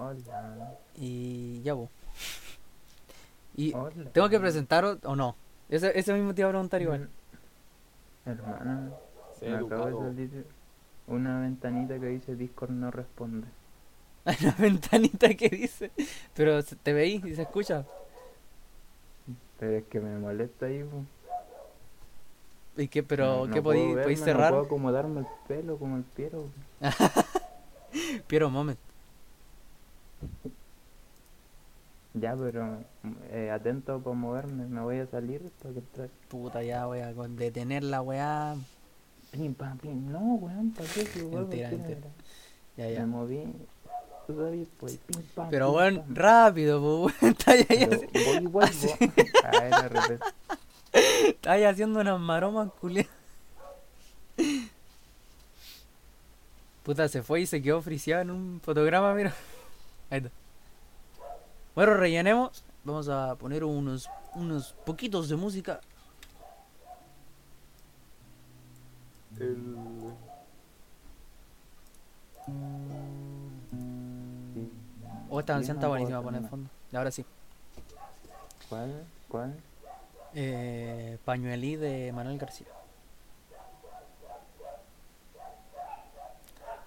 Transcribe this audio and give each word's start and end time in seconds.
Hola. 0.00 0.78
Y 0.96 1.60
ya, 1.62 1.74
po. 1.74 1.90
Y 3.54 3.74
Hola. 3.74 4.10
tengo 4.12 4.28
que 4.30 4.40
presentar 4.40 4.84
o, 4.84 4.98
o 5.02 5.14
no. 5.16 5.36
Ese, 5.68 5.96
ese 5.98 6.14
mismo 6.14 6.34
te 6.34 6.40
iba 6.40 6.48
a 6.48 6.52
preguntar 6.52 6.80
igual. 6.80 7.10
Mm, 8.24 8.30
Hermana, 8.30 8.90
me 9.42 9.56
acaba 9.56 9.86
de 9.90 9.96
salir 9.96 10.46
una 11.06 11.40
ventanita 11.40 11.98
que 11.98 12.06
dice 12.06 12.34
Discord 12.36 12.70
no 12.70 12.90
responde. 12.90 13.46
Una 14.24 14.54
ventanita 14.58 15.34
que 15.34 15.48
dice. 15.48 15.90
Pero 16.34 16.62
te 16.62 16.92
veí 16.92 17.20
y 17.24 17.34
se 17.34 17.42
escucha. 17.42 17.84
Pero 19.58 19.72
es 19.78 19.84
que 19.84 20.00
me 20.00 20.18
molesta 20.18 20.66
ahí. 20.66 20.84
po. 20.84 21.04
¿Y 22.80 22.88
qué, 22.88 23.02
pero 23.02 23.24
No- 23.24 23.46
no 23.48 23.52
qué 23.54 23.60
verme, 23.60 24.16
cerrar? 24.16 24.52
No 24.52 24.58
puedo 24.58 24.66
acomodarme 24.66 25.20
el 25.20 25.26
pelo 25.48 25.76
como 25.78 25.96
el 25.96 26.02
Piero. 26.04 26.46
Piero 28.26 28.48
moment. 28.50 28.78
Ya, 32.14 32.34
pero 32.36 32.78
eh, 33.30 33.50
atento 33.50 34.00
para 34.00 34.16
moverme. 34.16 34.66
Me 34.66 34.80
voy 34.80 34.98
a 34.98 35.06
salir 35.06 35.42
está. 35.44 35.68
Puta, 36.28 36.62
ya 36.62 36.86
voy 36.86 36.98
a 37.00 37.12
detener 37.12 37.84
la 37.84 38.02
weá. 38.02 38.56
Pim, 39.30 39.54
pam, 39.54 39.78
pim. 39.78 40.10
No, 40.10 40.18
weón, 40.34 40.72
¿para 40.72 40.88
qué? 40.88 41.06
Si 41.06 41.22
Mentira, 41.22 41.68
tira, 41.68 41.70
mentira. 41.70 41.98
mira. 42.00 42.10
Ya, 42.76 42.84
Me 42.86 42.92
ya. 42.94 43.06
moví. 43.06 43.44
Tú 44.26 44.36
sabes, 44.36 44.68
pues, 44.78 44.96
pim, 45.06 45.22
pam. 45.36 45.48
Pero 45.50 45.70
weón, 45.72 45.96
pam. 45.98 46.14
rápido, 46.16 46.80
po, 46.80 46.96
weón. 47.06 47.14
Está 47.38 47.52
ahí, 47.52 47.64
Pero 47.68 47.94
así- 47.94 48.06
voy 48.12 48.36
y 48.42 48.46
vuelvo. 48.48 48.88
A 49.44 49.50
ver, 49.60 49.70
de 49.70 49.88
repente. 49.88 50.24
está 51.28 51.52
ahí 51.52 51.62
haciendo 51.64 52.00
unas 52.00 52.18
maromas 52.18 52.72
culiadas. 52.80 53.12
Puta, 56.82 57.08
se 57.08 57.22
fue 57.22 57.42
y 57.42 57.46
se 57.46 57.62
quedó 57.62 57.80
friseado 57.82 58.22
en 58.22 58.30
un 58.30 58.60
fotograma, 58.64 59.14
mira. 59.14 59.32
Ahí 60.10 60.18
está. 60.18 60.30
Bueno, 61.74 61.94
rellenemos. 61.94 62.64
Vamos 62.82 63.08
a 63.08 63.36
poner 63.36 63.62
unos, 63.64 64.08
unos 64.34 64.72
poquitos 64.84 65.28
de 65.28 65.36
música. 65.36 65.80
El... 69.38 69.76
Oh, 75.28 75.38
esta 75.38 75.54
canción 75.54 75.76
está 75.76 75.88
buenísima 75.88 76.20
poner 76.22 76.42
en 76.42 76.48
fondo. 76.48 76.70
Y 76.92 76.96
ahora 76.96 77.10
sí. 77.10 77.24
¿Cuál? 78.68 79.04
¿Cuál? 79.28 79.54
Eh, 80.34 81.18
Pañuelí 81.24 81.76
de 81.76 82.12
Manuel 82.12 82.38
García. 82.38 82.66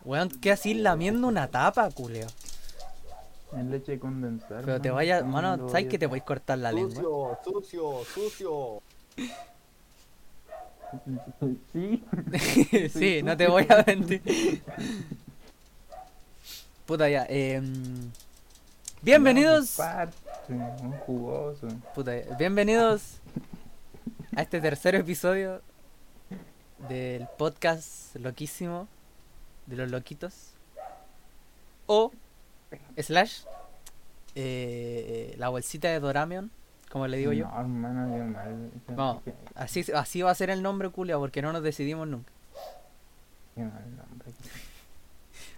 Weón, 0.03 0.29
¿qué 0.29 0.51
así 0.51 0.73
lamiendo 0.73 1.27
una 1.27 1.47
tapa, 1.47 1.89
culeo? 1.91 2.27
Es 3.57 3.65
leche 3.65 3.99
condensada. 3.99 4.61
Pero 4.61 4.81
te 4.81 4.87
hermano, 4.89 4.95
vaya, 4.95 5.19
¿cómo 5.19 5.31
mano, 5.31 5.69
¿sabes 5.69 5.83
voy 5.83 5.89
que 5.89 5.95
a 5.95 5.99
te 5.99 6.07
podéis 6.07 6.23
cortar 6.23 6.57
la 6.57 6.71
lengua? 6.71 6.95
Sucio, 6.95 7.39
sucio, 7.43 8.03
sucio. 8.13 8.81
Sí. 11.73 12.03
sí, 12.93 13.23
no 13.23 13.35
te 13.35 13.47
voy 13.47 13.65
a 13.67 13.83
mentir. 13.87 14.21
Puta 16.85 17.09
ya, 17.09 17.25
em, 17.27 18.11
bienvenidos, 19.01 19.79
un 20.49 20.91
jugoso. 20.99 21.67
puta, 21.95 22.15
ya, 22.15 22.35
bienvenidos 22.35 23.17
a 24.35 24.43
este 24.43 24.61
tercer 24.61 24.93
episodio 24.93 25.61
del 26.89 27.27
podcast 27.37 28.15
loquísimo 28.17 28.87
de 29.65 29.77
los 29.77 29.89
loquitos 29.89 30.51
o 31.87 32.11
slash 32.97 33.43
eh, 34.35 35.35
la 35.37 35.49
bolsita 35.49 35.89
de 35.89 35.99
Doramion, 35.99 36.51
como 36.89 37.07
le 37.07 37.17
digo 37.17 37.33
yo. 37.33 37.47
No, 37.47 37.59
hermano, 37.59 38.15
qué 38.15 38.23
mal. 38.23 38.71
Vamos. 38.87 39.23
Qué, 39.23 39.33
Así, 39.55 39.85
así 39.93 40.21
va 40.21 40.31
a 40.31 40.35
ser 40.35 40.49
el 40.49 40.61
nombre, 40.63 40.89
culia, 40.89 41.17
porque 41.17 41.41
no 41.41 41.53
nos 41.53 41.63
decidimos 41.63 42.07
nunca. 42.07 42.31
qué 43.55 43.61
mal 43.61 43.95
nombre. 43.95 44.29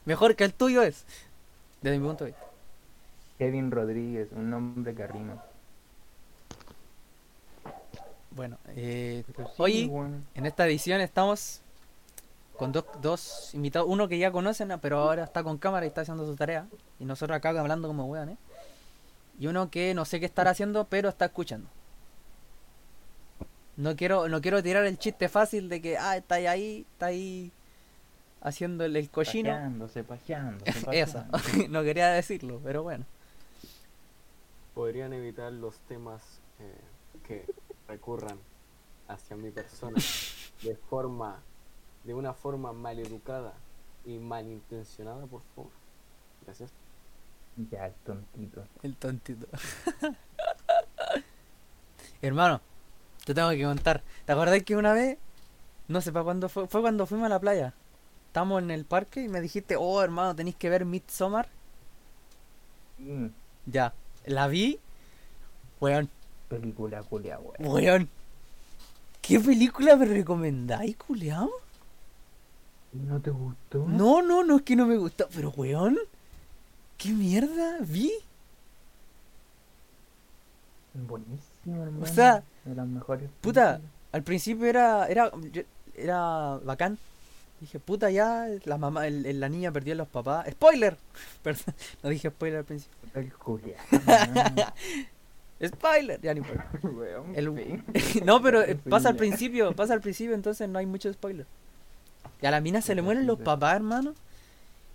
Mejor 0.06 0.36
que 0.36 0.44
el 0.44 0.53
tuyo 0.53 0.84
es, 0.84 1.06
desde 1.81 1.98
mi 1.98 2.06
punto 2.06 2.26
de 2.26 2.31
vista. 2.31 2.46
Kevin 3.38 3.72
Rodríguez, 3.72 4.30
un 4.32 4.50
nombre 4.50 4.94
que 4.94 5.08
rima. 5.08 5.44
Bueno, 8.32 8.58
eh, 8.76 9.24
sí, 9.56 9.88
weón. 9.90 10.26
en 10.36 10.46
esta 10.46 10.68
edición 10.68 11.00
estamos 11.00 11.62
con 12.58 12.72
dos, 12.72 12.86
dos 13.02 13.54
invitados, 13.54 13.88
uno 13.90 14.08
que 14.08 14.18
ya 14.18 14.32
conocen, 14.32 14.72
ah, 14.72 14.80
pero 14.80 15.00
ahora 15.00 15.24
está 15.24 15.44
con 15.44 15.58
cámara 15.58 15.86
y 15.86 15.90
está 15.90 16.02
haciendo 16.02 16.26
su 16.26 16.36
tarea, 16.36 16.68
y 17.00 17.06
nosotros 17.06 17.36
acá 17.36 17.50
hablando 17.50 17.88
como 17.88 18.06
weón, 18.06 18.30
¿eh? 18.30 18.38
Y 19.40 19.48
uno 19.48 19.70
que 19.70 19.94
no 19.94 20.06
sé 20.06 20.20
qué 20.20 20.26
estará 20.26 20.52
haciendo, 20.52 20.86
pero 20.86 21.10
está 21.10 21.26
escuchando. 21.26 21.68
No 23.78 23.96
quiero, 23.98 24.30
no 24.30 24.42
quiero 24.42 24.64
tirar 24.64 24.86
el 24.86 24.98
chiste 24.98 25.28
fácil 25.28 25.68
de 25.68 25.82
que, 25.82 25.98
ah, 25.98 26.16
está 26.16 26.36
ahí, 26.36 26.48
ahí, 26.48 26.86
está 26.94 27.08
ahí 27.08 27.52
haciendo 28.42 28.86
el, 28.86 28.96
el 28.96 29.10
cochino. 29.10 29.50
Pajeándose, 29.50 30.04
pajeándose, 30.04 30.72
Esa, 30.94 31.28
pajeándose. 31.28 31.68
no 31.70 31.84
quería 31.84 32.10
decirlo, 32.10 32.62
pero 32.64 32.84
bueno. 32.84 33.06
Podrían 34.74 35.12
evitar 35.14 35.52
los 35.52 35.78
temas 35.80 36.22
eh, 36.60 36.78
que 37.28 37.46
recurran 37.88 38.38
hacia 39.08 39.36
mi 39.36 39.52
persona 39.52 39.98
de 40.64 40.76
forma, 40.90 41.40
de 42.06 42.14
una 42.14 42.34
forma 42.34 42.72
maleducada 42.74 43.54
y 44.06 44.18
malintencionada, 44.20 45.26
por 45.26 45.42
favor. 45.56 45.72
Gracias. 46.46 46.72
Ya, 47.72 47.88
el 47.88 47.94
tontito. 47.94 48.64
El 48.84 48.96
tontito. 48.96 49.48
Hermano, 52.22 52.62
te 53.26 53.34
tengo 53.34 53.50
que 53.50 53.64
contar. 53.64 54.04
¿Te 54.26 54.32
acordás 54.32 54.62
que 54.64 54.76
una 54.76 54.94
vez, 54.94 55.18
no 55.88 56.02
sé 56.02 56.12
para 56.12 56.24
cuándo 56.26 56.50
fue, 56.50 56.68
fue 56.68 56.82
cuando 56.82 57.06
fuimos 57.06 57.26
a 57.28 57.30
la 57.30 57.40
playa? 57.40 57.74
Estamos 58.28 58.62
en 58.62 58.72
el 58.72 58.86
parque 58.86 59.22
y 59.24 59.30
me 59.30 59.42
dijiste, 59.42 59.76
oh 59.78 60.02
hermano, 60.02 60.36
tenéis 60.36 60.56
que 60.58 60.70
ver 60.70 60.86
Midsommar. 60.86 61.48
Mm, 62.98 63.28
Ya, 63.66 63.94
la 64.26 64.48
vi. 64.48 64.80
Weón, 65.80 66.10
película 66.50 67.04
culia, 67.04 67.40
weón. 67.40 67.56
weón. 67.74 68.10
¿Qué 69.22 69.40
película 69.40 69.96
me 69.96 70.06
recomendáis, 70.06 70.96
culeado? 70.98 71.50
¿No 73.08 73.20
te 73.20 73.30
gustó? 73.32 73.86
No, 73.88 74.22
no, 74.22 74.44
no 74.44 74.58
es 74.58 74.62
que 74.64 74.76
no 74.76 74.86
me 74.86 74.98
gusta, 74.98 75.28
pero 75.34 75.50
weón. 75.52 75.98
¿Qué 76.98 77.10
mierda 77.12 77.78
vi? 77.82 78.12
Buenísimo, 80.94 81.84
hermano. 81.84 82.06
sea, 82.06 82.44
de 82.64 82.76
las 82.76 82.88
mejores. 82.88 83.30
puta, 83.42 83.74
películas. 83.74 83.92
Al 84.14 84.24
principio 84.24 84.66
era, 84.66 85.08
era, 85.08 85.30
era 85.96 86.58
bacán. 86.64 86.98
Dije, 87.60 87.80
puta, 87.80 88.10
ya, 88.12 88.48
la 88.66 88.78
mamá, 88.78 89.08
el- 89.08 89.26
el- 89.26 89.40
la 89.40 89.50
niña 89.50 89.72
perdió 89.72 89.94
a 89.94 89.98
los 89.98 90.08
papás. 90.08 90.46
¡Spoiler! 90.52 90.98
Perdón, 91.44 91.74
no 92.04 92.10
dije 92.10 92.30
spoiler 92.30 92.60
al 92.60 92.66
principio. 92.66 92.98
El. 93.14 93.32
¡Spoiler! 95.70 96.22
Ya 96.22 96.34
ni. 96.34 96.42
Weón, 96.84 97.36
El-. 97.36 97.84
No, 98.26 98.42
pero 98.42 98.62
eh, 98.62 98.76
pasa 98.76 99.10
al 99.10 99.16
principio, 99.16 99.74
pasa 99.76 99.94
al 99.94 100.02
principio, 100.02 100.34
entonces 100.36 100.68
no 100.70 100.80
hay 100.80 100.86
mucho 100.86 101.12
spoiler. 101.12 101.46
Y 102.46 102.48
a 102.48 102.52
la 102.52 102.62
mina 102.62 102.80
se 102.80 102.94
le 102.94 103.02
mueren 103.02 103.26
los 103.26 103.40
papás, 103.40 103.76
hermano. 103.78 104.14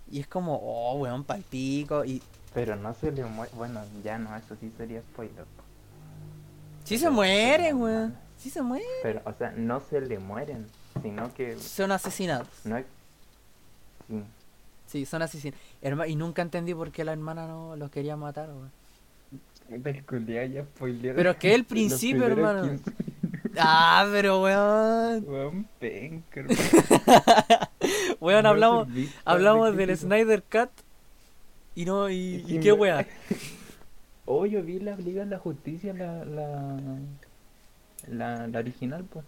Y 0.09 0.21
es 0.21 0.27
como, 0.27 0.55
oh, 0.63 0.95
weón, 0.99 1.25
palpico. 1.25 2.05
Y 2.05 2.21
Pero 2.53 2.77
no 2.77 2.93
se 2.93 3.11
le 3.11 3.25
muere. 3.25 3.51
Bueno, 3.53 3.81
ya 4.05 4.17
no, 4.17 4.33
eso 4.37 4.55
sí 4.61 4.71
sería 4.77 5.01
spoiler. 5.01 5.43
sí 6.85 6.97
se 6.97 7.07
Pero- 7.07 7.15
pero- 7.73 7.77
weón. 7.77 8.15
Sí 8.37 8.49
se 8.49 8.61
mueren. 8.61 8.87
Pero, 9.03 9.21
o 9.25 9.33
sea, 9.33 9.51
no 9.57 9.81
se 9.81 9.99
le 9.99 10.17
mueren, 10.17 10.65
sino 11.03 11.33
que 11.33 11.59
Son 11.59 11.91
asesinados. 11.91 12.47
no 12.63 12.77
es. 12.77 12.85
Sí. 14.07 14.23
Sí, 14.87 15.05
son 15.05 15.21
asesinados. 15.21 15.61
Herma- 15.81 16.07
y 16.07 16.15
nunca 16.15 16.41
entendí 16.41 16.73
por 16.73 16.89
qué 16.93 17.03
la 17.03 17.11
hermana 17.11 17.47
no 17.47 17.75
los 17.75 17.91
quería 17.91 18.15
matar, 18.15 18.47
weón. 18.49 18.71
Pero 19.83 21.31
es 21.31 21.37
que 21.37 21.53
el 21.53 21.65
principio, 21.65 22.25
hermano. 22.27 22.61
15 22.63 22.91
Ah, 23.57 24.07
pero 24.11 24.41
weón. 24.41 25.25
Weón, 25.27 25.67
penca, 25.79 26.39
hermano. 26.39 26.59
Weón, 28.19 28.43
No 28.43 28.49
hablamos, 28.49 28.87
hablamos 29.25 29.75
de 29.75 29.85
del. 29.87 29.97
Snyder 29.97 30.43
Cut. 30.43 30.69
Y 31.75 31.85
no, 31.85 32.09
y, 32.09 32.43
Y 32.47 32.59
qué 32.59 32.71
weá. 32.71 33.05
Oh, 34.25 34.45
yo 34.45 34.61
vi 34.63 34.79
la 34.79 34.95
Liga 34.95 35.25
de 35.25 35.31
la 35.31 35.39
Justicia, 35.39 35.93
la, 35.93 36.23
la, 36.23 36.77
la, 38.07 38.47
la 38.47 38.59
original, 38.59 39.03
pues, 39.03 39.25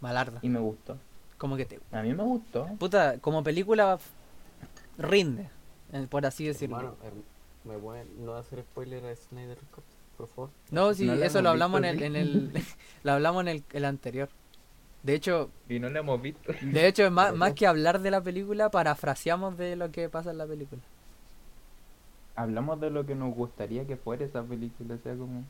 Malarda. 0.00 0.38
y 0.42 0.48
me 0.48 0.60
gustó. 0.60 0.96
Como 1.38 1.56
que 1.56 1.64
te. 1.64 1.80
A 1.90 2.02
mí 2.02 2.14
me 2.14 2.22
gustó. 2.22 2.66
Puta, 2.78 3.18
como 3.18 3.42
película 3.42 3.98
rinde, 4.96 5.48
eh, 5.92 6.06
por 6.08 6.24
así 6.24 6.46
decirlo. 6.46 6.76
Hermano, 6.76 6.96
herm- 7.04 7.68
¿me 7.72 7.78
pueden 7.78 8.24
no 8.24 8.34
hacer 8.34 8.60
spoiler 8.60 9.04
a 9.06 9.16
Snyder 9.16 9.58
Cut, 9.74 9.82
por 10.14 10.28
favor? 10.28 10.50
No, 10.70 10.94
sí, 10.94 11.06
No 11.06 11.12
eso 11.14 11.42
lo 11.42 11.50
hablamos 11.50 11.78
en 11.78 11.84
el, 11.86 12.02
en 12.02 12.16
el 12.16 12.52
lo 13.04 13.12
hablamos 13.12 13.42
en 13.42 13.48
el, 13.48 13.64
el 13.72 13.84
anterior. 13.84 14.28
De 15.02 15.14
hecho, 15.14 15.50
Y 15.68 15.78
no 15.80 15.90
la 15.90 15.98
hemos 16.00 16.20
visto. 16.22 16.52
de 16.62 16.86
hecho 16.86 17.10
más, 17.10 17.34
más 17.34 17.50
no. 17.50 17.54
que 17.54 17.66
hablar 17.66 18.00
de 18.00 18.10
la 18.10 18.22
película, 18.22 18.70
parafraseamos 18.70 19.56
de 19.58 19.76
lo 19.76 19.90
que 19.90 20.08
pasa 20.08 20.30
en 20.30 20.38
la 20.38 20.46
película. 20.46 20.80
hablamos 22.36 22.80
de 22.80 22.90
lo 22.90 23.04
que 23.06 23.14
nos 23.14 23.34
gustaría 23.34 23.86
que 23.86 23.96
fuera 23.96 24.24
esa 24.24 24.42
película, 24.42 24.94
o 24.94 24.98
sea, 24.98 25.14
como 25.14 25.44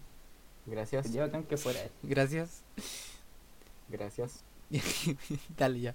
Gracias, 0.67 1.06
sería 1.06 1.26
bacán 1.26 1.44
que 1.44 1.56
fuera 1.58 1.78
eso. 1.82 1.93
Gracias. 2.02 2.62
gracias. 3.88 4.43
Dale 5.58 5.81
ya. 5.81 5.94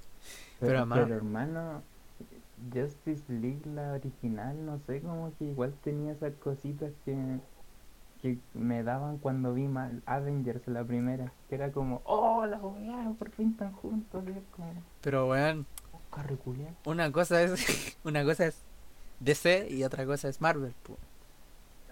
Pero, 0.60 0.72
Pero, 0.72 0.80
hermano- 0.80 1.04
pero, 1.04 1.16
hermano, 1.16 1.84
Justice 2.74 3.24
League, 3.30 3.62
la 3.74 3.94
original, 3.94 4.66
no 4.66 4.80
sé, 4.86 5.02
como 5.02 5.32
que 5.38 5.46
igual 5.46 5.74
tenía 5.84 6.12
esas 6.14 6.34
cositas 6.36 6.92
que, 7.06 7.16
que 8.22 8.38
me 8.54 8.84
daban 8.84 9.18
cuando 9.18 9.54
vi 9.54 9.68
mal 9.68 10.02
Avengers 10.06 10.68
la 10.68 10.84
primera, 10.84 11.32
que 11.48 11.56
era 11.56 11.72
como, 11.72 12.02
oh, 12.06 12.46
la 12.46 12.58
weá, 12.58 13.14
por 13.18 13.30
fin 13.32 13.52
están 13.52 13.72
juntos, 13.74 14.24
como, 14.56 14.74
Pero 15.02 15.28
weón, 15.28 15.66
carriculiar. 16.14 16.74
una 16.86 17.12
cosa 17.12 17.42
es 17.42 17.98
una 18.04 18.24
cosa 18.24 18.48
es 18.48 18.62
DC 19.20 19.68
y 19.70 19.84
otra 19.84 20.06
cosa 20.06 20.28
es 20.30 20.42
Marvel. 20.42 20.74
po. 20.84 20.98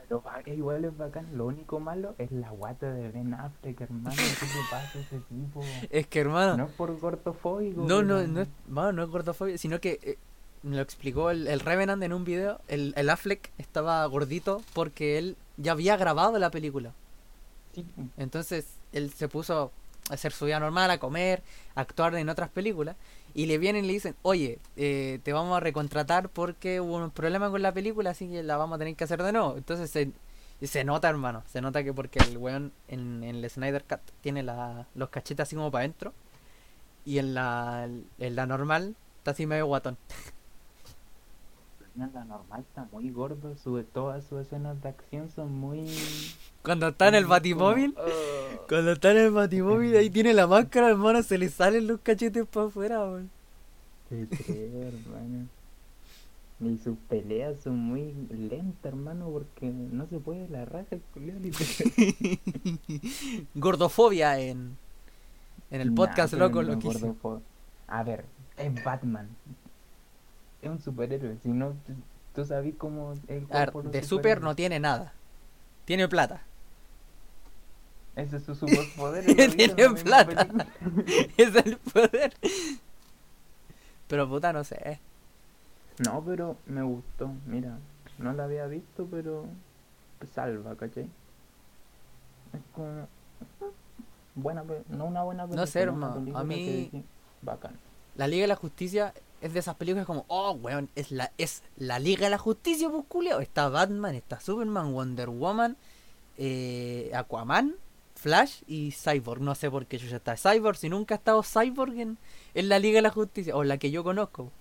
Pero 0.09 0.24
igual 0.45 0.85
es 0.85 0.97
bacán, 0.97 1.27
lo 1.35 1.47
único 1.47 1.81
malo 1.81 2.15
es 2.18 2.31
la 2.31 2.50
guata 2.50 2.94
de 2.94 3.09
Ben 3.12 3.33
Affleck, 3.33 3.81
hermano, 3.81 4.15
¿qué 4.15 4.45
le 4.45 4.62
pasa 4.71 4.97
a 4.97 5.01
ese 5.01 5.19
tipo? 5.19 5.62
Es 5.89 6.07
que 6.07 6.21
hermano, 6.21 6.56
No 6.56 6.65
es 6.65 6.71
por 6.71 6.97
gordofóbico. 6.97 7.83
no, 7.83 8.03
no, 8.03 8.25
no 8.25 8.41
es, 8.41 8.47
mano, 8.69 8.94
no 8.94 9.03
es 9.03 9.09
gordofobia, 9.09 9.57
sino 9.57 9.81
que 9.81 10.00
eh, 10.01 10.18
me 10.63 10.77
lo 10.77 10.81
explicó 10.81 11.30
el, 11.30 11.47
el 11.47 11.59
Revenant 11.59 12.01
en 12.03 12.13
un 12.13 12.23
video. 12.23 12.62
El, 12.69 12.94
el 12.95 13.09
Affleck 13.09 13.51
estaba 13.57 14.06
gordito 14.06 14.62
porque 14.73 15.18
él 15.18 15.35
ya 15.57 15.74
había 15.74 15.98
grabado 15.98 16.38
la 16.39 16.51
película. 16.51 16.94
Sí, 17.74 17.86
Entonces 18.18 18.65
él 18.92 19.12
se 19.12 19.27
puso 19.27 19.71
a 20.09 20.13
hacer 20.13 20.31
su 20.31 20.45
vida 20.45 20.59
normal, 20.59 20.89
a 20.92 21.00
comer, 21.00 21.44
a 21.75 21.81
actuar 21.81 22.15
en 22.15 22.30
otras 22.30 22.50
películas. 22.50 22.95
Y 23.33 23.45
le 23.45 23.57
vienen 23.57 23.83
y 23.83 23.88
le 23.88 23.94
dicen, 23.94 24.15
oye, 24.24 24.59
eh, 24.77 25.19
te 25.24 25.33
vamos 25.33 25.56
a 25.56 25.59
recontratar 25.59 26.30
porque 26.30 26.81
hubo 26.81 26.98
un 26.98 27.12
problema 27.12 27.51
con 27.51 27.62
la 27.62 27.71
película, 27.74 28.12
así 28.12 28.27
que 28.27 28.42
la 28.42 28.57
vamos 28.57 28.75
a 28.75 28.80
tener 28.80 28.95
que 28.95 29.04
hacer 29.04 29.21
de 29.21 29.31
nuevo. 29.31 29.56
Entonces 29.57 29.92
se, 29.92 30.12
se 30.65 30.83
nota, 30.83 31.09
hermano, 31.09 31.44
se 31.51 31.62
nota 31.62 31.83
que 31.83 31.94
porque 31.94 32.19
el 32.19 32.38
weón 32.38 32.71
en, 32.88 33.24
en 33.24 33.36
el 33.36 33.50
Snyder 33.50 33.83
Cut 33.83 34.00
tiene 34.21 34.42
la, 34.44 34.88
los 34.95 35.09
cachetes 35.09 35.44
así 35.44 35.56
como 35.56 35.69
para 35.71 35.83
adentro. 35.83 36.13
Y 37.06 37.19
en 37.19 37.33
la, 37.33 37.88
en 38.19 38.36
la 38.36 38.45
normal 38.45 38.95
está 39.19 39.31
así 39.31 39.45
medio 39.45 39.65
guatón. 39.68 39.98
La 41.97 42.05
normal 42.25 42.61
está 42.61 42.88
muy 42.91 43.09
gordo, 43.09 43.55
sube 43.57 43.83
todas 43.83 44.23
sus 44.25 44.41
escenas 44.41 44.79
de 44.83 44.89
acción 44.89 45.29
son 45.31 45.51
muy... 45.53 45.85
Cuando 46.63 46.89
está 46.89 47.07
en 47.07 47.15
el 47.15 47.25
batimóvil, 47.25 47.95
"Ugh". 47.97 48.61
cuando 48.69 48.91
está 48.91 49.11
en 49.11 49.17
el 49.17 49.31
batimóvil, 49.31 49.95
ahí 49.95 50.09
tiene 50.11 50.33
la 50.33 50.45
máscara, 50.45 50.89
hermano, 50.89 51.23
se 51.23 51.38
le 51.39 51.49
salen 51.49 51.88
los 51.88 51.99
cachetes 52.01 52.45
para 52.45 52.67
afuera, 52.67 52.99
weón. 52.99 53.29
Te 54.09 54.27
creo, 54.27 54.83
hermano. 54.88 55.47
Y 56.59 56.77
sus 56.77 56.97
peleas 57.09 57.59
son 57.59 57.77
muy 57.77 58.13
lentas, 58.29 58.85
hermano, 58.85 59.29
porque 59.29 59.67
no 59.69 60.05
se 60.07 60.19
puede 60.19 60.47
la 60.49 60.65
raja 60.65 60.88
el 60.91 61.01
literal. 61.39 62.38
Gordofobia 63.55 64.39
en, 64.39 64.77
en 65.71 65.81
el 65.81 65.94
podcast 65.94 66.33
loco 66.33 66.61
no 66.63 66.73
acuerdo 66.79 67.15
fue- 67.21 67.39
A 67.88 68.03
ver, 68.03 68.25
es 68.57 68.83
Batman. 68.83 69.29
Es 70.62 70.69
un 70.69 70.81
superhéroe, 70.81 71.38
si 71.44 71.50
no, 71.50 71.75
tú- 72.33 72.45
sabes 72.45 72.75
cómo 72.77 73.13
el 73.27 73.48
A 73.50 73.59
ver, 73.65 73.74
de 73.74 74.04
super 74.04 74.42
no 74.42 74.56
tiene 74.56 74.80
nada. 74.80 75.12
Tiene 75.86 76.07
plata. 76.07 76.42
Ese 78.15 78.38
es 78.38 78.44
su 78.44 78.54
superpoder. 78.56 79.25
Tiene 79.56 79.89
plata. 80.04 80.48
es 81.38 81.56
el 81.56 81.77
poder. 81.77 82.33
Pero 84.07 84.27
puta, 84.30 84.54
no 84.54 84.63
sé. 84.63 85.00
No, 86.00 86.24
pero 86.24 86.57
me 86.68 86.83
gustó. 86.83 87.31
Mira, 87.45 87.77
no 88.19 88.33
la 88.33 88.44
había 88.45 88.68
visto, 88.68 89.07
pero 89.09 89.45
salva, 90.33 90.75
¿cachai? 90.75 91.04
Es 92.54 92.62
como. 92.74 93.07
Buena, 94.36 94.63
no 94.89 95.06
una 95.06 95.24
buena 95.24 95.44
película. 95.44 95.65
sé, 95.68 95.83
una 95.83 95.92
hermano, 95.92 96.38
a 96.38 96.44
mí- 96.44 97.04
Bacán. 97.42 97.74
La 98.15 98.27
Liga 98.27 98.44
de 98.44 98.48
la 98.48 98.56
Justicia 98.56 99.13
es 99.42 99.54
de 99.54 99.60
esas 99.60 99.75
películas 99.75 100.06
como, 100.06 100.25
oh, 100.28 100.51
weón, 100.54 100.89
es 100.95 101.12
la, 101.12 101.31
es 101.38 101.63
la 101.78 102.00
Liga 102.00 102.25
de 102.25 102.31
la 102.31 102.38
Justicia, 102.38 102.89
pues. 102.89 103.06
Está 103.42 103.69
Batman, 103.69 104.16
está 104.16 104.39
Superman, 104.39 104.94
Wonder 104.94 105.30
Woman, 105.30 105.78
eh, 106.38 107.12
Aquaman, 107.13 107.75
Flash 108.16 108.62
y 108.68 108.92
Cyborg. 108.92 109.42
No 109.42 109.54
sé 109.56 109.69
por 109.69 109.86
qué 109.86 109.98
yo 109.98 110.07
ya 110.07 110.18
está 110.18 110.36
Cyborg, 110.38 110.78
si 110.78 110.89
nunca 110.89 111.16
ha 111.16 111.18
estado 111.18 111.44
Cyborg 111.44 111.94
en, 112.00 112.18
en 112.56 112.69
la 112.69 112.80
Liga 112.80 112.98
de 112.98 113.04
la 113.04 113.10
Justicia, 113.12 113.56
o 113.56 113.63
la 113.63 113.78
que 113.78 113.92
yo 113.92 114.04
conozco. 114.04 114.51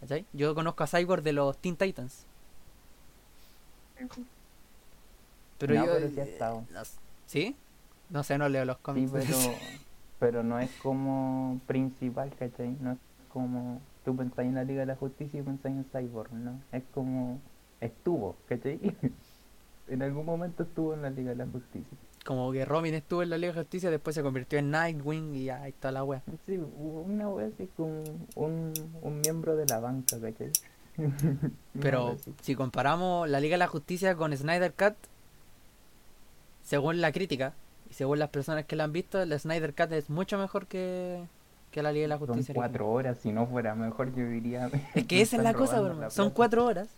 ¿Cachai? 0.00 0.26
Yo 0.34 0.54
conozco 0.54 0.84
a 0.84 0.86
Cyborg 0.86 1.22
de 1.22 1.32
los 1.32 1.56
Teen 1.56 1.76
Titans. 1.76 2.26
Pero 5.58 5.74
No, 5.74 5.86
yo. 5.86 5.92
pero 5.94 6.08
sí 6.10 6.20
ha 6.20 6.24
eh, 6.24 6.32
estado. 6.32 6.64
no 6.70 6.80
s- 6.82 6.98
¿Sí? 7.26 7.56
No 8.10 8.22
sé, 8.22 8.38
no 8.38 8.48
leo 8.48 8.64
los 8.64 8.76
Sí, 8.76 8.82
cómics. 8.82 9.10
pero, 9.12 9.26
pero 10.20 10.42
no 10.42 10.58
es 10.60 10.70
como 10.82 11.60
principal, 11.66 12.32
¿cachai? 12.38 12.76
No 12.80 12.92
es 12.92 12.98
como 13.32 13.80
tú 14.06 14.16
pensás 14.16 14.46
en 14.46 14.54
la 14.54 14.62
Liga 14.62 14.80
de 14.80 14.86
la 14.86 14.94
Justicia 14.94 15.40
y 15.40 15.42
pensás 15.42 15.66
en 15.66 15.84
Cyborg, 15.92 16.32
¿no? 16.32 16.60
Es 16.70 16.84
como 16.94 17.40
estuvo, 17.80 18.36
¿cachai? 18.48 18.78
en 19.88 20.02
algún 20.02 20.24
momento 20.24 20.62
estuvo 20.62 20.94
en 20.94 21.02
la 21.02 21.10
Liga 21.10 21.30
de 21.30 21.36
la 21.36 21.46
Justicia. 21.46 21.98
Como 22.24 22.52
que 22.52 22.64
Robin 22.64 22.94
estuvo 22.94 23.24
en 23.24 23.30
la 23.30 23.36
Liga 23.36 23.52
de 23.52 23.60
Justicia, 23.60 23.90
después 23.90 24.14
se 24.14 24.22
convirtió 24.22 24.60
en 24.60 24.70
Nightwing 24.70 25.34
y 25.34 25.50
ahí 25.50 25.70
está 25.70 25.90
la 25.90 26.04
wea. 26.04 26.22
Sí, 26.46 26.56
una 26.56 27.28
wea 27.28 27.48
así 27.48 27.68
como 27.76 28.04
un, 28.36 28.72
un 29.02 29.20
miembro 29.20 29.56
de 29.56 29.66
la 29.66 29.80
banca, 29.80 30.20
¿cachai? 30.20 30.52
Pero 31.80 32.16
si 32.42 32.54
comparamos 32.54 33.28
la 33.28 33.40
Liga 33.40 33.54
de 33.54 33.58
la 33.58 33.66
Justicia 33.66 34.14
con 34.14 34.36
Snyder 34.36 34.72
Cut, 34.72 34.94
según 36.62 37.00
la 37.00 37.10
crítica 37.10 37.54
y 37.90 37.94
según 37.94 38.20
las 38.20 38.28
personas 38.28 38.66
que 38.66 38.76
la 38.76 38.84
han 38.84 38.92
visto, 38.92 39.20
el 39.20 39.36
Snyder 39.36 39.74
Cut 39.74 39.90
es 39.90 40.10
mucho 40.10 40.38
mejor 40.38 40.68
que, 40.68 41.24
que 41.76 41.82
la 41.82 41.92
Liga 41.92 42.04
de 42.04 42.08
la 42.08 42.18
Son 42.18 42.26
Justicia. 42.28 42.52
original. 42.52 42.70
cuatro 42.70 42.90
horas, 42.90 43.18
si 43.22 43.32
no 43.32 43.46
fuera 43.46 43.74
mejor 43.74 44.14
yo 44.14 44.26
diría... 44.26 44.70
Es 44.94 45.06
que 45.06 45.20
esa 45.20 45.36
es 45.36 45.42
la 45.42 45.52
cosa, 45.52 45.80
bro. 45.80 46.10
Son 46.10 46.30
cuatro 46.30 46.64
horas. 46.64 46.88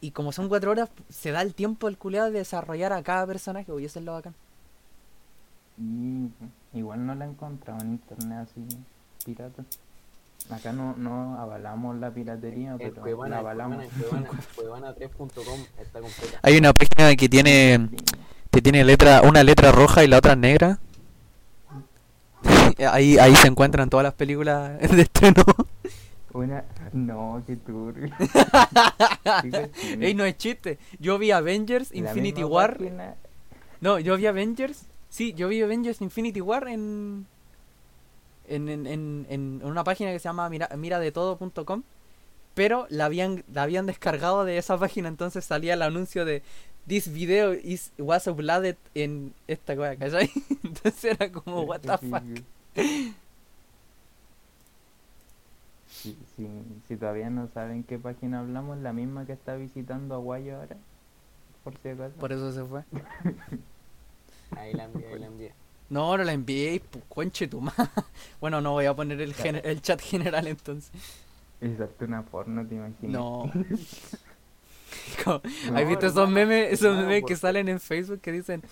Y 0.00 0.12
como 0.12 0.30
son 0.30 0.48
cuatro 0.48 0.70
horas, 0.70 0.88
se 1.08 1.32
da 1.32 1.42
el 1.42 1.52
tiempo 1.52 1.88
al 1.88 1.98
culiado 1.98 2.30
de 2.30 2.38
desarrollar 2.38 2.92
a 2.92 3.02
cada 3.02 3.26
personaje, 3.26 3.72
y 3.78 3.84
eso 3.84 3.98
es 3.98 4.04
lo 4.04 4.12
bacán. 4.12 4.34
Y 5.78 6.28
igual 6.78 7.04
no 7.04 7.14
la 7.16 7.24
he 7.24 7.28
encontrado 7.28 7.80
en 7.80 7.92
internet 7.92 8.48
así, 8.48 8.64
pirata. 9.24 9.64
Acá 10.50 10.72
no, 10.72 10.94
no 10.96 11.36
avalamos 11.40 11.96
la 11.96 12.10
piratería, 12.10 12.76
pero 12.78 13.00
Cuevana, 13.02 13.36
la 13.36 13.40
avalamos. 13.40 13.84
Cuevana, 13.86 14.28
en 14.28 14.54
Cuevana, 14.54 14.94
Cuevana3.com 14.94 15.60
está 15.80 16.00
completa. 16.00 16.38
Hay 16.42 16.56
una 16.56 16.72
página 16.72 17.16
que 17.16 17.28
tiene 17.28 17.90
que 18.52 18.62
tiene 18.62 18.84
letra 18.84 19.22
una 19.22 19.42
letra 19.42 19.72
roja 19.72 20.04
y 20.04 20.06
la 20.06 20.18
otra 20.18 20.36
negra. 20.36 20.78
Ahí 22.78 23.18
ahí 23.18 23.34
se 23.36 23.48
encuentran 23.48 23.88
todas 23.88 24.04
las 24.04 24.14
películas 24.14 24.78
de 24.90 25.02
estreno. 25.02 25.42
Una... 26.32 26.64
No, 26.92 27.42
qué 27.46 27.56
turbio. 27.56 28.10
Ey, 30.00 30.14
no 30.14 30.24
es 30.24 30.36
chiste. 30.36 30.78
Yo 30.98 31.18
vi 31.18 31.30
Avengers 31.30 31.90
La 31.92 31.98
Infinity 31.98 32.44
War. 32.44 32.76
página- 32.78 33.14
No, 33.80 33.98
yo 33.98 34.16
vi 34.16 34.26
Avengers. 34.26 34.82
Sí, 35.08 35.32
yo 35.34 35.48
vi 35.48 35.62
Avengers 35.62 36.00
Infinity 36.02 36.40
War 36.40 36.68
en 36.68 37.26
en, 38.48 38.68
en, 38.68 38.86
en, 38.86 39.26
en 39.28 39.60
una 39.64 39.82
página 39.82 40.12
que 40.12 40.18
se 40.18 40.24
llama 40.28 40.48
mira, 40.48 40.68
miradetodo.com. 40.76 41.82
Pero 42.54 42.86
la 42.90 43.04
habían, 43.06 43.44
la 43.52 43.64
habían 43.64 43.86
descargado 43.86 44.44
de 44.44 44.56
esa 44.56 44.78
página, 44.78 45.08
entonces 45.08 45.44
salía 45.44 45.74
el 45.74 45.82
anuncio 45.82 46.24
de 46.24 46.42
This 46.86 47.12
video 47.12 47.52
is 47.52 47.92
was 47.98 48.26
uploaded 48.28 48.76
en 48.94 49.34
esta 49.48 49.74
cosa, 49.76 49.96
¿cachai? 49.96 50.30
Entonces 50.62 51.04
era 51.04 51.32
como, 51.32 51.62
what 51.62 51.80
the 51.80 51.98
fuck. 51.98 52.22
Si, 55.88 56.16
si, 56.36 56.46
si 56.88 56.96
todavía 56.96 57.30
no 57.30 57.48
saben 57.54 57.82
qué 57.84 57.98
página 57.98 58.40
hablamos, 58.40 58.78
la 58.78 58.92
misma 58.92 59.24
que 59.26 59.32
está 59.32 59.56
visitando 59.56 60.14
a 60.14 60.18
Guayo 60.18 60.56
ahora, 60.56 60.76
por 61.64 61.74
si 61.82 61.88
acaso. 61.88 62.14
Por 62.16 62.32
eso 62.32 62.52
se 62.52 62.64
fue. 62.64 62.82
Ahí 64.56 64.72
la 64.74 64.84
envié, 64.84 65.06
ahí 65.12 65.18
la 65.18 65.26
envié. 65.26 65.52
No, 65.90 66.16
no 66.16 66.22
la 66.24 66.32
envié, 66.32 66.80
pu- 66.80 67.02
conche 67.08 67.48
tu 67.48 67.60
madre. 67.60 67.88
Bueno, 68.40 68.60
no 68.60 68.72
voy 68.72 68.86
a 68.86 68.94
poner 68.94 69.20
el, 69.20 69.34
gener- 69.34 69.62
el 69.64 69.82
chat 69.82 70.00
general 70.00 70.46
entonces. 70.46 70.90
Exacto, 71.60 72.04
una 72.04 72.22
porno, 72.22 72.64
te 72.66 72.74
imaginas. 72.76 73.12
No. 73.12 73.50
No, 75.26 75.42
¿Has 75.76 75.88
visto 75.88 76.06
esos 76.06 76.28
memes, 76.30 76.72
esos 76.72 76.96
memes 76.96 77.24
que 77.24 77.36
salen 77.36 77.68
en 77.68 77.80
Facebook 77.80 78.20
que 78.20 78.32
dicen 78.32 78.62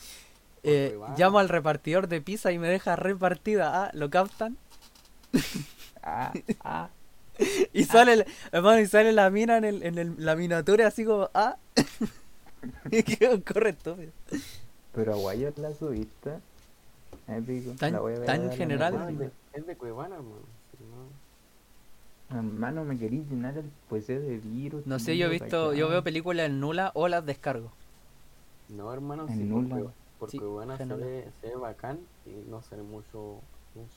eh, 0.64 0.98
llamo 1.16 1.38
al 1.38 1.48
repartidor 1.48 2.08
de 2.08 2.20
pizza 2.20 2.50
y 2.52 2.58
me 2.58 2.68
deja 2.68 2.96
repartida? 2.96 3.84
Ah, 3.84 3.90
¿lo 3.94 4.10
captan? 4.10 4.56
Ah, 6.06 6.32
ah. 6.62 6.88
Y 7.72 7.84
sale, 7.84 8.12
el- 8.12 8.26
hermano, 8.52 8.78
y 8.80 8.86
sale 8.86 9.12
la 9.12 9.30
mina 9.30 9.56
en, 9.56 9.64
el, 9.64 9.82
en 9.82 9.96
el- 9.98 10.14
la 10.18 10.36
miniatura 10.36 10.86
así 10.86 11.04
como, 11.06 11.30
ah. 11.32 11.56
y 12.90 13.02
que 13.02 13.40
corre 13.42 13.70
estúpido. 13.70 14.12
Pero 14.94 15.14
a 15.28 15.34
la 15.34 15.74
subiste. 15.74 16.34
Épico. 17.26 17.72
Tan- 17.78 17.94
la 17.94 18.00
voy 18.00 18.12
a 18.14 18.18
ver 18.18 18.26
tan 18.26 18.52
general. 18.52 18.96
Ah, 18.98 19.10
es 19.10 19.18
de- 19.18 19.30
Es 19.54 19.66
de 19.66 19.76
Cuevana, 19.76 20.16
hermano. 20.16 20.42
No- 22.30 22.36
Hermano, 22.36 22.84
me 22.84 22.98
queréis 22.98 23.28
llenar 23.30 23.56
el 23.56 23.70
PC 23.88 24.18
de 24.20 24.38
virus. 24.38 24.86
No 24.86 24.98
sé, 24.98 25.16
yo 25.16 25.26
he 25.26 25.30
visto, 25.30 25.72
yo 25.74 25.88
veo 25.88 26.02
películas 26.02 26.46
en 26.46 26.60
nula 26.60 26.90
o 26.94 27.08
las 27.08 27.24
descargo. 27.24 27.70
No, 28.68 28.92
hermano, 28.92 29.26
En 29.28 29.36
sí, 29.38 29.44
nula. 29.44 29.68
porque, 29.76 29.90
porque 30.18 30.38
Sí, 30.38 30.44
buena 30.44 30.76
se 30.76 30.84
ve, 30.86 31.28
se 31.40 31.48
ve 31.48 31.56
bacán 31.56 31.98
y 32.26 32.48
no 32.50 32.62
sale 32.62 32.82
mucho 32.82 33.40
luz. 33.74 33.90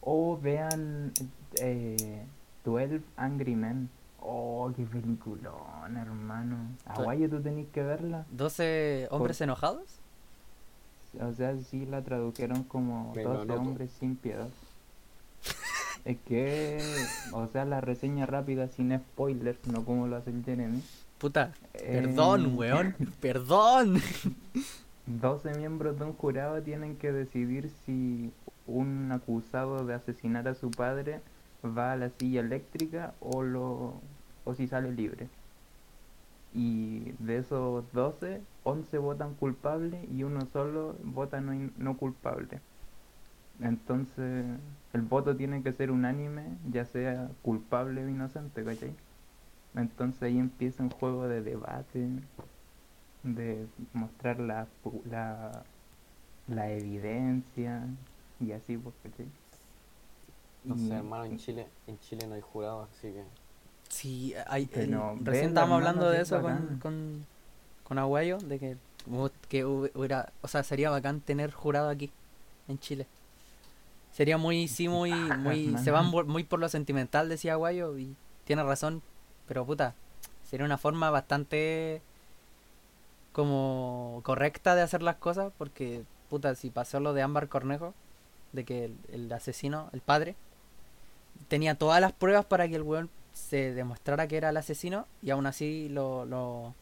O 0.00 0.38
vean 0.40 1.12
eh, 1.60 2.24
12 2.64 3.00
Angry 3.16 3.56
Men. 3.56 3.88
Oh, 4.22 4.70
qué 4.76 4.82
peliculón, 4.84 5.96
hermano. 5.96 6.56
Aguayo, 6.84 7.28
tú 7.30 7.40
tenés 7.40 7.66
que 7.68 7.82
verla. 7.82 8.26
¿12 8.36 9.08
hombres 9.10 9.40
enojados? 9.40 9.82
O 11.20 11.32
sea, 11.32 11.56
sí 11.56 11.86
la 11.86 12.02
tradujeron 12.02 12.62
como 12.64 13.12
Me 13.14 13.24
lo 13.24 13.30
12 13.30 13.42
anoto. 13.42 13.60
hombres 13.62 13.90
sin 13.98 14.16
piedad. 14.16 14.48
Es 16.04 16.16
que, 16.26 16.80
o 17.32 17.46
sea, 17.48 17.64
la 17.64 17.80
reseña 17.80 18.24
rápida 18.26 18.68
sin 18.68 18.96
spoilers, 18.96 19.58
no 19.66 19.84
como 19.84 20.06
lo 20.06 20.16
hace 20.16 20.30
el 20.30 20.44
Jeremy. 20.44 20.82
Puta, 21.18 21.52
Eh, 21.74 22.00
perdón, 22.02 22.56
weón, 22.56 22.94
perdón. 23.20 24.00
12 25.18 25.54
miembros 25.54 25.98
de 25.98 26.04
un 26.04 26.12
jurado 26.14 26.62
tienen 26.62 26.96
que 26.96 27.12
decidir 27.12 27.70
si 27.84 28.32
un 28.66 29.10
acusado 29.12 29.84
de 29.84 29.94
asesinar 29.94 30.46
a 30.48 30.54
su 30.54 30.70
padre 30.70 31.20
va 31.64 31.92
a 31.92 31.96
la 31.96 32.10
silla 32.10 32.40
eléctrica 32.40 33.14
o 33.20 33.42
lo 33.42 33.94
o 34.44 34.54
si 34.54 34.66
sale 34.66 34.92
libre. 34.92 35.28
Y 36.54 37.12
de 37.18 37.38
esos 37.38 37.92
12, 37.92 38.40
11 38.64 38.98
votan 38.98 39.34
culpable 39.34 40.08
y 40.12 40.24
uno 40.24 40.46
solo 40.52 40.96
vota 41.04 41.40
no, 41.40 41.52
no 41.78 41.96
culpable. 41.96 42.60
Entonces, 43.60 44.44
el 44.92 45.02
voto 45.02 45.36
tiene 45.36 45.62
que 45.62 45.72
ser 45.72 45.90
unánime, 45.90 46.56
ya 46.70 46.84
sea 46.84 47.30
culpable 47.42 48.04
o 48.04 48.08
inocente, 48.08 48.64
¿cachai? 48.64 48.94
Entonces 49.74 50.22
ahí 50.22 50.38
empieza 50.38 50.82
un 50.82 50.90
juego 50.90 51.28
de 51.28 51.42
debate, 51.42 52.08
de 53.22 53.66
mostrar 53.92 54.40
la, 54.40 54.66
pu- 54.84 55.02
la, 55.10 55.62
la 56.48 56.70
evidencia 56.72 57.82
y 58.40 58.52
así, 58.52 58.76
pues, 58.76 58.94
¿cachai? 59.02 59.26
No 60.64 60.76
sé, 60.76 60.94
hermano, 60.94 61.24
en 61.24 61.38
Chile, 61.38 61.66
en 61.86 61.98
Chile 62.00 62.26
no 62.26 62.34
hay 62.34 62.40
jurados, 62.42 62.88
así 62.96 63.08
que 63.08 63.22
Sí, 63.88 64.34
hay, 64.46 64.68
el- 64.74 64.90
no, 64.90 65.14
recién 65.24 65.48
estábamos 65.48 65.78
hermano, 65.78 65.88
hablando 65.88 66.10
de 66.10 66.20
eso 66.20 66.40
con, 66.40 66.78
con, 66.80 67.26
con 67.84 67.98
Aguayo, 67.98 68.38
de 68.38 68.58
que, 68.58 68.76
que 69.48 69.66
hu- 69.66 69.90
hubiera, 69.94 70.32
o 70.42 70.48
sea, 70.48 70.62
sería 70.62 70.90
bacán 70.90 71.20
tener 71.20 71.50
jurado 71.50 71.88
aquí, 71.88 72.10
en 72.68 72.78
Chile. 72.78 73.06
Sería 74.12 74.38
muy, 74.38 74.68
sí, 74.68 74.88
muy, 74.88 75.32
muy, 75.38 75.76
se 75.78 75.90
van 75.90 76.10
muy 76.10 76.44
por 76.44 76.60
lo 76.60 76.68
sentimental, 76.68 77.28
decía 77.28 77.54
Aguayo, 77.54 77.96
y 77.98 78.14
tiene 78.44 78.62
razón, 78.62 79.02
pero 79.48 79.64
puta, 79.64 79.94
sería 80.48 80.66
una 80.66 80.78
forma 80.78 81.10
bastante 81.10 82.02
como 83.32 84.20
correcta 84.24 84.74
de 84.74 84.82
hacer 84.82 85.02
las 85.02 85.16
cosas, 85.16 85.52
porque, 85.58 86.04
puta, 86.28 86.54
si 86.54 86.70
pasó 86.70 87.00
lo 87.00 87.12
de 87.12 87.22
Ámbar 87.22 87.48
Cornejo, 87.48 87.94
de 88.52 88.64
que 88.64 88.86
el, 88.86 88.96
el 89.12 89.32
asesino, 89.32 89.88
el 89.92 90.00
padre, 90.00 90.34
tenía 91.48 91.74
todas 91.76 92.00
las 92.00 92.12
pruebas 92.12 92.44
para 92.44 92.68
que 92.68 92.76
el 92.76 92.82
weón 92.82 93.08
se 93.32 93.72
demostrara 93.72 94.26
que 94.26 94.36
era 94.36 94.50
el 94.50 94.56
asesino 94.56 95.06
y 95.22 95.30
aún 95.30 95.46
así 95.46 95.88
lo, 95.88 96.24
lo, 96.26 96.74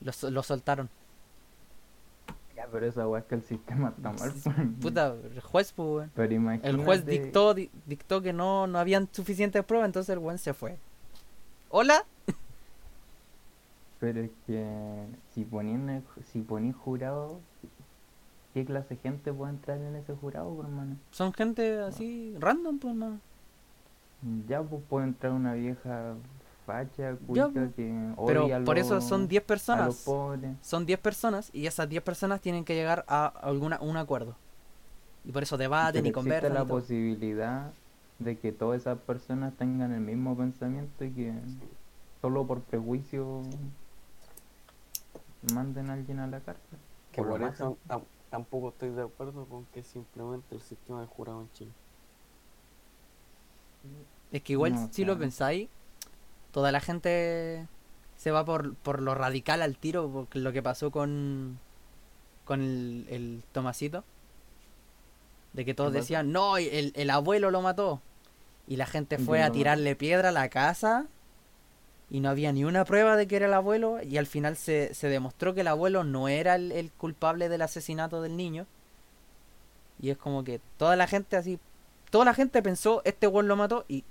lo, 0.00 0.12
sol- 0.12 0.32
lo 0.32 0.42
soltaron. 0.42 0.88
Ya, 2.56 2.68
pero 2.70 2.86
esa 2.86 3.08
weá 3.08 3.20
es 3.20 3.26
que 3.26 3.34
el 3.34 3.42
sistema 3.42 3.88
está 3.96 4.12
mal. 4.12 4.32
pues. 4.32 4.54
Puta, 4.80 5.08
el 5.34 5.40
juez, 5.40 5.72
pues, 5.72 5.88
weón. 5.88 6.10
El 6.68 6.76
juez 6.84 7.04
dictó, 7.24 7.52
di- 7.54 7.70
dictó 7.86 8.22
que 8.22 8.32
no, 8.32 8.68
no 8.68 8.78
habían 8.78 9.08
suficientes 9.10 9.64
pruebas, 9.64 9.86
entonces 9.86 10.12
el 10.12 10.20
weón 10.20 10.38
se 10.38 10.54
fue. 10.54 10.78
¿Hola? 11.70 12.04
Pero 14.04 14.20
es 14.20 14.30
que 14.46 15.06
si 15.32 15.44
ponían, 15.44 16.04
si 16.30 16.42
ponís 16.42 16.76
jurado, 16.76 17.40
¿qué 18.52 18.66
clase 18.66 18.96
de 18.96 19.00
gente 19.00 19.32
puede 19.32 19.52
entrar 19.52 19.78
en 19.78 19.96
ese 19.96 20.14
jurado, 20.14 20.54
pues, 20.54 20.68
hermano? 20.68 20.96
Son 21.10 21.32
gente 21.32 21.78
así 21.78 22.36
random, 22.38 22.78
pues, 22.78 22.94
no. 22.94 23.18
Ya 24.46 24.62
pues 24.62 24.82
puede 24.90 25.06
entrar 25.06 25.32
una 25.32 25.54
vieja 25.54 26.16
facha, 26.66 27.16
cuica, 27.26 27.48
pues. 27.48 27.72
que 27.76 28.12
Pero 28.26 28.44
odia 28.44 28.62
por 28.62 28.76
eso 28.76 29.00
son 29.00 29.26
10 29.26 29.40
a 29.40 29.86
los 29.86 30.04
personas. 30.04 30.06
Son 30.60 30.84
10 30.84 31.00
personas 31.00 31.48
y 31.54 31.66
esas 31.66 31.88
10 31.88 32.02
personas 32.02 32.42
tienen 32.42 32.66
que 32.66 32.74
llegar 32.74 33.06
a 33.08 33.24
alguna, 33.24 33.78
un 33.80 33.96
acuerdo. 33.96 34.36
Y 35.24 35.32
por 35.32 35.44
eso 35.44 35.56
debaten 35.56 36.04
y 36.04 36.12
conversan. 36.12 36.52
la 36.52 36.64
y 36.64 36.66
posibilidad 36.66 37.72
de 38.18 38.36
que 38.36 38.52
todas 38.52 38.82
esas 38.82 38.98
personas 38.98 39.54
tengan 39.54 39.92
el 39.92 40.00
mismo 40.02 40.36
pensamiento 40.36 41.06
y 41.06 41.10
que 41.10 41.32
solo 42.20 42.46
por 42.46 42.60
prejuicio 42.60 43.40
manden 45.52 45.90
a 45.90 45.94
alguien 45.94 46.18
a 46.20 46.26
la 46.26 46.40
cárcel. 46.40 46.78
que 47.12 47.22
Por 47.22 47.28
por 47.28 47.42
eso 47.42 47.78
tam- 47.88 48.04
tampoco 48.30 48.70
estoy 48.70 48.90
de 48.90 49.02
acuerdo 49.02 49.46
con 49.46 49.66
que 49.66 49.82
simplemente 49.82 50.54
el 50.54 50.60
sistema 50.60 51.00
de 51.00 51.06
jurado 51.06 51.40
en 51.42 51.50
Chile. 51.52 51.72
Es 54.32 54.42
que 54.42 54.52
igual 54.54 54.72
No, 54.72 54.88
si 54.90 55.04
lo 55.04 55.18
pensáis, 55.18 55.68
toda 56.52 56.72
la 56.72 56.80
gente 56.80 57.66
se 58.16 58.30
va 58.30 58.44
por, 58.44 58.74
por 58.76 59.00
lo 59.00 59.14
radical 59.14 59.62
al 59.62 59.76
tiro, 59.76 60.10
porque 60.10 60.38
lo 60.38 60.52
que 60.52 60.62
pasó 60.62 60.90
con, 60.90 61.58
con 62.44 62.60
el, 62.60 63.06
el 63.10 63.42
Tomasito. 63.52 64.04
De 65.52 65.64
que 65.64 65.74
todos 65.74 65.92
decían, 65.92 66.32
no, 66.32 66.56
el, 66.56 66.92
el 66.96 67.10
abuelo 67.10 67.50
lo 67.50 67.62
mató. 67.62 68.00
Y 68.66 68.76
la 68.76 68.86
gente 68.86 69.18
¿Y 69.18 69.24
fue 69.24 69.42
a 69.42 69.52
tirarle 69.52 69.94
piedra 69.94 70.30
a 70.30 70.32
la 70.32 70.48
casa 70.48 71.06
y 72.14 72.20
no 72.20 72.28
había 72.28 72.52
ni 72.52 72.62
una 72.62 72.84
prueba 72.84 73.16
de 73.16 73.26
que 73.26 73.34
era 73.34 73.46
el 73.46 73.54
abuelo 73.54 74.00
y 74.00 74.18
al 74.18 74.28
final 74.28 74.56
se, 74.56 74.94
se 74.94 75.08
demostró 75.08 75.52
que 75.52 75.62
el 75.62 75.66
abuelo 75.66 76.04
no 76.04 76.28
era 76.28 76.54
el, 76.54 76.70
el 76.70 76.92
culpable 76.92 77.48
del 77.48 77.60
asesinato 77.62 78.22
del 78.22 78.36
niño. 78.36 78.66
Y 80.00 80.10
es 80.10 80.16
como 80.16 80.44
que 80.44 80.60
toda 80.78 80.94
la 80.94 81.08
gente 81.08 81.36
así, 81.36 81.58
toda 82.10 82.24
la 82.26 82.32
gente 82.34 82.62
pensó, 82.62 83.02
este 83.04 83.26
weón 83.26 83.48
lo 83.48 83.56
mató 83.56 83.84
y, 83.88 84.04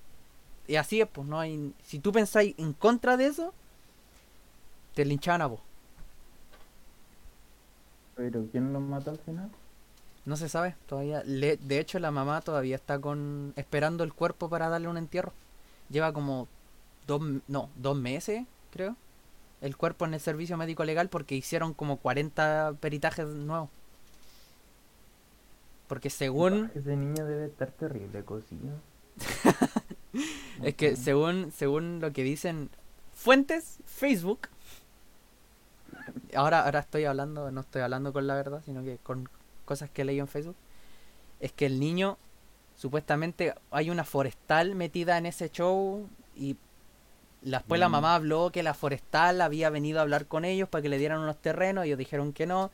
y 0.67 0.75
así 0.75 0.99
es, 0.99 1.07
pues 1.07 1.25
no 1.25 1.39
hay, 1.39 1.73
si 1.81 1.99
tú 1.99 2.11
pensáis 2.11 2.55
en 2.57 2.73
contra 2.73 3.15
de 3.15 3.27
eso, 3.27 3.53
te 4.95 5.05
linchaban 5.05 5.41
a 5.41 5.47
vos. 5.47 5.61
Pero 8.15 8.45
¿quién 8.51 8.73
los 8.73 8.81
mató 8.81 9.11
al 9.11 9.19
final? 9.19 9.49
No 10.25 10.35
se 10.37 10.49
sabe 10.49 10.75
todavía. 10.87 11.23
Le- 11.25 11.57
de 11.57 11.79
hecho, 11.79 11.99
la 11.99 12.11
mamá 12.11 12.41
todavía 12.41 12.75
está 12.75 12.99
con 12.99 13.53
esperando 13.55 14.03
el 14.03 14.13
cuerpo 14.13 14.49
para 14.49 14.67
darle 14.69 14.87
un 14.89 14.97
entierro. 14.97 15.31
Lleva 15.89 16.13
como 16.13 16.47
dos, 17.07 17.21
no, 17.47 17.69
dos 17.75 17.97
meses, 17.97 18.45
creo. 18.71 18.95
El 19.61 19.77
cuerpo 19.77 20.05
en 20.05 20.13
el 20.13 20.19
servicio 20.19 20.57
médico 20.57 20.83
legal 20.83 21.09
porque 21.09 21.35
hicieron 21.35 21.73
como 21.73 21.97
40 21.97 22.75
peritajes 22.79 23.27
nuevos. 23.27 23.69
Porque 25.87 26.09
según, 26.09 26.71
Ese 26.75 26.95
niño 26.95 27.25
debe 27.25 27.45
estar 27.45 27.71
terrible 27.71 28.23
cocido. 28.23 28.73
es 30.63 30.75
que 30.75 30.95
según, 30.95 31.51
según 31.51 31.99
lo 31.99 32.11
que 32.11 32.23
dicen 32.23 32.69
fuentes, 33.13 33.79
Facebook. 33.85 34.49
Ahora, 36.35 36.65
ahora 36.65 36.79
estoy 36.79 37.05
hablando, 37.05 37.51
no 37.51 37.61
estoy 37.61 37.81
hablando 37.81 38.11
con 38.11 38.27
la 38.27 38.35
verdad, 38.35 38.61
sino 38.65 38.83
que 38.83 38.97
con 38.97 39.29
cosas 39.65 39.89
que 39.89 40.03
leí 40.03 40.19
en 40.19 40.27
Facebook. 40.27 40.55
Es 41.39 41.51
que 41.51 41.65
el 41.65 41.79
niño, 41.79 42.17
supuestamente, 42.75 43.53
hay 43.71 43.89
una 43.89 44.03
forestal 44.03 44.75
metida 44.75 45.17
en 45.17 45.25
ese 45.25 45.49
show 45.49 46.07
y 46.35 46.57
después 47.43 47.79
la 47.79 47.89
Mm. 47.89 47.91
mamá 47.91 48.15
habló 48.15 48.51
que 48.51 48.63
la 48.63 48.73
forestal 48.73 49.41
había 49.41 49.69
venido 49.69 49.99
a 49.99 50.03
hablar 50.03 50.25
con 50.27 50.45
ellos 50.45 50.69
para 50.69 50.81
que 50.81 50.89
le 50.89 50.97
dieran 50.97 51.19
unos 51.19 51.37
terrenos, 51.37 51.85
ellos 51.85 51.97
dijeron 51.97 52.33
que 52.33 52.45
no. 52.47 52.71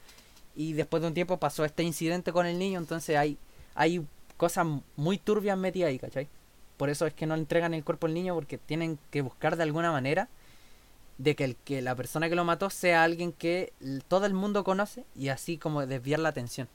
Y 0.55 0.73
después 0.73 1.01
de 1.01 1.07
un 1.07 1.13
tiempo 1.13 1.37
pasó 1.37 1.65
este 1.65 1.83
incidente 1.83 2.33
con 2.33 2.45
el 2.45 2.59
niño, 2.59 2.79
entonces 2.79 3.17
hay, 3.17 3.37
hay 3.75 4.05
cosas 4.37 4.67
muy 4.95 5.17
turbias 5.17 5.57
metidas 5.57 5.89
ahí, 5.89 5.99
¿cachai? 5.99 6.27
Por 6.77 6.89
eso 6.89 7.05
es 7.07 7.13
que 7.13 7.25
no 7.27 7.35
le 7.35 7.41
entregan 7.41 7.73
el 7.73 7.83
cuerpo 7.83 8.07
al 8.07 8.13
niño 8.13 8.35
porque 8.35 8.57
tienen 8.57 8.99
que 9.11 9.21
buscar 9.21 9.55
de 9.57 9.63
alguna 9.63 9.91
manera 9.91 10.29
de 11.17 11.35
que, 11.35 11.43
el, 11.45 11.55
que 11.57 11.81
la 11.81 11.95
persona 11.95 12.29
que 12.29 12.35
lo 12.35 12.45
mató 12.45 12.69
sea 12.69 13.03
alguien 13.03 13.33
que 13.33 13.73
todo 14.07 14.25
el 14.25 14.33
mundo 14.33 14.63
conoce 14.63 15.05
y 15.15 15.29
así 15.29 15.57
como 15.57 15.85
desviar 15.85 16.19
la 16.19 16.29
atención. 16.29 16.69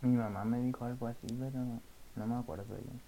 Mi 0.00 0.16
mamá 0.16 0.44
me 0.44 0.60
dijo 0.60 0.84
algo 0.84 1.06
así, 1.06 1.26
pero 1.38 1.80
no 2.16 2.26
me 2.26 2.36
acuerdo 2.36 2.74
bien. 2.76 3.00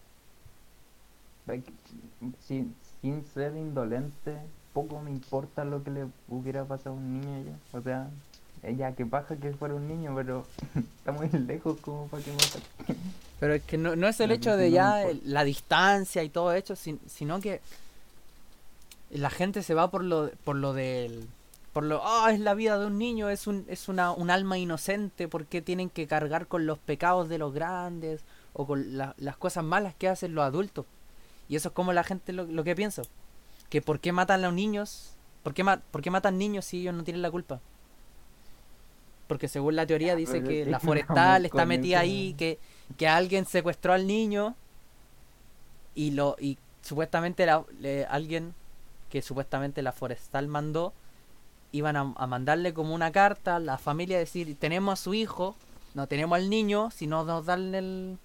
Sin, 2.47 2.75
sin 3.01 3.25
ser 3.33 3.57
indolente, 3.57 4.37
poco 4.73 5.01
me 5.01 5.11
importa 5.11 5.65
lo 5.65 5.83
que 5.85 5.91
le 5.91 6.07
hubiera 6.29 6.65
pasado 6.65 6.91
a 6.91 6.99
un 6.99 7.21
niño 7.21 7.45
ya. 7.45 7.79
O 7.79 7.83
sea, 7.83 8.09
ella 8.63 8.93
que 8.95 9.07
paja 9.07 9.37
que 9.37 9.53
fuera 9.53 9.75
un 9.75 9.87
niño, 9.89 10.13
pero 10.17 10.45
está 10.99 11.13
muy 11.13 11.29
lejos 11.29 11.79
como 11.81 12.07
para 12.09 12.23
que 12.23 12.31
me 12.31 12.37
ataque. 12.37 12.97
Pero 13.41 13.55
es 13.55 13.63
que 13.63 13.79
no, 13.79 13.95
no 13.97 14.09
es 14.09 14.19
el 14.21 14.29
No, 14.31 14.35
hecho 14.35 14.57
de 14.57 14.71
ya 14.71 15.05
la 15.25 15.45
distancia 15.45 16.25
y 16.25 16.29
todo 16.29 16.53
hecho, 16.53 16.75
sin- 16.77 17.01
sino 17.07 17.41
que 17.41 17.61
la 19.11 19.31
gente 19.31 19.63
se 19.63 19.75
va 19.75 19.91
por 19.91 20.05
lo 20.05 20.31
por 20.45 20.57
lo 20.57 20.73
del 20.75 21.27
por 21.73 21.85
lo 21.85 22.01
ah 22.05 22.31
es 22.33 22.41
la 22.41 22.55
vida 22.55 22.79
de 22.79 22.87
un 22.87 22.99
niño, 22.99 23.29
es 23.31 23.47
un 23.47 23.65
es 23.69 23.89
una 23.89 24.11
un 24.13 24.31
alma 24.31 24.59
inocente, 24.59 25.29
¿por 25.29 25.47
qué 25.47 25.63
tienen 25.63 25.89
que 25.89 26.07
cargar 26.07 26.47
con 26.47 26.67
los 26.67 26.79
pecados 26.79 27.29
de 27.29 27.39
los 27.39 27.55
grandes? 27.55 28.21
o 28.55 28.67
con 28.67 28.97
la- 28.99 29.15
las 29.19 29.37
cosas 29.37 29.63
malas 29.63 29.95
que 29.95 30.09
hacen 30.09 30.35
los 30.35 30.43
adultos. 30.45 30.85
Y 31.49 31.57
eso 31.57 31.69
es 31.69 31.75
como 31.75 31.93
la 31.93 32.05
gente 32.05 32.33
lo, 32.33 32.45
lo 32.45 32.65
que 32.65 32.77
piensa. 32.77 33.03
Que 33.71 33.81
por 33.83 34.01
qué 34.01 34.13
matan 34.13 34.41
a 34.41 34.47
los 34.49 34.55
niños, 34.55 35.15
por 35.43 35.55
qué, 35.55 35.65
ma- 35.65 35.81
por 35.91 36.03
qué 36.03 36.11
matan 36.11 36.39
niños 36.39 36.65
si 36.65 36.81
ellos 36.81 36.95
no 36.95 37.05
tienen 37.05 37.23
la 37.23 37.31
culpa. 37.31 37.61
Porque 39.27 39.49
según 39.49 39.77
la 39.77 39.87
teoría 39.87 40.17
dice 40.17 40.35
pero 40.41 40.49
que 40.49 40.65
la 40.71 40.79
forestal 40.81 41.45
está 41.47 41.57
metida 41.67 42.01
ahí, 42.01 42.35
que, 42.39 42.59
que 42.97 43.09
alguien 43.09 43.45
secuestró 43.47 43.93
al 43.93 44.07
niño 44.07 44.55
y 45.95 46.13
lo 46.13 46.37
y 46.39 46.59
supuestamente 46.83 47.45
la- 47.45 47.65
le- 47.81 48.07
alguien 48.07 48.55
que 49.11 49.21
supuestamente 49.23 49.83
la 49.83 49.93
forestal 49.93 50.49
mandó 50.49 50.93
iban 51.73 51.97
a, 51.97 52.13
a 52.17 52.27
mandarle 52.27 52.73
como 52.73 52.95
una 52.95 53.11
carta 53.13 53.57
a 53.57 53.59
la 53.61 53.77
familia 53.79 54.17
a 54.17 54.21
decir 54.21 54.57
tenemos 54.59 54.93
a 54.99 55.03
su 55.03 55.13
hijo 55.13 55.57
no 55.95 56.07
tenemos 56.07 56.37
al 56.39 56.49
niño 56.49 56.91
si 56.91 57.07
no 57.07 57.25
nos 57.25 57.45
dan 57.47 57.75
el 57.75 58.19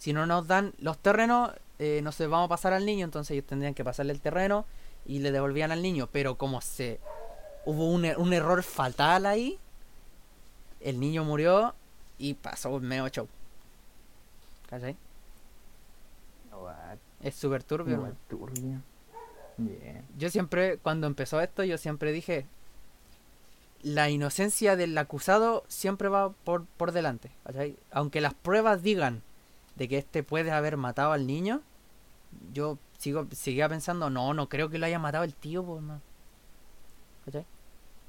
si 0.00 0.12
no 0.12 0.26
nos 0.26 0.48
dan 0.48 0.72
los 0.78 0.98
terrenos 0.98 1.52
eh, 1.78 2.00
no 2.02 2.10
se 2.10 2.26
vamos 2.26 2.46
a 2.46 2.48
pasar 2.48 2.72
al 2.72 2.84
niño 2.84 3.04
entonces 3.04 3.30
ellos 3.32 3.46
tendrían 3.46 3.74
que 3.74 3.84
pasarle 3.84 4.12
el 4.12 4.20
terreno 4.20 4.64
y 5.06 5.20
le 5.20 5.30
devolvían 5.30 5.70
al 5.70 5.80
niño 5.82 6.08
pero 6.10 6.34
como 6.36 6.60
se 6.60 6.98
hubo 7.64 7.88
un, 7.92 8.02
er- 8.04 8.16
un 8.18 8.32
error 8.32 8.62
fatal 8.64 9.26
ahí 9.26 9.58
el 10.80 10.98
niño 10.98 11.22
murió 11.24 11.74
y 12.18 12.34
pasó 12.34 12.70
un 12.70 12.82
medio 12.84 13.08
show 13.08 13.28
¿cachai? 14.68 14.96
What? 16.52 16.96
es 17.22 17.34
súper 17.34 17.62
turbio 17.62 17.94
Igual 17.96 18.16
turbio. 18.28 18.80
Yeah. 19.58 20.02
yo 20.16 20.30
siempre, 20.30 20.78
cuando 20.78 21.06
empezó 21.06 21.38
esto, 21.42 21.62
yo 21.64 21.76
siempre 21.76 22.12
dije, 22.12 22.46
la 23.82 24.08
inocencia 24.08 24.74
del 24.74 24.96
acusado 24.96 25.64
siempre 25.68 26.08
va 26.08 26.30
por, 26.32 26.64
por 26.78 26.92
delante. 26.92 27.30
¿cachai? 27.44 27.76
Aunque 27.90 28.22
las 28.22 28.32
pruebas 28.32 28.82
digan 28.82 29.22
de 29.80 29.88
que 29.88 29.96
este 29.96 30.22
puede 30.22 30.52
haber 30.52 30.76
matado 30.76 31.12
al 31.12 31.26
niño, 31.26 31.62
yo 32.52 32.76
sigo 32.98 33.26
seguía 33.30 33.66
pensando, 33.66 34.10
no, 34.10 34.34
no 34.34 34.46
creo 34.46 34.68
que 34.68 34.76
lo 34.76 34.84
haya 34.84 34.98
matado 34.98 35.24
el 35.24 35.32
tío, 35.32 35.64
pues. 35.64 35.82
¿Cachai? 37.24 37.46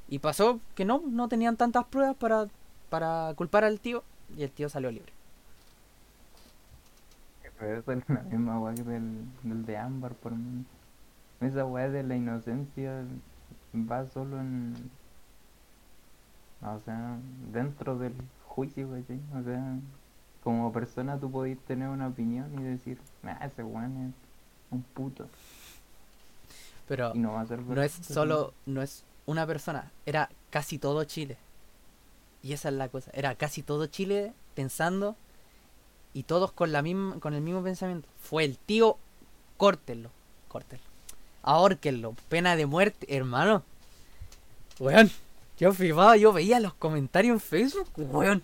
Y 0.09 0.19
pasó 0.19 0.59
que 0.75 0.83
no, 0.83 1.01
no 1.07 1.29
tenían 1.29 1.55
tantas 1.55 1.85
pruebas 1.85 2.17
para, 2.17 2.47
para 2.89 3.33
culpar 3.37 3.63
al 3.63 3.79
tío 3.79 4.03
y 4.35 4.43
el 4.43 4.51
tío 4.51 4.67
salió 4.67 4.91
libre. 4.91 5.13
Que 7.41 7.49
del, 8.83 9.65
de 9.65 9.77
Ámbar 9.77 10.13
por. 10.15 10.33
Esa 11.39 11.65
weá 11.65 11.87
de 11.87 12.03
la 12.03 12.17
inocencia 12.17 13.05
va 13.73 14.05
solo 14.07 14.41
en. 14.41 14.91
O 16.61 16.81
sea, 16.83 17.17
dentro 17.53 17.97
del 17.97 18.13
juicio, 18.45 18.89
¿cachai? 18.91 19.21
O 19.39 19.41
sea, 19.41 19.77
como 20.43 20.71
persona 20.73 21.19
tú 21.19 21.31
podés 21.31 21.59
tener 21.65 21.89
una 21.89 22.07
opinión 22.07 22.51
y 22.59 22.63
decir, 22.63 22.97
ah, 23.23 23.45
ese 23.45 23.63
weón 23.63 24.07
es 24.07 24.13
un 24.71 24.81
puto. 24.81 25.27
Pero 26.87 27.13
no 27.13 27.33
va 27.33 27.41
a 27.41 27.45
ser 27.45 27.59
no 27.59 27.81
es 27.81 27.91
solo, 27.91 28.53
no 28.65 28.81
es 28.81 29.03
una 29.25 29.45
persona, 29.45 29.91
era 30.05 30.29
casi 30.49 30.77
todo 30.77 31.03
Chile. 31.03 31.37
Y 32.43 32.53
esa 32.53 32.69
es 32.69 32.75
la 32.75 32.89
cosa, 32.89 33.11
era 33.13 33.35
casi 33.35 33.61
todo 33.61 33.85
Chile 33.85 34.33
pensando 34.55 35.15
y 36.13 36.23
todos 36.23 36.51
con 36.51 36.71
la 36.71 36.81
misma, 36.81 37.19
con 37.19 37.33
el 37.33 37.41
mismo 37.41 37.63
pensamiento. 37.63 38.09
Fue 38.19 38.43
el 38.43 38.57
tío, 38.57 38.97
córtenlo, 39.57 40.09
córtenlo. 40.47 40.83
Ahórquenlo, 41.43 42.15
pena 42.29 42.55
de 42.55 42.65
muerte, 42.65 43.15
hermano. 43.15 43.63
Weón, 44.79 45.11
yo 45.59 45.71
flipaba, 45.73 46.17
yo 46.17 46.33
veía 46.33 46.59
los 46.59 46.73
comentarios 46.73 47.33
en 47.33 47.39
Facebook, 47.39 47.89
weón. 47.95 48.43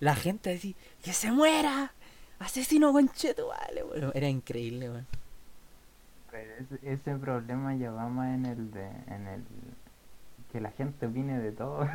La 0.00 0.14
gente 0.14 0.50
decía, 0.50 0.74
que 1.02 1.12
se 1.12 1.32
muera, 1.32 1.92
asesino 2.38 2.92
concheto, 2.92 3.48
vale, 3.48 3.82
weón. 3.82 4.12
Era 4.14 4.28
increíble, 4.28 4.90
weón. 4.90 5.06
Pero 6.30 6.50
ese, 6.60 6.92
ese 6.92 7.14
problema 7.16 7.74
ya 7.76 7.90
va 7.92 8.08
más 8.08 8.34
en 8.34 8.46
el 8.46 8.70
de. 8.70 8.86
en 9.08 9.26
el. 9.26 9.42
que 10.52 10.60
la 10.60 10.70
gente 10.72 11.06
opine 11.06 11.38
de 11.38 11.52
todo. 11.52 11.88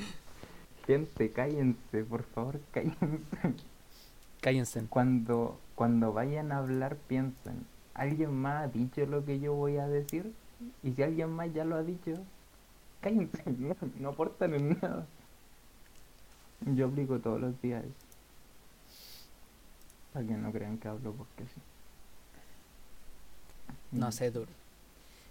gente, 0.86 1.30
cállense, 1.32 2.04
por 2.04 2.24
favor, 2.24 2.60
cállense. 2.72 3.08
Cállense. 4.42 4.84
Cuando, 4.90 5.58
cuando 5.74 6.12
vayan 6.12 6.52
a 6.52 6.58
hablar, 6.58 6.96
piensen, 7.08 7.64
¿alguien 7.94 8.34
más 8.34 8.64
ha 8.64 8.68
dicho 8.68 9.06
lo 9.06 9.24
que 9.24 9.40
yo 9.40 9.54
voy 9.54 9.78
a 9.78 9.88
decir? 9.88 10.34
Y 10.82 10.92
si 10.92 11.02
alguien 11.02 11.30
más 11.30 11.52
ya 11.54 11.64
lo 11.64 11.76
ha 11.76 11.82
dicho, 11.82 12.12
cállense, 13.00 13.42
no, 13.46 13.74
no 14.00 14.08
aportan 14.10 14.52
en 14.52 14.78
nada. 14.80 15.06
Yo 16.66 16.86
aplico 16.86 17.18
todos 17.18 17.40
los 17.40 17.60
días 17.60 17.84
eso. 17.84 17.92
Para 20.12 20.26
que 20.26 20.32
no 20.34 20.52
crean 20.52 20.78
que 20.78 20.88
hablo 20.88 21.12
porque 21.12 21.42
sí. 21.44 21.60
No 23.92 24.10
sé, 24.12 24.30
tú. 24.30 24.46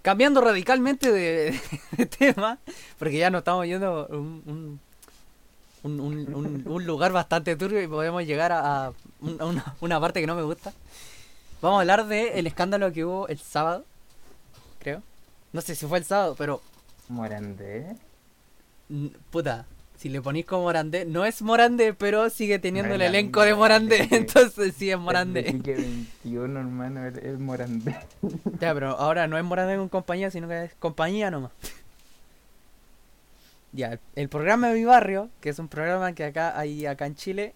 Cambiando 0.01 0.41
radicalmente 0.41 1.11
de, 1.11 1.59
de 1.97 2.05
tema, 2.05 2.59
porque 2.99 3.17
ya 3.17 3.29
nos 3.29 3.39
estamos 3.39 3.65
yendo 3.65 4.07
un, 4.07 4.79
un, 5.83 6.63
un, 6.65 6.85
lugar 6.85 7.11
bastante 7.13 7.55
turbio 7.55 7.81
y 7.81 7.87
podemos 7.87 8.23
llegar 8.25 8.51
a, 8.51 8.87
a 8.87 8.93
un- 9.21 9.41
a 9.41 9.45
una, 9.45 9.75
una 9.81 9.99
parte 9.99 10.19
que 10.21 10.27
no 10.27 10.35
me 10.35 10.43
gusta. 10.43 10.73
Vamos 11.61 11.77
a 11.77 11.81
hablar 11.81 12.05
del 12.07 12.45
escándalo 12.45 12.91
que 12.91 13.05
hubo 13.05 13.27
el 13.29 13.39
sábado, 13.39 13.85
creo. 14.79 15.01
No 15.53 15.61
sé 15.61 15.75
si 15.75 15.85
fue 15.87 15.97
el 15.99 16.03
sábado, 16.05 16.35
pero 16.37 16.61
Morandé. 17.07 17.95
puta, 19.31 19.65
si 19.97 20.09
le 20.09 20.21
ponís 20.21 20.45
como 20.45 20.63
Morandé, 20.63 21.05
no 21.05 21.23
es 21.25 21.41
Morandé, 21.41 21.93
pero 21.93 22.29
sigue 22.29 22.59
teniendo 22.59 22.89
No 22.89 22.95
el 22.95 23.01
elenco 23.03 23.41
de 23.41 23.55
Morandé, 23.55 23.97
es 24.01 24.07
que- 24.09 24.15
entonces 24.17 24.73
sí 24.77 24.91
es 24.91 24.97
Morandé. 24.99 25.43
de 25.43 25.51
Quique 25.53 25.73
21, 25.75 26.59
hermano, 26.59 27.05
es 27.07 27.39
Morandé. 27.39 27.95
Ya, 28.59 28.73
pero 28.73 28.89
ahora 28.97 29.27
no 29.27 29.37
es 29.37 29.43
Morandé 29.43 29.77
con 29.77 29.89
compañía, 29.89 30.29
sino 30.31 30.47
que 30.47 30.65
es 30.65 30.73
compañía 30.79 31.31
nomás. 31.31 31.51
Ya, 33.71 33.97
el- 34.15 34.29
programa 34.29 34.67
de 34.69 34.75
mi 34.75 34.85
barrio, 34.85 35.29
que 35.41 35.49
es 35.49 35.59
un 35.59 35.67
programa 35.67 36.13
que 36.13 36.23
acá 36.25 36.57
hay 36.59 36.85
acá 36.85 37.05
en 37.07 37.15
Chile, 37.15 37.53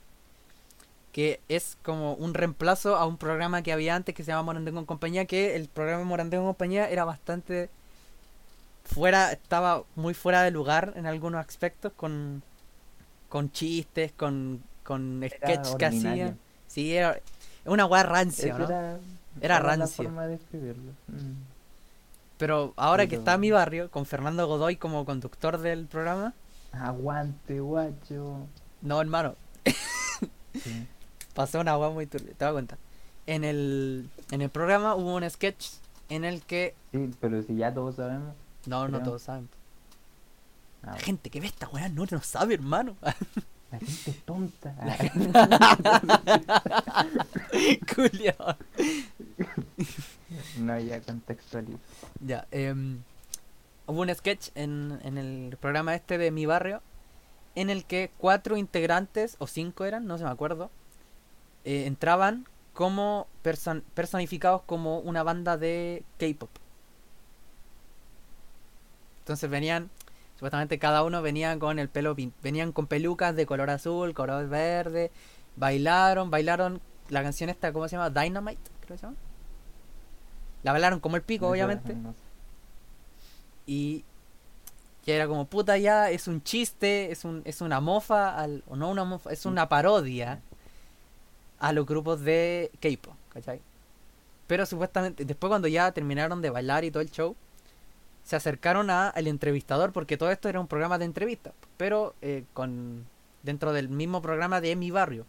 que 1.12 1.40
es 1.48 1.78
como 1.84 2.14
un 2.16 2.34
reemplazo 2.34 2.96
a 2.96 3.06
un 3.06 3.18
programa 3.18 3.62
que 3.62 3.72
había 3.74 3.96
antes 3.96 4.16
que 4.16 4.24
se 4.24 4.32
llama 4.32 4.44
Morandé 4.44 4.72
con 4.72 4.86
compañía, 4.86 5.26
que 5.26 5.56
el 5.56 5.68
programa 5.68 6.04
Morandé 6.06 6.38
con 6.38 6.46
compañía 6.48 6.90
era 6.90 7.06
bastante 7.06 7.70
fuera, 8.88 9.32
estaba 9.32 9.84
muy 9.96 10.14
fuera 10.14 10.42
de 10.44 10.52
lugar 10.52 10.94
en 10.96 11.06
algunos 11.06 11.46
aspectos, 11.46 11.92
con, 11.96 12.42
con 13.30 13.52
chistes, 13.52 14.12
con, 14.14 14.64
con 14.84 15.22
sketches 15.28 15.76
que 15.76 15.86
hacían. 15.86 16.40
Sí, 16.68 16.96
era 16.96 17.20
una 17.66 17.86
weá 17.86 18.04
rancia, 18.04 18.54
Esa 18.54 18.58
¿no? 18.60 18.66
era, 18.66 19.00
Era 19.60 19.76
la 19.78 19.88
forma 19.88 20.26
de 20.28 20.36
escribirlo. 20.36 20.92
Mm. 21.08 21.34
Pero 22.38 22.74
ahora 22.76 23.08
que 23.08 23.16
está 23.16 23.38
mi 23.38 23.52
barrio, 23.52 23.90
con 23.90 24.06
Fernando 24.06 24.46
Godoy 24.48 24.76
como 24.78 25.06
conductor 25.06 25.58
del 25.60 25.86
programa, 25.88 26.34
Aguante, 26.72 27.60
guacho. 27.60 28.46
no, 28.82 29.02
hermano, 29.02 29.36
Sí. 30.54 30.88
pasó 31.34 31.60
una 31.62 31.72
agua 31.74 31.90
muy 31.92 32.06
turbia. 32.08 32.34
Te 32.38 32.46
voy 32.46 32.52
a 32.52 32.54
contar. 32.54 32.78
En 33.26 33.44
el, 33.44 34.10
en 34.32 34.42
el 34.42 34.50
programa 34.50 34.96
hubo 34.96 35.16
un 35.16 35.30
sketch 35.30 35.68
en 36.10 36.26
el 36.26 36.42
que. 36.44 36.76
Sí, 36.92 37.12
pero 37.20 37.42
si 37.42 37.56
ya 37.56 37.74
todos 37.74 37.96
sabemos. 37.96 38.34
No, 38.68 38.88
no 38.88 39.02
todos 39.04 39.22
saben. 39.24 39.50
Ah, 40.84 40.92
La 40.94 41.00
gente 41.00 41.30
que 41.30 41.40
ve 41.42 41.48
esta 41.48 41.68
weá 41.70 41.90
no 41.90 42.06
lo 42.10 42.22
sabe, 42.22 42.54
hermano. 42.56 42.96
la 43.02 43.78
gente 43.80 44.12
es 44.12 44.24
tonta. 44.26 44.76
Culiao. 47.96 48.56
no, 50.60 50.80
ya 50.80 51.02
contextualizo. 51.02 51.80
Ya, 52.22 52.48
em, 52.52 53.02
hubo 53.86 54.02
un 54.02 54.14
sketch 54.14 54.50
en, 54.56 55.00
en 55.04 55.18
el 55.18 55.58
programa 55.58 55.96
este 55.96 56.18
de 56.18 56.32
mi 56.32 56.46
barrio 56.46 56.82
en 57.56 57.70
el 57.72 57.86
que 57.86 58.12
cuatro 58.20 58.56
integrantes, 58.58 59.36
o 59.40 59.48
cinco 59.48 59.84
eran, 59.86 60.06
no 60.06 60.18
se 60.20 60.24
me 60.24 60.30
acuerdo, 60.30 60.70
eh, 61.66 61.86
entraban 61.88 62.46
como 62.74 63.26
person- 63.44 63.82
personificados 63.96 64.62
como 64.68 65.00
una 65.00 65.24
banda 65.24 65.58
de 65.58 66.04
K-pop. 66.20 66.52
Entonces 69.28 69.50
venían, 69.50 69.90
supuestamente 70.36 70.80
cada 70.80 71.04
uno 71.04 71.22
venía 71.22 71.60
con 71.60 71.80
el 71.80 71.90
pelo, 71.90 72.16
venían 72.42 72.72
con 72.72 72.88
pelucas 72.88 73.36
de 73.36 73.46
color 73.46 73.70
azul, 73.70 74.14
color 74.14 74.48
verde, 74.48 75.12
bailaron, 75.58 76.32
bailaron 76.32 76.80
la 77.10 77.24
canción 77.24 77.50
esta, 77.50 77.74
¿cómo 77.74 77.90
se 77.90 77.98
llama? 77.98 78.10
Dynamite, 78.10 78.72
creo 78.80 78.96
que 78.96 78.98
se 79.00 79.06
llama. 79.06 79.18
La 80.64 80.72
bailaron 80.72 81.02
como 81.02 81.18
el 81.18 81.24
pico, 81.24 81.50
obviamente. 81.50 81.94
Y 83.66 84.06
que 85.04 85.14
era 85.14 85.28
como, 85.28 85.46
puta 85.46 85.78
ya, 85.78 86.10
es 86.10 86.30
un 86.30 86.42
chiste, 86.42 87.12
es, 87.12 87.26
un, 87.26 87.42
es 87.44 87.60
una 87.60 87.82
mofa, 87.82 88.34
al, 88.34 88.64
o 88.70 88.78
no 88.78 88.90
una 88.90 89.04
mofa, 89.04 89.34
es 89.34 89.46
una 89.46 89.68
parodia 89.68 90.40
a 91.60 91.74
los 91.74 91.86
grupos 91.86 92.22
de 92.22 92.72
K-pop, 92.80 93.14
¿cachai? 93.28 93.60
Pero 94.48 94.66
supuestamente, 94.66 95.26
después 95.26 95.50
cuando 95.50 95.68
ya 95.68 95.92
terminaron 95.92 96.42
de 96.42 96.50
bailar 96.50 96.86
y 96.86 96.92
todo 96.92 97.02
el 97.02 97.12
show, 97.12 97.36
se 98.28 98.36
acercaron 98.36 98.90
a 98.90 99.14
el 99.16 99.26
entrevistador, 99.28 99.94
porque 99.94 100.18
todo 100.18 100.32
esto 100.32 100.50
era 100.50 100.60
un 100.60 100.68
programa 100.68 100.98
de 100.98 101.06
entrevistas, 101.06 101.54
pero 101.78 102.14
eh, 102.22 102.44
con 102.54 103.06
dentro 103.42 103.72
del 103.72 103.88
mismo 103.88 104.22
programa 104.22 104.60
de 104.60 104.76
Mi 104.76 104.92
Barrio. 104.92 105.26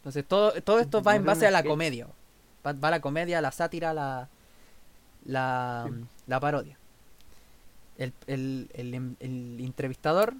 Entonces 0.00 0.22
todo, 0.28 0.52
todo 0.60 0.80
esto 0.80 1.02
va 1.02 1.16
en 1.16 1.24
base 1.24 1.46
a 1.46 1.50
la 1.50 1.62
comedia. 1.64 2.06
Va, 2.66 2.74
va 2.74 2.90
la 2.90 3.00
comedia, 3.00 3.40
la 3.40 3.50
sátira, 3.52 3.94
la, 3.94 4.28
la, 5.24 5.86
Sí. 5.88 6.04
la 6.26 6.40
parodia. 6.40 6.76
El, 7.96 8.12
el, 8.26 8.68
el, 8.74 8.92
em- 8.94 9.16
el 9.20 9.56
entrevistador 9.60 10.34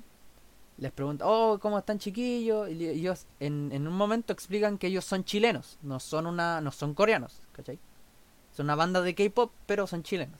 les 0.76 0.92
pregunta, 0.92 1.24
oh, 1.26 1.58
¿cómo 1.60 1.78
están 1.78 1.98
chiquillos? 1.98 2.68
Y 2.70 2.86
ellos 2.88 3.24
en, 3.40 3.70
en 3.72 3.88
un 3.88 3.94
momento 3.94 4.34
explican 4.34 4.76
que 4.76 4.88
ellos 4.88 5.06
son 5.06 5.24
chilenos, 5.24 5.78
no 5.80 5.98
son 5.98 6.26
una, 6.26 6.60
no 6.60 6.72
son 6.72 6.92
coreanos, 6.92 7.40
¿cachai? 7.52 7.78
Son 8.54 8.66
una 8.66 8.74
banda 8.74 9.00
de 9.00 9.14
K-pop, 9.14 9.50
pero 9.66 9.86
son 9.86 10.02
chilenos. 10.02 10.38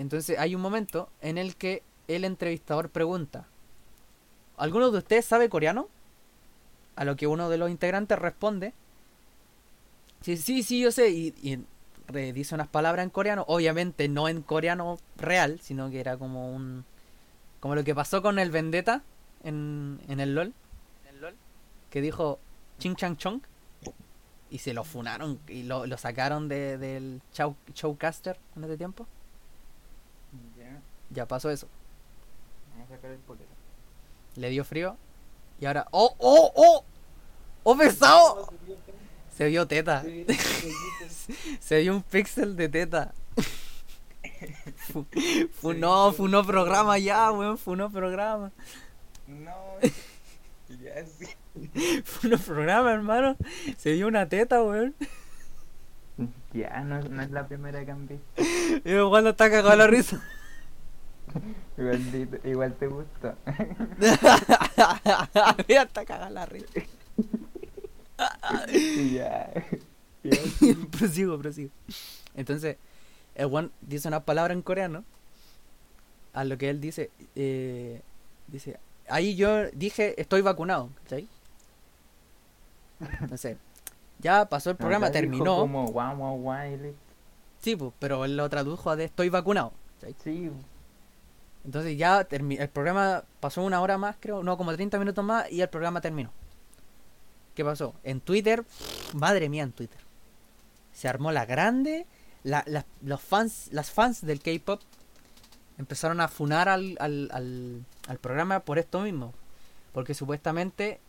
Entonces 0.00 0.38
hay 0.38 0.54
un 0.54 0.62
momento 0.62 1.10
en 1.20 1.36
el 1.36 1.56
que 1.56 1.82
el 2.08 2.24
entrevistador 2.24 2.88
pregunta, 2.88 3.46
¿alguno 4.56 4.90
de 4.90 4.98
ustedes 4.98 5.26
sabe 5.26 5.50
coreano? 5.50 5.88
A 6.96 7.04
lo 7.04 7.16
que 7.16 7.26
uno 7.26 7.50
de 7.50 7.58
los 7.58 7.70
integrantes 7.70 8.18
responde, 8.18 8.72
sí, 10.22 10.38
sí, 10.38 10.62
sí, 10.62 10.80
yo 10.80 10.90
sé, 10.90 11.10
y, 11.10 11.34
y 11.42 11.62
dice 12.32 12.54
unas 12.54 12.68
palabras 12.68 13.04
en 13.04 13.10
coreano, 13.10 13.44
obviamente 13.46 14.08
no 14.08 14.28
en 14.28 14.40
coreano 14.40 14.98
real, 15.16 15.60
sino 15.60 15.90
que 15.90 16.00
era 16.00 16.16
como 16.16 16.50
un... 16.50 16.84
Como 17.60 17.74
lo 17.74 17.84
que 17.84 17.94
pasó 17.94 18.22
con 18.22 18.38
el 18.38 18.50
Vendetta 18.50 19.02
en, 19.44 20.00
en 20.08 20.18
el 20.18 20.34
LOL, 20.34 20.54
que 21.90 22.00
dijo 22.00 22.38
Ching 22.78 22.96
Chang 22.96 23.18
Chong, 23.18 23.42
y 24.50 24.58
se 24.58 24.72
lo 24.72 24.82
funaron 24.82 25.38
y 25.46 25.64
lo, 25.64 25.86
lo 25.86 25.98
sacaron 25.98 26.48
de, 26.48 26.78
del 26.78 27.20
show, 27.34 27.54
showcaster 27.74 28.38
en 28.56 28.64
ese 28.64 28.78
tiempo. 28.78 29.06
Ya, 31.10 31.26
pasó 31.26 31.50
eso. 31.50 31.68
vamos 32.72 32.90
a 32.90 32.94
sacar 32.94 33.10
el 33.10 33.18
polero. 33.18 33.46
Le 34.36 34.48
dio 34.50 34.64
frío. 34.64 34.96
Y 35.60 35.66
ahora. 35.66 35.86
¡Oh, 35.90 36.14
oh, 36.18 36.52
oh! 36.54 36.84
¡Oh, 37.64 37.76
pesado! 37.76 38.52
Se 39.36 39.46
vio 39.46 39.66
teta. 39.66 40.02
Se 41.60 41.80
vio 41.80 41.94
un 41.96 42.02
pixel 42.02 42.56
de 42.56 42.68
teta. 42.68 43.12
Fu- 44.92 45.06
Funó, 45.52 46.12
funó 46.12 46.44
programa 46.44 46.98
ya, 46.98 47.30
weón. 47.32 47.58
Funó 47.58 47.90
programa. 47.90 48.52
No, 49.26 49.54
ya 50.68 51.04
sí. 51.06 51.26
Funó 52.04 52.38
programa, 52.38 52.92
hermano. 52.92 53.36
Se 53.76 53.92
vio 53.92 54.08
una 54.08 54.28
teta, 54.28 54.62
weón. 54.62 54.94
Ya, 56.52 56.80
no, 56.80 57.00
no 57.00 57.22
es 57.22 57.30
la 57.30 57.46
primera 57.46 57.84
que 57.84 57.90
han 57.90 58.06
visto. 58.08 58.24
Yo 58.84 59.08
cuando 59.10 59.30
está 59.30 59.50
cagado 59.50 59.76
la 59.76 59.86
risa. 59.86 60.20
Igual, 61.76 62.40
igual 62.44 62.74
te 62.74 62.86
gustó. 62.86 63.34
Mira, 65.68 65.82
está 65.84 66.04
cagada 66.04 66.30
la 66.30 66.46
risa. 66.46 66.66
ya. 69.12 69.50
Sí. 70.22 70.74
prosigo, 70.98 71.38
prosigo. 71.38 71.70
Entonces, 72.34 72.76
el 73.34 73.46
one 73.46 73.70
dice 73.80 74.06
una 74.06 74.20
palabra 74.20 74.52
en 74.52 74.60
coreano. 74.60 75.02
A 76.34 76.44
lo 76.44 76.58
que 76.58 76.68
él 76.68 76.78
dice, 76.78 77.10
eh, 77.34 78.02
dice, 78.46 78.78
ahí 79.08 79.34
yo 79.34 79.70
dije, 79.70 80.20
estoy 80.20 80.42
vacunado, 80.42 80.90
¿cachai? 81.02 81.26
No 83.30 83.36
sé. 83.38 83.56
Ya 84.18 84.44
pasó 84.44 84.70
el 84.70 84.76
programa, 84.76 85.06
Acá 85.06 85.20
dijo 85.20 85.32
terminó. 85.32 85.56
Como 85.60 85.86
listo. 85.86 86.98
Sí, 87.60 87.76
pues, 87.76 87.92
pero 87.98 88.24
él 88.24 88.36
lo 88.36 88.48
tradujo 88.48 88.94
de 88.96 89.04
estoy 89.04 89.28
vacunado. 89.28 89.72
Sí, 90.22 90.50
Entonces 91.64 91.96
ya 91.98 92.26
el 92.30 92.68
programa 92.70 93.24
pasó 93.40 93.62
una 93.62 93.80
hora 93.80 93.98
más, 93.98 94.16
creo, 94.18 94.42
no, 94.42 94.56
como 94.56 94.72
30 94.72 94.98
minutos 94.98 95.24
más 95.24 95.50
y 95.52 95.60
el 95.60 95.68
programa 95.68 96.00
terminó. 96.00 96.30
¿Qué 97.54 97.64
pasó? 97.64 97.94
En 98.02 98.20
Twitter, 98.20 98.64
madre 99.14 99.48
mía, 99.48 99.62
en 99.64 99.72
Twitter. 99.72 99.98
Se 100.92 101.08
armó 101.08 101.32
la 101.32 101.44
grande, 101.44 102.06
la- 102.44 102.64
la- 102.66 102.86
los 103.02 103.20
fans, 103.20 103.68
las 103.72 103.90
fans 103.90 104.24
del 104.24 104.40
K-pop 104.40 104.80
empezaron 105.78 106.20
a 106.20 106.28
funar 106.28 106.68
al, 106.68 106.96
al, 107.00 107.28
al, 107.32 107.84
al 108.08 108.18
programa 108.18 108.60
por 108.60 108.78
esto 108.78 109.00
mismo. 109.00 109.34
Porque 109.92 110.14
supuestamente 110.14 111.00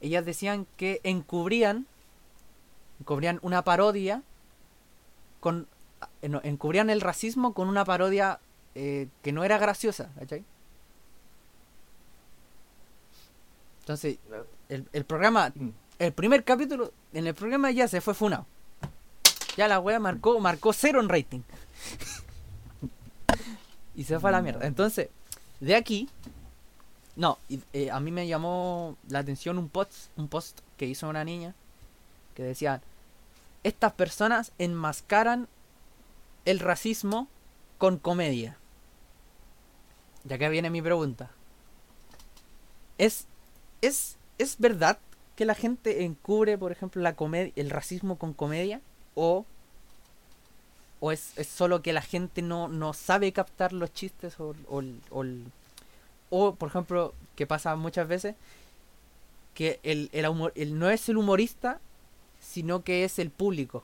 ellas 0.00 0.24
decían 0.24 0.66
que 0.76 1.00
encubrían, 1.02 1.86
encubrían 3.00 3.38
una 3.42 3.62
parodia 3.64 4.22
con, 5.40 5.66
eh, 6.22 6.30
encubrían 6.44 6.90
el 6.90 7.00
racismo 7.00 7.54
con 7.54 7.68
una 7.68 7.84
parodia 7.84 8.38
eh, 8.74 9.08
que 9.22 9.32
no 9.32 9.44
era 9.44 9.58
graciosa, 9.58 10.10
¿cachai? 10.18 10.44
Entonces, 13.80 14.18
el, 14.68 14.86
el 14.92 15.04
programa, 15.04 15.50
sí. 15.50 15.72
el 15.98 16.12
primer 16.12 16.44
capítulo, 16.44 16.92
en 17.12 17.26
el 17.26 17.34
programa 17.34 17.70
ya 17.70 17.88
se 17.88 18.00
fue 18.00 18.14
funado. 18.14 18.46
Ya 19.56 19.66
la 19.66 19.80
wea 19.80 19.98
marcó, 19.98 20.38
marcó 20.38 20.72
cero 20.72 21.00
en 21.00 21.08
rating. 21.08 21.40
y 23.96 24.04
se 24.04 24.20
fue 24.20 24.30
a 24.30 24.34
la 24.34 24.42
mierda. 24.42 24.66
Entonces, 24.66 25.08
de 25.60 25.74
aquí, 25.74 26.08
no, 27.16 27.38
eh, 27.72 27.90
a 27.90 27.98
mí 27.98 28.12
me 28.12 28.28
llamó 28.28 28.96
la 29.08 29.18
atención 29.18 29.58
un 29.58 29.68
post, 29.68 29.92
un 30.16 30.28
post 30.28 30.60
que 30.76 30.86
hizo 30.86 31.08
una 31.08 31.24
niña 31.24 31.54
que 32.36 32.44
decía, 32.44 32.80
estas 33.64 33.92
personas 33.92 34.52
enmascaran 34.58 35.48
el 36.44 36.60
racismo 36.60 37.26
con 37.78 37.98
comedia. 37.98 38.56
Ya 40.24 40.38
que 40.38 40.48
viene 40.48 40.70
mi 40.70 40.82
pregunta. 40.82 41.30
¿Es, 42.98 43.26
es, 43.80 44.16
¿Es 44.38 44.58
verdad 44.58 44.98
que 45.36 45.44
la 45.44 45.54
gente 45.54 46.04
encubre, 46.04 46.58
por 46.58 46.72
ejemplo, 46.72 47.00
la 47.02 47.14
comedia, 47.14 47.52
el 47.56 47.70
racismo 47.70 48.18
con 48.18 48.32
comedia? 48.32 48.80
¿O, 49.14 49.44
o 51.00 51.12
es, 51.12 51.32
es 51.36 51.46
solo 51.48 51.82
que 51.82 51.92
la 51.92 52.02
gente 52.02 52.42
no, 52.42 52.68
no 52.68 52.92
sabe 52.92 53.32
captar 53.32 53.72
los 53.72 53.92
chistes? 53.92 54.38
O, 54.40 54.54
o, 54.68 54.82
o, 55.10 55.24
o, 56.30 56.54
por 56.54 56.68
ejemplo, 56.68 57.14
que 57.36 57.46
pasa 57.46 57.76
muchas 57.76 58.08
veces, 58.08 58.34
que 59.54 59.80
el, 59.82 60.08
el, 60.12 60.26
humor- 60.26 60.52
el- 60.54 60.78
no 60.78 60.90
es 60.90 61.08
el 61.08 61.16
humorista, 61.16 61.80
sino 62.40 62.82
que 62.82 63.04
es 63.04 63.18
el 63.18 63.30
público 63.30 63.82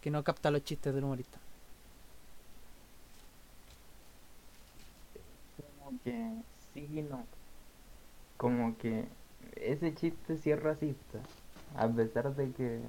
que 0.00 0.10
no 0.10 0.22
capta 0.24 0.50
los 0.50 0.64
chistes 0.64 0.94
del 0.94 1.04
humorista. 1.04 1.38
Que 6.04 6.32
sí 6.72 6.88
y 6.92 7.02
no. 7.02 7.24
Como 8.36 8.76
que 8.78 9.04
ese 9.56 9.94
chiste 9.94 10.36
sí 10.38 10.50
es 10.50 10.62
racista. 10.62 11.18
A 11.76 11.88
pesar 11.88 12.34
de 12.34 12.52
que 12.52 12.80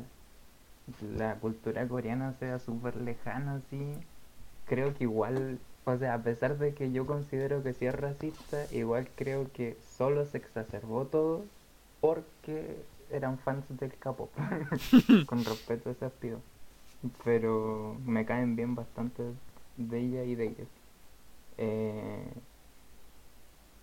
la 1.17 1.35
cultura 1.35 1.87
coreana 1.87 2.33
sea 2.33 2.59
súper 2.59 2.95
lejana, 2.97 3.55
así. 3.55 3.93
Creo 4.65 4.93
que 4.95 5.05
igual, 5.05 5.59
o 5.85 5.97
sea, 5.97 6.15
a 6.15 6.23
pesar 6.23 6.57
de 6.57 6.73
que 6.73 6.91
yo 6.91 7.05
considero 7.05 7.63
que 7.63 7.73
sí 7.73 7.85
es 7.85 7.95
racista, 7.95 8.65
igual 8.71 9.07
creo 9.15 9.51
que 9.53 9.77
solo 9.97 10.25
se 10.25 10.37
exacerbó 10.37 11.05
todo 11.05 11.45
porque 12.01 12.77
eran 13.11 13.37
fans 13.39 13.65
del 13.69 13.93
K-pop. 13.93 14.29
Con 15.25 15.45
respeto 15.45 15.89
a 15.89 15.93
esas 15.93 16.11
pibas. 16.13 16.41
Pero 17.23 17.97
me 18.05 18.25
caen 18.25 18.55
bien 18.55 18.75
bastante 18.75 19.23
de 19.77 19.99
ella 19.99 20.23
y 20.23 20.35
de 20.35 20.45
ellos. 20.45 20.67
Eh, 21.57 22.33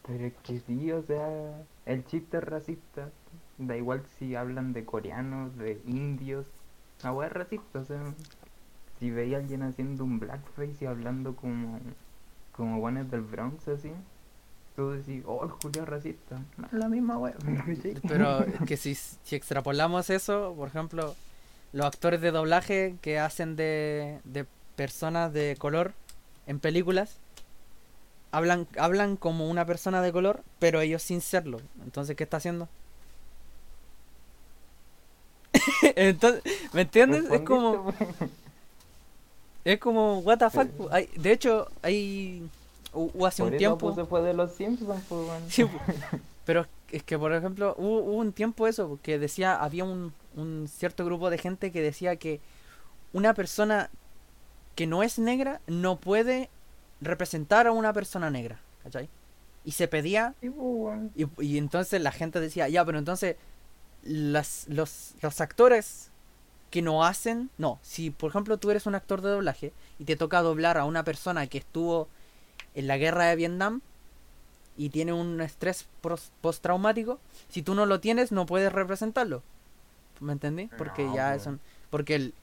pero 0.06 0.26
es 0.26 0.34
que 0.42 0.60
sí, 0.60 0.92
o 0.92 1.02
sea, 1.02 1.62
el 1.86 2.04
chiste 2.06 2.36
es 2.36 2.44
racista. 2.44 3.10
Da 3.56 3.76
igual 3.76 4.02
si 4.18 4.34
hablan 4.34 4.72
de 4.72 4.84
coreanos, 4.84 5.56
de 5.56 5.80
indios. 5.86 6.46
La 7.02 7.12
wea 7.12 7.28
es 7.28 7.32
racista, 7.32 7.80
o 7.80 7.84
sea, 7.84 8.02
si 8.98 9.10
veía 9.10 9.36
a 9.36 9.40
alguien 9.40 9.62
haciendo 9.62 10.04
un 10.04 10.18
blackface 10.18 10.84
y 10.84 10.86
hablando 10.86 11.36
como, 11.36 11.78
como 12.52 12.78
guanes 12.78 13.10
del 13.10 13.22
Bronx, 13.22 13.68
así, 13.68 13.92
tú 14.76 14.90
decís, 14.90 15.22
oh, 15.26 15.44
el 15.44 15.50
Julio 15.50 15.82
es 15.82 15.88
racista. 15.88 16.40
No 16.56 16.66
es 16.66 16.72
la 16.72 16.88
misma 16.88 17.18
wea. 17.18 17.34
Pero 18.08 18.44
es 18.44 18.60
que 18.66 18.76
si, 18.76 18.94
si 18.94 19.36
extrapolamos 19.36 20.10
eso, 20.10 20.54
por 20.56 20.68
ejemplo, 20.68 21.14
los 21.72 21.86
actores 21.86 22.20
de 22.20 22.30
doblaje 22.30 22.96
que 23.00 23.18
hacen 23.18 23.56
de, 23.56 24.20
de 24.24 24.46
personas 24.76 25.32
de 25.32 25.56
color 25.58 25.92
en 26.46 26.60
películas, 26.60 27.18
hablan, 28.37 28.66
hablan 28.79 29.16
como 29.16 29.49
una 29.51 29.64
persona 29.66 30.03
de 30.03 30.12
color, 30.12 30.42
pero 30.59 30.81
ellos 30.81 31.03
sin 31.03 31.20
serlo. 31.20 31.61
Entonces, 31.85 32.16
¿qué 32.16 32.25
está 32.25 32.38
haciendo? 32.38 32.68
Entonces, 35.97 36.42
¿me 36.73 36.83
entiendes? 36.83 37.25
Es 37.31 37.40
como, 37.42 37.85
pues. 37.85 37.97
es 39.64 39.79
como, 39.79 40.18
what 40.20 40.38
the 40.38 40.51
fuck. 40.51 40.68
hay- 40.90 41.09
de 41.16 41.33
hecho, 41.33 41.68
hay, 41.83 42.49
hu- 42.92 43.11
hubo 43.14 43.27
hace 43.27 43.42
Por 43.42 43.53
un 43.53 43.59
tiempo... 43.59 43.79
pues, 43.79 43.94
se 43.97 44.05
fue 44.05 44.23
de 44.23 44.35
los 44.35 44.53
Simpsons, 44.53 45.03
pues, 45.09 45.20
weón. 45.29 45.42
Sí, 45.49 45.64
pero 46.44 46.66
es 46.90 47.03
que, 47.03 47.18
por 47.18 47.33
ejemplo, 47.33 47.75
hubo, 47.79 47.99
hubo 48.01 48.16
un 48.18 48.33
tiempo 48.33 48.66
eso, 48.66 48.88
porque 48.88 49.18
decía, 49.18 49.57
había 49.57 49.85
un, 49.85 50.12
un 50.37 50.68
cierto 50.68 51.05
grupo 51.05 51.31
de 51.31 51.38
gente 51.38 51.73
que 51.73 51.81
decía 51.81 52.16
que 52.16 52.40
una 53.12 53.35
persona 53.35 53.90
que 54.75 54.87
no 54.87 55.03
es 55.03 55.18
negra 55.18 55.61
no 55.66 55.97
puede 55.97 56.51
representar 57.00 57.66
a 57.66 57.72
una 57.72 57.92
persona 57.92 58.30
negra, 58.30 58.61
¿cachai? 58.83 59.09
Y 59.64 59.72
se 59.72 59.88
pedía, 59.88 60.35
pues, 60.40 61.00
y, 61.16 61.26
y 61.42 61.59
entonces 61.59 62.00
la 62.02 62.12
gente 62.12 62.40
decía, 62.40 62.68
ya, 62.68 62.85
pero 62.85 62.98
entonces 62.98 63.37
las, 64.02 64.66
los, 64.68 65.14
los 65.22 65.40
actores 65.40 66.11
que 66.70 66.83
no 66.83 67.04
hacen. 67.04 67.50
No, 67.57 67.78
si 67.83 68.11
por 68.11 68.30
ejemplo 68.30 68.59
tú 68.59 68.70
eres 68.70 68.87
un 68.87 68.94
actor 68.94 69.22
de 69.22 69.30
doblaje 69.30 69.72
y 69.98 70.04
te 70.04 70.16
toca 70.16 70.42
doblar 70.42 70.76
a 70.76 70.85
una 70.85 71.04
persona 71.04 71.46
que 71.46 71.59
estuvo 71.59 72.09
en 72.74 72.87
la 72.88 72.98
guerra 72.98 73.26
de 73.26 73.37
Vietnam 73.37 73.80
y 74.76 74.90
tiene 74.90 75.12
un 75.12 75.40
estrés 75.40 75.87
postraumático, 76.40 77.20
si 77.48 77.62
tú 77.62 77.74
no 77.74 77.87
lo 77.87 78.00
tienes, 78.00 78.33
no 78.33 78.44
puedes 78.44 78.72
representarlo. 78.72 79.42
¿Me 80.20 80.33
entendí? 80.33 80.68
Porque 80.76 81.04
No, 81.04 81.14
ya 81.14 81.30
pues. 81.30 81.42
son. 81.42 81.61
Porque 81.90 82.16
el, 82.16 82.35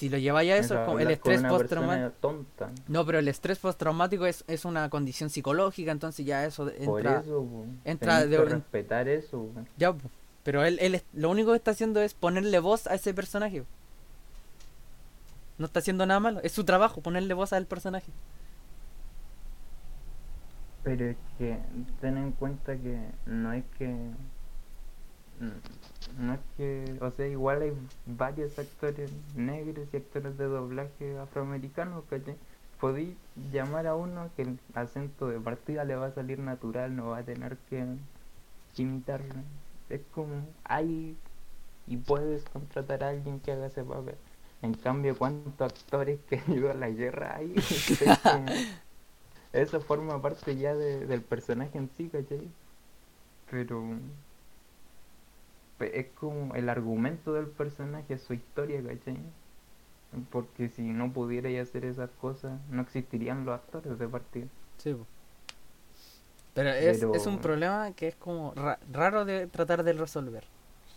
si 0.00 0.08
lo 0.08 0.16
lleváis 0.16 0.50
a 0.50 0.56
eso, 0.56 0.74
Eso, 0.76 0.86
como 0.86 0.98
el 0.98 1.10
estrés 1.10 1.42
postraumático. 1.42 2.44
No, 2.88 3.04
pero 3.04 3.18
el 3.18 3.28
estrés 3.28 3.58
postraumático 3.58 4.24
es, 4.24 4.44
es 4.48 4.64
una 4.64 4.88
condición 4.88 5.28
psicológica, 5.28 5.92
entonces 5.92 6.24
ya 6.24 6.46
eso 6.46 6.70
Por 6.86 7.00
entra. 7.00 7.20
eso, 7.20 7.44
po, 7.44 7.66
entra 7.84 8.24
de- 8.24 8.34
que 8.34 8.44
respetar 8.46 9.08
eso. 9.08 9.50
po. 9.54 9.60
Ya, 9.76 9.92
po. 9.92 10.08
pero 10.42 10.64
él, 10.64 10.78
él 10.80 11.02
lo 11.12 11.28
único 11.28 11.50
que 11.50 11.58
está 11.58 11.72
haciendo 11.72 12.00
es 12.00 12.14
ponerle 12.14 12.60
voz 12.60 12.86
a 12.86 12.94
ese 12.94 13.12
personaje. 13.12 13.62
No 15.58 15.66
está 15.66 15.80
haciendo 15.80 16.06
nada 16.06 16.18
malo, 16.18 16.40
es 16.42 16.52
su 16.52 16.64
trabajo 16.64 17.02
ponerle 17.02 17.34
voz 17.34 17.52
al 17.52 17.66
personaje. 17.66 18.10
Pero 20.82 21.10
es 21.10 21.16
que 21.36 21.58
ten 22.00 22.16
en 22.16 22.32
cuenta 22.32 22.74
que 22.74 22.98
no 23.26 23.52
es 23.52 23.64
que. 23.76 23.94
No 26.18 26.34
es 26.34 26.40
que. 26.56 26.96
O 27.00 27.10
sea, 27.10 27.26
igual 27.26 27.62
hay 27.62 27.72
varios 28.06 28.58
actores 28.58 29.10
negros 29.34 29.88
y 29.92 29.96
actores 29.96 30.36
de 30.38 30.44
doblaje 30.44 31.18
afroamericanos, 31.18 32.04
¿cachai? 32.10 32.36
Podí 32.80 33.16
llamar 33.52 33.86
a 33.86 33.94
uno 33.94 34.30
que 34.36 34.42
el 34.42 34.58
acento 34.74 35.28
de 35.28 35.38
partida 35.40 35.84
le 35.84 35.96
va 35.96 36.06
a 36.06 36.12
salir 36.14 36.38
natural, 36.38 36.94
no 36.96 37.10
va 37.10 37.18
a 37.18 37.22
tener 37.22 37.56
que 37.68 37.84
imitarlo. 38.76 39.34
Es 39.88 40.00
como. 40.14 40.46
Hay. 40.64 41.16
Y 41.86 41.96
puedes 41.96 42.44
contratar 42.44 43.02
a 43.04 43.08
alguien 43.10 43.40
que 43.40 43.52
haga 43.52 43.66
ese 43.66 43.82
papel. 43.84 44.14
En 44.62 44.74
cambio, 44.74 45.16
¿cuántos 45.16 45.60
actores 45.72 46.20
que 46.28 46.36
han 46.38 46.52
ido 46.52 46.70
a 46.70 46.74
la 46.74 46.90
guerra 46.90 47.36
hay? 47.36 47.54
Es 47.56 47.98
que- 47.98 48.66
eso 49.52 49.80
forma 49.80 50.20
parte 50.22 50.56
ya 50.56 50.74
de- 50.74 51.06
del 51.06 51.22
personaje 51.22 51.76
en 51.78 51.90
sí, 51.96 52.08
¿cachai? 52.08 52.48
Pero 53.50 53.82
pe- 53.82 54.29
es 55.82 56.06
como 56.14 56.54
el 56.54 56.68
argumento 56.68 57.32
del 57.32 57.46
personaje, 57.46 58.18
su 58.18 58.34
historia, 58.34 58.82
¿cachai? 58.82 59.16
Porque 60.30 60.68
si 60.68 60.82
no 60.82 61.12
pudierais 61.12 61.68
hacer 61.68 61.84
esas 61.84 62.10
cosas, 62.20 62.58
no 62.70 62.82
existirían 62.82 63.44
los 63.44 63.54
actores 63.54 63.98
de 63.98 64.08
partida. 64.08 64.46
Sí. 64.78 64.96
Pero 66.54 66.70
es, 66.70 66.98
Pero- 66.98 67.14
es 67.14 67.26
un 67.26 67.38
problema 67.38 67.92
que 67.92 68.08
es 68.08 68.16
como 68.16 68.52
ra- 68.54 68.80
raro 68.92 69.24
de 69.24 69.46
tratar 69.46 69.84
de 69.84 69.92
resolver. 69.92 70.44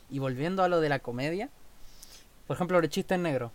Y 0.10 0.20
volviendo 0.20 0.64
a 0.64 0.68
lo 0.68 0.80
de 0.82 0.90
la 0.90 1.00
comedia, 1.00 1.50
por 2.48 2.56
ejemplo, 2.56 2.82
los 2.82 2.90
chistes 2.90 3.20
negros. 3.20 3.52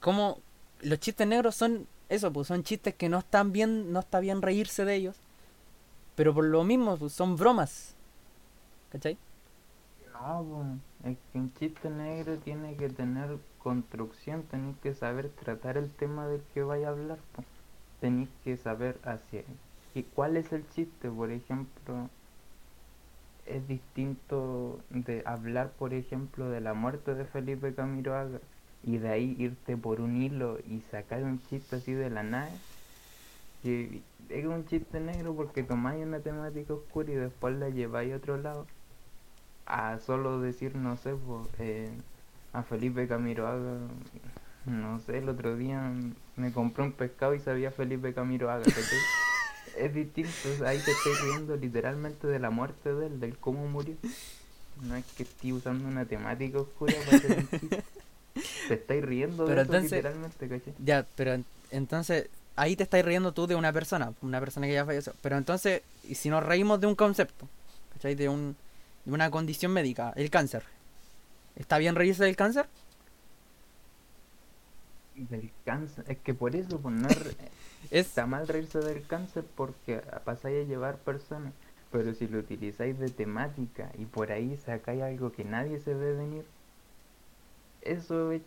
Como 0.00 0.40
los 0.82 0.98
chistes 1.00 1.26
negros 1.26 1.54
son 1.54 1.86
eso, 2.08 2.32
pues 2.32 2.48
son 2.48 2.62
chistes 2.64 2.94
que 2.94 3.08
no 3.08 3.18
están 3.18 3.52
bien, 3.52 3.92
no 3.92 4.00
está 4.00 4.20
bien 4.20 4.42
reírse 4.42 4.84
de 4.84 4.94
ellos. 4.96 5.16
Pero 6.16 6.34
por 6.34 6.44
lo 6.44 6.62
mismo, 6.64 6.96
pues, 6.96 7.12
son 7.12 7.36
bromas. 7.36 7.94
¿Cachai? 8.90 9.16
Po, 10.24 10.64
es 11.04 11.18
que 11.30 11.38
un 11.38 11.52
chiste 11.52 11.90
negro 11.90 12.38
tiene 12.38 12.76
que 12.76 12.88
tener 12.88 13.36
construcción, 13.58 14.42
tenéis 14.44 14.74
que 14.78 14.94
saber 14.94 15.28
tratar 15.28 15.76
el 15.76 15.90
tema 15.90 16.26
del 16.26 16.40
que 16.54 16.62
vaya 16.62 16.88
a 16.88 16.92
hablar. 16.92 17.18
Tenéis 18.00 18.30
que 18.42 18.56
saber 18.56 18.98
hacia 19.04 19.42
y 19.94 20.02
cuál 20.02 20.38
es 20.38 20.50
el 20.54 20.66
chiste, 20.70 21.10
por 21.10 21.30
ejemplo, 21.30 22.08
es 23.44 23.68
distinto 23.68 24.80
de 24.88 25.22
hablar, 25.26 25.72
por 25.72 25.92
ejemplo, 25.92 26.48
de 26.48 26.62
la 26.62 26.72
muerte 26.72 27.14
de 27.14 27.26
Felipe 27.26 27.74
Camiroaga 27.74 28.40
y 28.82 28.96
de 28.96 29.10
ahí 29.10 29.36
irte 29.38 29.76
por 29.76 30.00
un 30.00 30.22
hilo 30.22 30.58
y 30.66 30.80
sacar 30.90 31.22
un 31.22 31.42
chiste 31.50 31.76
así 31.76 31.92
de 31.92 32.08
la. 32.08 32.48
Que 33.62 34.00
es 34.30 34.46
un 34.46 34.64
chiste 34.64 35.00
negro 35.00 35.34
porque 35.34 35.62
tomáis 35.62 36.02
una 36.02 36.20
temática 36.20 36.72
oscura 36.72 37.12
y 37.12 37.14
después 37.14 37.56
la 37.56 37.68
lleváis 37.68 38.14
a 38.14 38.16
otro 38.16 38.38
lado 38.38 38.66
a 39.66 39.98
solo 39.98 40.40
decir, 40.40 40.74
no 40.76 40.96
sé, 40.96 41.14
eh, 41.58 41.90
a 42.52 42.62
Felipe 42.62 43.06
Camiroaga, 43.08 43.78
no 44.66 45.00
sé, 45.00 45.18
el 45.18 45.28
otro 45.28 45.56
día 45.56 45.92
me 46.36 46.52
compré 46.52 46.84
un 46.84 46.92
pescado 46.92 47.34
y 47.34 47.40
sabía 47.40 47.70
Felipe 47.70 48.12
Camiroaga. 48.14 48.64
Es 49.76 49.92
distinto, 49.92 50.30
ahí 50.66 50.78
te 50.78 50.92
estoy 50.92 51.14
riendo 51.30 51.56
literalmente 51.56 52.28
de 52.28 52.38
la 52.38 52.50
muerte 52.50 52.94
de 52.94 53.06
él, 53.08 53.18
del 53.18 53.36
cómo 53.38 53.66
murió. 53.66 53.96
No 54.82 54.94
es 54.94 55.04
que 55.16 55.24
esté 55.24 55.52
usando 55.52 55.88
una 55.88 56.04
temática 56.04 56.58
oscura 56.60 56.94
para 57.04 57.16
hacer 57.16 57.38
un 57.38 57.48
chiste. 57.58 57.82
Te 58.68 58.74
estáis 58.74 59.04
riendo 59.04 59.46
Pero 59.46 59.56
de 59.56 59.62
eso 59.62 59.72
entonces- 59.74 59.92
literalmente, 59.98 60.48
¿cachai? 60.48 60.74
Ya, 60.78 61.04
pero 61.16 61.32
en- 61.32 61.44
entonces 61.72 62.28
ahí 62.54 62.76
te 62.76 62.84
estás 62.84 63.04
riendo 63.04 63.32
tú 63.32 63.48
de 63.48 63.56
una 63.56 63.72
persona, 63.72 64.12
una 64.22 64.38
persona 64.38 64.66
que 64.68 64.74
ya 64.74 64.84
falleció. 64.84 65.12
Pero 65.22 65.36
entonces, 65.38 65.82
y 66.08 66.14
si 66.14 66.28
nos 66.30 66.44
reímos 66.44 66.80
de 66.80 66.86
un 66.86 66.94
concepto, 66.94 67.48
¿cachai? 67.94 68.14
De, 68.14 68.28
un, 68.28 68.54
de 69.04 69.12
una 69.12 69.30
condición 69.30 69.72
médica, 69.72 70.12
el 70.16 70.30
cáncer. 70.30 70.64
¿Está 71.56 71.78
bien 71.78 71.94
reírse 71.94 72.24
del 72.24 72.36
cáncer? 72.36 72.66
Del 75.14 75.50
cáncer, 75.64 76.04
es 76.08 76.18
que 76.18 76.34
por 76.34 76.56
eso, 76.56 76.80
no 76.90 77.08
es 77.90 78.06
Está 78.06 78.26
mal 78.26 78.48
reírse 78.48 78.80
del 78.80 79.06
cáncer 79.06 79.44
porque 79.56 79.98
pasáis 80.24 80.64
a 80.64 80.68
llevar 80.68 80.96
personas, 80.98 81.52
pero 81.92 82.12
si 82.14 82.26
lo 82.26 82.38
utilizáis 82.40 82.98
de 82.98 83.10
temática 83.10 83.92
y 83.98 84.06
por 84.06 84.32
ahí 84.32 84.56
sacáis 84.56 85.02
algo 85.02 85.30
que 85.32 85.44
nadie 85.44 85.78
se 85.78 85.94
ve 85.94 86.14
venir, 86.14 86.44
eso 87.82 88.32
es- 88.32 88.42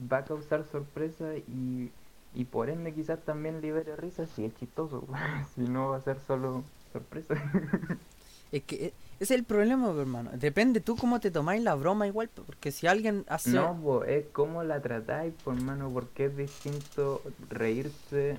va 0.00 0.18
a 0.18 0.24
causar 0.24 0.64
sorpresa 0.64 1.36
y, 1.36 1.90
y 2.34 2.44
por 2.44 2.70
ende 2.70 2.92
quizás 2.94 3.20
también 3.24 3.60
libere 3.60 3.96
risa 3.96 4.26
si 4.26 4.44
es 4.44 4.54
chistoso, 4.56 5.06
si 5.54 5.62
no 5.62 5.88
va 5.90 5.96
a 5.96 6.02
ser 6.02 6.18
solo 6.26 6.64
sorpresa. 6.92 7.34
es 8.52 8.62
que 8.64 8.86
e- 8.86 8.94
ese 8.94 9.07
es 9.20 9.30
el 9.30 9.44
problema, 9.44 9.86
pues, 9.86 9.98
hermano. 9.98 10.30
Depende 10.34 10.80
tú 10.80 10.96
cómo 10.96 11.20
te 11.20 11.30
tomáis 11.30 11.62
la 11.62 11.74
broma 11.74 12.06
igual, 12.06 12.28
pues, 12.34 12.46
porque 12.46 12.72
si 12.72 12.86
alguien 12.86 13.24
hace... 13.28 13.50
No, 13.50 13.78
po, 13.80 14.04
es 14.04 14.26
como 14.32 14.62
la 14.62 14.80
tratáis, 14.80 15.32
por 15.44 15.60
mano, 15.60 15.90
porque 15.92 16.26
es 16.26 16.36
distinto 16.36 17.22
reírse 17.50 18.36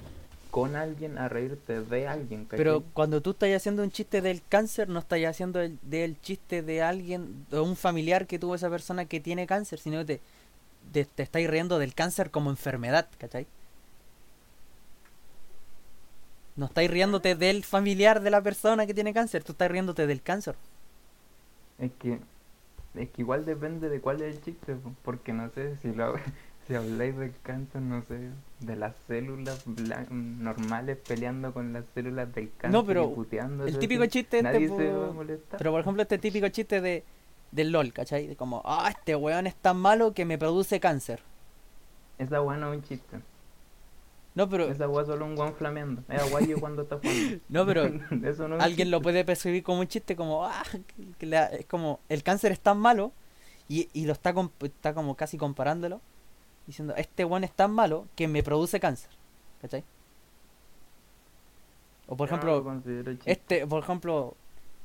con 0.51 0.75
alguien 0.75 1.17
a 1.17 1.29
reírte 1.29 1.81
de 1.81 2.07
alguien, 2.07 2.47
Pero 2.49 2.83
cuando 2.93 3.21
tú 3.21 3.31
estás 3.31 3.49
haciendo 3.51 3.83
un 3.83 3.91
chiste 3.91 4.21
del 4.21 4.41
cáncer, 4.47 4.89
no 4.89 4.99
estás 4.99 5.19
haciendo 5.25 5.61
el, 5.61 5.77
del 5.83 6.19
chiste 6.21 6.63
de 6.63 6.81
alguien, 6.81 7.45
de 7.51 7.59
un 7.59 7.75
familiar 7.75 8.25
que 8.25 8.39
tuvo 8.39 8.55
esa 8.55 8.69
persona 8.69 9.05
que 9.05 9.19
tiene 9.19 9.45
cáncer, 9.45 9.79
sino 9.79 9.99
que 9.99 10.05
te, 10.05 10.21
te, 10.91 11.05
te 11.05 11.23
estáis 11.23 11.47
riendo 11.47 11.77
del 11.77 11.93
cáncer 11.93 12.31
como 12.31 12.49
enfermedad, 12.49 13.07
¿cachai? 13.19 13.45
No 16.59 16.65
estáis 16.65 16.91
riéndote 16.91 17.35
del 17.35 17.63
familiar 17.63 18.21
de 18.21 18.29
la 18.31 18.41
persona 18.41 18.85
que 18.85 18.93
tiene 18.93 19.13
cáncer, 19.13 19.45
tú 19.45 19.53
estás 19.53 19.71
riéndote 19.71 20.05
del 20.07 20.21
cáncer. 20.21 20.55
Es 21.77 21.89
que, 21.97 22.19
es 22.95 23.09
que 23.11 23.21
igual 23.21 23.45
depende 23.45 23.87
de 23.87 24.01
cuál 24.01 24.21
es 24.21 24.35
el 24.35 24.43
chiste, 24.43 24.75
po, 24.75 24.91
porque 25.01 25.31
no 25.31 25.49
sé 25.51 25.77
si 25.77 25.93
lo 25.93 26.15
si 26.67 26.75
habláis 26.75 27.17
del 27.17 27.31
cáncer, 27.43 27.81
no 27.81 28.03
sé, 28.09 28.31
de 28.59 28.75
las 28.75 28.93
células 29.07 29.65
normales 30.11 30.97
peleando 31.07 31.53
con 31.53 31.71
las 31.71 31.85
células 31.95 32.35
del 32.35 32.51
cáncer 32.57 32.71
No, 32.71 32.85
pero 32.85 33.25
y 33.65 33.69
El 33.69 33.79
típico 33.79 34.05
chiste 34.07 34.39
este, 34.39 34.43
nadie 34.43 34.67
se 34.67 34.91
va 34.91 35.07
a 35.07 35.11
molestar. 35.13 35.57
pero 35.59 35.71
por 35.71 35.79
ejemplo 35.79 36.01
este 36.01 36.17
típico 36.17 36.49
chiste 36.49 36.81
de 36.81 37.05
del 37.51 37.71
LOL, 37.71 37.93
¿cachai? 37.93 38.27
De 38.27 38.35
como, 38.35 38.61
ah, 38.65 38.89
este 38.89 39.15
weón 39.15 39.47
es 39.47 39.55
tan 39.55 39.77
malo 39.77 40.13
que 40.13 40.25
me 40.25 40.37
produce 40.37 40.81
cáncer. 40.81 41.21
Esa 42.17 42.41
weá 42.41 42.57
no 42.57 42.73
es 42.73 42.79
un 42.79 42.83
chiste. 42.83 43.21
No, 44.35 44.47
pero 44.47 44.65
Esa 44.69 44.85
es 44.85 45.07
solo 45.07 45.25
un 45.25 45.35
guan 45.35 45.53
flameando. 45.55 46.03
Es 46.07 46.21
aguayo 46.21 46.59
cuando 46.59 46.83
está 46.83 46.97
jugando. 46.97 47.39
No, 47.49 47.65
pero 47.65 47.85
Eso 48.23 48.47
no 48.47 48.55
es 48.55 48.59
un 48.59 48.61
alguien 48.61 48.91
lo 48.91 49.01
puede 49.01 49.25
percibir 49.25 49.63
como 49.63 49.79
un 49.81 49.87
chiste, 49.87 50.15
como, 50.15 50.45
ah, 50.45 50.63
que 51.17 51.25
la- 51.25 51.47
es 51.47 51.65
como, 51.65 51.99
el 52.09 52.23
cáncer 52.23 52.51
es 52.51 52.59
tan 52.59 52.77
malo, 52.77 53.11
y, 53.67 53.89
y 53.93 54.05
lo 54.05 54.13
está, 54.13 54.33
comp- 54.33 54.51
está 54.63 54.93
como 54.93 55.15
casi 55.15 55.37
comparándolo, 55.37 56.01
diciendo, 56.67 56.93
este 56.95 57.25
weón 57.25 57.43
es 57.43 57.51
tan 57.51 57.71
malo 57.71 58.07
que 58.15 58.27
me 58.27 58.43
produce 58.43 58.79
cáncer, 58.79 59.09
¿cachai? 59.61 59.83
O 62.07 62.15
por 62.17 62.29
no 62.29 62.35
ejemplo, 62.37 62.81
este, 63.25 63.67
por 63.67 63.83
ejemplo, 63.83 64.35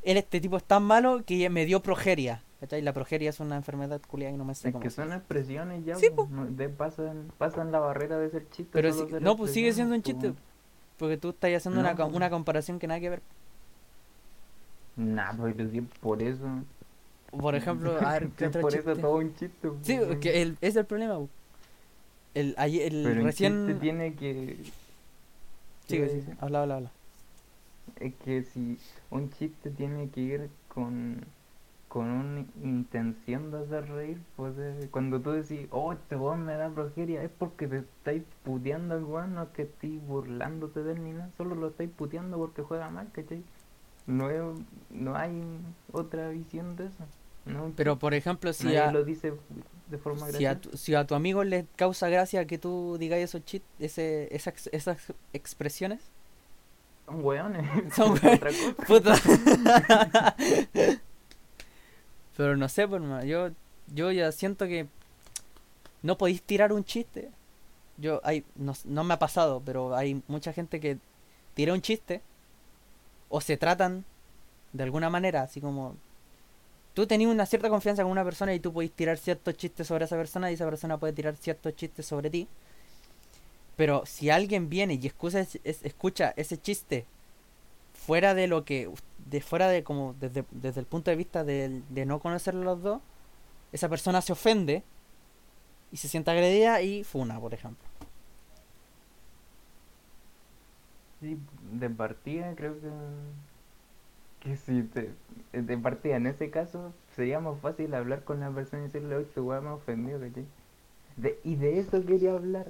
él, 0.02 0.16
este 0.18 0.40
tipo 0.40 0.57
es 0.59 0.64
tan 0.64 0.83
malo 0.83 1.22
que 1.24 1.48
me 1.48 1.64
dio 1.64 1.80
progeria, 1.83 2.42
¿cachai? 2.64 2.83
La 2.83 2.92
progeria 2.92 3.31
es 3.31 3.40
una 3.40 3.57
enfermedad 3.57 4.00
culiada 4.09 4.35
y 4.35 4.38
no 4.38 4.44
me 4.44 4.55
sé 4.55 4.68
Es 4.68 4.72
cómo 4.72 4.83
que 4.83 4.90
son 4.90 5.12
expresiones 5.12 5.85
ya, 5.85 5.96
Sí, 5.96 6.09
po, 6.14 6.27
no- 6.31 6.46
de- 6.46 6.68
pasan, 6.68 7.31
pasan 7.38 7.70
la 7.72 7.79
barrera 7.81 8.18
de 8.18 8.31
ser 8.31 8.48
chiste. 8.50 8.70
Pero 8.72 8.92
si- 8.92 9.07
no, 9.20 9.37
pues 9.37 9.53
sigue 9.53 9.72
siendo 9.72 9.94
un 9.94 10.03
chiste, 10.03 10.33
porque 10.98 11.16
tú 11.16 11.31
estás 11.31 11.50
haciendo 11.55 11.81
una, 11.81 11.92
No, 11.94 12.05
pues. 12.05 12.14
una 12.16 12.31
comparación 12.31 12.79
que 12.79 12.87
nada 12.87 13.00
que 13.00 13.11
ver. 13.11 13.22
Nah, 14.96 15.33
pues 15.37 15.55
sí, 15.72 15.81
por 16.00 16.22
eso. 16.22 16.46
Por 17.33 17.55
ejemplo, 17.55 17.98
a 18.00 18.12
ver, 18.12 18.29
¿qué 18.37 18.44
Sí, 18.44 18.44
otro 18.46 18.61
por 18.62 18.72
chiste? 18.72 18.92
eso 18.92 19.00
todo 19.00 19.16
un 19.16 19.35
chiste. 19.35 19.68
Sí, 19.83 19.98
que 20.20 20.42
el, 20.42 20.53
ese 20.61 20.66
es 20.68 20.77
el 20.77 20.87
problema. 20.87 21.16
bu. 21.16 21.29
El, 22.35 22.55
ayer- 22.59 22.92
el 22.92 23.03
Pero 23.05 23.20
un 23.20 23.27
recién. 23.27 23.66
chiste 23.66 23.81
tiene 23.81 24.14
que. 24.14 24.57
¿qué 25.87 25.88
Sigue, 25.88 25.96
iba 25.98 26.07
a 26.07 26.09
sigue. 26.11 26.20
decir? 26.22 26.37
Habla, 26.40 26.62
habla, 26.62 26.77
habla. 26.77 26.90
Es 28.00 28.14
que 28.24 28.42
si 28.44 28.79
un 29.11 29.31
chiste 29.31 29.70
tiene 29.70 30.09
que 30.11 30.20
ir 30.20 30.50
con, 30.68 31.24
con 31.94 32.11
una 32.11 32.44
intención 32.64 33.52
de 33.52 33.59
hacer 33.61 33.88
reír, 33.88 34.20
pues 34.35 34.52
eh, 34.59 34.88
cuando 34.90 35.20
tú 35.20 35.30
decís, 35.30 35.68
oh, 35.70 35.92
este 35.92 36.16
weón 36.16 36.44
me 36.44 36.54
da 36.57 36.68
progeria, 36.68 37.22
es 37.22 37.30
porque 37.30 37.68
te 37.68 37.78
estáis 37.78 38.24
puteando 38.42 38.96
al 38.96 39.04
weón, 39.04 39.37
no 39.37 39.44
es 39.44 39.50
que 39.50 39.62
estés 39.62 40.04
burlándote 40.04 40.83
de 40.83 40.94
él 40.94 41.04
ni 41.04 41.12
nada, 41.12 41.30
solo 41.37 41.54
lo 41.54 41.68
estáis 41.68 41.90
puteando 41.96 42.37
porque 42.37 42.62
juega 42.62 42.90
mal, 42.90 43.07
¿cachai? 43.12 43.44
No, 44.09 44.28
es- 44.28 44.42
no 44.90 45.14
hay 45.14 45.40
otra 45.92 46.30
visión 46.30 46.74
de 46.74 46.87
eso. 46.87 47.04
No, 47.46 47.70
Pero 47.76 47.96
por 47.96 48.12
ejemplo, 48.12 48.52
si 48.52 48.74
a, 48.76 48.90
lo 48.90 49.04
dice 49.04 49.33
de 49.88 49.98
forma 49.98 50.26
si 50.33 50.46
a, 50.46 50.61
tu, 50.61 50.76
si 50.76 50.96
a 50.96 51.07
tu 51.07 51.14
amigo 51.14 51.44
le 51.44 51.64
causa 51.76 52.09
gracia 52.09 52.44
que 52.44 52.59
tú 52.59 52.96
digas 52.98 53.20
esos 53.20 53.44
chit, 53.44 53.62
ese, 53.78 54.35
esas, 54.35 54.68
esas 54.72 55.12
expresiones, 55.33 56.00
Son 57.07 57.24
weones. 57.24 57.94
Son 57.94 58.16
es 58.22 58.24
otra 58.24 58.50
cosa. 58.50 58.74
puta. 58.88 59.14
Pero 62.37 62.57
no 62.57 62.68
sé, 62.68 62.87
pues, 62.88 63.03
yo, 63.27 63.51
yo 63.94 64.11
ya 64.12 64.33
siento 64.33 64.66
que 64.66 64.87
no 66.03 66.18
podéis 66.18 66.42
tirar 66.42 66.73
un 66.73 66.85
chiste. 66.85 67.31
Yo, 67.97 68.20
hay, 68.25 68.44
no, 68.57 68.75
no 68.85 69.05
me 69.05 69.14
ha 69.14 69.18
pasado, 69.18 69.62
pero 69.64 69.94
hay 69.97 70.20
mucha 70.27 70.53
gente 70.53 70.81
que 70.81 70.99
tira 71.55 71.73
un 71.73 71.81
chiste 71.83 72.20
o 73.29 73.40
se 73.40 73.57
tratan 73.57 74.05
de 74.73 74.83
alguna 74.85 75.11
manera, 75.11 75.42
así 75.42 75.61
como 75.61 75.94
tú 76.94 77.07
tenías 77.07 77.31
una 77.31 77.47
cierta 77.47 77.68
confianza 77.68 78.03
con 78.03 78.12
una 78.12 78.25
persona 78.25 78.55
y 78.55 78.61
tú 78.61 78.73
podéis 78.73 78.92
tirar 78.92 79.18
ciertos 79.18 79.57
chistes 79.57 79.87
sobre 79.87 80.05
esa 80.05 80.16
persona 80.16 80.51
y 80.51 80.55
esa 80.55 80.64
persona 80.64 80.99
puede 80.99 81.12
tirar 81.12 81.37
ciertos 81.37 81.75
chistes 81.77 82.07
sobre 82.07 82.31
ti. 82.31 82.49
Pero 83.77 84.05
si 84.07 84.31
alguien 84.31 84.68
viene 84.68 84.94
y 84.94 85.07
escucha, 85.07 85.40
es- 85.40 85.59
es- 85.64 85.85
escucha 85.85 86.33
ese 86.37 86.59
chiste 86.61 87.07
fuera 88.07 88.35
de 88.35 88.47
lo 88.47 88.64
que 88.64 88.90
de 89.30 89.40
fuera 89.40 89.68
de 89.68 89.82
como 89.84 90.14
desde, 90.20 90.44
desde 90.50 90.80
el 90.80 90.87
punto 90.87 91.10
de 91.10 91.16
vista 91.16 91.44
de, 91.44 91.82
de 91.90 92.06
no 92.06 92.18
conocer 92.20 92.54
los 92.54 92.82
dos 92.82 93.00
esa 93.72 93.88
persona 93.88 94.20
se 94.20 94.32
ofende 94.32 94.82
y 95.92 95.96
se 95.96 96.08
siente 96.08 96.30
agredida 96.30 96.80
y 96.82 97.04
funa 97.04 97.38
por 97.40 97.54
ejemplo 97.54 97.84
Sí, 101.20 101.38
de 101.72 101.90
partida 101.90 102.54
creo 102.54 102.74
que 102.80 102.90
que 104.40 104.56
si 104.58 104.82
te 104.82 105.10
de 105.52 105.78
partida 105.78 106.16
en 106.16 106.26
ese 106.26 106.50
caso 106.50 106.92
sería 107.16 107.40
más 107.40 107.58
fácil 107.60 107.94
hablar 107.94 108.24
con 108.24 108.40
la 108.40 108.50
persona 108.50 108.82
y 108.82 108.87
decirle 108.87 109.16
oye 109.16 109.40
weón 109.40 109.64
me 109.64 109.70
ofendió 109.70 110.20
¿cachai? 110.20 110.44
De, 111.16 111.40
y 111.44 111.54
de 111.56 111.78
eso 111.78 112.04
quería 112.04 112.32
hablar 112.32 112.66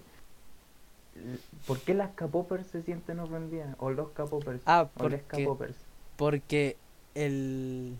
¿por 1.67 1.81
qué 1.81 1.95
las 1.95 2.11
capopers 2.15 2.67
se 2.69 2.83
sienten 2.83 3.19
ofendidas? 3.19 3.75
o 3.79 3.91
los 3.91 4.11
capopers 4.11 4.63
Ah, 4.67 4.89
o 4.99 5.09
les 5.09 5.23
porque- 5.23 5.43
capopers 5.45 5.77
porque 6.17 6.77
el 7.15 7.97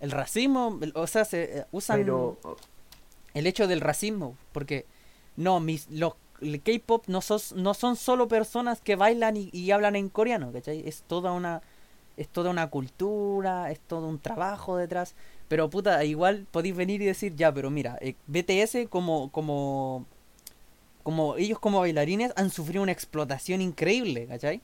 el 0.00 0.10
racismo 0.10 0.78
el- 0.82 0.92
o 0.94 1.06
sea 1.06 1.24
se 1.24 1.58
eh, 1.60 1.64
usan 1.72 1.98
pero 1.98 2.38
el 3.34 3.46
hecho 3.46 3.66
del 3.66 3.80
racismo 3.80 4.36
porque 4.52 4.86
no 5.36 5.60
mis 5.60 5.88
los 5.90 6.14
el 6.40 6.62
K-pop 6.62 7.04
no 7.08 7.20
son 7.20 7.40
no 7.56 7.74
son 7.74 7.96
solo 7.96 8.28
personas 8.28 8.80
que 8.80 8.94
bailan 8.96 9.36
y, 9.36 9.50
y 9.52 9.70
hablan 9.72 9.96
en 9.96 10.08
coreano 10.08 10.52
¿cachai? 10.52 10.86
es 10.86 11.02
toda 11.02 11.32
una 11.32 11.62
es 12.16 12.28
toda 12.28 12.50
una 12.50 12.68
cultura 12.68 13.70
es 13.70 13.80
todo 13.80 14.06
un 14.06 14.18
trabajo 14.20 14.76
detrás 14.76 15.14
pero 15.48 15.68
puta 15.70 16.04
igual 16.04 16.46
podéis 16.50 16.76
venir 16.76 17.02
y 17.02 17.06
decir 17.06 17.34
ya 17.34 17.52
pero 17.52 17.70
mira 17.70 17.98
eh, 18.00 18.14
BTS 18.26 18.88
como 18.88 19.30
como 19.32 20.06
como 21.02 21.36
ellos 21.36 21.58
como 21.58 21.80
bailarines 21.80 22.32
han 22.36 22.50
sufrido 22.50 22.82
una 22.82 22.92
explotación 22.92 23.60
increíble 23.62 24.26
¿cachai? 24.26 24.60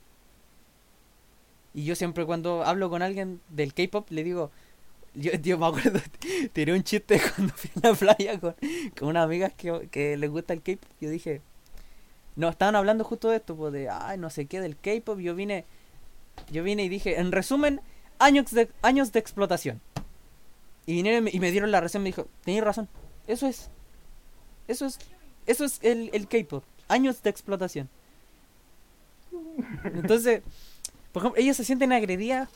Y 1.74 1.84
yo 1.84 1.96
siempre 1.96 2.24
cuando 2.24 2.64
hablo 2.64 2.88
con 2.88 3.02
alguien 3.02 3.40
del 3.48 3.74
K-pop 3.74 4.10
le 4.10 4.24
digo 4.24 4.50
yo, 5.14 5.32
yo 5.42 5.58
me 5.58 5.66
acuerdo, 5.66 6.00
tiré 6.52 6.72
un 6.72 6.82
chiste 6.82 7.20
cuando 7.34 7.54
fui 7.54 7.70
a 7.82 7.88
la 7.88 7.94
playa 7.94 8.40
con, 8.40 8.54
con 8.98 9.08
unas 9.08 9.24
amigas 9.24 9.52
que, 9.54 9.88
que 9.90 10.16
les 10.16 10.30
gusta 10.30 10.52
el 10.52 10.62
K-pop. 10.62 10.90
Yo 11.00 11.10
dije, 11.10 11.42
no, 12.36 12.48
estaban 12.48 12.76
hablando 12.76 13.04
justo 13.04 13.30
de 13.30 13.36
esto, 13.36 13.56
pues 13.56 13.72
de, 13.72 13.88
ay, 13.88 14.18
no 14.18 14.30
sé 14.30 14.46
qué, 14.46 14.60
del 14.60 14.76
K-pop. 14.76 15.18
Yo 15.18 15.34
vine, 15.34 15.64
yo 16.50 16.62
vine 16.62 16.84
y 16.84 16.88
dije, 16.88 17.20
en 17.20 17.32
resumen, 17.32 17.80
años 18.18 18.50
de, 18.50 18.68
años 18.82 19.12
de 19.12 19.20
explotación. 19.20 19.80
Y 20.86 20.94
vinieron 20.94 21.28
y 21.32 21.40
me 21.40 21.50
dieron 21.50 21.70
la 21.70 21.80
razón, 21.80 22.02
me 22.02 22.08
dijo, 22.08 22.28
tenías 22.44 22.64
razón, 22.64 22.88
eso 23.26 23.46
es, 23.46 23.70
eso 24.68 24.84
es, 24.84 24.98
eso 25.46 25.64
es 25.64 25.78
el, 25.82 26.10
el 26.12 26.28
K-pop, 26.28 26.62
años 26.88 27.22
de 27.22 27.30
explotación. 27.30 27.88
Entonces, 29.84 30.42
por 31.14 31.22
ejemplo, 31.22 31.40
ellos 31.40 31.56
se 31.56 31.64
sienten 31.64 31.92
agredidas 31.92 32.48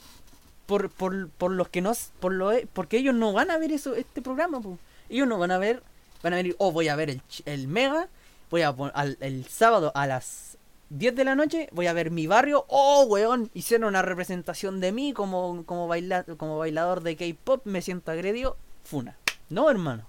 por, 0.66 0.90
por, 0.90 1.30
por 1.30 1.52
los 1.52 1.68
que 1.68 1.80
no 1.80 1.92
por 2.18 2.32
lo 2.32 2.50
e- 2.50 2.66
porque 2.72 2.98
ellos 2.98 3.14
no 3.14 3.32
van 3.32 3.52
a 3.52 3.56
ver 3.56 3.70
eso 3.70 3.94
este 3.94 4.20
programa 4.20 4.60
po. 4.60 4.80
ellos 5.08 5.28
no 5.28 5.38
van 5.38 5.52
a 5.52 5.58
ver 5.58 5.80
van 6.24 6.32
a 6.32 6.36
venir 6.36 6.56
oh 6.58 6.72
voy 6.72 6.88
a 6.88 6.96
ver 6.96 7.08
el, 7.08 7.22
el 7.44 7.68
mega 7.68 8.08
voy 8.50 8.62
a 8.62 8.74
al, 8.94 9.16
el 9.20 9.46
sábado 9.46 9.92
a 9.94 10.08
las 10.08 10.58
10 10.90 11.14
de 11.14 11.24
la 11.24 11.36
noche 11.36 11.68
voy 11.70 11.86
a 11.86 11.92
ver 11.92 12.10
mi 12.10 12.26
barrio 12.26 12.64
oh 12.66 13.04
weón 13.04 13.48
hicieron 13.54 13.86
una 13.86 14.02
representación 14.02 14.80
de 14.80 14.90
mí 14.90 15.12
como 15.12 15.62
como 15.64 15.86
baila, 15.86 16.24
como 16.24 16.58
bailador 16.58 17.04
de 17.04 17.14
K-pop 17.14 17.64
me 17.64 17.80
siento 17.80 18.10
agredido 18.10 18.56
funa 18.82 19.16
no 19.50 19.70
hermano. 19.70 20.04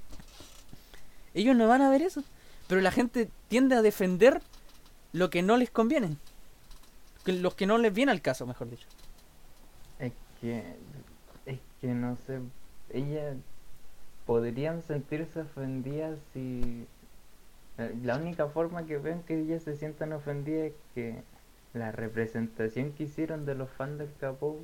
Ellos 1.35 1.55
no 1.55 1.67
van 1.67 1.83
a 1.83 1.91
ver 1.91 2.01
eso 2.01 2.23
pero 2.67 2.81
la 2.81 2.91
gente 2.91 3.29
tiende 3.47 3.75
a 3.75 3.83
defender 3.83 4.41
lo 5.13 5.29
que 5.29 5.43
no 5.43 5.55
les 5.55 5.69
conviene 5.69 6.17
que 7.35 7.41
los 7.41 7.55
que 7.55 7.65
no 7.65 7.77
les 7.77 7.93
viene 7.93 8.11
al 8.11 8.21
caso 8.21 8.45
mejor 8.45 8.69
dicho 8.69 8.87
Es 9.99 10.13
que, 10.41 10.63
es 11.45 11.59
que 11.81 11.87
no 11.87 12.17
sé, 12.27 12.39
ellas 12.91 13.35
podrían 14.25 14.83
sentirse 14.83 15.41
ofendidas 15.41 16.17
si 16.33 16.85
eh, 17.77 17.95
la 18.03 18.17
única 18.17 18.47
forma 18.47 18.85
que 18.85 18.97
ven 18.97 19.23
que 19.23 19.39
ellas 19.39 19.63
se 19.63 19.75
sientan 19.75 20.13
ofendidas 20.13 20.67
es 20.67 20.73
que 20.93 21.23
la 21.73 21.91
representación 21.91 22.91
que 22.91 23.03
hicieron 23.03 23.45
de 23.45 23.55
los 23.55 23.69
fans 23.69 23.99
del 23.99 24.09
K-pop 24.19 24.57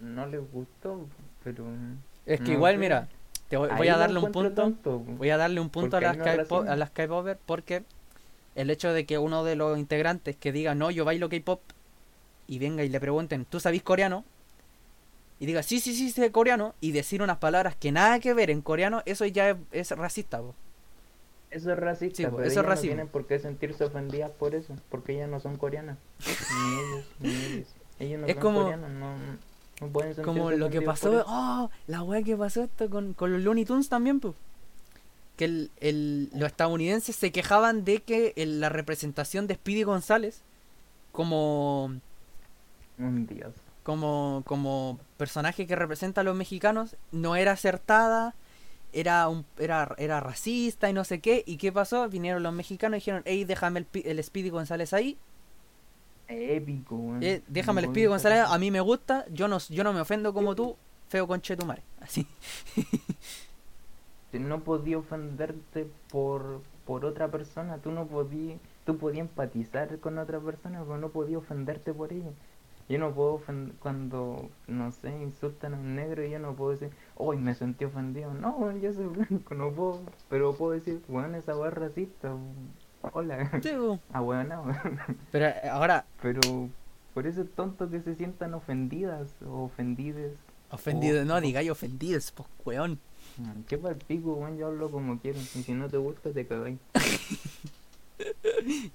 no 0.00 0.26
les 0.26 0.40
gustó, 0.52 1.06
pero 1.42 1.64
Es 2.26 2.40
que 2.40 2.56
no 2.56 2.66
sé. 2.66 2.76
mira, 2.76 3.08
te 3.48 3.56
voy, 3.56 3.88
a 3.88 3.96
darle 3.96 4.18
un 4.18 4.32
punto. 4.32 4.52
tonto, 4.52 4.98
Voy 4.98 5.30
a 5.30 5.36
darle 5.36 5.60
un 5.60 5.70
punto 5.70 5.96
a 5.96 6.00
las, 6.00 6.18
a 6.18 6.76
las 6.76 6.90
K-popers 6.90 7.38
porque 7.46 7.84
el 8.56 8.70
hecho 8.70 8.92
de 8.92 9.06
que 9.06 9.18
uno 9.18 9.44
de 9.44 9.54
los 9.54 9.78
integrantes 9.78 10.36
que 10.36 10.52
diga 10.52 10.74
no, 10.74 10.90
yo 10.90 11.04
bailo 11.04 11.28
K-pop 11.28 11.60
y 12.48 12.58
venga 12.58 12.84
y 12.84 12.88
le 12.88 13.00
pregunten, 13.00 13.44
¿tú 13.44 13.60
sabes 13.60 13.82
coreano? 13.82 14.24
Y 15.38 15.46
diga, 15.46 15.62
sí, 15.62 15.80
sí, 15.80 15.94
sí, 15.94 16.10
sé 16.10 16.30
coreano 16.32 16.74
y 16.80 16.92
decir 16.92 17.22
unas 17.22 17.38
palabras 17.38 17.76
que 17.76 17.92
nada 17.92 18.20
que 18.20 18.32
ver 18.34 18.50
en 18.50 18.62
coreano, 18.62 19.02
eso 19.04 19.26
ya 19.26 19.50
es, 19.50 19.56
es 19.72 19.90
racista. 19.90 20.38
po. 20.40 20.54
Eso 21.50 21.72
es 21.72 21.78
racista, 21.78 22.16
Sí, 22.16 22.22
pero 22.24 22.42
eso 22.42 22.60
es 22.60 22.66
ellas 22.66 22.76
no 22.76 22.80
tienen 22.80 23.08
por 23.08 23.26
qué 23.26 23.38
sentirse 23.38 23.84
ofendidas 23.84 24.30
por 24.32 24.54
eso, 24.54 24.74
porque 24.90 25.12
ellas 25.14 25.28
no 25.28 25.38
son 25.40 25.56
coreanas, 25.56 25.98
ni 26.26 26.80
ellos, 26.80 27.04
ni 27.20 27.30
ellos. 27.54 27.68
Ellos 27.98 28.20
no 28.20 28.26
Es 28.26 28.34
son 28.34 28.42
como- 28.42 28.62
coreanos, 28.62 28.90
no, 28.90 29.14
no 29.80 29.88
pueden 29.92 30.14
sentirse 30.14 30.22
Como 30.38 30.50
lo 30.50 30.70
que 30.70 30.82
pasó, 30.82 31.24
oh, 31.26 31.70
la 31.86 32.02
wea 32.02 32.22
que 32.22 32.36
pasó 32.36 32.64
esto 32.64 32.88
con, 32.90 33.12
con 33.14 33.32
los 33.32 33.42
Looney 33.42 33.64
Tunes 33.64 33.88
también, 33.88 34.20
pues. 34.20 34.34
Que 35.36 35.44
el, 35.44 35.70
el- 35.80 36.30
los 36.32 36.46
estadounidenses 36.46 37.14
se 37.14 37.30
quejaban 37.30 37.84
de 37.84 38.00
que 38.02 38.32
el- 38.36 38.60
la 38.60 38.70
representación 38.70 39.46
de 39.46 39.54
Speedy 39.54 39.82
González 39.82 40.40
como 41.12 41.94
Un 42.98 43.26
dios. 43.26 43.54
como, 43.82 44.42
como 44.46 44.98
personaje 45.16 45.66
que 45.66 45.76
representa 45.76 46.22
a 46.22 46.24
los 46.24 46.34
mexicanos 46.36 46.96
no 47.12 47.36
era 47.36 47.52
acertada, 47.52 48.34
era, 48.92 49.28
un, 49.28 49.46
era, 49.58 49.94
era 49.98 50.20
racista 50.20 50.90
y 50.90 50.92
no 50.92 51.04
sé 51.04 51.20
qué. 51.20 51.44
¿Y 51.46 51.56
qué 51.58 51.72
pasó? 51.72 52.08
Vinieron 52.08 52.42
los 52.42 52.52
mexicanos 52.52 52.96
y 52.96 53.00
dijeron, 53.00 53.22
hey, 53.26 53.44
déjame 53.44 53.80
el, 53.80 54.02
el 54.04 54.24
Speedy 54.24 54.50
González 54.50 54.92
ahí. 54.92 55.18
Épico, 56.28 57.16
eh, 57.20 57.42
déjame 57.46 57.82
el 57.82 57.88
Speedy 57.88 58.06
González, 58.06 58.44
a 58.48 58.58
mí 58.58 58.70
me 58.72 58.80
gusta, 58.80 59.24
yo 59.30 59.46
no, 59.46 59.58
yo 59.58 59.84
no 59.84 59.92
me 59.92 60.00
ofendo 60.00 60.32
como 60.34 60.56
tú, 60.56 60.76
feo 61.08 61.26
conchetumare. 61.28 61.82
Así. 62.00 62.26
No 64.32 64.62
podías 64.62 65.00
ofenderte 65.00 65.90
por, 66.10 66.62
por 66.84 67.04
otra 67.04 67.30
persona, 67.30 67.78
tú 67.78 67.90
no 67.90 68.06
podías, 68.06 68.60
tú 68.84 68.98
podías 68.98 69.22
empatizar 69.22 69.98
con 69.98 70.18
otra 70.18 70.40
persona, 70.40 70.82
pero 70.84 70.98
no 70.98 71.10
podías 71.10 71.38
ofenderte 71.38 71.92
por 71.94 72.12
ella. 72.12 72.30
Yo 72.88 72.98
no 73.00 73.12
puedo 73.12 73.34
ofender, 73.34 73.74
cuando, 73.80 74.48
no 74.68 74.92
sé, 74.92 75.10
insultan 75.10 75.74
a 75.74 75.76
un 75.76 75.96
negro, 75.96 76.24
yo 76.24 76.38
no 76.38 76.54
puedo 76.54 76.70
decir, 76.70 76.90
hoy 77.16 77.36
me 77.36 77.54
sentí 77.54 77.84
ofendido. 77.84 78.32
No, 78.32 78.50
weón, 78.56 78.80
yo 78.80 78.92
soy 78.92 79.06
blanco, 79.06 79.54
no 79.56 79.72
puedo, 79.72 80.00
pero 80.28 80.54
puedo 80.54 80.72
decir, 80.72 81.02
bueno, 81.08 81.36
esa 81.36 81.56
weá 81.56 81.68
es 81.68 81.74
racista. 81.74 82.32
Hola, 83.12 83.50
Sí, 83.62 83.70
ah, 84.12 84.22
weón, 84.22 84.48
no. 84.48 84.64
Pero 85.32 85.46
eh, 85.46 85.68
ahora, 85.70 86.06
Pero 86.22 86.40
por 87.12 87.26
eso 87.26 87.42
es 87.42 87.50
tonto 87.54 87.90
que 87.90 88.00
se 88.02 88.14
sientan 88.14 88.54
ofendidas 88.54 89.34
o 89.44 89.64
ofendides. 89.64 90.34
ofendido, 90.70 91.22
Oh, 91.22 91.24
no 91.24 91.40
digáis 91.40 91.70
ofendidos, 91.70 92.30
pues, 92.32 92.48
weón. 92.64 93.00
Mm, 93.38 93.62
Qué 93.66 93.78
pico, 93.78 94.34
weón, 94.34 94.58
yo 94.58 94.68
hablo 94.68 94.90
como 94.92 95.18
quiero. 95.18 95.40
Y 95.40 95.62
si 95.62 95.72
no 95.72 95.88
te 95.88 95.96
gusta, 95.96 96.30
te 96.30 96.46
cagáis. 96.46 96.78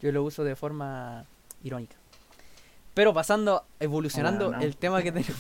Yo 0.01 0.11
lo 0.11 0.23
uso 0.23 0.43
de 0.43 0.55
forma 0.55 1.25
irónica. 1.63 1.95
Pero 2.93 3.13
pasando, 3.13 3.63
evolucionando 3.79 4.45
Bueno, 4.45 4.59
no. 4.59 4.63
el 4.65 4.75
tema 4.75 5.01
que 5.01 5.11
tenemos. 5.11 5.37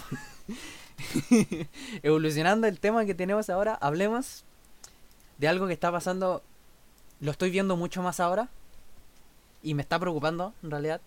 evolucionando 2.03 2.67
el 2.67 2.79
tema 2.79 3.05
que 3.05 3.13
tenemos 3.15 3.49
ahora, 3.49 3.75
hablemos 3.75 4.43
de 5.37 5.47
algo 5.47 5.67
que 5.67 5.73
está 5.73 5.91
pasando, 5.91 6.43
lo 7.19 7.31
estoy 7.31 7.49
viendo 7.51 7.75
mucho 7.75 8.01
más 8.01 8.19
ahora 8.19 8.49
y 9.63 9.73
me 9.73 9.81
está 9.81 9.99
preocupando 9.99 10.53
en 10.63 10.71
realidad. 10.71 11.01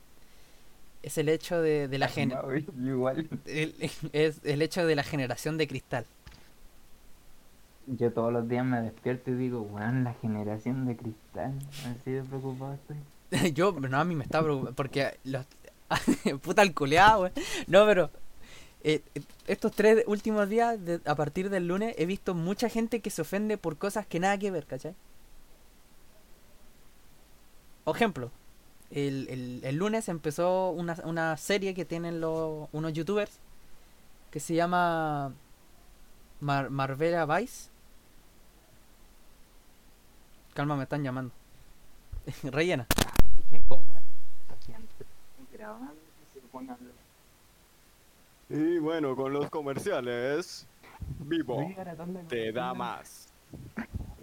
Es 1.02 1.18
el 1.18 1.28
hecho 1.28 1.60
de, 1.60 1.86
de 1.88 1.98
la 1.98 2.08
gen 2.08 2.30
No, 2.30 2.42
igual. 2.90 3.28
el, 3.46 3.74
es 4.12 4.40
el 4.44 4.62
hecho 4.62 4.86
de 4.86 4.96
la 4.96 5.02
generación 5.02 5.58
de 5.58 5.68
cristal. 5.68 6.06
Yo 7.86 8.10
todos 8.12 8.32
los 8.32 8.48
días 8.48 8.64
me 8.64 8.80
despierto 8.80 9.30
y 9.30 9.34
digo, 9.34 9.60
weón, 9.60 10.04
la 10.04 10.14
generación 10.14 10.86
de 10.86 10.96
cristal. 10.96 11.52
Así 11.86 12.10
de 12.12 12.22
preocupado 12.22 12.74
estoy. 12.74 13.52
Yo, 13.52 13.72
no, 13.72 13.98
a 13.98 14.04
mí 14.04 14.14
me 14.14 14.24
está 14.24 14.42
preocupando 14.42 14.74
porque 14.74 15.18
los 15.24 15.44
puta 16.42 16.62
el 16.62 16.74
culeado, 16.74 17.20
güey. 17.20 17.32
No, 17.66 17.86
pero 17.86 18.10
eh, 18.82 19.02
estos 19.46 19.72
tres 19.72 20.04
últimos 20.06 20.48
días, 20.48 20.78
a 21.04 21.14
partir 21.14 21.50
del 21.50 21.68
lunes, 21.68 21.94
he 21.98 22.06
visto 22.06 22.34
mucha 22.34 22.68
gente 22.68 23.00
que 23.00 23.10
se 23.10 23.22
ofende 23.22 23.58
por 23.58 23.76
cosas 23.78 24.06
que 24.06 24.20
nada 24.20 24.38
que 24.38 24.50
ver, 24.50 24.66
¿cachai? 24.66 24.94
Por 27.84 27.96
ejemplo, 27.96 28.30
el, 28.90 29.28
el, 29.28 29.60
el 29.64 29.76
lunes 29.76 30.08
empezó 30.08 30.70
una, 30.70 30.96
una 31.04 31.36
serie 31.36 31.74
que 31.74 31.84
tienen 31.84 32.20
los, 32.20 32.68
unos 32.72 32.92
youtubers 32.92 33.32
que 34.30 34.40
se 34.40 34.54
llama 34.54 35.32
Mar 36.40 36.70
Marvela 36.70 37.26
Vice. 37.26 37.70
Calma, 40.54 40.76
me 40.76 40.84
están 40.84 41.02
llamando. 41.02 41.32
Rellena. 42.44 42.86
Y 45.64 46.40
se 46.40 46.46
pone 46.48 46.70
a 46.70 46.74
hablar. 46.74 46.92
Y 48.50 48.78
bueno, 48.78 49.16
con 49.16 49.32
los 49.32 49.48
comerciales, 49.48 50.66
Vivo 51.20 51.56
Oye, 51.56 51.74
ahora, 51.78 51.94
¿dónde 51.94 52.22
te 52.24 52.52
da 52.52 52.70
comercial? 52.70 52.76
más. 52.76 53.28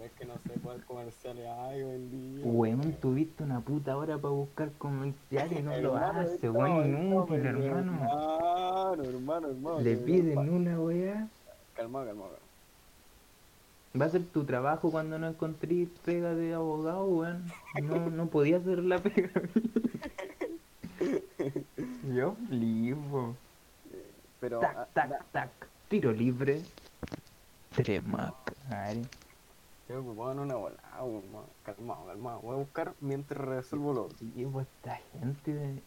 Es 0.02 0.12
que 0.12 0.24
no 0.24 0.34
sé 0.34 0.60
cuál 0.62 0.84
comerciales 0.84 1.46
hay 1.46 1.82
hoy 1.82 1.94
en 1.94 2.10
día. 2.36 2.44
Weón, 2.44 2.92
tuviste 2.94 3.44
una 3.44 3.60
puta 3.60 3.96
hora 3.96 4.18
para 4.18 4.34
buscar 4.34 4.70
comerciales 4.78 5.60
y 5.60 5.62
no 5.62 5.76
lo 5.80 5.96
hace, 5.96 6.50
weón, 6.50 6.86
inútil, 6.86 7.46
hermano. 7.46 7.92
Hermano, 7.92 9.04
hermano, 9.04 9.48
hermano. 9.48 9.80
Le 9.80 9.96
de 9.96 10.04
piden 10.04 10.38
una 10.38 10.80
weá. 10.80 11.28
Calma, 11.74 12.04
calma, 12.04 12.24
calma. 12.24 12.38
Va 14.00 14.06
a 14.06 14.08
ser 14.08 14.24
tu 14.24 14.44
trabajo 14.44 14.90
cuando 14.90 15.18
no 15.18 15.28
encontré 15.28 15.86
pega 16.04 16.34
de 16.34 16.54
abogado, 16.54 17.04
weón. 17.04 17.44
No, 17.82 18.10
no 18.10 18.26
podía 18.26 18.56
hacer 18.56 18.78
la 18.78 18.98
pega. 18.98 19.30
Yo 22.14 22.34
flipo. 22.48 23.36
Pero. 24.40 24.60
Tac, 24.60 24.76
ah, 24.76 24.88
tac, 24.92 25.08
da- 25.10 25.26
tac. 25.32 25.70
Tiro 25.88 26.12
libre. 26.12 26.62
Trema. 27.70 28.34
Madre. 28.68 29.06
Estoy 29.82 29.96
ocupado 29.96 30.32
en 30.32 30.38
una 30.40 30.56
bola. 30.56 30.76
Calmado, 30.82 31.48
calmado, 31.62 32.06
calmado. 32.06 32.40
Voy 32.40 32.54
a 32.54 32.58
buscar 32.58 32.94
mientras 33.00 33.40
resuelvo 33.44 33.92
lo 33.92 34.04
otro. 34.06 34.16
Y 34.20 34.44
pues 34.46 34.66
esta 34.68 34.96
gente 34.96 35.54
de... 35.54 35.82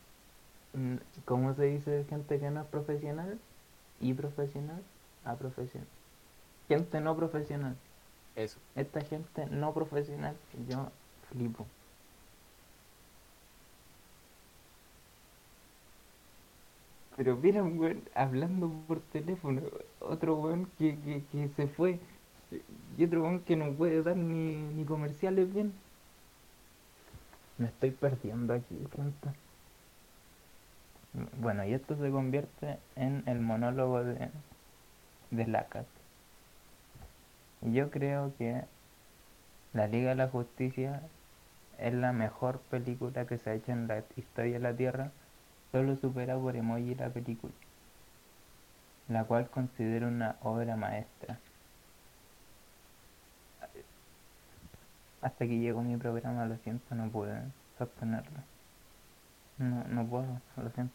mm, 0.73 0.95
¿Cómo 1.25 1.53
se 1.53 1.65
dice 1.65 2.05
gente 2.05 2.39
que 2.39 2.49
no 2.49 2.61
es 2.61 2.67
profesional? 2.67 3.39
¿Y 3.99 4.13
profesional? 4.13 4.83
A 5.23 5.35
profesional. 5.37 5.87
Gente 6.67 7.01
no 7.01 7.15
profesional. 7.15 7.75
Eso. 8.35 8.59
Esta 8.75 9.01
gente 9.01 9.45
no 9.45 9.73
profesional, 9.73 10.35
yo 10.67 10.91
flipo. 11.29 11.65
Pero 17.15 17.37
miren, 17.37 17.79
weón, 17.79 18.01
hablando 18.13 18.69
por 18.87 18.99
teléfono, 18.99 19.61
otro 19.99 20.35
weón 20.35 20.67
que, 20.77 20.97
que, 20.99 21.23
que 21.31 21.49
se 21.55 21.67
fue 21.67 21.99
y 22.97 23.03
otro 23.05 23.23
weón 23.23 23.39
que 23.39 23.55
no 23.55 23.71
puede 23.71 24.03
dar 24.03 24.17
ni, 24.17 24.55
ni 24.55 24.85
comerciales 24.85 25.53
bien. 25.53 25.73
Me 27.57 27.67
estoy 27.67 27.91
perdiendo 27.91 28.53
aquí, 28.53 28.77
gente. 28.95 29.29
Bueno, 31.39 31.65
y 31.65 31.73
esto 31.73 31.95
se 31.95 32.11
convierte 32.11 32.77
en 32.97 33.23
el 33.25 33.39
monólogo 33.39 34.03
de, 34.03 34.29
de 35.31 35.47
Lacat. 35.47 35.85
Yo 37.61 37.89
creo 37.89 38.33
que 38.37 38.63
La 39.73 39.87
Liga 39.87 40.09
de 40.09 40.15
la 40.15 40.27
Justicia 40.27 41.01
es 41.79 41.93
la 41.93 42.11
mejor 42.11 42.59
película 42.69 43.25
que 43.25 43.37
se 43.37 43.49
ha 43.49 43.53
hecho 43.53 43.71
en 43.71 43.87
la 43.87 44.03
historia 44.17 44.53
de 44.53 44.59
la 44.59 44.73
Tierra, 44.75 45.11
solo 45.75 45.97
supera 45.97 46.37
por 46.37 46.55
emoji 46.55 46.95
la 46.95 47.09
película, 47.09 47.51
la 49.09 49.25
cual 49.25 49.49
considero 49.49 50.07
una 50.07 50.37
obra 50.41 50.77
maestra. 50.77 51.37
Hasta 55.21 55.45
que 55.45 55.59
llegó 55.59 55.81
mi 55.81 55.97
programa, 55.97 56.45
lo 56.45 56.55
siento, 56.59 56.95
no 56.95 57.09
pude 57.09 57.41
sostenerlo. 57.77 58.39
No, 59.57 59.83
no 59.89 60.05
puedo, 60.05 60.39
lo 60.55 60.69
siento. 60.69 60.93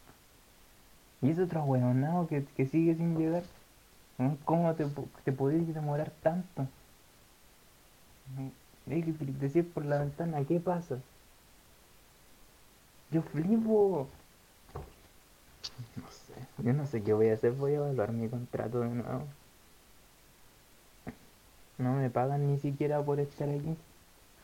Y 1.21 1.29
es 1.29 1.37
otro 1.37 1.63
huevonao 1.63 2.27
que, 2.27 2.43
que 2.43 2.65
sigue 2.65 2.95
sin 2.95 3.15
llegar. 3.19 3.43
¿Cómo 4.45 4.73
te, 4.73 4.87
te 5.23 5.31
podéis 5.31 5.71
demorar 5.75 6.11
tanto? 6.23 6.65
Hay 8.89 9.03
que 9.03 9.13
decir 9.39 9.71
por 9.71 9.85
la 9.85 9.99
ventana, 9.99 10.43
¿qué 10.43 10.59
pasa? 10.59 10.97
Yo 13.11 13.21
flipo. 13.21 14.07
No 15.95 16.09
sé, 16.11 16.33
yo 16.57 16.73
no 16.73 16.85
sé 16.85 17.03
qué 17.03 17.13
voy 17.13 17.29
a 17.29 17.33
hacer, 17.33 17.53
voy 17.53 17.73
a 17.73 17.75
evaluar 17.77 18.11
mi 18.11 18.27
contrato 18.29 18.81
de 18.81 18.89
nuevo. 18.89 19.27
No 21.77 21.95
me 21.95 22.09
pagan 22.09 22.47
ni 22.47 22.57
siquiera 22.59 23.03
por 23.03 23.19
estar 23.19 23.49
aquí. 23.49 23.75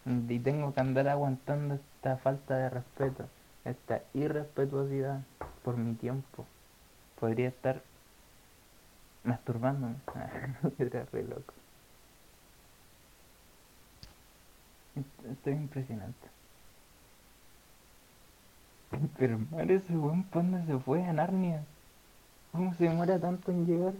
Y 0.06 0.40
tengo 0.40 0.74
que 0.74 0.82
andar 0.82 1.08
aguantando 1.08 1.76
esta 1.76 2.18
falta 2.18 2.58
de 2.58 2.70
respeto, 2.70 3.30
esta 3.66 4.04
irrespetuosidad 4.14 5.22
por 5.64 5.78
mi 5.78 5.96
tiempo. 5.96 6.46
Podría 7.20 7.50
estar 7.50 7.84
masturbándome. 9.24 10.02
Era 10.80 11.06
re 11.12 11.24
loco. 11.24 11.54
Est- 14.96 15.24
Estoy 15.32 15.54
impresionante. 15.54 16.28
Pero 19.18 19.34
hermano, 19.34 19.74
ese 19.74 19.98
weón, 19.98 20.24
¿pa' 20.24 20.42
dónde 20.42 20.66
se 20.66 20.80
fue? 20.80 21.04
A 21.04 21.14
Narnia. 21.14 21.64
¿Cómo 22.52 22.74
se 22.76 22.86
demora 22.86 23.20
tanto 23.20 23.52
en 23.52 23.66
llegar? 23.66 23.94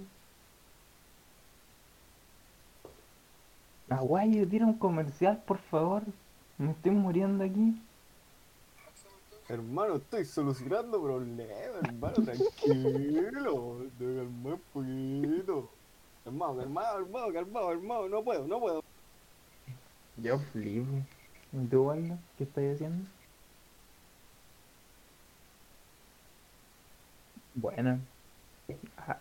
Aguayo, 3.90 4.48
tira 4.48 4.66
un 4.66 4.78
comercial, 4.78 5.42
por 5.46 5.60
favor. 5.60 6.04
Me 6.58 6.72
estoy 6.72 6.92
muriendo 6.92 7.44
aquí. 7.44 7.82
Hermano, 9.50 9.96
estoy 9.96 10.26
solucionando 10.26 11.02
problemas, 11.02 11.48
hermano, 11.84 12.16
tranquilo. 12.16 13.86
Te 13.98 14.06
calma 14.06 14.50
un 14.56 14.62
poquito. 14.74 15.70
Calmado, 16.24 16.58
calmado, 16.58 16.98
calmado, 16.98 17.34
calmado, 17.34 17.68
calmado. 17.70 18.10
No 18.10 18.24
puedo, 18.24 18.48
no 18.48 18.60
puedo. 18.60 18.84
Yo 20.18 20.40
flipo. 20.40 20.92
¿Y 21.54 21.66
tú, 21.68 21.84
Waldo? 21.84 22.18
¿Qué 22.38 22.44
estás 22.44 22.76
haciendo? 22.76 23.06
Bueno. 27.58 28.00
Ah. 28.98 29.18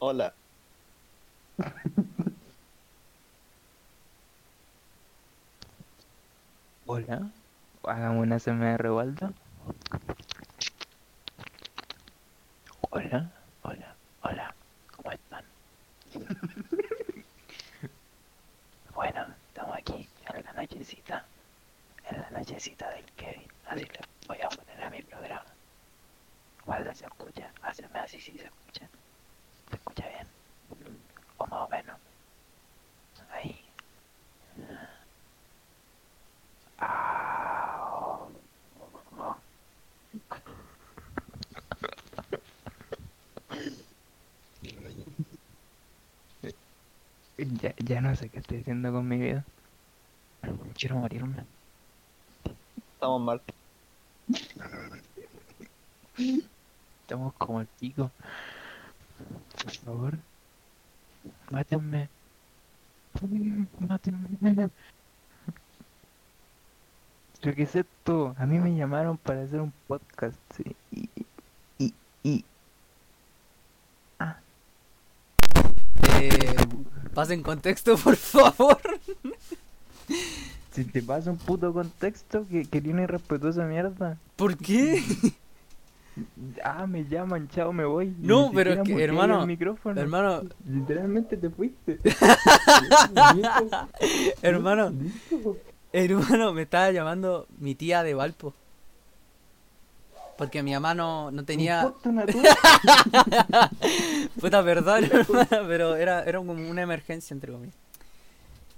Hola. 0.00 0.34
Hola. 6.86 7.30
Hagamos 7.84 8.22
una 8.24 8.40
CMR, 8.40 8.90
Waldo. 8.90 9.32
Hola, 12.90 13.30
hola, 13.62 13.94
hola. 14.22 14.54
¿Cómo 14.96 15.12
están? 15.12 15.44
bueno, 18.92 19.26
estamos 19.48 19.76
aquí 19.76 20.08
en 20.34 20.44
la 20.44 20.52
nochecita. 20.78 21.24
En 22.08 22.20
la 22.20 22.30
nochecita 22.30 22.88
del 22.90 23.04
Kevin. 23.16 23.48
Así 23.66 23.84
le 23.84 24.00
voy 24.28 24.38
a 24.40 24.48
poner 24.48 24.84
a 24.84 24.90
mi 24.90 25.02
programa. 25.02 25.44
Waldo 26.66 26.94
se 26.94 27.04
escucha. 27.04 27.50
Haceme 27.62 27.98
así 27.98 28.20
si 28.20 28.38
se 28.38 28.44
escucha. 28.44 28.88
¿Se 29.68 29.76
escucha 29.76 30.08
bien? 30.08 30.26
O 31.38 31.46
más 31.46 31.60
o 31.60 31.68
menos. 31.68 31.98
Ahí. 33.32 33.64
Ya, 47.60 47.74
ya 47.78 48.00
no 48.00 48.14
sé 48.16 48.28
qué 48.28 48.38
estoy 48.38 48.60
haciendo 48.60 48.92
con 48.92 49.06
mi 49.08 49.16
vida. 49.18 49.44
Quiero 50.78 50.96
morirme. 50.96 51.44
Estamos 52.94 53.20
mal. 53.20 53.42
Estamos 57.02 57.34
como 57.34 57.60
el 57.60 57.66
pico. 57.66 58.10
Por 59.62 59.72
favor. 59.72 60.18
Mátenme. 61.50 62.08
Mátenme. 63.80 64.70
Lo 67.42 67.54
que 67.54 67.62
es 67.62 67.74
esto, 67.74 68.34
a 68.38 68.46
mí 68.46 68.58
me 68.58 68.76
llamaron 68.76 69.16
para 69.16 69.42
hacer 69.42 69.60
un 69.60 69.72
podcast 69.86 70.36
sí, 70.56 70.76
y, 70.92 71.08
y, 71.78 71.94
y 72.22 72.44
Eh, 76.20 76.56
pasen 77.14 77.42
contexto, 77.42 77.96
por 77.96 78.16
favor. 78.16 78.80
Si 80.78 80.84
te 80.84 81.02
pasa 81.02 81.32
un 81.32 81.38
puto 81.38 81.72
contexto 81.72 82.46
que, 82.48 82.64
que 82.64 82.80
tiene 82.80 83.02
irrespetuosa 83.02 83.64
mierda. 83.64 84.16
¿Por 84.36 84.56
qué? 84.56 85.02
Ah, 86.64 86.84
me 86.88 87.04
llaman, 87.04 87.46
chao, 87.46 87.72
me 87.72 87.84
voy. 87.84 88.12
No, 88.18 88.50
pero 88.52 88.72
es 88.72 88.80
que, 88.80 89.04
hermano. 89.04 89.46
Hermano, 89.94 90.42
Literalmente 90.66 91.36
te 91.36 91.48
fuiste. 91.48 92.00
hermano, 94.42 94.92
hermano, 95.92 96.52
me 96.52 96.62
estaba 96.62 96.90
llamando 96.90 97.46
mi 97.60 97.76
tía 97.76 98.02
de 98.02 98.14
Valpo. 98.14 98.52
Porque 100.36 100.64
mi 100.64 100.72
mamá 100.72 100.96
no, 100.96 101.30
no 101.30 101.44
tenía... 101.44 101.82
Puta, 104.40 104.64
perdón, 104.64 105.04
hermano, 105.04 105.68
pero 105.68 105.94
era, 105.94 106.24
era 106.24 106.38
como 106.38 106.54
una 106.54 106.82
emergencia, 106.82 107.32
entre 107.32 107.52
comillas. 107.52 107.76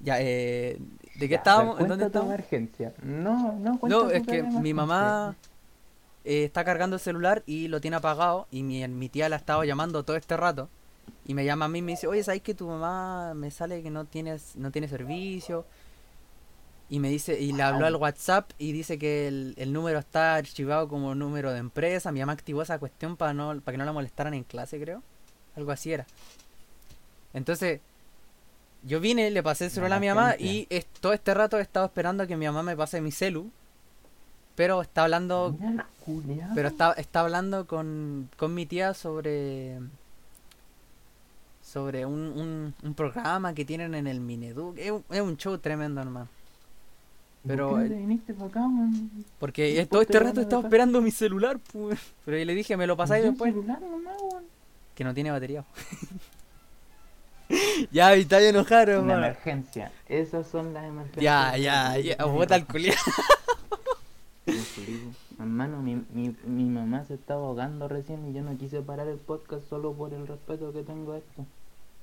Ya, 0.00 0.20
eh, 0.20 0.78
¿de 1.20 1.28
qué 1.28 1.34
Ya, 1.34 1.38
estábamos? 1.38 1.80
¿En 1.80 1.86
dónde 1.86 2.06
estábamos? 2.06 2.34
emergencia. 2.34 2.94
No, 3.02 3.52
no, 3.52 3.78
No, 3.82 4.10
es 4.10 4.26
que 4.26 4.42
mi 4.42 4.72
mamá 4.74 5.36
eh, 6.24 6.44
está 6.44 6.64
cargando 6.64 6.96
el 6.96 7.00
celular 7.00 7.42
y 7.46 7.68
lo 7.68 7.80
tiene 7.80 7.96
apagado 7.98 8.46
y 8.50 8.62
mi, 8.62 8.86
mi 8.88 9.08
tía 9.08 9.28
la 9.28 9.36
estaba 9.36 9.64
llamando 9.66 10.02
todo 10.02 10.16
este 10.16 10.36
rato 10.36 10.68
y 11.26 11.34
me 11.34 11.44
llama 11.44 11.66
a 11.66 11.68
mí 11.68 11.80
y 11.80 11.82
me 11.82 11.92
dice, 11.92 12.06
oye, 12.06 12.22
¿sabes 12.24 12.42
que 12.42 12.54
tu 12.54 12.66
mamá 12.66 13.34
me 13.34 13.50
sale 13.50 13.82
que 13.82 13.90
no 13.90 14.06
tienes 14.06 14.56
no 14.56 14.70
tiene 14.70 14.88
servicio? 14.88 15.66
Y 16.88 16.98
me 16.98 17.08
dice, 17.08 17.38
y 17.38 17.52
le 17.52 17.62
habló 17.62 17.86
al 17.86 17.94
WhatsApp 17.96 18.50
y 18.58 18.72
dice 18.72 18.98
que 18.98 19.28
el, 19.28 19.54
el 19.58 19.72
número 19.72 19.98
está 20.00 20.34
archivado 20.34 20.88
como 20.88 21.14
número 21.14 21.52
de 21.52 21.58
empresa. 21.58 22.10
Mi 22.10 22.18
mamá 22.18 22.32
activó 22.32 22.62
esa 22.62 22.80
cuestión 22.80 23.16
para 23.16 23.32
no 23.32 23.60
para 23.60 23.74
que 23.74 23.78
no 23.78 23.84
la 23.84 23.92
molestaran 23.92 24.34
en 24.34 24.42
clase, 24.42 24.80
creo. 24.80 25.02
Algo 25.54 25.70
así 25.70 25.92
era. 25.92 26.06
Entonces, 27.32 27.80
yo 28.84 29.00
vine, 29.00 29.30
le 29.30 29.42
pasé 29.42 29.66
el 29.66 29.70
celular 29.70 29.98
a 29.98 30.00
mi 30.00 30.08
mamá 30.08 30.36
y 30.38 30.66
es- 30.70 30.86
todo 31.00 31.12
este 31.12 31.34
rato 31.34 31.58
he 31.58 31.62
estado 31.62 31.86
esperando 31.86 32.22
a 32.22 32.26
que 32.26 32.36
mi 32.36 32.46
mamá 32.46 32.62
me 32.62 32.76
pase 32.76 33.00
mi 33.00 33.10
celu. 33.12 33.50
Pero 34.56 34.82
está 34.82 35.04
hablando 35.04 35.56
pero 36.54 36.68
está, 36.68 36.92
está 36.94 37.20
hablando 37.20 37.66
con, 37.66 38.28
con 38.36 38.52
mi 38.52 38.66
tía 38.66 38.92
sobre 38.94 39.78
sobre 41.64 42.04
un, 42.04 42.18
un, 42.20 42.74
un 42.82 42.94
programa 42.94 43.54
que 43.54 43.64
tienen 43.64 43.94
en 43.94 44.06
el 44.06 44.20
Mineduc. 44.20 44.76
Es, 44.78 44.90
un- 44.90 45.04
es 45.10 45.20
un 45.20 45.36
show 45.36 45.56
tremendo, 45.58 46.00
hermano. 46.00 46.28
pero 47.46 47.70
¿Por 47.70 47.88
qué 47.88 47.94
viniste 47.94 48.34
para 48.34 48.46
acá, 48.48 48.60
man? 48.60 49.10
Porque 49.38 49.86
todo 49.88 50.02
este 50.02 50.18
rato 50.18 50.40
estaba 50.40 50.62
esperando 50.62 51.00
mi 51.00 51.10
celular, 51.12 51.58
pues. 51.72 51.98
Pero 52.24 52.36
yo 52.38 52.44
le 52.44 52.54
dije, 52.54 52.76
me 52.76 52.86
lo 52.88 52.96
pasáis 52.96 53.24
después. 53.24 53.52
celular. 53.52 53.78
Que 54.96 55.04
no 55.04 55.14
tiene 55.14 55.30
batería. 55.30 55.64
ya, 57.90 58.16
y 58.16 58.22
está 58.22 58.40
enojado, 58.40 59.02
Una 59.02 59.14
emergencia. 59.14 59.92
Esas 60.08 60.46
son 60.46 60.72
las 60.72 60.84
emergencias. 60.84 61.22
Ya, 61.22 61.56
ya, 61.56 61.98
ya. 61.98 62.24
Bota 62.24 62.54
el 62.56 62.64
culiao. 62.66 62.96
Hermano, 65.38 65.80
mi, 65.80 66.02
mi, 66.12 66.34
mi 66.44 66.64
mamá 66.64 67.04
se 67.06 67.14
estaba 67.14 67.46
ahogando 67.46 67.88
recién 67.88 68.28
y 68.28 68.34
yo 68.34 68.42
no 68.42 68.58
quise 68.58 68.82
parar 68.82 69.08
el 69.08 69.18
podcast 69.18 69.66
solo 69.68 69.94
por 69.94 70.12
el 70.12 70.26
respeto 70.26 70.72
que 70.72 70.82
tengo 70.82 71.12
a 71.12 71.18
esto. 71.18 71.46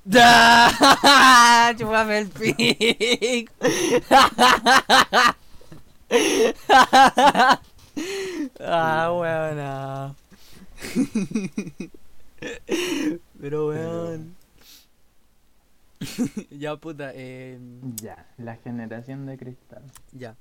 ¡Ya! 0.05 1.73
¡Chúpame 1.77 2.19
el 2.19 2.29
pico! 2.29 3.51
ah, 8.61 9.11
weón. 9.11 10.15
Pero 13.41 13.67
weón. 13.67 14.36
ya 16.51 16.75
puta, 16.77 17.11
eh, 17.13 17.59
Ya, 18.01 18.25
la 18.37 18.55
generación 18.57 19.25
de 19.25 19.37
cristal. 19.37 19.83
ya. 20.11 20.35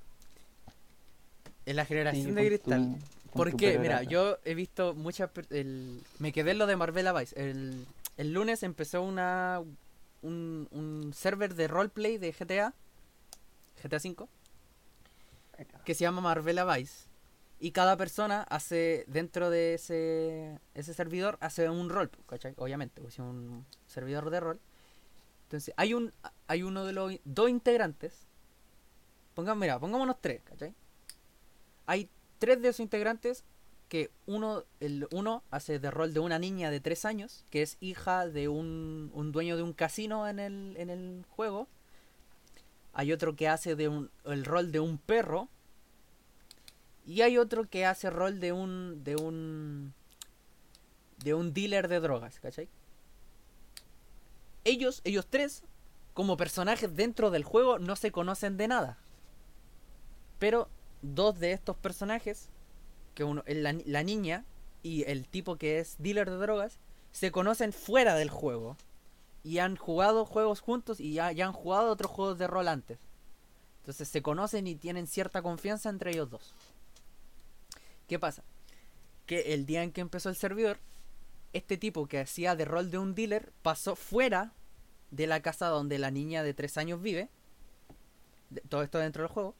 En 1.64 1.76
la 1.76 1.84
generación 1.84 2.34
de 2.34 2.46
cristal. 2.46 2.82
tu- 2.98 3.30
con 3.30 3.38
¿Por 3.38 3.50
tu 3.50 3.57
qué? 3.57 3.78
Mira, 3.78 4.02
yo 4.04 4.38
he 4.44 4.54
visto 4.54 4.94
muchas... 4.94 5.30
El... 5.50 6.00
Me 6.18 6.32
quedé 6.32 6.52
en 6.52 6.59
lo 6.59 6.66
de 6.66 6.76
Marvel 6.76 7.09
Vice. 7.18 7.34
El, 7.40 7.84
el 8.16 8.32
lunes 8.32 8.62
empezó 8.62 9.02
una 9.02 9.61
un, 10.22 10.68
un 10.70 11.12
server 11.14 11.54
de 11.54 11.68
roleplay 11.68 12.18
de 12.18 12.32
GTA, 12.32 12.72
GTA 13.82 13.96
V, 13.98 14.26
que 15.84 15.94
se 15.94 16.00
llama 16.04 16.20
Marvel 16.20 16.59
Vice. 16.76 17.07
Y 17.59 17.70
cada 17.72 17.96
persona 17.96 18.42
hace, 18.42 19.04
dentro 19.07 19.48
de 19.50 19.74
ese, 19.74 20.59
ese 20.74 20.92
servidor, 20.94 21.38
hace 21.40 21.68
un 21.70 21.88
rol, 21.88 22.11
¿cachai? 22.28 22.54
Obviamente, 22.59 23.00
pues, 23.00 23.14
es 23.14 23.18
un 23.20 23.64
servidor 23.86 24.28
de 24.30 24.40
rol. 24.40 24.61
Entonces, 25.47 25.72
hay 25.76 25.94
un 25.94 26.12
hay 26.49 26.62
uno 26.62 26.84
de 26.84 26.92
los 26.92 27.14
dos 27.24 27.51
integrantes. 27.51 28.26
Pongan, 29.34 29.59
mira, 29.59 29.78
pongámonos 29.78 30.16
tres, 30.20 30.42
¿cachai? 30.42 30.74
Hay 31.86 32.09
tres 32.38 32.61
de 32.62 32.68
esos 32.68 32.80
integrantes 32.80 33.44
que 33.88 34.11
uno, 34.26 34.64
el 34.80 35.07
uno 35.12 35.44
hace 35.51 35.78
de 35.78 35.90
rol 35.90 36.12
de 36.12 36.20
una 36.20 36.38
niña 36.38 36.70
de 36.70 36.80
tres 36.80 37.05
años, 37.05 37.44
que 37.51 37.62
es 37.62 37.76
hija 37.80 38.26
de 38.26 38.49
un, 38.49 39.11
un 39.14 39.32
dueño 39.32 39.57
de 39.57 39.62
un 39.62 39.72
casino 39.72 40.26
en 40.28 40.38
el, 40.38 40.74
en 40.78 40.90
el 40.90 41.24
juego. 41.28 41.68
Hay 42.92 43.12
otro 43.12 43.36
que 43.36 43.49
hace 43.49 43.76
de 43.76 43.88
un, 43.88 44.11
el 44.24 44.44
rol 44.44 44.72
de 44.72 44.80
un 44.80 44.99
perro. 44.99 45.49
Y 47.07 47.20
hay 47.20 47.38
otro 47.38 47.68
que 47.68 47.86
hace 47.86 48.11
rol 48.11 48.40
de 48.40 48.53
un. 48.53 49.05
de 49.05 49.14
un. 49.16 49.94
de 51.22 51.34
un 51.34 51.53
dealer 51.53 51.86
de 51.86 52.01
drogas, 52.01 52.40
¿cachai? 52.40 52.68
Ellos, 54.66 55.00
ellos 55.04 55.28
tres, 55.30 55.62
como 56.12 56.36
personajes 56.36 56.96
dentro 56.96 57.30
del 57.30 57.44
juego, 57.44 57.78
no 57.78 57.94
se 57.94 58.10
conocen 58.10 58.56
de 58.56 58.66
nada. 58.66 58.98
Pero 60.40 60.68
dos 61.02 61.38
de 61.38 61.52
estos 61.52 61.76
personajes, 61.76 62.48
que 63.14 63.22
uno, 63.22 63.44
la, 63.46 63.76
la 63.86 64.02
niña 64.02 64.44
y 64.82 65.04
el 65.04 65.28
tipo 65.28 65.54
que 65.54 65.78
es 65.78 65.94
dealer 66.00 66.28
de 66.30 66.36
drogas, 66.36 66.80
se 67.12 67.30
conocen 67.30 67.72
fuera 67.72 68.16
del 68.16 68.28
juego. 68.28 68.76
Y 69.44 69.58
han 69.58 69.76
jugado 69.76 70.24
juegos 70.24 70.60
juntos 70.60 70.98
y 70.98 71.14
ya, 71.14 71.30
ya 71.30 71.46
han 71.46 71.52
jugado 71.52 71.92
otros 71.92 72.10
juegos 72.10 72.36
de 72.36 72.48
rol 72.48 72.66
antes. 72.66 72.98
Entonces 73.82 74.08
se 74.08 74.20
conocen 74.20 74.66
y 74.66 74.74
tienen 74.74 75.06
cierta 75.06 75.42
confianza 75.42 75.90
entre 75.90 76.10
ellos 76.10 76.28
dos. 76.28 76.52
¿Qué 78.08 78.18
pasa? 78.18 78.42
Que 79.26 79.54
el 79.54 79.64
día 79.64 79.84
en 79.84 79.92
que 79.92 80.00
empezó 80.00 80.28
el 80.28 80.34
servidor, 80.34 80.80
este 81.57 81.76
tipo 81.76 82.07
que 82.07 82.20
hacía 82.20 82.57
de 82.57 82.64
rol 82.64 82.90
de 82.90 82.98
un 82.98 83.14
dealer 83.14 83.52
pasó 83.62 83.96
fuera 83.96 84.54
de 85.11 85.26
la 85.26 85.42
casa 85.42 85.68
donde 85.68 85.98
la 85.98 86.11
niña 86.11 86.42
de 86.42 86.54
3 86.54 86.78
años 86.78 87.02
vive. 87.02 87.30
todo 88.68 88.82
esto 88.82 88.98
dentro 88.98 89.22
del 89.22 89.32
juego. 89.32 89.54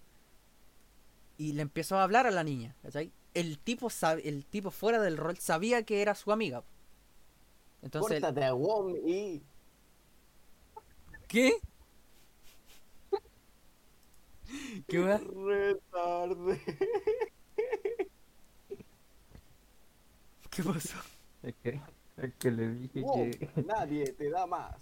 Y 1.39 1.53
le 1.53 1.63
empezó 1.63 1.97
a 1.99 2.03
hablar 2.03 2.27
a 2.27 2.31
la 2.31 2.45
niña, 2.45 2.75
¿cachai? 2.83 3.13
El 3.35 3.59
tipo, 3.59 3.89
sab- 3.91 4.21
el 4.25 4.47
tipo 4.47 4.71
fuera 4.71 5.01
del 5.01 5.17
rol 5.19 5.37
sabía 5.39 5.83
que 5.85 6.01
era 6.03 6.15
su 6.15 6.33
amiga. 6.33 6.63
Entonces, 7.83 8.21
Córtate 8.21 8.45
a 8.45 8.55
Wom 8.55 8.95
y. 9.07 9.43
¿qué? 11.29 11.53
¿Qué 14.89 14.99
wea? 15.01 15.19
Retarde. 15.19 16.61
¿Qué 20.51 20.63
pasó? 20.63 20.97
Es 21.47 21.55
que, 21.63 21.81
es 22.19 22.35
que 22.39 22.51
le 22.51 22.69
dije 22.75 23.01
Wom, 23.03 23.31
que. 23.31 23.51
nadie 23.67 24.13
te 24.13 24.29
da 24.31 24.47
más. 24.47 24.75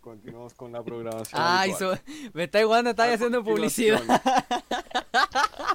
Continuamos 0.00 0.52
con 0.54 0.72
la 0.72 0.82
programación. 0.82 1.40
Ay, 1.42 1.70
habitual. 1.70 1.96
so- 1.98 2.30
me 2.34 2.44
está 2.44 2.60
igualando, 2.60 2.90
está 2.90 3.04
A 3.04 3.14
haciendo 3.14 3.42
continuación- 3.42 3.98
publicidad. 4.06 4.22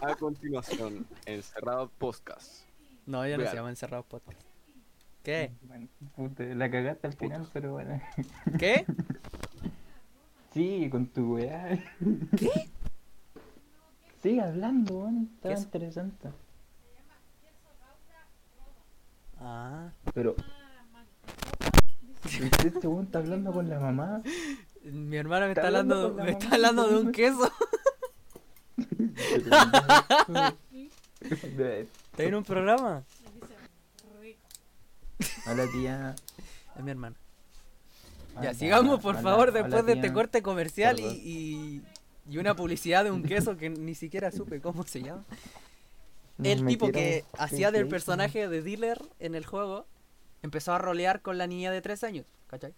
A 0.02 0.16
continuación, 0.16 1.08
Encerrado 1.26 1.90
Podcast. 1.98 2.64
No, 3.06 3.26
ya 3.28 3.38
no 3.38 3.46
se 3.48 3.56
llama 3.56 3.70
Encerrados 3.70 4.06
Podcast. 4.06 4.42
¿Qué? 5.24 5.52
Bueno, 5.64 5.88
puta, 6.16 6.44
la 6.44 6.70
cagaste 6.70 7.08
al 7.08 7.14
final, 7.14 7.50
pero 7.52 7.72
bueno. 7.74 8.02
¿Qué? 8.60 8.86
Sigue 10.54 10.90
con 10.90 11.08
tu 11.08 11.36
weá. 11.36 11.78
¿Qué? 12.38 12.70
Sigue 14.22 14.42
hablando, 14.42 15.00
weón. 15.00 15.30
Estaba 15.36 15.58
interesante. 15.60 16.30
Ah. 19.50 19.90
Pero. 20.14 20.36
¿Viste 22.24 22.68
este 22.68 22.86
weón 22.88 23.06
está 23.06 23.20
hablando 23.20 23.54
con 23.54 23.70
la 23.70 23.80
mamá? 23.80 24.22
Mi 24.84 25.16
hermana 25.16 25.46
me 25.46 25.54
Está 25.54 25.68
está 25.68 25.80
hablando 25.80 26.14
me 26.16 26.32
está 26.32 26.50
hablando 26.56 26.88
de 26.90 26.98
un 26.98 27.12
queso. 27.14 27.50
¿Está 31.22 32.24
en 32.24 32.36
un 32.36 32.44
programa? 32.44 33.04
Hola 35.50 35.66
tía. 35.72 36.14
Es 36.78 36.84
mi 36.84 36.92
hermano. 36.92 37.16
Hola, 38.36 38.44
Ya, 38.44 38.54
sigamos 38.54 39.00
por 39.00 39.16
hola, 39.16 39.24
favor 39.24 39.50
hola, 39.50 39.62
después 39.62 39.86
de 39.86 39.94
este 39.94 40.12
corte 40.12 40.42
comercial 40.42 41.00
y, 41.00 41.82
y 42.30 42.38
una 42.38 42.54
publicidad 42.54 43.06
de 43.06 43.12
un 43.12 43.24
queso 43.24 43.56
que 43.56 43.70
ni 43.70 43.96
siquiera 43.96 44.30
supe 44.30 44.60
cómo 44.60 44.84
se 44.84 45.02
llama. 45.04 45.24
Nos 46.38 46.48
El 46.48 46.66
tipo 46.66 46.92
que 46.92 47.26
hacía 47.38 47.72
del 47.72 47.88
personaje 47.88 48.48
de 48.48 48.62
dealer 48.62 49.02
en 49.20 49.34
el 49.36 49.46
juego 49.46 49.88
empezó 50.44 50.74
a 50.74 50.78
rolear 50.78 51.22
con 51.22 51.38
la 51.38 51.48
niña 51.48 51.72
de 51.72 51.82
3 51.82 52.04
años, 52.04 52.28
¿cachai? 52.48 52.74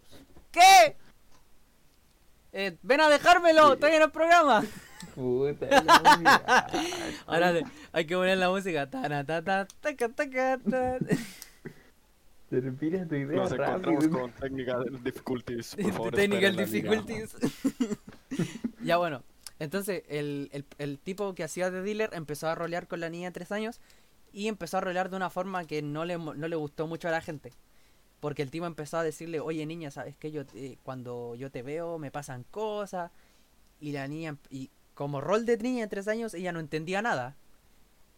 ¿Qué? 0.51 0.95
Eh, 2.53 2.78
ven 2.84 3.01
a 3.01 3.09
dejármelo, 3.09 3.74
estoy 3.74 3.93
en 3.93 4.01
el 4.03 4.11
programa. 4.11 4.63
Puta. 5.15 5.67
Ahora 7.26 7.53
hay 7.91 8.05
que 8.05 8.15
poner 8.15 8.38
la 8.38 8.49
música. 8.49 8.89
Termina 12.52 13.08
tu 13.08 13.16
idea 13.16 13.38
Nos 13.38 13.52
encontramos 13.54 14.04
rápido. 14.04 14.20
con 14.20 14.32
technical 14.34 15.04
difficulties. 15.04 15.76
Por 15.76 15.91
favor, 15.93 16.14
Technical 16.14 16.56
difficulties. 16.58 17.36
ya 18.84 18.97
bueno, 18.97 19.24
entonces 19.60 20.04
el, 20.10 20.49
el, 20.52 20.66
el 20.78 20.99
tipo 20.99 21.34
que 21.34 21.43
hacía 21.43 21.72
de 21.72 21.82
dealer 21.82 22.10
empezó 22.14 22.47
a 22.49 22.56
rolear 22.56 22.88
con 22.88 22.99
la 22.99 23.10
niña 23.10 23.30
de 23.30 23.34
3 23.34 23.52
años 23.54 23.80
y 24.34 24.47
empezó 24.47 24.78
a 24.78 24.82
rolear 24.82 25.10
de 25.10 25.16
una 25.16 25.30
forma 25.30 25.66
que 25.66 25.82
no 25.82 26.04
le, 26.06 26.18
no 26.18 26.34
le 26.34 26.56
gustó 26.56 26.88
mucho 26.88 27.08
a 27.08 27.12
la 27.12 27.22
gente. 27.22 27.52
Porque 28.20 28.41
el 28.43 28.52
tipo 28.52 28.66
empezó 28.66 28.97
a 28.97 29.04
decirle, 29.04 29.39
oye 29.39 29.66
niña, 29.66 29.89
sabes 29.89 30.16
que 30.18 30.32
yo 30.32 30.45
te- 30.45 30.78
cuando 30.84 31.36
yo 31.36 31.49
te 31.52 31.64
veo 31.64 31.97
me 31.99 32.12
pasan 32.12 32.43
cosas. 32.52 33.12
Y 33.80 33.93
la 33.93 34.08
niña, 34.08 34.38
y 34.49 34.70
como 34.93 35.22
rol 35.22 35.45
de 35.45 35.58
niña 35.58 35.84
de 35.86 35.88
3 35.88 36.08
años, 36.10 36.34
ella 36.34 36.52
no 36.52 36.60
entendía 36.60 37.02
nada. 37.02 37.36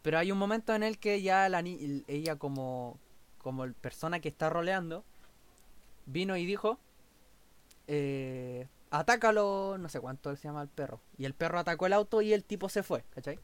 Pero 0.02 0.18
hay 0.18 0.30
un 0.32 0.38
momento 0.38 0.74
en 0.74 0.82
el 0.82 0.98
que 0.98 1.22
ya 1.22 1.48
la 1.48 1.62
ni- 1.62 2.02
ella 2.08 2.36
como, 2.36 2.98
como 3.44 3.70
persona 3.74 4.20
que 4.20 4.30
está 4.30 4.48
roleando, 4.48 5.04
vino 6.06 6.34
y 6.38 6.46
dijo, 6.46 6.78
eh, 7.86 8.66
atácalo, 8.90 9.76
no 9.78 9.90
sé 9.90 10.00
cuánto 10.00 10.34
se 10.34 10.48
llama 10.48 10.62
el 10.62 10.68
perro. 10.68 11.00
Y 11.18 11.26
el 11.26 11.34
perro 11.34 11.58
atacó 11.58 11.84
el 11.84 11.92
auto 11.92 12.22
y 12.22 12.32
el 12.32 12.42
tipo 12.42 12.70
se 12.70 12.82
fue, 12.82 13.04
¿cachai? 13.10 13.38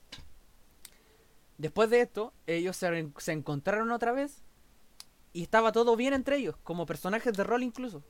Después 1.59 1.90
de 1.90 2.01
esto, 2.01 2.32
ellos 2.46 2.78
se, 2.78 3.32
encontraron 3.32 3.92
otra 3.92 4.12
vez 4.12 4.42
y 5.34 5.42
estaba 5.42 5.70
todo 5.70 5.94
bien 5.96 6.14
entre 6.14 6.38
ellos, 6.38 6.57
como 6.64 6.86
personajes 6.86 7.34
de 7.34 7.44
rol 7.44 7.62
incluso. 7.62 8.03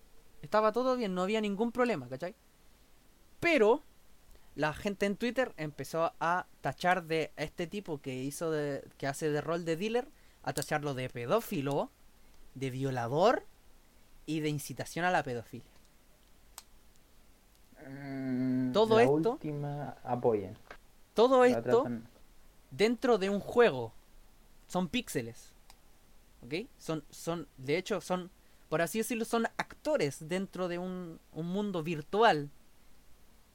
Estaba 0.42 0.70
todo 0.70 0.96
bien, 0.96 1.12
no 1.16 1.22
había 1.22 1.40
ningún 1.40 1.72
problema, 1.72 2.08
¿cachai? 2.08 2.36
Pero 3.40 3.82
la 4.54 4.72
gente 4.72 5.06
en 5.06 5.16
Twitter 5.16 5.52
empezó 5.56 6.12
a 6.20 6.46
tachar 6.60 7.02
de 7.02 7.32
este 7.36 7.66
tipo 7.66 8.00
que 8.00 8.22
hizo 8.22 8.52
de, 8.52 8.88
que 8.96 9.08
hace 9.08 9.28
de 9.28 9.40
rol 9.40 9.64
de 9.64 9.76
dealer, 9.76 10.08
a 10.42 10.52
tacharlo 10.52 10.94
de 10.94 11.08
pedófilo, 11.10 11.90
de 12.54 12.70
violador 12.70 13.44
y 14.26 14.40
de 14.40 14.48
incitación 14.48 15.04
a 15.04 15.10
la 15.10 15.22
pedofilia. 15.22 15.66
Mm, 17.88 18.72
Todo 18.72 18.96
la 18.96 19.02
esto- 19.04 19.32
última 19.32 19.96
apoya. 20.04 20.52
Todo 21.14 21.40
la 21.40 21.48
esto 21.48 21.84
dentro 22.70 23.18
de 23.18 23.30
un 23.30 23.40
juego. 23.40 23.92
Son 24.68 24.88
píxeles. 24.88 25.52
¿Ok? 26.44 26.66
Son, 26.78 27.04
son, 27.10 27.46
de 27.58 27.76
hecho, 27.76 28.00
son, 28.00 28.30
por 28.68 28.80
así 28.82 28.98
decirlo, 28.98 29.24
son 29.24 29.46
actores 29.58 30.28
dentro 30.28 30.68
de 30.68 30.78
un, 30.78 31.18
un 31.32 31.46
mundo 31.46 31.82
virtual 31.82 32.48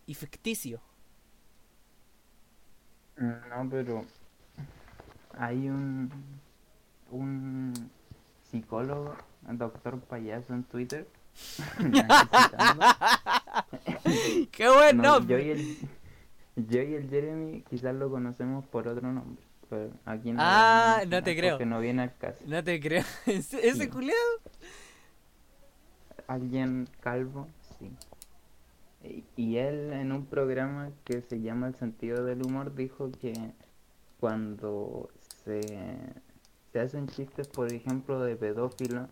y 0.05 0.13
ficticio. 0.13 0.81
No, 3.17 3.67
pero 3.69 4.05
hay 5.38 5.69
un 5.69 6.11
un 7.11 7.73
psicólogo, 8.51 9.15
un 9.47 9.57
doctor 9.57 9.99
payaso 10.01 10.53
en 10.53 10.63
Twitter. 10.63 11.07
¡Qué 14.51 14.69
buen 14.69 14.97
No, 14.97 15.19
nombre! 15.19 15.37
yo 15.37 15.45
y 15.45 15.49
el 15.51 15.77
yo 16.67 16.81
y 16.81 16.93
el 16.95 17.09
Jeremy 17.09 17.61
quizás 17.69 17.93
lo 17.95 18.09
conocemos 18.09 18.65
por 18.65 18.87
otro 18.87 19.11
nombre. 19.11 19.43
Pero 19.69 19.89
aquí 20.05 20.31
no 20.31 20.37
Ah, 20.41 21.01
no 21.07 21.21
te 21.23 21.35
creo. 21.35 21.55
Porque 21.55 21.65
no 21.65 21.79
viene 21.81 22.03
al 22.03 22.15
caso. 22.17 22.39
No 22.47 22.63
te 22.63 22.79
creo. 22.79 23.03
¿Ese, 23.25 23.67
ese 23.67 23.83
Sí. 23.85 23.89
culiao? 23.89 24.15
Alguien 26.27 26.87
calvo, 27.01 27.47
sí. 27.77 27.91
Y 29.35 29.57
él 29.57 29.91
en 29.93 30.11
un 30.11 30.25
programa 30.25 30.89
que 31.03 31.21
se 31.21 31.41
llama 31.41 31.67
El 31.67 31.75
sentido 31.75 32.23
del 32.23 32.41
humor 32.43 32.73
dijo 32.73 33.11
que 33.11 33.33
cuando 34.19 35.09
se, 35.43 35.59
se 36.76 36.82
hacen 36.82 37.07
chistes, 37.07 37.47
por 37.47 37.71
ejemplo, 37.71 38.19
de 38.19 38.36
pedófilo 38.36 39.07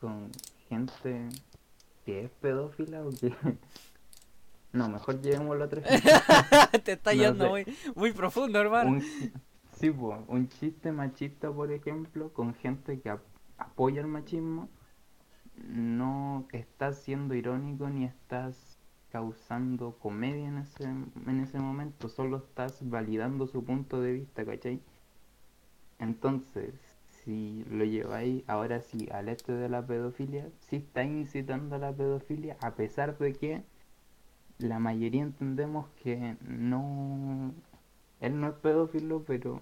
con 0.00 0.30
gente 0.68 1.28
que 2.06 2.26
es 2.26 2.30
pedófila 2.30 3.02
o 3.04 3.10
que... 3.10 3.34
No, 4.72 4.88
mejor 4.88 5.20
llevémoslo 5.20 5.64
a 5.64 5.66
otro. 5.66 5.82
Te 6.84 6.92
está 6.92 7.12
No 7.12 7.20
yendo 7.22 7.44
sé. 7.44 7.50
muy, 7.50 7.66
muy 7.96 8.12
profundo, 8.12 8.60
hermano. 8.60 8.90
un, 8.92 9.02
sí, 9.72 9.90
po, 9.90 10.24
un 10.28 10.48
chiste 10.48 10.92
machista, 10.92 11.50
por 11.50 11.72
ejemplo, 11.72 12.32
con 12.32 12.54
gente 12.54 13.00
que 13.00 13.10
ap- 13.10 13.26
apoya 13.58 14.00
el 14.00 14.06
machismo, 14.06 14.68
no 15.56 16.46
estás 16.52 16.98
siendo 17.02 17.34
irónico 17.34 17.90
ni 17.90 18.04
estás 18.04 18.78
causando 19.10 19.98
comedia 19.98 20.46
en 20.46 20.58
ese, 20.58 20.84
en 20.84 21.40
ese 21.42 21.58
momento, 21.58 22.08
solo 22.08 22.36
estás 22.36 22.78
validando 22.88 23.48
su 23.48 23.64
punto 23.64 24.00
de 24.00 24.12
vista, 24.12 24.44
¿cachai? 24.44 24.80
Entonces, 25.98 26.72
si 27.24 27.64
lo 27.70 27.84
lleváis 27.84 28.44
ahora 28.48 28.80
sí 28.80 29.08
al 29.12 29.28
este 29.28 29.52
de 29.52 29.68
la 29.68 29.86
pedofilia, 29.86 30.48
sí 30.60 30.76
está 30.76 31.04
incitando 31.04 31.76
a 31.76 31.78
la 31.78 31.92
pedofilia, 31.92 32.56
a 32.60 32.74
pesar 32.74 33.18
de 33.18 33.32
que 33.32 33.62
la 34.58 34.78
mayoría 34.78 35.22
entendemos 35.22 35.88
que 36.02 36.36
no 36.42 37.52
él 38.22 38.40
no 38.40 38.48
es 38.48 38.54
pedófilo, 38.54 39.24
pero 39.26 39.60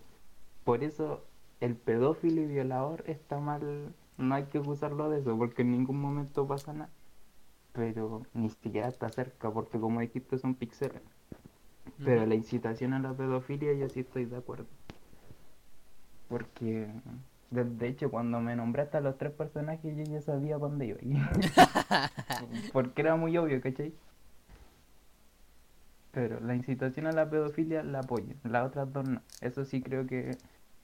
por 0.64 0.84
eso 0.84 1.24
el 1.60 1.76
pedófilo 1.76 2.42
y 2.42 2.46
violador 2.46 3.02
está 3.06 3.38
mal, 3.40 3.94
no 4.18 4.34
hay 4.34 4.44
que 4.44 4.58
acusarlo 4.58 5.08
de 5.08 5.20
eso, 5.20 5.36
porque 5.36 5.62
en 5.62 5.72
ningún 5.72 5.98
momento 6.00 6.46
pasa 6.46 6.74
nada. 6.74 6.90
Pero 7.72 8.26
ni 8.34 8.50
siquiera 8.50 8.88
está 8.88 9.08
cerca, 9.08 9.50
porque 9.50 9.80
como 9.80 10.00
dijiste 10.00 10.38
son 10.38 10.54
píxeles. 10.54 11.02
Pero 12.04 12.26
la 12.26 12.34
incitación 12.34 12.92
a 12.92 12.98
la 12.98 13.14
pedofilia 13.14 13.72
yo 13.72 13.88
sí 13.88 14.00
estoy 14.00 14.26
de 14.26 14.36
acuerdo. 14.36 14.66
Porque, 16.28 16.88
de, 17.50 17.64
de 17.64 17.88
hecho, 17.88 18.10
cuando 18.10 18.40
me 18.40 18.54
nombraste 18.56 18.96
a 18.98 19.00
los 19.00 19.18
tres 19.18 19.32
personajes 19.32 19.96
yo 19.96 20.04
ya 20.04 20.20
sabía 20.22 20.58
dónde 20.58 20.86
iba. 20.86 20.98
porque 22.72 23.02
era 23.02 23.16
muy 23.16 23.36
obvio, 23.38 23.60
¿cachai? 23.60 23.92
Pero 26.12 26.40
la 26.40 26.54
incitación 26.54 27.06
a 27.06 27.12
la 27.12 27.28
pedofilia 27.30 27.82
la 27.82 28.00
apoyo, 28.00 28.34
las 28.44 28.66
otras 28.66 28.92
dos 28.92 29.08
no. 29.08 29.22
Eso 29.40 29.64
sí 29.64 29.80
creo 29.80 30.06
que 30.06 30.36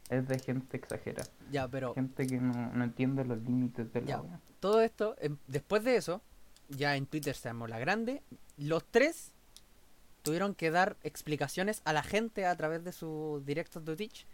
es 0.08 0.28
de 0.28 0.38
gente 0.38 0.76
exagerada. 0.76 1.28
Ya, 1.50 1.66
pero 1.66 1.94
Gente 1.94 2.26
que 2.26 2.36
no, 2.40 2.52
no 2.72 2.84
entiende 2.84 3.24
los 3.24 3.38
límites 3.42 3.92
de 3.92 4.00
la 4.02 4.06
Ya. 4.06 4.20
wea. 4.20 4.40
todo 4.60 4.80
esto, 4.82 5.16
em, 5.18 5.36
después 5.48 5.82
de 5.84 5.96
eso, 5.96 6.20
ya 6.68 6.96
en 6.96 7.06
Twitter 7.06 7.34
se 7.34 7.48
armó 7.48 7.66
la 7.66 7.78
grande. 7.80 8.22
Los 8.56 8.84
tres 8.84 9.32
tuvieron 10.22 10.54
que 10.54 10.70
dar 10.70 10.96
explicaciones 11.02 11.82
a 11.84 11.92
la 11.92 12.02
gente 12.02 12.46
a 12.46 12.56
través 12.56 12.84
de 12.84 12.92
sus 12.92 13.44
directos 13.44 13.84
de 13.84 13.96
Twitch 13.96 14.26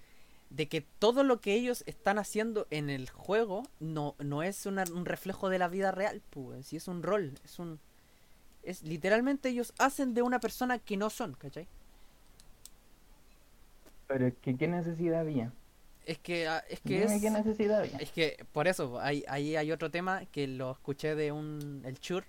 de 0.53 0.69
que 0.69 0.83
todo 0.83 1.25
lo 1.25 1.41
que 1.41 1.55
ellos 1.55 1.85
están 1.87 2.19
haciendo 2.19 2.69
en 2.71 2.91
el 2.91 3.11
juego 3.11 3.65
no, 3.81 4.17
no 4.21 4.43
es 4.45 4.67
una- 4.67 4.85
un 4.95 5.07
reflejo 5.07 5.51
de 5.51 5.59
la 5.59 5.69
vida 5.69 5.93
real, 5.93 6.23
pues, 6.31 6.67
si 6.69 6.77
es 6.77 6.89
un 6.89 7.03
rol, 7.05 7.35
es 7.45 7.59
un 7.61 7.81
es 8.65 8.83
literalmente 8.83 9.51
ellos 9.51 9.75
hacen 9.79 10.15
de 10.15 10.23
una 10.23 10.41
persona 10.41 10.79
que 10.81 10.97
no 10.97 11.11
son, 11.11 11.35
¿cachai? 11.35 11.69
Pero 14.07 14.27
es 14.29 14.35
que, 14.39 14.57
¿qué 14.57 14.69
necesidad 14.69 15.21
había? 15.23 15.53
Es 16.05 16.19
que 16.19 16.49
ah, 16.49 16.65
es 16.69 16.81
que 16.81 17.03
Dime 17.03 17.05
es 17.05 17.21
¿Qué 17.21 17.31
necesidad 17.31 17.81
había? 17.81 17.99
Es 17.99 18.13
que 18.13 18.47
por 18.53 18.69
eso, 18.69 19.01
ahí, 19.01 19.25
ahí 19.29 19.57
hay 19.57 19.73
otro 19.73 19.91
tema 19.91 20.27
que 20.27 20.47
lo 20.49 20.73
escuché 20.73 21.15
de 21.17 21.33
un 21.33 21.83
el 21.87 21.99
Chur 22.01 22.27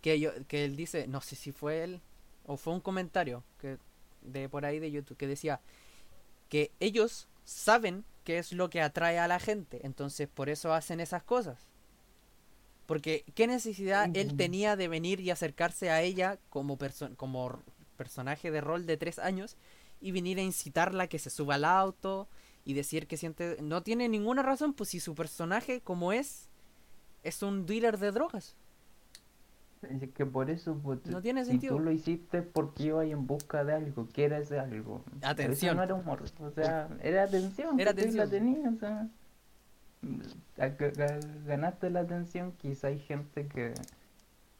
que 0.00 0.18
yo 0.20 0.30
que 0.48 0.64
él 0.64 0.76
dice, 0.76 1.06
no 1.08 1.20
sé 1.20 1.36
si 1.36 1.52
fue 1.52 1.84
él 1.84 2.00
o 2.46 2.56
fue 2.56 2.72
un 2.74 2.80
comentario 2.80 3.44
que 3.60 3.78
de 4.22 4.48
por 4.48 4.64
ahí 4.64 4.78
de 4.78 4.90
YouTube 4.90 5.16
que 5.16 5.26
decía 5.26 5.60
que 6.50 6.70
ellos 6.80 7.28
saben 7.44 8.04
qué 8.24 8.36
es 8.38 8.52
lo 8.52 8.68
que 8.68 8.82
atrae 8.82 9.18
a 9.18 9.26
la 9.28 9.40
gente, 9.40 9.80
entonces 9.84 10.28
por 10.28 10.50
eso 10.50 10.74
hacen 10.74 11.00
esas 11.00 11.22
cosas. 11.22 11.58
Porque 12.86 13.24
qué 13.34 13.46
necesidad 13.46 14.10
él 14.14 14.36
tenía 14.36 14.76
de 14.76 14.88
venir 14.88 15.20
y 15.20 15.30
acercarse 15.30 15.90
a 15.90 16.02
ella 16.02 16.38
como 16.50 16.76
perso- 16.76 17.14
como 17.16 17.62
personaje 17.96 18.50
de 18.50 18.60
rol 18.60 18.84
de 18.86 18.96
tres 18.96 19.18
años 19.18 19.56
y 20.00 20.10
venir 20.12 20.38
a 20.38 20.42
incitarla 20.42 21.04
a 21.04 21.06
que 21.06 21.18
se 21.18 21.30
suba 21.30 21.54
al 21.54 21.64
auto 21.64 22.28
y 22.64 22.74
decir 22.74 23.06
que 23.06 23.16
siente 23.16 23.56
no 23.62 23.82
tiene 23.82 24.08
ninguna 24.08 24.42
razón 24.42 24.72
pues 24.74 24.90
si 24.90 25.00
su 25.00 25.14
personaje 25.14 25.80
como 25.82 26.12
es 26.12 26.48
es 27.22 27.42
un 27.42 27.66
dealer 27.66 27.98
de 27.98 28.10
drogas 28.12 28.56
Es 29.82 30.10
que 30.12 30.26
por 30.26 30.50
eso, 30.50 30.78
pues, 30.82 31.04
No 31.06 31.22
tiene 31.22 31.44
si 31.44 31.52
sentido. 31.52 31.76
tú 31.76 31.80
lo 31.82 31.90
hiciste 31.90 32.42
porque 32.42 32.84
ibas 32.84 33.06
en 33.06 33.26
busca 33.26 33.64
de 33.64 33.72
algo, 33.72 34.06
que 34.12 34.24
era 34.24 34.38
ese 34.38 34.58
algo. 34.58 35.02
Atención. 35.22 35.70
Eso 35.70 35.76
no 35.76 35.82
era 35.82 35.94
humor, 35.94 36.22
o 36.40 36.50
sea, 36.50 36.88
era 37.02 37.22
atención. 37.24 37.80
Era 37.80 37.94
¿cachai? 37.94 38.12
La 38.12 38.24
atención. 38.24 38.54
tenías, 38.54 38.74
o 38.74 38.78
sea. 38.78 39.08
ga- 40.58 41.44
Ganaste 41.46 41.90
la 41.90 42.00
atención, 42.00 42.52
quizá 42.58 42.88
hay 42.88 42.98
gente 42.98 43.46
que... 43.46 43.74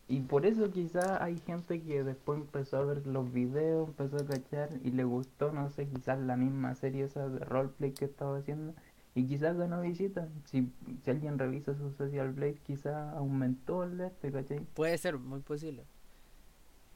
Y 0.09 0.21
por 0.23 0.45
eso 0.45 0.71
quizá 0.73 1.23
hay 1.23 1.39
gente 1.39 1.81
que 1.83 2.03
después 2.03 2.41
empezó 2.41 2.79
a 2.79 2.85
ver 2.85 3.07
los 3.07 3.33
videos, 3.33 3.89
empezó 3.89 4.17
a 4.17 4.27
cachar 4.27 4.71
y 4.83 4.91
le 4.91 5.05
gustó, 5.05 5.53
no 5.53 5.71
sé, 5.71 5.87
quizás 5.87 6.19
la 6.19 6.37
misma 6.37 6.75
serie 6.75 7.05
esa 7.05 7.29
de 7.29 7.39
roleplay 7.45 7.93
que 7.93 8.07
estaba 8.07 8.39
haciendo. 8.39 8.75
Y 9.15 9.27
quizás 9.27 9.57
ganó 9.57 9.81
visita. 9.81 10.29
Si, 10.45 10.73
si 11.05 11.11
alguien 11.11 11.39
revisa 11.39 11.75
su 11.75 11.91
social 11.93 12.33
blade, 12.33 12.59
quizás 12.67 13.15
aumentó 13.15 13.85
el 13.85 13.99
de 13.99 14.07
este, 14.09 14.31
¿cachai? 14.33 14.61
Puede 14.75 14.97
ser, 14.99 15.19
muy 15.19 15.41
posible. 15.41 15.85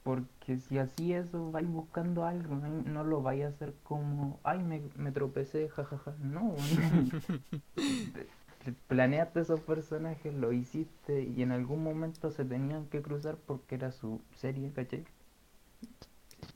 Porque 0.04 0.58
si 0.58 0.78
así 0.78 1.14
eso, 1.14 1.50
vais 1.50 1.66
buscando 1.66 2.24
algo, 2.26 2.54
no, 2.56 2.68
no 2.82 3.04
lo 3.04 3.22
vais 3.22 3.42
a 3.44 3.48
hacer 3.48 3.74
como, 3.84 4.38
ay, 4.44 4.62
me, 4.62 4.82
me 4.96 5.12
tropecé, 5.12 5.68
jajaja. 5.70 6.14
No, 6.22 6.54
Te- 7.74 8.72
planeaste 8.88 9.40
esos 9.40 9.60
personajes, 9.60 10.34
lo 10.34 10.52
hiciste 10.52 11.22
y 11.22 11.42
en 11.42 11.52
algún 11.52 11.82
momento 11.82 12.30
se 12.30 12.44
tenían 12.44 12.86
que 12.86 13.02
cruzar 13.02 13.36
porque 13.36 13.74
era 13.76 13.92
su 13.92 14.20
serie, 14.36 14.72
¿cachai? 14.72 15.04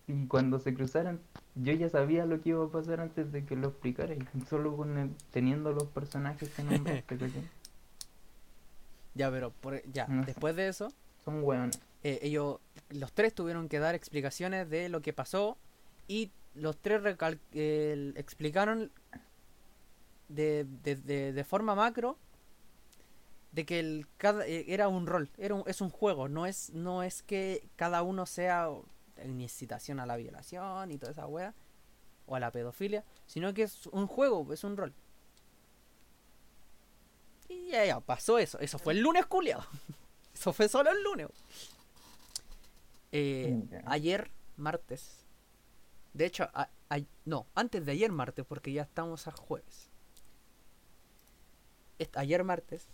Y 0.09 0.27
cuando 0.27 0.59
se 0.59 0.75
cruzaran, 0.75 1.21
yo 1.55 1.73
ya 1.75 1.89
sabía 1.91 2.25
lo 2.25 2.41
que 2.41 2.49
iba 2.51 2.65
a 2.65 2.69
pasar 2.69 3.01
antes 3.01 3.31
de 3.31 3.45
que 3.45 3.55
lo 3.57 3.69
explicara, 3.69 4.15
solo 4.49 4.75
con 4.77 4.97
el- 4.99 5.15
teniendo 5.31 5.71
los 5.73 5.85
personajes 5.85 6.49
que 6.49 6.63
nombraste. 6.65 7.19
Ya, 9.15 9.31
pero 9.33 9.51
por, 9.51 9.83
ya, 9.93 10.07
No 10.07 10.23
sé. 10.23 10.27
después 10.29 10.55
de 10.55 10.69
eso, 10.69 10.93
Son 11.25 11.43
hueones. 11.43 11.81
eh, 12.05 12.21
ellos, 12.23 12.61
los 12.91 13.13
tres 13.13 13.35
tuvieron 13.35 13.69
que 13.69 13.81
dar 13.81 13.97
explicaciones 13.97 14.71
de 14.71 14.89
lo 14.89 15.03
que 15.03 15.13
pasó 15.13 15.59
y 16.07 16.31
los 16.55 16.77
tres 16.79 17.03
recal- 17.03 17.41
eh, 17.53 18.13
explicaron 18.17 18.93
de, 20.29 20.67
de, 20.85 20.95
de, 20.97 21.33
de 21.33 21.45
forma 21.45 21.75
macro 21.75 22.17
de 23.51 23.67
que 23.67 23.81
el, 23.81 24.07
cada, 24.19 24.47
eh, 24.47 24.67
era 24.69 24.87
un 24.87 25.07
rol, 25.09 25.31
era 25.37 25.55
un- 25.57 25.65
es 25.67 25.81
un 25.81 25.91
juego, 25.91 26.29
no 26.29 26.47
es, 26.47 26.71
no 26.71 27.03
es 27.03 27.23
que 27.25 27.65
cada 27.75 28.03
uno 28.03 28.25
sea 28.25 28.69
una 29.25 29.43
incitación 29.43 30.01
a 30.01 30.07
la 30.07 30.17
violación 30.17 30.91
y 30.91 30.99
toda 30.99 31.13
esa 31.13 31.27
wea 31.27 31.55
o 32.27 32.35
a 32.37 32.41
la 32.41 32.51
pedofilia, 32.51 33.05
sino 33.27 33.53
que 33.55 33.63
es 33.63 33.87
un 33.89 34.07
juego, 34.07 34.53
es 34.53 34.65
un 34.65 34.77
rol. 34.77 34.93
Y 37.49 37.69
ya, 37.71 37.85
ya, 37.87 38.01
pasó 38.01 38.39
eso. 38.39 38.59
Eso 38.61 38.79
fue 38.79 38.93
el 38.93 39.01
lunes, 39.01 39.27
culiao. 39.27 39.65
Eso 40.35 40.53
fue 40.53 40.69
solo 40.69 40.91
el 40.91 41.03
lunes. 41.03 41.29
Eh, 43.11 43.59
ayer, 43.87 44.31
martes. 44.57 45.25
De 46.13 46.27
hecho, 46.27 46.45
a- 46.55 46.69
a- 46.91 47.01
no, 47.25 47.47
antes 47.55 47.85
de 47.87 47.93
ayer 47.93 48.13
martes, 48.13 48.45
porque 48.47 48.73
ya 48.73 48.83
estamos 48.83 49.27
a 49.27 49.33
jueves. 49.33 49.89
Ayer 52.15 52.45
martes, 52.45 52.87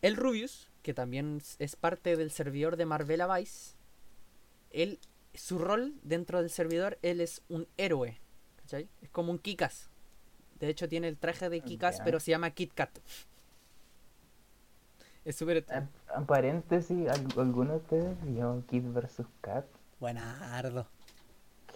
el 0.00 0.16
Rubius, 0.16 0.70
que 0.82 0.94
también 0.94 1.42
es 1.58 1.76
parte 1.76 2.16
del 2.16 2.30
servidor 2.30 2.76
de 2.76 2.86
Marvel 2.86 3.22
Vice, 3.36 3.74
él, 4.70 4.98
su 5.36 5.58
rol 5.58 5.94
dentro 6.02 6.40
del 6.40 6.50
servidor, 6.50 6.98
él 7.02 7.20
es 7.20 7.42
un 7.48 7.66
héroe. 7.76 8.18
¿cachai? 8.62 8.88
Es 9.02 9.08
como 9.10 9.30
un 9.32 9.38
Kikas. 9.38 9.90
De 10.58 10.68
hecho, 10.68 10.88
tiene 10.88 11.08
el 11.08 11.18
traje 11.18 11.48
de 11.50 11.60
Kikas, 11.60 12.00
pero 12.02 12.18
se 12.18 12.30
llama 12.30 12.50
Kit 12.50 12.72
Kat. 12.72 12.98
Es 15.24 15.36
súper. 15.36 15.64
Paréntesis, 16.26 17.08
¿al- 17.08 17.26
¿alguno 17.40 17.72
de 17.72 17.76
ustedes 17.78 18.16
vio 18.24 18.62
Kid 18.68 18.84
vs. 18.84 19.22
Kat? 19.40 19.64
Buenardo. 20.00 20.86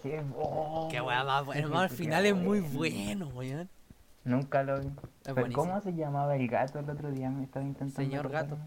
Qué 0.01 0.21
bueno. 0.21 0.87
Qué 0.89 1.01
weá 1.01 1.23
más 1.23 1.45
bueno. 1.45 1.61
hermano, 1.61 1.81
Al 1.81 1.89
final 1.89 2.25
es 2.25 2.35
muy 2.35 2.61
bueno, 2.61 3.27
weón. 3.29 3.69
Nunca 4.23 4.63
lo 4.63 4.79
vi. 4.79 4.87
Es 5.25 5.33
Pero. 5.33 5.51
¿Cómo 5.53 5.81
se 5.81 5.93
llamaba 5.93 6.35
el 6.35 6.47
gato 6.47 6.79
el 6.79 6.89
otro 6.89 7.11
día? 7.11 7.29
Me 7.29 7.43
estaba 7.43 7.65
intentando. 7.65 7.95
Señor 7.95 8.29
gato. 8.29 8.57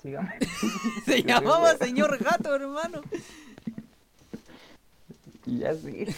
Sigamos. 0.00 0.32
Se 1.04 1.22
llamaba 1.22 1.76
señor 1.76 2.18
gato, 2.18 2.54
hermano. 2.54 3.02
ya 5.46 5.74
sí. 5.74 6.06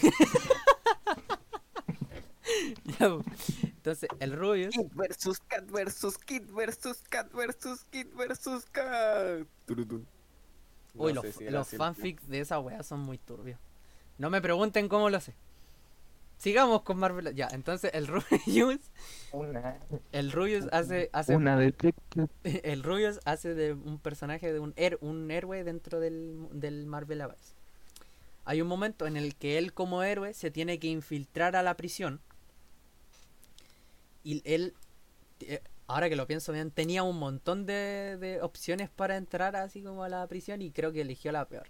Ya. 2.99 3.19
Entonces, 3.63 4.09
el 4.21 4.33
Rubius. 4.33 4.75
Kid 4.75 4.87
versus 4.95 5.39
Cat 5.41 5.71
versus 5.71 6.17
Kid 6.17 6.45
versus 6.51 7.03
Cat 7.11 7.31
versus 7.33 7.85
Kid 7.91 8.07
versus 8.17 8.65
Cat. 8.73 9.47
No 9.69 10.01
Uy, 10.95 11.13
los, 11.13 11.41
los 11.43 11.69
fanfics 11.69 12.27
de 12.27 12.41
esa 12.41 12.59
weá 12.59 12.83
son 12.83 13.01
muy 13.01 13.19
turbios. 13.19 13.61
No 14.17 14.31
me 14.31 14.41
pregunten 14.41 14.89
cómo 14.89 15.11
lo 15.11 15.21
sé. 15.21 15.35
Sigamos 16.39 16.83
con 16.83 16.99
Marvel. 16.99 17.35
Ya, 17.35 17.49
entonces 17.53 17.91
el 17.95 18.07
Rubius. 18.07 18.81
Una, 19.33 19.77
El 20.13 20.33
Rubius 20.33 20.67
hace. 20.73 21.11
hace 21.13 21.37
una 21.37 21.57
detective. 21.59 22.29
el 22.45 22.83
Rubius 22.83 23.21
hace 23.25 23.55
de 23.55 23.73
un 23.73 23.99
personaje 23.99 24.53
de 24.53 24.61
un, 24.61 24.73
her- 24.77 24.99
un 25.01 25.31
héroe 25.31 25.65
dentro 25.65 26.01
del, 26.01 26.47
del 26.53 26.87
Marvel 26.87 27.21
Avance. 27.21 27.55
Hay 28.45 28.63
un 28.63 28.69
momento 28.69 29.07
en 29.07 29.17
el 29.17 29.35
que 29.37 29.59
él 29.59 29.75
como 29.75 30.03
héroe 30.03 30.33
se 30.33 30.51
tiene 30.51 30.79
que 30.79 30.87
infiltrar 30.87 31.57
a 31.57 31.63
la 31.63 31.77
prisión. 31.77 32.21
Y 34.25 34.43
él, 34.45 34.75
eh, 35.41 35.61
ahora 35.87 36.09
que 36.09 36.17
lo 36.17 36.27
pienso 36.27 36.53
bien, 36.53 36.71
tenía 36.71 37.03
un 37.03 37.19
montón 37.19 37.67
de, 37.67 38.17
de 38.19 38.41
opciones 38.43 38.91
para 38.91 39.17
entrar 39.17 39.57
así 39.57 39.83
como 39.83 40.05
a 40.05 40.09
la 40.09 40.27
prisión 40.27 40.63
y 40.63 40.71
creo 40.71 40.93
que 40.93 41.01
eligió 41.03 41.33
la 41.33 41.47
peor. 41.47 41.67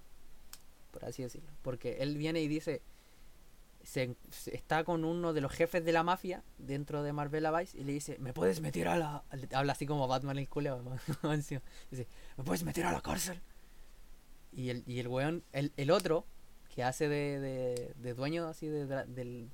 Por 0.92 1.04
así 1.04 1.22
decirlo. 1.22 1.50
Porque 1.62 1.98
él 2.00 2.16
viene 2.16 2.40
y 2.42 2.48
dice, 2.48 2.82
se, 3.88 4.14
se- 4.30 4.54
está 4.54 4.84
con 4.84 5.02
uno 5.06 5.32
de 5.32 5.40
los 5.40 5.50
jefes 5.50 5.82
de 5.82 5.92
la 5.92 6.02
mafia 6.02 6.42
dentro 6.58 7.02
de 7.02 7.14
Marvel 7.14 7.46
Vice 7.58 7.78
y 7.78 7.84
le 7.84 7.92
dice, 7.94 8.18
¿me 8.18 8.34
puedes 8.34 8.60
meter 8.60 8.86
a 8.88 8.98
la... 8.98 9.24
Habla 9.54 9.72
así 9.72 9.86
como 9.86 10.06
Batman 10.06 10.36
el 10.38 10.46
culeo. 10.46 10.82
dice, 11.90 12.06
¿me 12.36 12.44
puedes 12.44 12.64
meter 12.64 12.84
a 12.84 12.92
la 12.92 13.00
cárcel? 13.00 13.40
Y 14.52 14.68
el, 14.68 14.82
y 14.86 14.98
el 15.00 15.08
weón, 15.08 15.42
el, 15.52 15.72
el 15.78 15.90
otro, 15.90 16.26
que 16.74 16.82
hace 16.82 17.08
de, 17.08 17.40
de, 17.40 17.94
de 17.96 18.14
dueño 18.14 18.46
así 18.48 18.66
de, 18.66 18.84
de, 18.86 19.46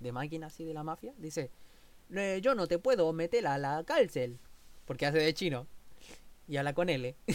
de 0.00 0.12
máquina 0.12 0.48
así 0.48 0.64
de 0.64 0.74
la 0.74 0.82
mafia, 0.82 1.12
dice, 1.18 1.50
"Eh, 2.12 2.40
yo 2.42 2.54
no 2.56 2.66
te 2.66 2.78
puedo 2.80 3.12
meter 3.12 3.46
a 3.46 3.56
la 3.56 3.84
cárcel. 3.84 4.38
Porque 4.84 5.06
hace 5.06 5.18
de 5.18 5.32
chino. 5.32 5.66
Y 6.48 6.56
habla 6.56 6.72
con 6.74 6.88
L. 6.88 7.14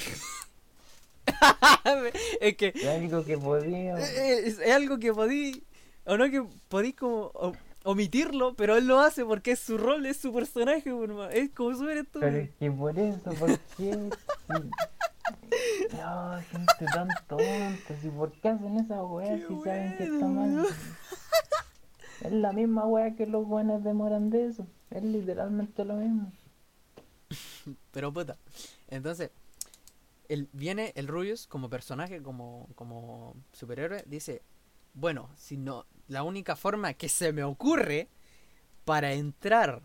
es 2.41 2.55
que 2.57 2.73
Lo 2.83 2.95
único 2.95 3.23
que 3.23 3.37
podía. 3.37 3.97
es, 3.99 4.59
es 4.59 4.71
algo 4.73 4.99
que 4.99 5.13
podí 5.13 5.63
o 6.05 6.17
no 6.17 6.29
que 6.29 6.43
podí 6.69 6.93
como 6.93 7.31
o- 7.33 7.53
omitirlo 7.83 8.53
pero 8.55 8.75
él 8.77 8.85
lo 8.87 8.99
hace 8.99 9.25
porque 9.25 9.51
es 9.51 9.59
su 9.59 9.77
rol 9.77 10.05
es 10.05 10.17
su 10.17 10.31
personaje 10.33 10.89
hermano. 10.89 11.29
es 11.29 11.49
como 11.51 11.73
súper 11.75 11.97
estúpido 11.99 12.21
Pero 12.31 12.37
es 12.37 12.49
que 12.59 12.71
por 12.71 12.97
eso, 12.99 13.33
¿por 13.33 13.59
qué? 13.77 14.09
No, 15.93 16.39
gente 16.49 16.85
tan 16.93 17.07
tonta. 17.27 18.01
Si 18.01 18.09
¿Por 18.09 18.31
qué 18.31 18.49
hacen 18.49 18.77
esa 18.77 19.03
weá 19.03 19.37
si 19.37 19.43
saben 19.63 19.97
que 19.97 20.03
está 20.05 20.25
mal? 20.27 20.65
Es 22.21 22.31
la 22.31 22.51
misma 22.53 22.85
weá 22.85 23.15
que 23.15 23.25
los 23.25 23.45
buenos 23.45 23.83
demoran 23.83 24.29
de 24.29 24.47
eso. 24.47 24.65
Es 24.89 25.03
literalmente 25.03 25.83
lo 25.85 25.95
mismo. 25.95 26.31
pero 27.91 28.11
puta 28.11 28.37
entonces 28.89 29.31
él 30.27 30.49
viene 30.53 30.91
el 30.95 31.07
Rubius 31.07 31.47
como 31.47 31.69
personaje 31.69 32.21
como 32.21 32.67
como 32.75 33.35
superhéroe 33.53 34.03
dice 34.05 34.41
bueno 34.93 35.29
si 35.37 35.55
no 35.55 35.85
la 36.11 36.23
única 36.23 36.55
forma 36.55 36.93
que 36.93 37.09
se 37.09 37.31
me 37.33 37.43
ocurre 37.43 38.07
para 38.85 39.13
entrar 39.13 39.81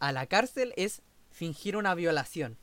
a 0.00 0.12
la 0.12 0.26
cárcel 0.26 0.72
es 0.76 1.02
fingir 1.30 1.76
una 1.76 1.94
violación 1.94 2.58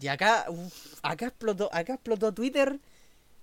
Y 0.00 0.08
acá, 0.08 0.46
uf, 0.48 0.98
acá 1.02 1.26
explotó, 1.26 1.68
acá 1.72 1.94
explotó 1.94 2.32
Twitter. 2.32 2.80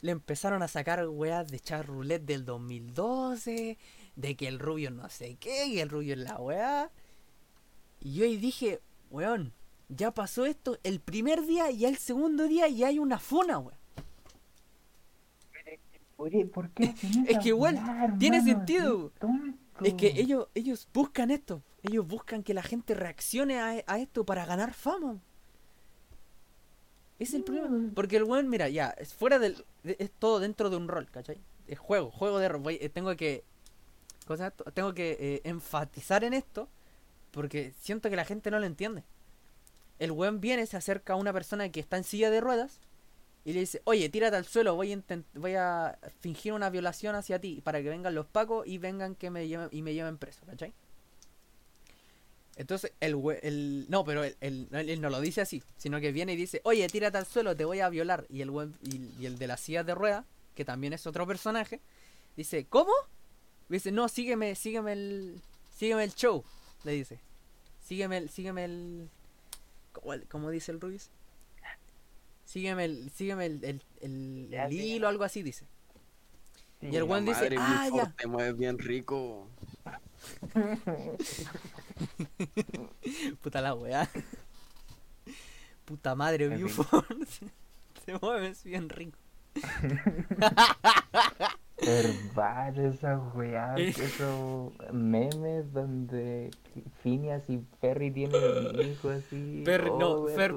Le 0.02 0.12
empezaron 0.12 0.64
a 0.64 0.68
sacar 0.68 1.08
weas 1.08 1.48
de 1.50 1.60
char 1.60 1.86
roulette 1.86 2.26
del 2.26 2.46
2012. 2.46 3.78
De 4.16 4.36
que 4.36 4.48
el 4.48 4.58
rubio 4.58 4.90
no 4.90 5.08
sé 5.10 5.36
qué, 5.40 5.68
y 5.68 5.80
el 5.80 5.90
rubio 5.90 6.14
es 6.16 6.20
la 6.20 6.38
wea. 6.38 6.92
Y 8.00 8.16
yo 8.16 8.26
ahí 8.26 8.38
dije, 8.38 8.82
weón, 9.12 9.54
ya 9.88 10.12
pasó 10.12 10.48
esto 10.48 10.80
el 10.84 11.00
primer 11.00 11.46
día 11.46 11.70
y 11.70 11.86
el 11.86 11.98
segundo 11.98 12.48
día 12.48 12.68
y 12.68 12.84
hay 12.84 12.98
una 12.98 13.20
funa, 13.20 13.60
weón. 13.60 13.78
¿Por, 16.18 16.30
qué- 16.32 16.46
por 16.46 16.70
qué 16.72 16.86
hacen 16.86 17.26
Es 17.30 17.38
que 17.40 17.50
igual 17.50 17.76
weá, 17.76 18.16
tiene 18.20 18.42
sentido. 18.44 19.12
Es 19.84 19.94
que 19.94 20.08
ellos, 20.20 20.48
ellos 20.56 20.88
buscan 20.94 21.32
esto. 21.32 21.62
Ellos 21.84 22.06
buscan 22.06 22.44
que 22.44 22.54
la 22.56 22.64
gente 22.64 22.94
reaccione 22.96 23.60
a, 23.60 23.84
a 23.86 24.00
esto 24.00 24.26
para 24.26 24.46
ganar 24.46 24.74
fama. 24.74 25.20
Es 27.20 27.34
el 27.34 27.44
problema. 27.44 27.92
Porque 27.96 28.18
el 28.18 28.24
weón, 28.24 28.50
mira, 28.50 28.70
ya, 28.70 28.90
es 28.98 29.14
fuera 29.14 29.40
del. 29.40 29.64
de- 29.84 29.96
Es 30.00 30.12
todo 30.12 30.40
dentro 30.40 30.70
de 30.70 30.78
un 30.78 30.88
rol, 30.88 31.08
¿cachai? 31.10 31.40
Es 31.68 31.80
juego, 31.80 32.12
juego 32.12 32.40
de 32.40 32.50
rol. 32.50 32.62
Voy- 32.62 32.78
eh, 32.82 32.90
tengo 32.90 33.16
que. 33.16 33.44
cosa? 34.26 34.52
Tengo 34.52 34.94
que 34.94 35.18
eh, 35.20 35.42
enfatizar 35.44 36.24
en 36.24 36.34
esto. 36.34 36.68
porque 37.32 37.72
siento 37.80 38.10
que 38.10 38.16
la 38.16 38.26
gente 38.26 38.50
no 38.52 38.60
lo 38.60 38.66
entiende. 38.66 39.04
El 40.00 40.12
weón 40.12 40.40
viene, 40.42 40.66
se 40.66 40.78
acerca 40.78 41.14
a 41.14 41.16
una 41.18 41.34
persona 41.34 41.70
que 41.70 41.80
está 41.80 41.98
en 41.98 42.04
silla 42.04 42.30
de 42.32 42.42
ruedas 42.42 42.80
y 43.48 43.54
le 43.54 43.62
dice, 43.62 43.82
oye, 43.86 44.10
tírate 44.10 44.36
al 44.36 44.44
suelo, 44.44 44.76
voy 44.76 44.92
a, 44.92 45.02
voy 45.36 45.56
a 45.56 45.98
fingir 46.20 46.52
una 46.52 46.70
violación 46.70 47.16
hacia 47.16 47.40
ti 47.40 47.62
para 47.64 47.82
que 47.82 47.88
vengan 47.88 48.14
los 48.14 48.26
pacos 48.26 48.68
y 48.68 48.78
vengan 48.78 49.16
que 49.16 49.30
me 49.30 49.48
lleven, 49.48 49.70
y 49.72 49.82
me 49.84 49.94
lleven 49.94 50.18
preso, 50.18 50.46
¿cachai? 50.46 50.74
Entonces, 52.58 52.92
el, 53.00 53.86
No, 53.88 54.04
pero 54.04 54.26
él, 54.42 54.68
no 55.00 55.10
lo 55.10 55.22
dice 55.22 55.40
así, 55.40 55.64
sino 55.78 56.02
que 56.02 56.12
viene 56.12 56.34
y 56.34 56.36
dice, 56.36 56.60
oye, 56.66 56.86
tírate 56.90 57.20
al 57.20 57.26
suelo, 57.26 57.56
te 57.56 57.64
voy 57.64 57.80
a 57.80 57.88
violar. 57.88 58.26
Y 58.30 58.42
el, 58.42 58.52
y, 58.82 59.14
y 59.18 59.26
el 59.28 59.38
de 59.38 59.48
las 59.48 59.62
sillas 59.62 59.86
de 59.86 59.96
ruedas, 59.96 60.26
que 60.54 60.66
también 60.66 60.92
es 60.92 61.08
otro 61.08 61.26
personaje, 61.26 61.80
dice, 62.36 62.66
¿cómo? 62.66 62.92
Dice, 63.70 63.94
no, 63.94 64.10
sígueme, 64.10 64.56
sígueme 64.56 64.92
el... 64.92 65.42
Sígueme 65.74 66.04
el 66.04 66.14
show, 66.14 66.44
le 66.84 66.92
dice. 66.92 67.18
Sígueme 67.86 68.18
el... 68.18 68.30
Sígueme 68.30 68.66
el... 68.66 69.10
¿Cómo, 69.94 70.16
cómo 70.28 70.50
dice 70.50 70.74
el 70.74 70.82
Ruiz? 70.82 71.12
Sígueme 72.48 72.86
el... 72.86 73.12
Sígueme 73.12 73.46
el, 73.46 73.64
el, 73.64 73.84
el- 74.02 74.50
el 74.54 74.74
hilo, 74.74 75.08
algo 75.08 75.24
así 75.26 75.44
dice. 75.44 75.68
Sí, 76.80 76.88
Y 76.92 76.96
el 76.96 77.04
weón 77.04 77.26
dice, 77.26 77.42
madre, 77.42 77.58
ah, 77.60 77.90
ya. 77.94 78.12
Te 78.14 78.26
mueves 78.28 78.58
bien 78.58 78.78
rico. 78.80 79.48
Puta 83.42 83.62
la 83.62 83.74
weá. 83.74 84.10
Puta 85.86 86.16
madre. 86.16 86.50
Buford. 86.58 87.28
Se 88.06 88.14
mueves 88.22 88.64
bien 88.64 88.90
rico. 88.90 89.18
Verbal 91.88 92.78
esa 92.80 93.18
weá, 93.34 93.76
esos 93.78 94.74
memes 94.92 95.72
donde 95.74 96.52
Phineas 97.02 97.44
y 97.48 97.60
Perry 97.80 98.12
tienen 98.12 98.42
un 98.44 98.82
hijo 98.82 99.10
así. 99.10 99.64
Perry- 99.66 99.90
no, 99.98 100.10
oh, 100.12 100.30
Fer-. 100.30 100.54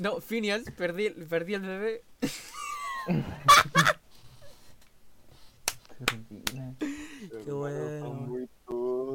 No, 0.00 0.20
Phineas, 0.20 0.62
perdí, 0.76 1.06
el- 1.06 1.26
perdí 1.26 1.54
el 1.54 1.62
bebé. 1.62 2.02
Turbina. 5.98 6.74
Hermano, 7.46 7.56
bueno. 7.56 8.48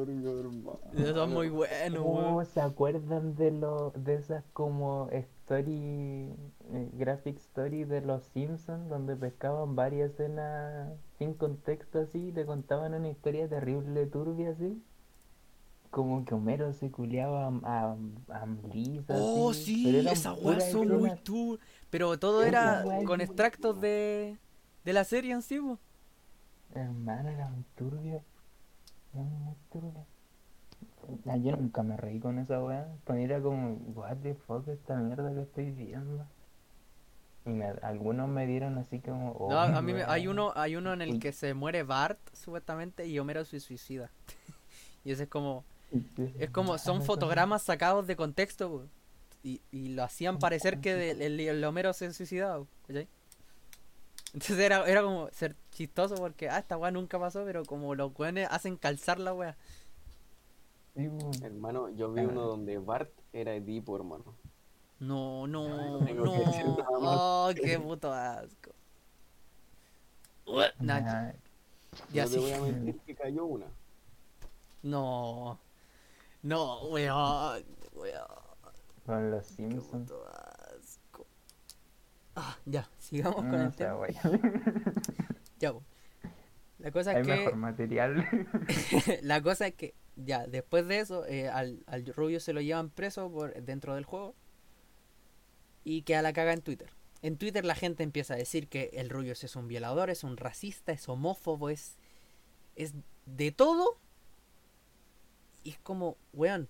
Son 0.04 0.20
muy 0.20 0.24
turbio, 0.24 0.40
hermano. 0.40 0.78
Eso 0.92 1.24
es 1.24 1.30
muy 1.30 1.48
bueno, 1.48 2.02
Oh, 2.02 2.14
weón. 2.16 2.46
¿Se 2.46 2.60
acuerdan 2.60 3.34
de 3.36 3.50
lo, 3.50 3.90
de 3.92 4.14
esas 4.16 4.44
como 4.52 5.08
story, 5.12 6.32
eh, 6.72 6.90
graphic 6.94 7.38
story 7.38 7.84
de 7.84 8.00
los 8.02 8.24
Simpsons 8.24 8.88
donde 8.88 9.16
pescaban 9.16 9.76
varias 9.76 10.12
escenas 10.12 10.92
sin 11.18 11.34
contexto 11.34 12.00
así 12.00 12.28
y 12.28 12.32
te 12.32 12.46
contaban 12.46 12.94
una 12.94 13.08
historia 13.08 13.48
terrible, 13.48 14.06
turbia 14.06 14.50
así? 14.50 14.82
Como 15.90 16.24
que 16.24 16.34
Homero 16.34 16.72
se 16.72 16.90
culeaba 16.90 17.46
a, 17.46 17.92
a, 17.92 18.42
a 18.42 18.46
Lisa, 18.72 19.14
Oh, 19.14 19.20
así, 19.20 19.64
sí, 19.64 19.82
pero 19.82 19.98
eran 19.98 20.12
esa 20.12 20.32
weá 20.34 20.60
puras 20.60 20.64
son 20.70 20.90
muy 20.90 21.12
tú. 21.12 21.58
Pero 21.90 22.18
todo 22.18 22.44
era 22.44 22.84
con 23.04 23.20
extractos 23.20 23.80
de, 23.80 24.38
de 24.84 24.92
la 24.92 25.04
serie 25.04 25.32
en 25.32 25.42
sí. 25.42 25.58
Hermano, 26.74 27.28
era 27.30 27.48
muy 27.48 27.64
turbio. 27.74 28.22
Muy. 29.22 29.96
Ah, 31.28 31.36
yo 31.36 31.56
nunca 31.56 31.82
me 31.82 31.96
reí 31.96 32.18
con 32.18 32.38
esa 32.38 32.62
weá. 32.62 32.88
Pues 33.04 33.20
era 33.20 33.40
como, 33.40 33.74
what 33.94 34.16
the 34.22 34.34
fuck, 34.34 34.66
esta 34.68 34.96
mierda 34.96 35.32
que 35.32 35.42
estoy 35.42 35.70
viendo. 35.70 36.26
Y 37.44 37.50
me- 37.50 37.66
algunos 37.82 38.28
me 38.28 38.46
dieron 38.46 38.76
así 38.78 38.98
como, 38.98 39.32
oh, 39.32 39.50
No, 39.50 39.60
a 39.60 39.80
mí 39.82 39.92
me- 39.92 40.02
hay 40.04 40.26
uno, 40.26 40.52
hay 40.56 40.74
uno 40.76 40.92
en 40.92 41.02
el 41.02 41.20
que 41.20 41.32
se 41.32 41.54
muere 41.54 41.84
Bart, 41.84 42.18
supuestamente, 42.32 43.06
y 43.06 43.18
Homero 43.20 43.44
se 43.44 43.60
suicida. 43.60 44.10
y 45.04 45.12
ese 45.12 45.24
es 45.24 45.28
como, 45.28 45.64
es 46.40 46.50
como, 46.50 46.76
son 46.78 46.96
fotogramas 47.06 47.62
sacados 47.62 48.06
de 48.06 48.16
contexto. 48.16 48.86
Y, 49.44 49.60
y 49.70 49.90
lo 49.90 50.02
hacían 50.02 50.38
parecer 50.40 50.80
que 50.80 50.94
de- 50.94 51.26
el, 51.26 51.38
el 51.38 51.64
Homero 51.64 51.92
se 51.92 52.12
suicidaba. 52.12 52.64
Entonces 54.34 54.58
era, 54.58 54.86
era 54.86 55.02
como 55.02 55.28
ser 55.30 55.56
chistoso 55.70 56.16
porque, 56.16 56.48
ah, 56.48 56.58
esta 56.58 56.76
weá 56.76 56.90
nunca 56.90 57.18
pasó, 57.18 57.44
pero 57.44 57.64
como 57.64 57.94
los 57.94 58.12
weones 58.18 58.48
hacen 58.50 58.76
calzar 58.76 59.18
la 59.18 59.32
weá. 59.32 59.56
Sí. 60.94 61.08
Hermano, 61.42 61.90
yo 61.90 62.12
vi 62.12 62.22
uno 62.22 62.42
donde 62.42 62.78
Bart 62.78 63.10
era 63.32 63.54
Edipo, 63.54 63.96
hermano. 63.96 64.24
No, 64.98 65.46
no, 65.46 66.00
No 66.00 66.32
decir. 66.32 66.64
Oh, 66.88 67.50
qué 67.54 67.78
puto 67.78 68.12
asco. 68.12 68.72
Nah, 70.78 71.32
ya 72.12 72.24
no 72.24 72.30
te 72.30 72.36
sí. 72.36 72.40
voy 72.40 72.52
a 72.52 72.60
mentir 72.60 73.00
que 73.00 73.14
cayó 73.14 73.44
una. 73.46 73.66
No. 74.82 75.58
No, 76.42 76.82
weón. 76.84 77.64
Weón. 77.94 78.26
con 79.04 79.30
los 79.30 79.46
Qué 79.48 79.54
Simpsons. 79.54 80.12
Ah, 82.36 82.58
ya, 82.66 82.88
sigamos 82.98 83.36
con 83.36 83.50
No, 83.50 83.62
el 83.62 83.74
tema. 83.74 84.06
Ya, 85.58 85.72
po. 85.72 85.82
La 86.78 86.90
cosa 86.90 87.12
Hay 87.12 87.22
es 87.22 87.26
mejor 87.26 87.52
que. 87.52 87.56
material. 87.56 88.28
la 89.22 89.40
cosa 89.42 89.66
es 89.68 89.74
que. 89.74 89.94
Ya, 90.16 90.46
después 90.46 90.86
de 90.86 91.00
eso, 91.00 91.26
eh, 91.26 91.48
al, 91.48 91.82
al 91.86 92.06
Rubio 92.06 92.38
se 92.40 92.52
lo 92.52 92.60
llevan 92.60 92.90
preso 92.90 93.30
por 93.30 93.54
dentro 93.62 93.94
del 93.94 94.04
juego. 94.04 94.34
Y 95.84 96.02
queda 96.02 96.20
la 96.22 96.32
caga 96.32 96.52
en 96.52 96.60
Twitter. 96.62 96.90
En 97.22 97.38
Twitter 97.38 97.64
la 97.64 97.74
gente 97.74 98.02
empieza 98.02 98.34
a 98.34 98.36
decir 98.36 98.68
que 98.68 98.90
el 98.94 99.08
Rubio 99.08 99.32
es 99.32 99.56
un 99.56 99.68
violador, 99.68 100.10
es 100.10 100.22
un 100.24 100.36
racista, 100.36 100.92
es 100.92 101.08
homófobo, 101.08 101.70
es. 101.70 101.96
es 102.76 102.92
de 103.24 103.50
todo. 103.52 103.98
Y 105.64 105.70
es 105.70 105.78
como, 105.78 106.18
weón. 106.34 106.68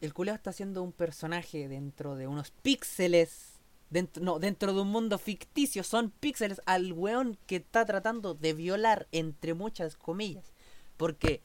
El 0.00 0.12
culeo 0.12 0.34
está 0.34 0.50
haciendo 0.50 0.82
un 0.82 0.92
personaje 0.92 1.68
dentro 1.68 2.16
de 2.16 2.26
unos 2.26 2.50
píxeles. 2.50 3.51
Dentro, 3.92 4.24
no, 4.24 4.38
dentro 4.38 4.72
de 4.72 4.80
un 4.80 4.88
mundo 4.88 5.18
ficticio. 5.18 5.84
Son 5.84 6.10
píxeles 6.10 6.62
al 6.64 6.92
weón 6.92 7.36
que 7.46 7.56
está 7.56 7.84
tratando 7.84 8.32
de 8.34 8.54
violar, 8.54 9.06
entre 9.12 9.52
muchas 9.52 9.96
comillas. 9.96 10.52
Porque 10.96 11.42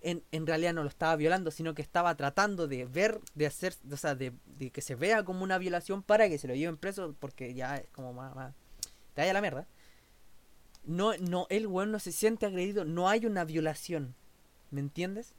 en, 0.00 0.22
en 0.30 0.46
realidad 0.46 0.74
no 0.74 0.84
lo 0.84 0.88
estaba 0.88 1.16
violando, 1.16 1.50
sino 1.50 1.74
que 1.74 1.82
estaba 1.82 2.14
tratando 2.16 2.68
de 2.68 2.84
ver, 2.84 3.20
de 3.34 3.46
hacer, 3.46 3.74
o 3.90 3.96
sea, 3.96 4.14
de, 4.14 4.32
de 4.46 4.70
que 4.70 4.80
se 4.80 4.94
vea 4.94 5.24
como 5.24 5.42
una 5.42 5.58
violación 5.58 6.04
para 6.04 6.28
que 6.28 6.38
se 6.38 6.46
lo 6.46 6.54
lleven 6.54 6.76
preso, 6.76 7.16
porque 7.18 7.52
ya 7.52 7.78
es 7.78 7.90
como 7.90 8.12
más, 8.12 8.34
más 8.34 8.54
te 9.14 9.22
vaya 9.22 9.32
la 9.32 9.40
mierda. 9.40 9.66
No, 10.84 11.16
no, 11.18 11.46
el 11.50 11.66
weón 11.66 11.90
no 11.90 11.98
se 11.98 12.12
siente 12.12 12.46
agredido, 12.46 12.84
no 12.84 13.08
hay 13.08 13.26
una 13.26 13.44
violación, 13.44 14.14
¿me 14.70 14.80
entiendes? 14.80 15.34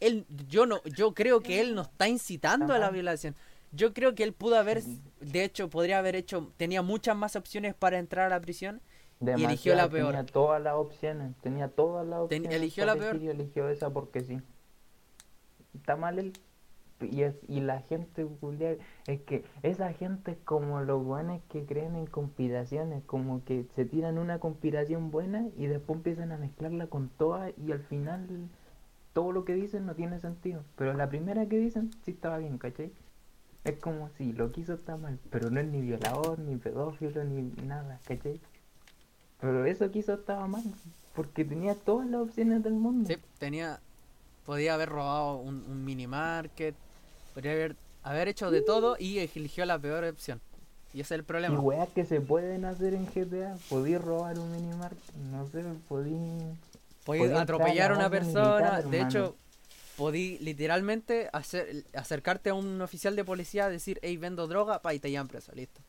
Él, 0.00 0.26
yo 0.48 0.66
no, 0.66 0.82
yo 0.84 1.14
creo 1.14 1.40
que 1.40 1.60
él 1.60 1.74
no 1.74 1.82
está 1.82 2.08
incitando 2.08 2.74
a 2.74 2.78
la 2.78 2.90
violación. 2.90 3.34
Yo 3.72 3.92
creo 3.92 4.14
que 4.14 4.22
él 4.24 4.32
pudo 4.32 4.56
haber, 4.56 4.82
de 4.82 5.44
hecho, 5.44 5.68
podría 5.68 5.98
haber 5.98 6.16
hecho, 6.16 6.52
tenía 6.56 6.82
muchas 6.82 7.16
más 7.16 7.36
opciones 7.36 7.74
para 7.74 7.98
entrar 7.98 8.26
a 8.26 8.28
la 8.30 8.40
prisión 8.40 8.80
eligió 9.20 9.74
la 9.74 9.88
peor. 9.88 10.12
Tenía 10.12 10.26
todas 10.26 10.62
las 10.62 10.74
opciones. 10.74 11.34
Tenía 11.42 11.68
todas 11.68 12.06
las 12.06 12.28
Ten- 12.28 12.42
opciones. 12.42 12.54
eligió 12.54 12.86
la 12.86 12.96
peor. 12.96 13.16
Y 13.16 13.28
eligió 13.28 13.68
esa 13.68 13.90
porque 13.90 14.22
sí. 14.22 14.40
Está 15.74 15.96
mal 15.96 16.18
él. 16.18 16.32
Y, 17.00 17.22
es, 17.22 17.34
y 17.46 17.60
la 17.60 17.80
gente 17.82 18.26
es 19.06 19.20
que 19.22 19.44
esa 19.62 19.92
gente 19.92 20.30
es 20.30 20.38
como 20.46 20.80
los 20.80 21.04
buenos 21.04 21.42
que 21.50 21.66
creen 21.66 21.94
en 21.94 22.06
conspiraciones, 22.06 23.04
como 23.04 23.44
que 23.44 23.66
se 23.74 23.84
tiran 23.84 24.16
una 24.16 24.38
conspiración 24.38 25.10
buena 25.10 25.46
y 25.58 25.66
después 25.66 25.98
empiezan 25.98 26.32
a 26.32 26.38
mezclarla 26.38 26.86
con 26.86 27.10
todas 27.10 27.52
y 27.58 27.70
al 27.72 27.80
final 27.80 28.48
todo 29.12 29.32
lo 29.32 29.44
que 29.44 29.52
dicen 29.52 29.84
no 29.84 29.94
tiene 29.94 30.20
sentido. 30.20 30.62
Pero 30.76 30.94
la 30.94 31.10
primera 31.10 31.44
que 31.46 31.58
dicen 31.58 31.90
sí 32.02 32.12
estaba 32.12 32.38
bien, 32.38 32.56
¿cachai? 32.56 32.90
Es 33.66 33.78
como 33.80 34.08
si 34.16 34.32
lo 34.32 34.52
que 34.52 34.60
hizo 34.62 34.74
está 34.74 34.96
mal, 34.96 35.18
pero 35.30 35.50
no 35.50 35.60
es 35.60 35.66
ni 35.66 35.80
violador, 35.80 36.38
ni 36.38 36.56
pedófilo, 36.56 37.24
ni 37.24 37.42
nada, 37.66 38.00
¿cachai? 38.06 38.40
Pero 39.40 39.64
eso 39.66 39.90
que 39.90 39.98
hizo 40.00 40.14
estaba 40.14 40.46
mal, 40.46 40.62
porque 41.14 41.44
tenía 41.44 41.74
todas 41.74 42.08
las 42.08 42.22
opciones 42.22 42.62
del 42.62 42.74
mundo. 42.74 43.08
Sí, 43.08 43.16
tenía. 43.38 43.80
Podía 44.46 44.74
haber 44.74 44.88
robado 44.90 45.38
un, 45.38 45.64
un 45.68 45.84
mini 45.84 46.06
market. 46.06 46.76
Podría 47.34 47.52
haber, 47.52 47.76
haber 48.04 48.28
hecho 48.28 48.50
de 48.50 48.62
todo 48.62 48.96
y 48.98 49.18
eligió 49.18 49.66
la 49.66 49.78
peor 49.78 50.04
opción. 50.04 50.40
Y 50.94 51.00
ese 51.00 51.14
es 51.14 51.18
el 51.20 51.24
Y 51.24 51.24
problema. 51.24 51.60
weas 51.60 51.88
que 51.90 52.04
se 52.06 52.20
pueden 52.20 52.64
hacer 52.64 52.94
en 52.94 53.06
GTA, 53.06 53.56
podí 53.68 53.98
robar 53.98 54.38
un 54.38 54.52
minimart, 54.52 54.96
no 55.32 55.46
sé, 55.48 55.64
podí... 55.88 56.14
Podí 57.04 57.20
podía 57.20 57.40
atropellar 57.42 57.92
a 57.92 57.94
una 57.96 58.10
persona. 58.10 58.72
militar, 58.72 58.90
de 58.90 59.00
hermano. 59.00 59.08
hecho, 59.10 59.36
podí 59.96 60.38
literalmente 60.38 61.28
hacer, 61.32 61.84
acercarte 61.94 62.50
a 62.50 62.54
un 62.54 62.80
oficial 62.82 63.16
de 63.16 63.24
policía, 63.24 63.68
decir, 63.68 63.98
hey, 64.02 64.16
vendo 64.16 64.46
droga, 64.46 64.82
pa, 64.82 64.94
y 64.94 64.98
te 64.98 65.10
llevan 65.10 65.28
preso. 65.28 65.52
Listo. 65.54 65.80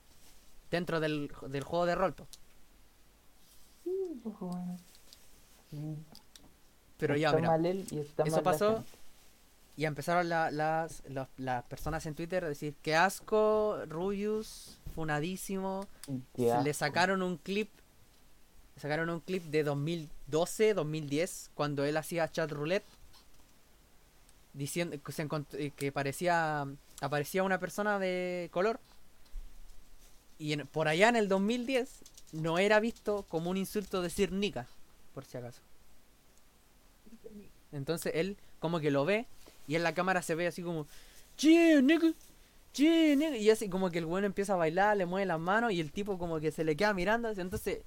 Dentro 0.72 0.99
del, 0.99 1.32
del 1.49 1.64
juego 1.64 1.86
de 1.86 1.95
rol. 1.95 2.14
pues, 2.14 2.30
Pero 6.97 7.16
ya, 7.16 7.32
mira. 7.41 7.49
y 8.26 8.30
eso 8.30 8.43
pasó. 8.43 8.84
Y 9.76 9.86
empezaron 9.86 10.28
la- 10.28 10.49
las, 10.49 11.03
los- 11.10 11.28
las 11.38 11.64
personas 11.66 12.05
en 12.08 12.16
Twitter 12.16 12.43
a 12.43 12.49
decir, 12.49 12.74
qué 12.82 12.95
asco, 12.95 13.78
Rubius, 13.88 14.80
funadísimo. 14.95 15.86
Qué 16.36 16.45
le 16.64 16.74
sacaron 16.74 17.22
un 17.22 17.38
clip 17.38 17.70
le 18.76 18.82
sacaron 18.82 19.10
un 19.10 19.20
clip 19.22 19.43
de 19.45 19.64
2012 19.64 20.76
2010 20.76 21.49
cuando 21.55 21.84
él 21.84 21.97
hacía 21.97 22.32
chat 22.32 22.51
roulette 22.51 22.86
diciendo 24.58 24.97
que, 25.03 25.12
se 25.12 25.28
eh, 25.53 25.72
que 25.76 25.91
parecía 25.91 26.66
aparecía 27.01 27.43
una 27.43 27.60
persona 27.60 27.99
de 27.99 28.49
color 28.51 28.80
y 30.39 30.55
por 30.58 30.88
allá 30.88 31.10
en 31.10 31.16
el 31.16 31.28
2010 31.28 31.89
no 32.34 32.58
era 32.58 32.80
visto 32.80 33.24
como 33.30 33.49
un 33.49 33.58
insulto 33.58 34.01
decir 34.01 34.32
nica, 34.32 34.68
por 35.14 35.26
si 35.26 35.38
acaso. 35.38 35.62
Entonces 37.72 38.14
él 38.16 38.38
como 38.60 38.80
que 38.80 38.91
lo 38.91 39.05
ve 39.05 39.26
y 39.68 39.76
en 39.76 39.84
la 39.84 39.93
cámara 39.93 40.22
se 40.22 40.36
ve 40.36 40.47
así 40.47 40.62
como 40.62 40.88
"Che, 41.38 41.82
nigga, 41.82 42.14
nigga", 42.78 43.38
y 43.38 43.49
así 43.49 43.70
como 43.70 43.91
que 43.91 43.99
el 43.99 44.05
bueno 44.05 44.28
empieza 44.28 44.53
a 44.53 44.58
bailar, 44.58 44.97
le 44.97 45.05
mueve 45.05 45.26
las 45.26 45.39
manos 45.39 45.72
y 45.72 45.80
el 45.80 45.91
tipo 45.91 46.18
como 46.18 46.39
que 46.39 46.51
se 46.51 46.64
le 46.64 46.76
queda 46.76 46.93
mirando, 46.93 47.30
entonces 47.30 47.80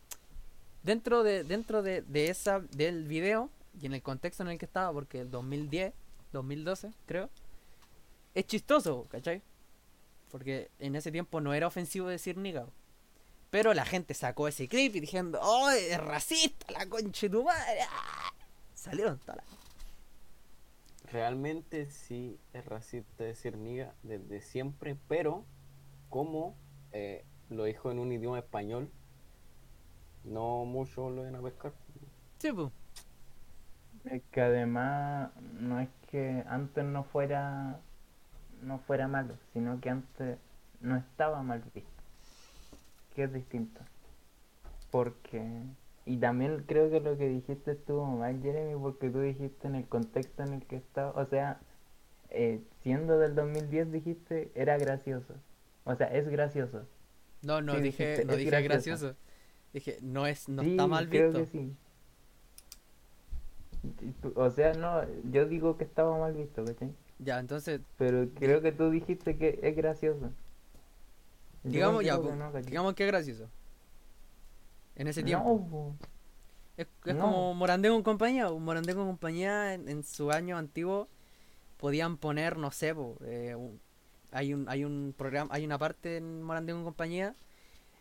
dentro 0.82 1.22
de 1.22 1.44
dentro 1.44 1.82
de, 1.82 2.02
de 2.02 2.28
esa 2.28 2.60
del 2.60 3.04
video 3.06 3.50
y 3.80 3.86
en 3.86 3.94
el 3.94 4.02
contexto 4.02 4.42
en 4.42 4.50
el 4.50 4.58
que 4.58 4.66
estaba 4.66 4.92
porque 4.92 5.20
el 5.20 5.30
2010 5.30 5.92
2012 6.32 6.92
creo 7.06 7.28
es 8.34 8.46
chistoso 8.46 9.06
¿cachai? 9.10 9.42
porque 10.30 10.70
en 10.78 10.94
ese 10.96 11.10
tiempo 11.12 11.40
no 11.40 11.52
era 11.54 11.66
ofensivo 11.66 12.06
decir 12.08 12.36
niga 12.36 12.66
pero 13.50 13.74
la 13.74 13.84
gente 13.84 14.14
sacó 14.14 14.46
ese 14.48 14.68
clip 14.68 14.94
y 14.96 15.00
diciendo 15.00 15.40
¡Oh, 15.42 15.70
es 15.70 15.98
racista 16.00 16.72
la 16.72 16.86
concha 16.88 17.26
de 17.26 17.30
tu 17.30 17.42
madre! 17.44 17.80
¡Ah! 17.90 18.32
salieron 18.74 19.18
todas 19.18 19.36
las- 19.38 19.60
Realmente 21.12 21.86
sí 21.90 22.38
es 22.52 22.64
racista 22.64 23.24
decir 23.24 23.56
niga 23.56 23.92
desde 24.04 24.40
siempre, 24.40 24.96
pero 25.08 25.44
como 26.08 26.54
eh, 26.92 27.24
lo 27.48 27.64
dijo 27.64 27.90
en 27.90 27.98
un 27.98 28.12
idioma 28.12 28.38
español, 28.38 28.88
no 30.22 30.64
muchos 30.66 31.10
lo 31.10 31.22
ven 31.22 31.34
a 31.34 31.42
pescar. 31.42 31.72
sí, 32.38 32.52
pues. 32.52 32.70
Es 34.04 34.22
que 34.32 34.40
además 34.42 35.30
no 35.60 35.80
es 35.80 35.88
que 36.10 36.44
antes 36.48 36.84
no 36.84 37.04
fuera 37.04 37.80
no 38.62 38.78
fuera 38.80 39.08
malo, 39.08 39.34
sino 39.52 39.80
que 39.80 39.90
antes 39.90 40.38
no 40.80 40.96
estaba 40.96 41.42
mal 41.42 41.62
visto. 41.74 41.90
Que 43.14 43.24
es 43.24 43.32
distinto. 43.32 43.80
Porque 44.90 45.42
y 46.06 46.16
también 46.18 46.64
creo 46.66 46.90
que 46.90 47.00
lo 47.00 47.16
que 47.16 47.28
dijiste 47.28 47.72
estuvo 47.72 48.04
mal, 48.06 48.40
Jeremy, 48.42 48.74
porque 48.80 49.10
tú 49.10 49.20
dijiste 49.20 49.68
en 49.68 49.74
el 49.76 49.86
contexto 49.86 50.42
en 50.42 50.54
el 50.54 50.66
que 50.66 50.76
estaba, 50.76 51.10
o 51.20 51.26
sea, 51.26 51.60
eh, 52.30 52.62
siendo 52.82 53.18
del 53.18 53.34
2010 53.34 53.92
dijiste 53.92 54.50
era 54.54 54.78
gracioso. 54.78 55.34
O 55.84 55.94
sea, 55.96 56.08
es 56.08 56.28
gracioso. 56.28 56.86
no 57.42 57.60
no 57.62 57.74
Sí, 57.74 57.80
dije 57.80 58.22
dijiste, 58.22 58.24
no 58.24 58.36
dije 58.36 58.62
gracioso. 58.62 58.62
gracioso 58.62 59.16
dije 59.72 59.98
no 60.02 60.26
es 60.26 60.48
no 60.48 60.62
Sí, 60.62 60.70
está 60.70 60.86
mal 60.86 61.08
creo 61.08 61.32
visto 61.32 61.34
que 61.34 61.46
sí. 61.46 61.76
O 64.34 64.50
sea, 64.50 64.74
no, 64.74 65.02
yo 65.30 65.46
digo 65.46 65.76
que 65.76 65.84
estaba 65.84 66.18
mal 66.18 66.34
visto, 66.34 66.64
¿cachai? 66.64 66.92
ya 67.18 67.38
entonces 67.38 67.80
Pero 67.98 68.28
creo 68.34 68.62
que 68.62 68.72
tú 68.72 68.90
dijiste 68.90 69.36
que 69.36 69.58
es 69.62 69.76
gracioso. 69.76 70.30
Yo 71.64 71.70
digamos 71.70 72.04
ya 72.04 72.18
que 72.18 72.62
digamos 72.62 72.94
que 72.94 73.04
es 73.04 73.08
gracioso 73.10 73.48
en 74.96 75.06
ese 75.08 75.22
tiempo 75.22 75.66
po. 75.68 75.94
Es, 76.76 76.86
es 77.04 77.14
No. 77.14 77.24
como 77.24 77.54
Morandé 77.54 77.88
con 77.90 78.02
compañía. 78.02 78.50
Morandé 78.50 78.94
con 78.94 79.06
compañía 79.06 79.74
en, 79.74 79.88
en 79.88 80.02
su 80.02 80.30
año 80.30 80.56
antiguo 80.56 81.08
podían 81.78 82.16
poner, 82.16 82.56
no 82.58 82.70
sé, 82.70 82.94
po, 82.94 83.16
eh, 83.24 83.54
un- 83.54 83.80
hay 84.32 84.54
un 84.54 84.68
hay 84.68 84.84
un 84.84 85.14
programa, 85.16 85.52
hay 85.52 85.64
una 85.64 85.78
parte 85.78 86.16
en 86.18 86.42
Morandé 86.42 86.72
con 86.72 86.84
compañía 86.84 87.34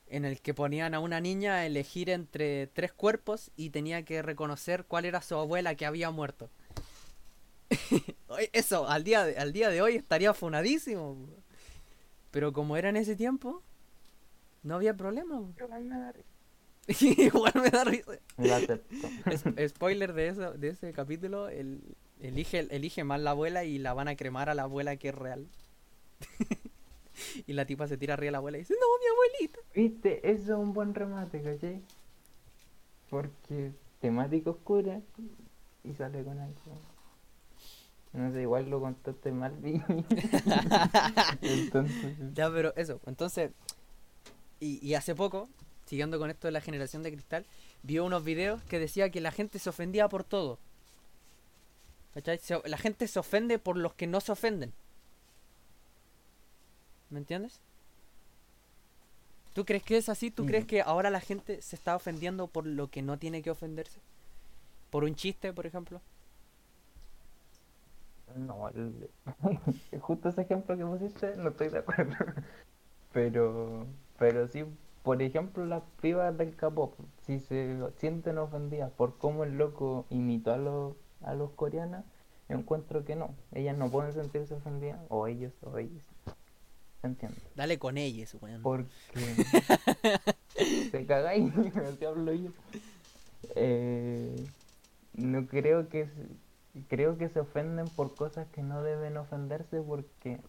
en 0.09 0.25
el 0.25 0.41
que 0.41 0.53
ponían 0.53 0.93
a 0.93 0.99
una 0.99 1.21
niña 1.21 1.55
a 1.55 1.65
elegir 1.65 2.09
entre 2.09 2.67
tres 2.67 2.91
cuerpos 2.93 3.51
y 3.55 3.69
tenía 3.71 4.03
que 4.03 4.21
reconocer 4.21 4.85
cuál 4.85 5.05
era 5.05 5.21
su 5.21 5.35
abuela 5.35 5.75
que 5.75 5.85
había 5.85 6.11
muerto. 6.11 6.49
Eso 8.53 8.87
al 8.87 9.03
día 9.03 9.25
de, 9.25 9.37
al 9.37 9.53
día 9.53 9.69
de 9.69 9.81
hoy 9.81 9.95
estaría 9.95 10.33
funadísimo. 10.33 11.17
Pero 12.31 12.53
como 12.53 12.77
era 12.77 12.89
en 12.89 12.97
ese 12.97 13.15
tiempo, 13.15 13.63
no 14.63 14.75
había 14.75 14.95
problema. 14.95 15.41
Igual 15.57 15.85
me 15.85 15.97
da 15.99 16.11
risa. 16.11 16.29
Igual 17.21 17.53
me 17.55 17.69
da 17.69 17.83
risa. 17.83 18.19
Lo 18.37 18.55
acepto. 18.55 18.95
Es- 19.25 19.71
spoiler 19.71 20.13
de, 20.13 20.27
eso, 20.29 20.53
de 20.53 20.69
ese 20.69 20.93
capítulo, 20.93 21.49
el, 21.49 21.81
elige, 22.19 22.67
elige 22.71 23.03
mal 23.03 23.23
la 23.23 23.31
abuela 23.31 23.63
y 23.63 23.77
la 23.79 23.93
van 23.93 24.07
a 24.07 24.15
cremar 24.15 24.49
a 24.49 24.55
la 24.55 24.63
abuela 24.63 24.95
que 24.97 25.09
es 25.09 25.15
real. 25.15 25.47
y 27.47 27.53
la 27.53 27.65
tipa 27.65 27.87
se 27.87 27.97
tira 27.97 28.13
arriba 28.13 28.27
de 28.27 28.31
la 28.33 28.37
abuela 28.39 28.57
y 28.57 28.61
dice, 28.61 28.75
no, 28.79 28.87
mi 28.99 29.05
abuelita. 29.07 29.59
Viste, 29.73 30.29
eso 30.29 30.53
es 30.53 30.59
un 30.59 30.73
buen 30.73 30.93
remate, 30.93 31.41
¿cachai? 31.41 31.81
Porque 33.09 33.71
temática 33.99 34.51
oscura 34.51 35.01
y 35.83 35.93
sale 35.93 36.23
con 36.23 36.39
algo. 36.39 36.59
No 38.13 38.31
sé, 38.31 38.41
igual 38.41 38.69
lo 38.69 38.79
contaste 38.79 39.31
mal. 39.31 39.53
Entonces, 41.41 42.15
Ya, 42.33 42.51
pero 42.51 42.73
eso, 42.75 42.99
entonces, 43.05 43.51
y, 44.59 44.85
y 44.85 44.95
hace 44.95 45.13
poco, 45.13 45.47
siguiendo 45.85 46.17
con 46.17 46.31
esto 46.31 46.47
de 46.47 46.51
la 46.51 46.61
generación 46.61 47.03
de 47.03 47.11
cristal, 47.11 47.45
vio 47.83 48.03
unos 48.05 48.23
videos 48.23 48.63
que 48.63 48.79
decía 48.79 49.11
que 49.11 49.21
la 49.21 49.31
gente 49.31 49.59
se 49.59 49.69
ofendía 49.69 50.09
por 50.09 50.23
todo. 50.23 50.57
¿Cachai? 52.13 52.39
La 52.65 52.77
gente 52.77 53.07
se 53.07 53.19
ofende 53.19 53.59
por 53.59 53.77
los 53.77 53.93
que 53.93 54.07
no 54.07 54.21
se 54.21 54.31
ofenden. 54.31 54.73
¿Me 57.09 57.19
entiendes? 57.19 57.59
¿Tú 59.53 59.63
crees 59.65 59.83
que 59.83 59.97
es 59.97 60.09
así? 60.09 60.31
¿Tú 60.31 60.45
crees 60.45 60.65
que 60.65 60.81
ahora 60.81 61.09
la 61.11 61.19
gente 61.21 61.61
se 61.61 61.75
está 61.75 61.95
ofendiendo 61.95 62.47
por 62.47 62.65
lo 62.65 62.89
que 62.89 63.01
no 63.03 63.17
tiene 63.19 63.41
que 63.41 63.51
ofenderse? 63.51 63.99
¿Por 64.91 65.03
un 65.05 65.15
chiste, 65.15 65.53
por 65.53 65.65
ejemplo? 65.67 66.01
no, 68.35 68.69
el- 68.69 69.09
justo 70.01 70.29
ese 70.29 70.41
ejemplo 70.41 70.77
que 70.77 70.85
pusiste, 70.85 71.35
no 71.37 71.49
estoy 71.49 71.69
de 71.69 71.79
acuerdo. 71.79 72.15
Pero, 73.13 73.87
pero 74.19 74.47
sí, 74.49 74.65
por 75.03 75.21
ejemplo, 75.23 75.65
las 75.65 75.83
pibas 76.01 76.37
del 76.37 76.55
K-pop, 76.55 76.95
si 77.23 77.39
se 77.39 77.77
sienten 77.97 78.37
ofendidas 78.39 78.91
por 78.91 79.17
cómo 79.19 79.45
el 79.45 79.57
loco 79.57 80.05
imitó 80.11 80.53
a 80.53 80.57
los, 80.57 80.95
a 81.23 81.33
los 81.35 81.51
coreanos, 81.51 82.05
yo 82.49 82.57
encuentro 82.57 83.05
que 83.05 83.15
no. 83.17 83.35
Ellas 83.53 83.77
no 83.77 83.91
pueden 83.91 84.13
sentirse 84.13 84.55
ofendidas, 84.55 85.01
o 85.09 85.27
ellos, 85.27 85.53
o 85.63 85.77
ellos. 85.79 86.08
Dale 87.55 87.79
con 87.79 87.97
ellos, 87.97 88.35
weón. 88.41 88.61
Porque 88.61 88.89
te 90.91 91.05
cagáis, 91.05 91.51
así 91.75 92.05
hablo 92.05 92.33
yo. 92.33 92.51
Eh, 93.55 94.45
no 95.13 95.47
creo 95.47 95.89
que 95.89 96.09
creo 96.87 97.17
que 97.17 97.29
se 97.29 97.39
ofenden 97.39 97.87
por 97.87 98.15
cosas 98.15 98.47
que 98.49 98.61
no 98.61 98.83
deben 98.83 99.17
ofenderse 99.17 99.81
porque 99.81 100.39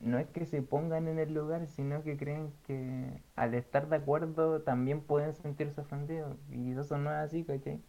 no 0.00 0.18
es 0.18 0.28
que 0.28 0.46
se 0.46 0.62
pongan 0.62 1.08
en 1.08 1.18
el 1.18 1.34
lugar, 1.34 1.66
sino 1.66 2.02
que 2.02 2.16
creen 2.16 2.52
que 2.66 3.22
al 3.36 3.54
estar 3.54 3.88
de 3.88 3.96
acuerdo 3.96 4.62
también 4.62 5.00
pueden 5.00 5.34
sentirse 5.34 5.80
ofendidos. 5.82 6.36
Y 6.50 6.72
eso 6.72 6.96
no 6.98 7.10
es 7.10 7.18
así, 7.18 7.44
¿cachai? 7.44 7.80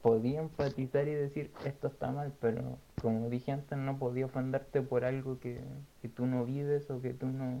Podía 0.00 0.40
empatizar 0.40 1.08
y 1.08 1.14
decir 1.14 1.50
esto 1.64 1.88
está 1.88 2.10
mal, 2.12 2.32
pero 2.40 2.78
como 3.00 3.28
dije 3.30 3.52
antes, 3.52 3.78
no 3.78 3.98
podía 3.98 4.26
ofenderte 4.26 4.82
por 4.82 5.04
algo 5.04 5.40
que, 5.40 5.60
que 6.04 6.10
tú 6.10 6.26
no 6.26 6.44
vives 6.44 6.90
o 6.90 7.00
que 7.00 7.14
tú 7.14 7.28
no, 7.28 7.60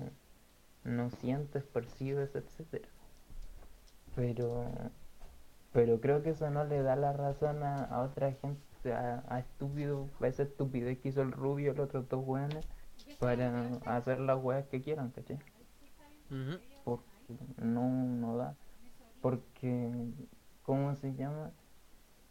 no 0.84 1.08
sientes, 1.08 1.64
percibes, 1.64 2.36
etcétera. 2.36 2.86
Pero, 4.14 4.66
pero 5.72 5.98
creo 5.98 6.22
que 6.22 6.28
eso 6.28 6.50
no 6.50 6.62
le 6.64 6.82
da 6.82 6.94
la 6.94 7.14
razón 7.14 7.62
a, 7.62 7.84
a 7.84 8.02
otra 8.02 8.32
gente, 8.32 8.92
a, 8.92 9.24
a 9.28 9.38
estúpido, 9.38 10.10
a 10.20 10.26
esa 10.26 10.42
estupidez 10.42 10.98
que 10.98 11.08
hizo 11.08 11.22
el 11.22 11.32
rubio, 11.32 11.72
los 11.72 11.86
otros 11.86 12.06
dos 12.10 12.22
weones, 12.26 12.66
para 13.18 13.66
hacer 13.86 14.20
las 14.20 14.36
weas 14.44 14.66
que 14.66 14.82
quieran, 14.82 15.08
¿cachai? 15.12 15.38
Porque 16.84 17.06
no, 17.62 17.88
no 17.88 18.36
da. 18.36 18.54
Porque, 19.22 19.90
¿cómo 20.64 20.94
se 20.96 21.14
llama? 21.14 21.50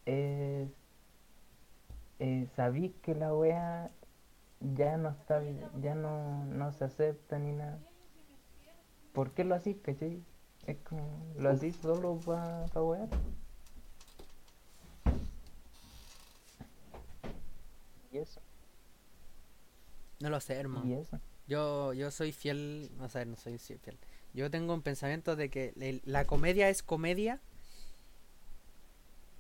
Es, 0.05 0.69
eh, 2.19 2.47
sabís 2.55 2.93
que 3.01 3.15
la 3.15 3.33
wea 3.33 3.89
ya 4.75 4.97
no 4.97 5.09
está, 5.09 5.41
ya 5.81 5.95
no, 5.95 6.45
no 6.45 6.71
se 6.71 6.85
acepta 6.85 7.37
ni 7.39 7.51
nada. 7.53 7.79
¿Por 9.13 9.31
qué 9.31 9.43
lo 9.43 9.55
hacís, 9.55 9.77
cachai? 9.81 10.23
Es 10.65 10.77
como, 10.79 11.01
lo 11.37 11.49
hacís 11.49 11.75
solo 11.75 12.17
para 12.25 12.65
pa 12.67 12.81
wear. 12.81 13.09
Y 18.11 18.17
eso, 18.17 18.41
No 20.19 20.29
lo 20.29 20.39
sé, 20.39 20.53
hermano. 20.55 20.85
y 20.85 20.93
eso. 20.93 21.19
Yo, 21.47 21.93
yo 21.93 22.09
soy 22.11 22.31
fiel, 22.31 22.89
o 23.01 23.09
sea, 23.09 23.25
no 23.25 23.35
soy 23.35 23.57
fiel. 23.57 23.97
Yo 24.33 24.49
tengo 24.49 24.73
un 24.73 24.81
pensamiento 24.81 25.35
de 25.35 25.49
que 25.49 26.01
la 26.05 26.25
comedia 26.25 26.69
es 26.69 26.81
comedia. 26.81 27.41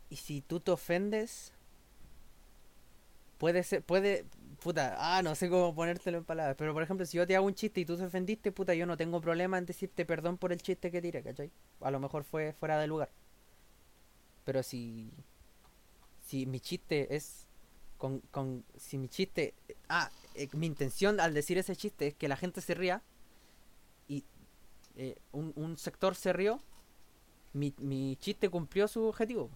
Y 0.09 0.17
si 0.17 0.41
tú 0.41 0.59
te 0.59 0.71
ofendes, 0.71 1.53
puede 3.37 3.63
ser, 3.63 3.81
puede, 3.83 4.25
puta, 4.63 4.95
ah, 4.97 5.21
no 5.21 5.35
sé 5.35 5.49
cómo 5.49 5.75
ponértelo 5.75 6.17
en 6.19 6.23
palabras. 6.25 6.55
Pero 6.57 6.73
por 6.73 6.81
ejemplo, 6.83 7.05
si 7.05 7.17
yo 7.17 7.27
te 7.27 7.35
hago 7.35 7.45
un 7.45 7.53
chiste 7.53 7.81
y 7.81 7.85
tú 7.85 7.97
te 7.97 8.05
ofendiste, 8.05 8.51
puta, 8.51 8.73
yo 8.73 8.85
no 8.85 8.97
tengo 8.97 9.21
problema 9.21 9.57
en 9.57 9.65
decirte 9.65 10.05
perdón 10.05 10.37
por 10.37 10.51
el 10.53 10.61
chiste 10.61 10.89
que 10.91 11.01
tiré, 11.01 11.21
¿cachai? 11.21 11.51
A 11.81 11.91
lo 11.91 11.99
mejor 11.99 12.23
fue 12.23 12.53
fuera 12.53 12.79
de 12.79 12.87
lugar. 12.87 13.09
Pero 14.45 14.63
si, 14.63 15.11
si 16.25 16.45
mi 16.45 16.59
chiste 16.59 17.15
es 17.15 17.45
con, 17.97 18.19
con 18.31 18.63
si 18.77 18.97
mi 18.97 19.09
chiste, 19.09 19.53
ah, 19.89 20.09
eh, 20.35 20.47
mi 20.53 20.67
intención 20.67 21.19
al 21.19 21.33
decir 21.33 21.57
ese 21.57 21.75
chiste 21.75 22.07
es 22.07 22.13
que 22.15 22.27
la 22.27 22.37
gente 22.37 22.61
se 22.61 22.73
ría 22.73 23.01
y 24.07 24.23
eh, 24.95 25.17
un, 25.31 25.53
un 25.55 25.77
sector 25.77 26.15
se 26.15 26.33
rió, 26.33 26.59
mi, 27.53 27.73
mi 27.79 28.17
chiste 28.17 28.49
cumplió 28.49 28.87
su 28.87 29.03
objetivo, 29.03 29.49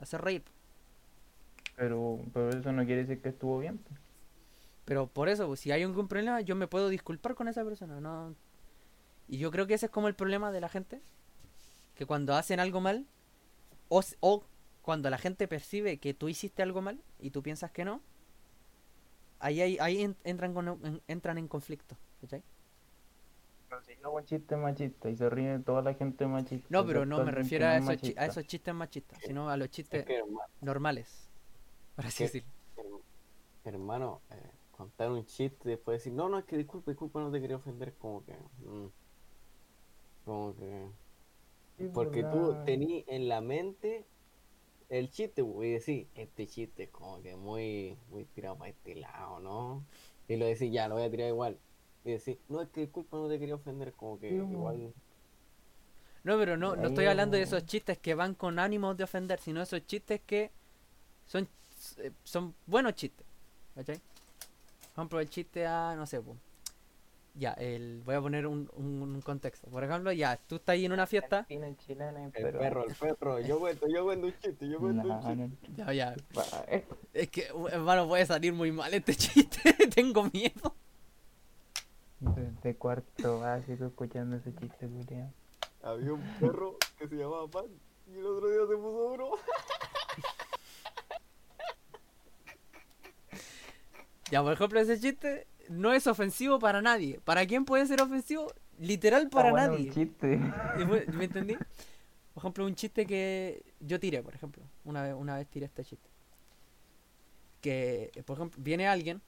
hacer 0.00 0.20
reír. 0.20 0.44
Pero, 1.76 2.20
pero 2.32 2.50
eso 2.50 2.72
no 2.72 2.84
quiere 2.84 3.02
decir 3.02 3.22
que 3.22 3.28
estuvo 3.30 3.58
bien. 3.60 3.80
Pero 4.88 5.06
por 5.06 5.28
eso, 5.28 5.46
pues, 5.46 5.60
si 5.60 5.70
hay 5.70 5.82
algún 5.82 6.08
problema, 6.08 6.40
yo 6.40 6.56
me 6.56 6.66
puedo 6.66 6.88
disculpar 6.88 7.34
con 7.34 7.46
esa 7.46 7.62
persona, 7.62 8.00
no. 8.00 8.34
Y 9.28 9.36
yo 9.36 9.50
creo 9.50 9.66
que 9.66 9.74
ese 9.74 9.84
es 9.86 9.92
como 9.92 10.08
el 10.08 10.14
problema 10.14 10.50
de 10.50 10.62
la 10.62 10.70
gente, 10.70 11.02
que 11.94 12.06
cuando 12.06 12.34
hacen 12.34 12.58
algo 12.58 12.80
mal 12.80 13.04
o, 13.90 14.00
o 14.20 14.44
cuando 14.80 15.10
la 15.10 15.18
gente 15.18 15.46
percibe 15.46 15.98
que 15.98 16.14
tú 16.14 16.30
hiciste 16.30 16.62
algo 16.62 16.80
mal 16.80 16.98
y 17.20 17.32
tú 17.32 17.42
piensas 17.42 17.70
que 17.70 17.84
no, 17.84 18.00
ahí, 19.40 19.60
ahí, 19.60 19.76
ahí 19.78 20.00
en- 20.04 20.16
entran, 20.24 20.54
con, 20.54 20.68
en- 20.68 21.02
entran 21.06 21.36
en 21.36 21.48
conflicto. 21.48 21.94
¿cachai? 22.22 22.42
Pero 23.68 23.82
si 23.82 23.92
yo 23.96 24.06
hago 24.06 24.16
un 24.16 24.24
chiste 24.24 24.56
machista 24.56 25.10
y 25.10 25.16
se 25.16 25.28
ríe 25.28 25.58
toda 25.58 25.82
la 25.82 25.92
gente 25.92 26.26
machista. 26.26 26.66
No, 26.70 26.86
pero 26.86 27.04
no 27.04 27.22
me 27.22 27.30
refiero 27.30 27.66
a 27.66 27.76
es 27.76 27.84
esos, 27.84 28.00
chi- 28.00 28.14
a 28.16 28.24
esos 28.24 28.46
chistes 28.46 28.72
machistas, 28.72 29.18
sino 29.22 29.50
a 29.50 29.56
los 29.58 29.66
Es 29.66 29.72
chistes 29.72 30.06
que, 30.06 30.24
normales. 30.62 31.28
Por 31.94 32.06
así 32.06 32.24
decirlo. 32.24 32.48
her- 32.78 33.74
hermano, 33.74 34.22
eh, 34.30 34.50
contar 34.78 35.10
un 35.10 35.26
chiste 35.26 35.68
y 35.68 35.72
después 35.72 35.98
decir, 35.98 36.14
no, 36.14 36.28
no, 36.30 36.38
es 36.38 36.46
que 36.46 36.56
disculpa, 36.56 36.90
disculpa, 36.92 37.20
no 37.20 37.30
te 37.30 37.40
quería 37.40 37.56
ofender, 37.56 37.94
como 37.98 38.24
que. 38.24 38.34
mm, 38.34 38.88
como 40.24 40.54
que. 40.56 40.88
Sí, 41.76 41.88
Porque 41.92 42.22
pues, 42.22 42.30
tú 42.30 42.56
tení 42.64 43.04
en 43.08 43.28
la 43.28 43.40
mente 43.40 44.06
el 44.90 45.10
chiste, 45.10 45.42
y 45.42 45.70
decís, 45.72 46.08
este 46.14 46.46
chiste 46.46 46.84
es 46.84 46.90
como 46.90 47.22
que 47.22 47.36
muy, 47.36 47.98
muy 48.10 48.24
tirado 48.26 48.58
para 48.58 48.70
este 48.70 48.94
lado, 48.96 49.40
¿no? 49.40 49.84
Y 50.28 50.36
lo 50.36 50.46
decís, 50.46 50.72
ya, 50.72 50.88
lo 50.88 50.96
voy 50.96 51.04
a 51.04 51.10
tirar 51.10 51.28
igual. 51.28 51.58
Y 52.04 52.12
decís, 52.12 52.38
no, 52.48 52.62
es 52.62 52.68
que 52.70 52.82
disculpa, 52.82 53.16
no 53.18 53.28
te 53.28 53.38
quería 53.38 53.56
ofender, 53.56 53.94
como 53.94 54.18
que 54.20 54.28
Sí, 54.28 54.34
igual. 54.50 54.94
No, 56.24 56.36
pero 56.38 56.56
no, 56.56 56.76
no 56.76 56.88
estoy 56.88 57.06
hablando 57.06 57.36
de 57.36 57.42
esos 57.44 57.64
chistes 57.64 57.98
que 57.98 58.14
van 58.14 58.34
con 58.34 58.58
ánimos 58.58 58.96
de 58.96 59.04
ofender, 59.04 59.40
sino 59.40 59.62
esos 59.62 59.86
chistes 59.86 60.20
que 60.26 60.50
son, 61.26 61.48
eh, 61.98 62.12
son 62.24 62.54
buenos 62.66 62.94
chistes. 62.94 63.26
¿Cachai? 63.74 64.00
Por 64.98 65.02
ejemplo, 65.04 65.20
el 65.20 65.30
chiste 65.30 65.64
a, 65.64 65.94
no 65.94 66.06
sé, 66.06 66.20
po. 66.20 66.36
ya, 67.34 67.52
el, 67.52 68.02
voy 68.04 68.16
a 68.16 68.20
poner 68.20 68.48
un, 68.48 68.68
un, 68.74 69.00
un 69.00 69.20
contexto. 69.22 69.68
Por 69.70 69.84
ejemplo, 69.84 70.10
ya, 70.10 70.36
tú 70.48 70.56
estás 70.56 70.72
ahí 70.72 70.86
en 70.86 70.90
una 70.92 71.06
fiesta. 71.06 71.46
Chilena, 71.86 72.24
El 72.24 72.32
pero... 72.32 72.58
perro, 72.58 72.84
el 72.84 72.94
perro, 72.96 73.38
yo 73.38 73.60
cuento, 73.60 73.86
yo 73.86 74.02
cuento 74.02 74.26
un 74.26 74.32
chiste, 74.40 74.68
yo 74.68 74.80
cuento 74.80 75.02
un 75.02 75.08
No, 75.08 75.20
chiste. 75.20 75.72
no, 75.76 75.92
Ya, 75.92 75.92
ya, 75.92 76.16
es 77.12 77.30
que, 77.30 77.46
hermano, 77.70 78.08
puede 78.08 78.26
salir 78.26 78.52
muy 78.52 78.72
mal 78.72 78.92
este 78.92 79.14
chiste, 79.16 79.72
tengo 79.94 80.24
miedo. 80.32 80.74
de, 82.64 82.74
cuarto 82.74 83.38
básico 83.38 83.84
escuchando 83.86 84.34
ese 84.34 84.52
chiste, 84.56 84.88
culiao. 84.88 85.32
Había 85.84 86.12
un 86.12 86.22
perro 86.40 86.76
que 86.98 87.06
se 87.06 87.14
llamaba 87.14 87.46
Pan 87.46 87.66
y 88.08 88.18
el 88.18 88.26
otro 88.26 88.48
día 88.48 88.62
se 88.68 88.74
puso 88.74 89.10
duro. 89.10 89.30
Ya, 94.30 94.42
por 94.42 94.52
ejemplo, 94.52 94.80
ese 94.80 94.98
chiste 95.00 95.46
no 95.68 95.92
es 95.92 96.06
ofensivo 96.06 96.58
para 96.58 96.82
nadie. 96.82 97.20
¿Para 97.24 97.46
quién 97.46 97.64
puede 97.64 97.86
ser 97.86 98.00
ofensivo? 98.02 98.52
Literal 98.78 99.28
para 99.28 99.48
Ah, 99.48 99.52
bueno, 99.52 99.72
nadie. 99.72 99.88
un 99.88 99.92
chiste. 99.94 100.40
¿Y 100.78 100.84
fue- 100.84 101.06
¿Me 101.12 101.24
entendí? 101.24 101.54
Por 102.34 102.42
ejemplo, 102.42 102.64
un 102.66 102.74
chiste 102.74 103.06
que 103.06 103.62
yo 103.80 103.98
tiré, 103.98 104.22
por 104.22 104.34
ejemplo. 104.34 104.62
Una 104.84 105.02
vez, 105.02 105.14
una 105.14 105.36
vez 105.36 105.48
tiré 105.48 105.66
este 105.66 105.84
chiste. 105.84 106.08
Que, 107.60 108.10
eh, 108.14 108.22
por 108.22 108.36
ejemplo, 108.38 108.62
viene 108.62 108.86
alguien. 108.86 109.20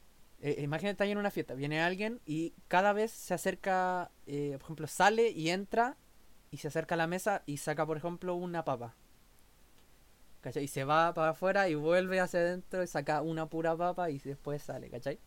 eh, 0.43 0.63
imagínate 0.63 0.93
estar 0.93 1.07
en 1.07 1.19
una 1.19 1.31
fiesta. 1.31 1.53
Viene 1.55 1.83
alguien 1.83 2.19
y 2.25 2.55
cada 2.69 2.95
vez 2.95 3.11
se 3.11 3.35
acerca. 3.35 4.11
eh, 4.27 4.53
por 4.53 4.63
ejemplo, 4.63 4.87
sale 4.87 5.29
y 5.31 5.51
entra. 5.51 5.97
Y 6.51 6.57
se 6.59 6.69
acerca 6.69 6.95
a 6.95 6.99
la 6.99 7.07
mesa 7.07 7.43
y 7.47 7.59
saca, 7.59 7.85
por 7.87 7.97
ejemplo, 7.99 8.35
una 8.35 8.65
papa. 8.65 8.95
¿Cachai? 10.41 10.65
Y 10.65 10.69
se 10.69 10.85
va 10.85 11.13
para 11.15 11.31
afuera 11.31 11.69
y 11.69 11.75
vuelve 11.75 12.21
hacia 12.21 12.41
adentro 12.41 12.83
y 12.83 12.87
saca 12.87 13.23
una 13.23 13.47
pura 13.47 13.77
papa 13.77 14.11
y 14.11 14.19
después 14.19 14.63
sale, 14.63 14.89
¿cachai? 14.91 15.19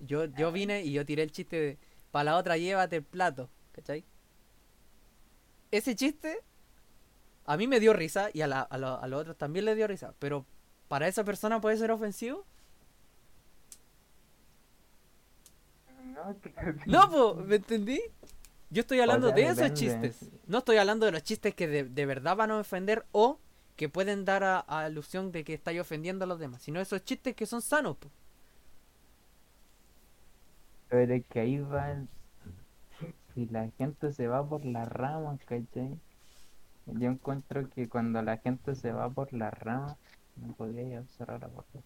Yo, 0.00 0.24
yo 0.26 0.52
vine 0.52 0.82
y 0.84 0.92
yo 0.92 1.04
tiré 1.06 1.22
el 1.22 1.32
chiste 1.32 1.56
de. 1.60 1.78
Para 2.10 2.24
la 2.24 2.36
otra, 2.38 2.56
llévate 2.56 2.96
el 2.96 3.02
plato, 3.04 3.50
¿cachai? 3.72 4.04
ese 5.70 5.94
chiste 5.94 6.38
a 7.46 7.56
mí 7.56 7.66
me 7.66 7.80
dio 7.80 7.92
risa 7.92 8.28
y 8.32 8.42
a, 8.42 8.46
la- 8.46 8.60
a, 8.62 8.78
lo- 8.78 9.00
a 9.00 9.06
los 9.06 9.20
otros 9.22 9.36
también 9.38 9.64
le 9.64 9.74
dio 9.74 9.86
risa, 9.86 10.14
pero 10.18 10.44
para 10.88 11.08
esa 11.08 11.24
persona 11.24 11.60
puede 11.60 11.76
ser 11.76 11.90
ofensivo. 11.90 12.44
No, 16.86 17.10
po, 17.10 17.34
¿me 17.36 17.56
entendí? 17.56 18.00
Yo 18.70 18.80
estoy 18.82 19.00
hablando 19.00 19.28
sea, 19.28 19.34
de 19.34 19.48
esos 19.48 19.72
depende. 19.72 19.74
chistes. 19.74 20.30
No 20.46 20.58
estoy 20.58 20.76
hablando 20.78 21.06
de 21.06 21.12
los 21.12 21.22
chistes 21.22 21.54
que 21.54 21.66
de, 21.68 21.84
de 21.84 22.06
verdad 22.06 22.36
van 22.36 22.50
a 22.50 22.58
ofender 22.58 23.06
o 23.12 23.38
que 23.76 23.88
pueden 23.88 24.24
dar 24.24 24.44
a, 24.44 24.60
a 24.60 24.84
alusión 24.86 25.32
de 25.32 25.44
que 25.44 25.54
estáis 25.54 25.80
ofendiendo 25.80 26.24
a 26.24 26.28
los 26.28 26.38
demás, 26.40 26.62
sino 26.62 26.80
esos 26.80 27.04
chistes 27.04 27.34
que 27.36 27.46
son 27.46 27.62
sanos. 27.62 27.96
po. 27.98 28.10
Pero 30.88 31.14
es 31.14 31.24
que 31.28 31.38
ahí 31.40 31.58
va 31.60 31.92
el- 31.92 32.08
Si 33.34 33.46
la 33.46 33.70
gente 33.78 34.12
se 34.12 34.26
va 34.28 34.48
por 34.48 34.64
las 34.64 34.88
ramas, 34.88 35.40
¿cachai? 35.44 36.00
Yo 36.86 37.10
encuentro 37.10 37.68
que 37.70 37.88
cuando 37.88 38.22
la 38.22 38.38
gente 38.38 38.74
se 38.76 38.92
va 38.92 39.10
por 39.10 39.32
las 39.34 39.54
ramas, 39.54 39.98
no 40.36 40.54
podría 40.54 41.04
cerrar 41.06 41.40
la 41.42 41.48
puerta. 41.50 41.80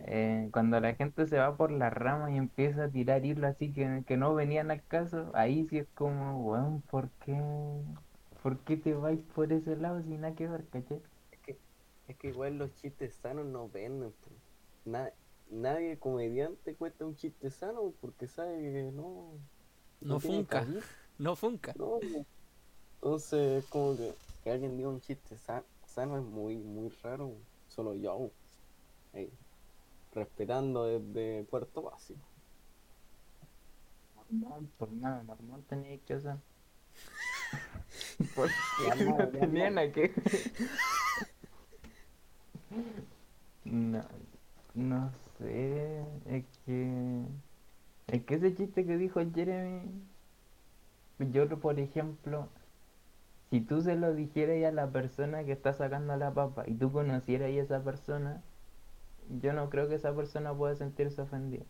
Eh, 0.00 0.50
cuando 0.52 0.80
la 0.80 0.94
gente 0.96 1.26
se 1.26 1.38
va 1.38 1.56
por 1.56 1.72
las 1.72 1.92
ramas 1.92 2.32
y 2.32 2.36
empieza 2.38 2.84
a 2.86 2.90
tirar 2.90 3.24
hilos 3.26 3.44
así 3.52 3.72
que, 3.72 4.04
que 4.06 4.16
no 4.18 4.34
venían 4.34 4.70
al 4.72 4.84
caso, 4.86 5.32
ahí 5.34 5.66
sí 5.68 5.78
es 5.78 5.88
como, 5.94 6.40
weón, 6.44 6.82
¿por 6.82 7.10
qué? 7.24 7.34
¿Por 8.46 8.62
qué 8.62 8.76
te 8.76 8.94
vais 8.94 9.18
por 9.34 9.52
ese 9.52 9.74
lado 9.76 10.00
sin 10.02 10.20
nada 10.20 10.36
que 10.36 10.46
ver, 10.46 10.68
cachai? 10.70 11.02
Es 11.32 11.40
que, 11.40 11.64
es 12.06 12.16
que 12.16 12.28
igual 12.28 12.58
los 12.58 12.74
chistes 12.74 13.16
sanos 13.16 13.44
no 13.46 13.68
venden. 13.68 14.12
po. 14.14 14.40
Na- 14.84 15.12
nadie 15.46 15.98
comediante 15.98 16.76
cuenta 16.76 17.06
un 17.06 17.16
chiste 17.16 17.50
sano 17.50 17.96
porque 18.00 18.28
sabe 18.28 18.60
que 18.62 18.92
no. 18.92 19.44
No 20.00 20.20
funca. 20.20 20.68
No 21.18 21.34
funca. 21.36 21.74
no. 21.74 22.00
Entonces, 23.00 23.64
es 23.64 23.68
como 23.68 23.96
que, 23.96 24.20
que 24.40 24.50
alguien 24.50 24.76
diga 24.76 24.88
un 24.90 25.00
chiste 25.00 25.38
sa- 25.38 25.68
sano 25.84 26.16
es 26.18 26.24
muy, 26.24 26.58
muy 26.58 26.90
raro. 27.02 27.46
Solo 27.66 27.94
yo. 27.94 28.36
Ey, 29.12 29.38
respetando 30.12 30.84
desde 30.86 31.46
cuarto 31.48 31.82
básico. 31.84 32.34
Normal, 34.14 34.68
por 34.76 34.90
nada, 34.92 35.22
normal 35.22 35.64
teníais 35.64 36.02
que 36.04 36.14
hacer. 36.14 36.42
Porque 38.34 39.04
no 39.04 39.28
tenían 39.28 39.78
a 39.78 39.92
qué. 39.92 40.12
No, 43.64 44.02
no 44.74 45.10
sé, 45.38 46.00
es 46.26 46.44
que. 46.64 47.22
Es 48.06 48.22
que 48.24 48.34
ese 48.36 48.54
chiste 48.54 48.86
que 48.86 48.96
dijo 48.96 49.20
Jeremy. 49.34 49.82
Yo, 51.18 51.48
por 51.48 51.80
ejemplo, 51.80 52.48
si 53.50 53.60
tú 53.60 53.80
se 53.82 53.96
lo 53.96 54.14
dijeras 54.14 54.70
a 54.70 54.72
la 54.74 54.90
persona 54.90 55.44
que 55.44 55.52
está 55.52 55.72
sacando 55.72 56.16
la 56.16 56.32
papa 56.32 56.64
y 56.66 56.74
tú 56.74 56.92
conocieras 56.92 57.48
a 57.48 57.52
esa 57.52 57.82
persona, 57.82 58.42
yo 59.40 59.52
no 59.52 59.70
creo 59.70 59.88
que 59.88 59.94
esa 59.96 60.14
persona 60.14 60.54
pueda 60.54 60.74
sentirse 60.76 61.22
ofendida. 61.22 61.64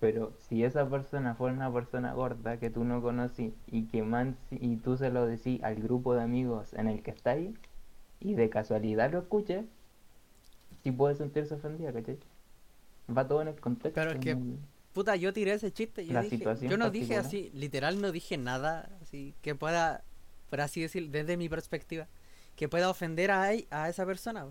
Pero 0.00 0.32
si 0.48 0.64
esa 0.64 0.88
persona 0.88 1.34
fuera 1.34 1.54
una 1.54 1.72
persona 1.72 2.14
gorda 2.14 2.56
que 2.58 2.70
tú 2.70 2.84
no 2.84 3.02
conocí 3.02 3.52
y 3.66 3.84
que 3.84 4.02
man, 4.02 4.36
y 4.50 4.76
tú 4.76 4.96
se 4.96 5.10
lo 5.10 5.26
decís 5.26 5.62
al 5.62 5.76
grupo 5.76 6.14
de 6.14 6.22
amigos 6.22 6.72
en 6.72 6.88
el 6.88 7.02
que 7.02 7.10
está 7.10 7.32
ahí 7.32 7.54
y 8.18 8.34
de 8.34 8.48
casualidad 8.48 9.12
lo 9.12 9.18
escuches, 9.18 9.66
sí 10.82 10.90
puede 10.90 11.14
sentirse 11.16 11.54
ofendida, 11.54 11.92
¿cachai? 11.92 12.18
Va 13.14 13.26
todo 13.28 13.42
en 13.42 13.48
el 13.48 13.60
contexto. 13.60 13.94
Pero 14.00 14.12
es 14.12 14.18
que- 14.20 14.36
Puta, 14.94 15.14
yo 15.14 15.32
tiré 15.32 15.52
ese 15.52 15.70
chiste. 15.72 16.04
Yo, 16.04 16.12
La 16.14 16.22
dije- 16.22 16.38
situación 16.38 16.68
yo 16.70 16.76
no 16.76 16.90
dije 16.90 17.16
así, 17.16 17.50
literal 17.54 18.00
no 18.00 18.10
dije 18.10 18.36
nada 18.38 18.90
así 19.02 19.34
que 19.40 19.54
pueda, 19.54 20.02
por 20.48 20.60
así 20.62 20.80
decir, 20.80 21.10
desde 21.10 21.36
mi 21.36 21.48
perspectiva, 21.48 22.08
que 22.56 22.68
pueda 22.68 22.90
ofender 22.90 23.30
a, 23.30 23.50
a 23.70 23.88
esa 23.88 24.04
persona. 24.06 24.46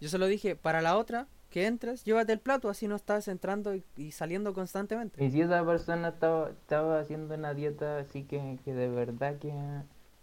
Yo 0.00 0.08
solo 0.08 0.26
dije, 0.26 0.56
para 0.56 0.80
la 0.80 0.96
otra, 0.96 1.26
que 1.54 1.66
entres, 1.66 2.02
llévate 2.04 2.32
el 2.32 2.40
plato, 2.40 2.68
así 2.68 2.88
no 2.88 2.96
estás 2.96 3.28
entrando 3.28 3.74
y, 3.76 3.84
y 3.96 4.10
saliendo 4.10 4.52
constantemente. 4.54 5.24
Y 5.24 5.30
si 5.30 5.40
esa 5.40 5.64
persona 5.64 6.08
estaba, 6.08 6.50
estaba 6.50 6.98
haciendo 6.98 7.34
una 7.36 7.54
dieta 7.54 7.98
así 7.98 8.24
que, 8.24 8.58
que 8.64 8.74
de 8.74 8.88
verdad 8.88 9.38
que, 9.38 9.52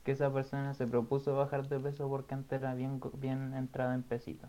que 0.03 0.11
esa 0.11 0.31
persona 0.33 0.73
se 0.73 0.87
propuso 0.87 1.35
bajar 1.35 1.67
de 1.69 1.79
peso 1.79 2.09
porque 2.09 2.33
antes 2.33 2.61
era 2.61 2.73
bien, 2.75 2.99
bien 3.13 3.53
entrada 3.53 3.95
en 3.95 4.03
pesito. 4.03 4.47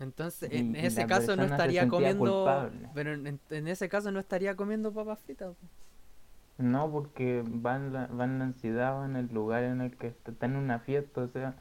Entonces, 0.00 0.50
Y- 0.52 0.58
en 0.58 0.76
y 0.76 0.78
ese 0.86 1.06
caso 1.06 1.34
no 1.36 1.44
se 1.46 1.50
estaría 1.52 1.88
comiendo, 1.88 2.24
culpable. 2.24 2.88
pero 2.94 3.14
en, 3.14 3.40
en- 3.50 3.68
ese 3.68 3.88
caso 3.88 4.12
no 4.12 4.20
estaría 4.20 4.54
comiendo 4.54 4.92
papas 4.92 5.18
fritas. 5.20 5.56
No, 6.58 6.90
porque 6.90 7.42
van 7.46 7.92
la, 7.92 8.06
van 8.08 8.38
la 8.38 8.44
ansiedad, 8.46 8.92
van 8.98 9.16
el 9.16 9.28
lugar 9.32 9.62
en 9.64 9.80
el 9.80 9.96
que 9.96 10.08
está, 10.08 10.32
está 10.32 10.46
en 10.46 10.56
una 10.56 10.80
fiesta, 10.80 11.22
o 11.22 11.28
sea, 11.28 11.54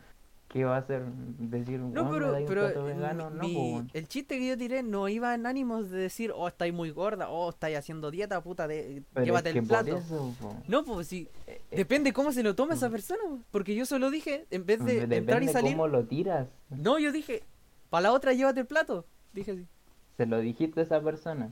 ¿qué 0.47 0.63
va 0.65 0.75
a 0.75 0.79
hacer? 0.79 1.03
Decir, 1.05 1.79
No, 1.79 1.87
"Weón, 2.03 2.05
me 2.11 2.13
pero, 2.19 2.31
dais 2.31 2.41
un 2.43 2.47
pero 2.47 2.83
vegano? 2.85 3.29
mi- 3.29 3.53
No, 3.53 3.59
weón. 3.73 3.89
el 3.93 4.07
chiste 4.07 4.39
que 4.39 4.47
yo 4.47 4.57
tiré 4.57 4.81
no 4.83 5.07
iba 5.09 5.33
en 5.35 5.45
ánimos 5.45 5.89
de 5.89 5.97
decir, 5.99 6.31
oh, 6.33 6.47
estáis 6.47 6.73
muy 6.73 6.89
gorda, 6.91 7.29
oh, 7.29 7.49
estáis 7.49 7.77
haciendo 7.77 8.11
dieta, 8.11 8.41
puta, 8.41 8.67
de, 8.67 9.03
Pero 9.13 9.25
llévate 9.25 9.49
es 9.49 9.53
que 9.53 9.59
el 9.59 9.67
plato. 9.67 9.97
eso. 9.97 10.33
No, 10.67 10.83
pues 10.85 11.07
sí, 11.07 11.27
Eh, 11.47 11.61
eh, 11.71 11.75
depende 11.77 12.13
cómo 12.13 12.31
se 12.31 12.43
lo 12.43 12.55
toma 12.55 12.75
esa 12.75 12.87
Mm. 12.89 12.91
persona, 12.91 13.19
po, 13.27 13.39
porque 13.51 13.75
yo 13.75 13.85
solo 13.85 14.09
dije, 14.09 14.47
en 14.51 14.65
vez 14.65 14.79
de 14.83 14.93
depende 14.93 15.17
entrar 15.17 15.43
y 15.43 15.47
salir, 15.49 15.71
cómo 15.73 15.87
lo 15.87 16.05
tiras. 16.05 16.47
no, 16.69 16.97
yo 16.99 17.11
dije, 17.11 17.43
para 17.89 18.03
la 18.03 18.13
otra 18.13 18.33
llévate 18.33 18.61
el 18.61 18.67
plato, 18.67 19.05
dije 19.33 19.51
así. 19.51 19.67
Se 20.17 20.25
lo 20.25 20.39
dijiste 20.39 20.79
a 20.79 20.83
esa 20.83 21.01
persona. 21.01 21.51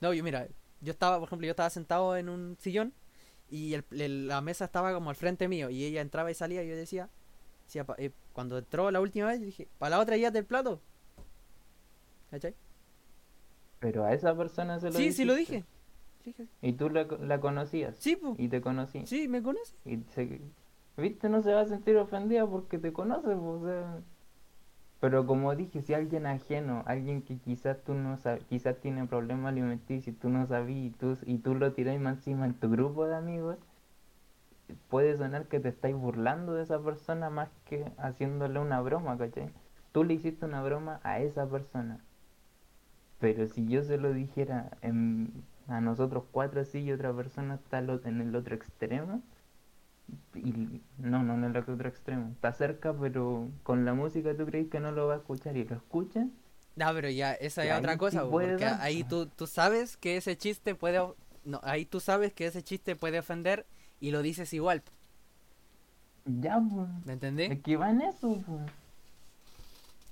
No, 0.00 0.12
yo 0.14 0.24
mira, 0.24 0.48
yo 0.80 0.90
estaba, 0.92 1.18
por 1.18 1.28
ejemplo, 1.28 1.46
yo 1.46 1.50
estaba 1.52 1.70
sentado 1.70 2.16
en 2.16 2.28
un 2.30 2.56
sillón 2.58 2.94
y 3.50 3.74
el- 3.74 3.84
el- 3.90 4.28
la 4.28 4.40
mesa 4.40 4.64
estaba 4.64 4.92
como 4.94 5.10
al 5.10 5.16
frente 5.16 5.46
mío 5.48 5.68
y 5.70 5.84
ella 5.84 6.00
entraba 6.00 6.30
y 6.30 6.34
salía 6.34 6.62
y 6.64 6.68
yo 6.68 6.74
decía, 6.76 7.10
eh, 7.78 8.12
cuando 8.32 8.58
entró 8.58 8.90
la 8.90 9.00
última 9.00 9.28
vez, 9.28 9.40
dije, 9.40 9.68
para 9.78 9.96
la 9.96 10.02
otra 10.02 10.16
llévate 10.16 10.38
el 10.38 10.44
plato. 10.44 10.80
¿Cachai? 12.30 12.54
Pero 13.80 14.04
a 14.04 14.12
esa 14.12 14.36
persona 14.36 14.78
se 14.78 14.90
lo 14.90 14.92
Sí, 14.92 15.12
sí 15.12 15.24
lo 15.24 15.34
dije. 15.34 15.64
Y 16.60 16.74
tú 16.74 16.90
la, 16.90 17.04
la 17.20 17.40
conocías. 17.40 17.96
Sí, 17.96 18.16
pues. 18.16 18.38
Y 18.38 18.48
te 18.48 18.60
conocí. 18.60 19.06
Sí, 19.06 19.26
me 19.26 19.42
conoce. 19.42 19.74
Y 19.84 20.02
se, 20.10 20.40
viste, 20.96 21.28
no 21.28 21.42
se 21.42 21.52
va 21.52 21.62
a 21.62 21.66
sentir 21.66 21.96
ofendida 21.96 22.46
porque 22.46 22.78
te 22.78 22.92
conoce, 22.92 23.34
po, 23.34 23.60
o 23.60 23.64
sea. 23.64 24.00
Pero 25.00 25.26
como 25.26 25.54
dije, 25.56 25.80
si 25.80 25.94
alguien 25.94 26.26
ajeno, 26.26 26.82
alguien 26.86 27.22
que 27.22 27.38
quizás 27.38 27.82
tú 27.82 27.94
no 27.94 28.18
sabes, 28.18 28.44
quizás 28.44 28.78
tiene 28.80 29.06
problemas 29.06 29.52
alimenticios 29.52 30.14
y 30.14 30.18
tú 30.18 30.28
no 30.28 30.46
sabías 30.46 30.86
y 30.86 30.90
tú, 30.90 31.16
y 31.24 31.38
tú 31.38 31.54
lo 31.54 31.72
tiras 31.72 31.98
más 31.98 32.18
encima 32.18 32.44
en 32.44 32.52
tu 32.52 32.68
grupo 32.68 33.06
de 33.06 33.16
amigos, 33.16 33.56
puede 34.88 35.16
sonar 35.16 35.46
que 35.48 35.60
te 35.60 35.68
estáis 35.70 35.94
burlando 35.96 36.54
de 36.54 36.62
esa 36.64 36.80
persona 36.82 37.30
más 37.30 37.50
que 37.66 37.84
haciéndole 37.98 38.58
una 38.60 38.80
broma, 38.80 39.16
¿cachai? 39.18 39.50
Tú 39.92 40.04
le 40.04 40.14
hiciste 40.14 40.44
una 40.46 40.62
broma 40.62 41.00
a 41.04 41.20
esa 41.20 41.48
persona. 41.48 42.00
Pero 43.20 43.46
si 43.46 43.68
yo 43.68 43.84
se 43.84 43.98
lo 43.98 44.12
dijera 44.12 44.70
en- 44.82 45.44
a 45.68 45.80
nosotros 45.80 46.24
cuatro 46.32 46.60
así 46.62 46.80
y 46.80 46.90
otra 46.92 47.12
persona 47.14 47.54
está 47.54 47.78
en 47.78 48.20
el 48.20 48.34
otro 48.34 48.56
extremo, 48.56 49.22
y 50.34 50.80
no, 50.98 51.22
no 51.22 51.34
en 51.34 51.44
el 51.44 51.56
otro 51.56 51.88
extremo, 51.88 52.30
está 52.32 52.52
cerca, 52.52 52.92
pero 52.94 53.48
con 53.62 53.84
la 53.84 53.94
música 53.94 54.36
tú 54.36 54.46
crees 54.46 54.68
que 54.68 54.80
no 54.80 54.92
lo 54.92 55.06
va 55.06 55.14
a 55.14 55.18
escuchar 55.18 55.56
y 55.56 55.64
lo 55.64 55.76
escucha, 55.76 56.26
No, 56.76 56.92
pero 56.94 57.10
ya, 57.10 57.34
esa 57.34 57.64
es 57.66 57.78
otra 57.78 57.98
cosa, 57.98 58.24
porque 58.28 58.64
dar. 58.64 58.80
ahí 58.80 59.04
tú, 59.04 59.26
tú 59.26 59.46
sabes 59.46 59.96
que 59.96 60.16
ese 60.16 60.36
chiste 60.36 60.74
puede... 60.74 61.00
No, 61.44 61.60
ahí 61.62 61.84
tú 61.86 62.00
sabes 62.00 62.32
que 62.32 62.46
ese 62.46 62.62
chiste 62.62 62.96
puede 62.96 63.18
ofender 63.18 63.66
y 64.00 64.10
lo 64.10 64.22
dices 64.22 64.52
igual, 64.52 64.82
ya, 66.24 66.60
pues, 66.60 66.88
¿me 67.06 67.12
entendés? 67.14 67.50
es 67.50 67.60
que 67.62 67.76
va 67.76 67.90
en 67.90 68.02
eso, 68.02 68.40
pues. 68.46 68.60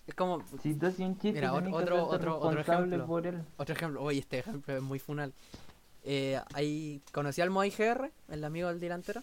Es 0.06 0.14
como, 0.14 0.42
Si 0.62 0.74
tú 0.74 0.86
haces 0.86 1.00
un 1.00 1.12
chiste, 1.18 1.32
Mira, 1.32 1.52
otro- 1.52 2.06
otro- 2.06 2.38
otro 2.40 2.60
ejemplo. 2.60 3.06
por 3.06 3.26
él. 3.26 3.42
Otro 3.58 3.74
ejemplo, 3.74 4.02
oye, 4.02 4.20
este 4.20 4.38
ejemplo 4.38 4.74
es 4.76 4.82
muy 4.82 4.98
funal. 4.98 5.34
Eh, 6.04 6.40
ahí 6.54 7.02
conocí 7.12 7.42
al 7.42 7.50
Moai 7.50 7.70
GR, 7.70 8.10
el 8.30 8.44
amigo 8.44 8.68
del 8.68 8.80
delantero. 8.80 9.22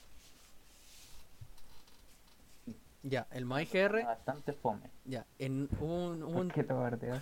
Ya, 3.02 3.28
el 3.32 3.46
Moai 3.46 3.66
GR, 3.66 4.04
Bastante 4.04 4.54
fome. 4.54 4.90
ya, 5.06 5.26
en 5.38 5.70
un, 5.80 6.20
¿Por 6.22 6.36
un 6.36 6.50
qué 6.50 6.64
te 6.64 6.74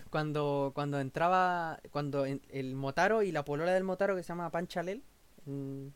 cuando 0.09 0.71
cuando 0.73 0.99
entraba 1.01 1.77
cuando 1.91 2.25
en- 2.25 2.41
el 2.51 2.75
Motaro 2.75 3.21
y 3.21 3.31
la 3.33 3.43
polola 3.43 3.73
del 3.73 3.83
Motaro 3.83 4.15
que 4.15 4.23
se 4.23 4.29
llama 4.29 4.49
Panchalel 4.49 5.03
en, 5.45 5.93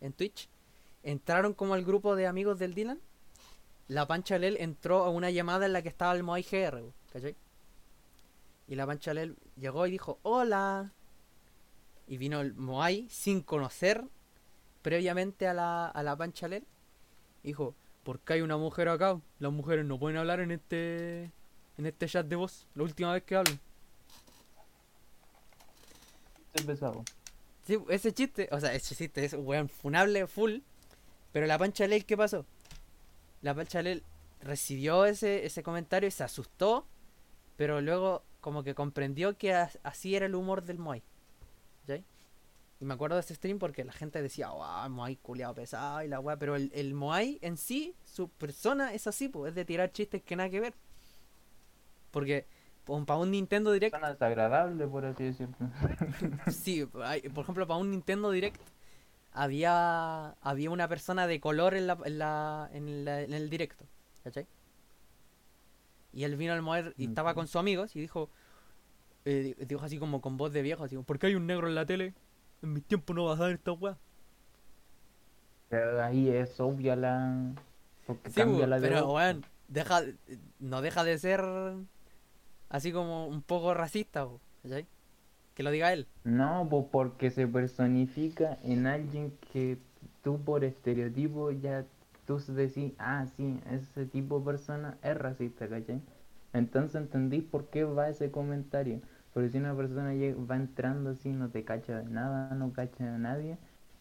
en 0.00 0.12
Twitch 0.14 0.48
entraron 1.02 1.54
como 1.54 1.74
al 1.74 1.84
grupo 1.84 2.16
de 2.16 2.26
amigos 2.26 2.58
del 2.58 2.74
Dylan. 2.74 3.00
La 3.88 4.06
Panchalel 4.06 4.56
entró 4.58 5.04
a 5.04 5.10
una 5.10 5.30
llamada 5.30 5.66
en 5.66 5.72
la 5.72 5.82
que 5.82 5.88
estaba 5.88 6.14
el 6.14 6.22
Moai 6.22 6.42
GR, 6.42 6.82
¿cachai? 7.12 7.36
Y 8.68 8.74
la 8.74 8.86
Panchalel 8.86 9.36
llegó 9.56 9.86
y 9.86 9.90
dijo, 9.90 10.18
"Hola." 10.22 10.92
Y 12.06 12.16
vino 12.16 12.40
el 12.40 12.54
Moai 12.54 13.08
sin 13.10 13.42
conocer 13.42 14.04
previamente 14.82 15.46
a 15.46 15.54
la 15.54 15.88
a 15.88 16.02
la 16.02 16.16
Panchalel. 16.16 16.64
Dijo, 17.42 17.74
"¿Por 18.02 18.20
qué 18.20 18.34
hay 18.34 18.40
una 18.40 18.56
mujer 18.56 18.88
acá? 18.88 19.20
Las 19.38 19.52
mujeres 19.52 19.84
no 19.84 19.98
pueden 19.98 20.16
hablar 20.16 20.40
en 20.40 20.52
este 20.52 21.32
en 21.78 21.86
este 21.86 22.06
chat 22.06 22.26
de 22.26 22.36
voz, 22.36 22.66
la 22.74 22.84
última 22.84 23.12
vez 23.12 23.24
que 23.24 23.36
hablo." 23.36 23.52
Estoy 26.54 26.66
pesado. 26.66 27.04
Sí, 27.66 27.78
ese 27.88 28.12
chiste, 28.12 28.48
o 28.52 28.60
sea, 28.60 28.74
ese 28.74 28.94
chiste 28.94 29.24
es 29.24 29.34
weón 29.34 29.68
funable 29.68 30.26
full. 30.26 30.58
Pero 31.32 31.46
la 31.46 31.58
Pancha 31.58 31.86
Lel, 31.86 32.04
¿qué 32.04 32.16
pasó? 32.16 32.46
La 33.42 33.54
Pancha 33.54 33.82
Lel 33.82 34.04
recibió 34.40 35.04
ese, 35.06 35.46
ese 35.46 35.62
comentario 35.62 36.08
y 36.08 36.12
se 36.12 36.24
asustó. 36.24 36.86
Pero 37.56 37.80
luego, 37.80 38.24
como 38.40 38.64
que 38.64 38.74
comprendió 38.74 39.36
que 39.38 39.54
as- 39.54 39.78
así 39.84 40.16
era 40.16 40.26
el 40.26 40.34
humor 40.34 40.62
del 40.64 40.78
Moai. 40.78 41.02
¿Cachai? 41.82 42.04
Y 42.80 42.84
me 42.86 42.94
acuerdo 42.94 43.16
de 43.16 43.22
ese 43.22 43.34
stream 43.36 43.58
porque 43.58 43.84
la 43.84 43.92
gente 43.92 44.22
decía, 44.22 44.50
wow, 44.50 44.90
Moai 44.90 45.16
culiado 45.16 45.54
pesado 45.54 46.02
y 46.04 46.08
la 46.08 46.20
weá. 46.20 46.38
Pero 46.38 46.56
el, 46.56 46.70
el 46.74 46.94
Moai 46.94 47.38
en 47.42 47.56
sí, 47.56 47.96
su 48.04 48.28
persona 48.30 48.94
es 48.94 49.06
así, 49.06 49.28
pues, 49.28 49.50
es 49.50 49.54
de 49.56 49.64
tirar 49.64 49.92
chistes 49.92 50.22
que 50.22 50.36
nada 50.36 50.50
que 50.50 50.60
ver. 50.60 50.74
Porque 52.10 52.46
para 53.06 53.18
un 53.18 53.30
Nintendo 53.30 53.72
Direct 53.72 53.92
Suena 53.94 54.10
desagradable, 54.12 54.86
por 54.86 55.04
así 55.04 55.24
decirlo. 55.24 55.56
Sí, 56.50 56.84
por 56.86 57.04
ejemplo, 57.44 57.66
para 57.66 57.78
un 57.78 57.90
Nintendo 57.90 58.30
Direct 58.30 58.60
había 59.32 60.30
había 60.40 60.70
una 60.70 60.88
persona 60.88 61.26
de 61.26 61.40
color 61.40 61.74
en 61.74 61.86
la, 61.86 61.98
en 62.04 62.18
la, 62.18 62.70
en 62.72 63.04
la- 63.04 63.22
en 63.22 63.32
el 63.34 63.50
directo, 63.50 63.86
¿cachai? 64.24 64.46
Y 66.12 66.24
él 66.24 66.36
vino 66.36 66.52
al 66.52 66.62
mover 66.62 66.94
y 66.98 67.04
estaba 67.06 67.34
con 67.34 67.46
sus 67.46 67.56
amigos 67.56 67.96
y 67.96 68.00
dijo 68.00 68.30
eh, 69.24 69.54
di- 69.58 69.66
dijo 69.66 69.84
así 69.84 69.98
como 69.98 70.20
con 70.20 70.36
voz 70.36 70.52
de 70.52 70.62
viejo, 70.62 70.84
así 70.84 70.96
como, 70.96 71.06
¿por 71.06 71.18
qué 71.18 71.28
hay 71.28 71.34
un 71.36 71.46
negro 71.46 71.68
en 71.68 71.74
la 71.74 71.86
tele? 71.86 72.14
En 72.62 72.72
mis 72.74 72.84
tiempos 72.86 73.14
no 73.16 73.26
vas 73.26 73.40
a 73.40 73.46
ver 73.46 73.54
esta 73.56 73.72
weá. 73.72 73.98
Pero 75.68 76.02
ahí 76.02 76.28
es 76.28 76.60
obvia 76.60 76.96
la. 76.96 77.52
Porque 78.06 78.30
Sí, 78.30 78.40
cambia 78.40 78.66
la 78.66 78.78
pero 78.80 79.12
weón, 79.12 79.44
deja, 79.68 80.02
no 80.58 80.82
deja 80.82 81.04
de 81.04 81.18
ser 81.18 81.40
así 82.68 82.92
como 82.92 83.26
un 83.28 83.42
poco 83.42 83.74
racista, 83.74 84.26
¿cachai? 84.62 84.86
Que 85.54 85.62
lo 85.62 85.70
diga 85.70 85.92
él. 85.92 86.06
No, 86.24 86.66
pues 86.70 86.86
porque 86.90 87.30
se 87.30 87.46
personifica 87.46 88.58
en 88.62 88.86
alguien 88.86 89.32
que 89.52 89.78
tú 90.22 90.40
por 90.40 90.64
estereotipo 90.64 91.50
ya 91.50 91.84
tú 92.26 92.38
decís, 92.54 92.92
ah, 92.98 93.26
sí, 93.36 93.60
ese 93.70 94.06
tipo 94.06 94.38
de 94.38 94.46
persona 94.46 94.96
es 95.02 95.16
racista, 95.16 95.68
¿cachai? 95.68 96.00
Entonces 96.52 96.96
entendís 96.96 97.42
por 97.42 97.66
qué 97.66 97.84
va 97.84 98.08
ese 98.08 98.30
comentario. 98.30 99.00
Porque 99.32 99.50
si 99.50 99.58
una 99.58 99.74
persona 99.74 100.12
va 100.50 100.56
entrando 100.56 101.10
así, 101.10 101.30
no 101.30 101.48
te 101.48 101.64
cacha 101.64 102.00
de 102.00 102.10
nada, 102.10 102.54
no 102.54 102.72
cacha 102.72 103.10
de 103.10 103.18
nadie, 103.18 103.56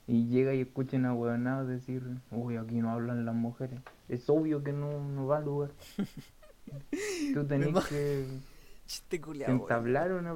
y 0.07 0.27
llega 0.27 0.53
y 0.53 0.61
escucha 0.61 0.97
una 0.97 1.13
huevonada 1.13 1.63
decir, 1.63 2.03
uy, 2.31 2.57
aquí 2.57 2.75
no 2.75 2.91
hablan 2.91 3.25
las 3.25 3.35
mujeres. 3.35 3.79
Es 4.09 4.29
obvio 4.29 4.63
que 4.63 4.73
no, 4.73 4.99
no 4.99 5.27
va 5.27 5.37
al 5.37 5.45
lugar. 5.45 5.71
Tú 7.33 7.45
tenés 7.45 7.73
que 7.85 8.25
entablar 9.47 10.11
una 10.11 10.35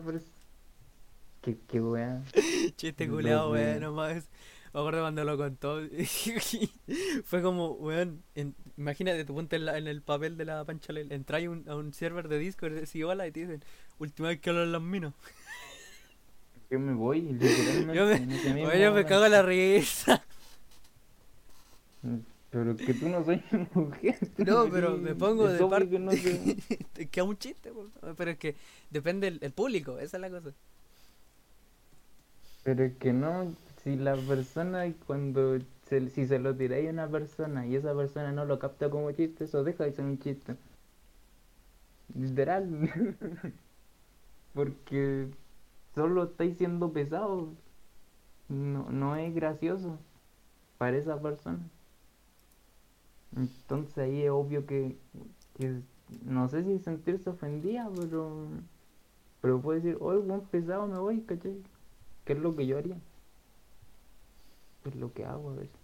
Que, 1.45 1.57
que 1.67 1.79
wea. 1.79 2.23
Chiste 2.75 3.07
culeado, 3.07 3.51
weón, 3.51 3.79
nomás. 3.79 4.27
Me 4.73 4.79
acuerdo 4.79 5.01
cuando 5.01 5.23
lo 5.23 5.37
contó. 5.37 5.79
Fue 7.25 7.41
como, 7.43 7.73
weón, 7.73 8.23
en- 8.33 8.55
imagínate, 8.77 9.23
tú 9.25 9.35
ponte 9.35 9.55
en, 9.57 9.65
la- 9.65 9.77
en 9.77 9.85
el 9.87 10.01
papel 10.01 10.37
de 10.37 10.45
la 10.45 10.65
panchalel. 10.65 11.11
Entras 11.11 11.43
un, 11.47 11.63
a 11.69 11.75
un 11.75 11.93
server 11.93 12.27
de 12.27 12.39
Discord 12.39 12.73
y 12.73 12.79
decís 12.81 13.03
hola 13.03 13.27
y 13.27 13.31
te 13.31 13.41
dicen, 13.41 13.63
última 13.99 14.29
vez 14.29 14.39
que 14.41 14.49
hablan 14.49 14.71
las 14.71 14.81
minas. 14.81 15.13
Yo 16.71 16.79
me 16.79 16.93
voy, 16.95 17.21
literalmente. 17.21 17.95
Yo 17.95 18.05
me, 18.07 18.19
mismo 18.21 18.63
weón, 18.67 18.81
yo 18.81 18.91
me 18.91 19.05
cago 19.05 19.25
en 19.25 19.31
la 19.33 19.43
risa. 19.43 20.25
Pero 22.49 22.75
que 22.75 22.93
tú 22.95 23.09
no 23.09 23.23
soy 23.23 23.43
mujer. 23.73 24.17
No, 24.37 24.67
pero 24.69 24.97
me 24.97 25.13
pongo 25.13 25.47
de 25.47 25.63
parte. 25.67 25.89
que 25.89 25.99
no 25.99 26.11
sé. 26.11 26.57
Es 26.97 27.09
que 27.09 27.19
es 27.19 27.25
un 27.25 27.37
chiste, 27.37 27.71
po. 27.71 27.89
pero 28.17 28.31
es 28.31 28.37
que 28.39 28.55
depende 28.89 29.27
el, 29.27 29.39
el 29.41 29.51
público, 29.51 29.99
esa 29.99 30.17
es 30.17 30.21
la 30.21 30.29
cosa. 30.29 30.53
Pero 32.65 32.83
es 32.83 32.97
que 32.97 33.13
no, 33.13 33.55
si 33.77 33.95
la 33.95 34.17
persona 34.17 34.93
cuando 35.07 35.57
se, 35.83 36.09
si 36.09 36.25
se 36.27 36.37
lo 36.37 36.53
tiráis 36.57 36.89
a 36.89 36.91
una 36.91 37.09
persona 37.09 37.65
y 37.65 37.75
esa 37.77 37.95
persona 37.95 38.33
no 38.33 38.43
lo 38.43 38.59
capta 38.59 38.89
como 38.89 39.09
chiste, 39.13 39.45
eso 39.45 39.63
deja 39.63 39.85
de 39.85 39.93
ser 39.93 40.03
un 40.03 40.19
chiste. 40.19 40.57
Literal. 42.15 42.65
Porque 44.53 45.29
solo 45.95 46.23
estáis 46.25 46.57
siendo 46.57 46.93
pesados. 46.93 47.49
No, 48.49 48.89
no 48.91 49.15
es 49.17 49.33
gracioso 49.35 49.99
para 50.77 50.97
esa 50.97 51.21
persona. 51.21 51.59
Entonces 53.35 53.97
ahí 53.97 54.23
es 54.23 54.29
obvio 54.31 54.65
que, 54.65 54.97
que 55.55 55.81
no 56.25 56.47
sé 56.49 56.63
si 56.63 56.79
sentirse 56.79 57.29
ofendida, 57.29 57.89
pero 57.95 58.49
pero 59.41 59.61
puede 59.61 59.81
decir, 59.81 59.97
oye, 60.01 60.19
buen 60.21 60.41
pesado 60.47 60.87
me 60.87 60.99
voy, 60.99 61.21
¿cachai? 61.23 61.63
¿Qué 62.25 62.33
es 62.33 62.39
lo 62.39 62.55
que 62.55 62.65
yo 62.67 62.77
haría? 62.77 62.97
¿Qué 64.83 64.89
es 64.89 64.95
lo 64.95 65.13
que 65.13 65.25
hago 65.25 65.51
a 65.51 65.55
veces? 65.55 65.75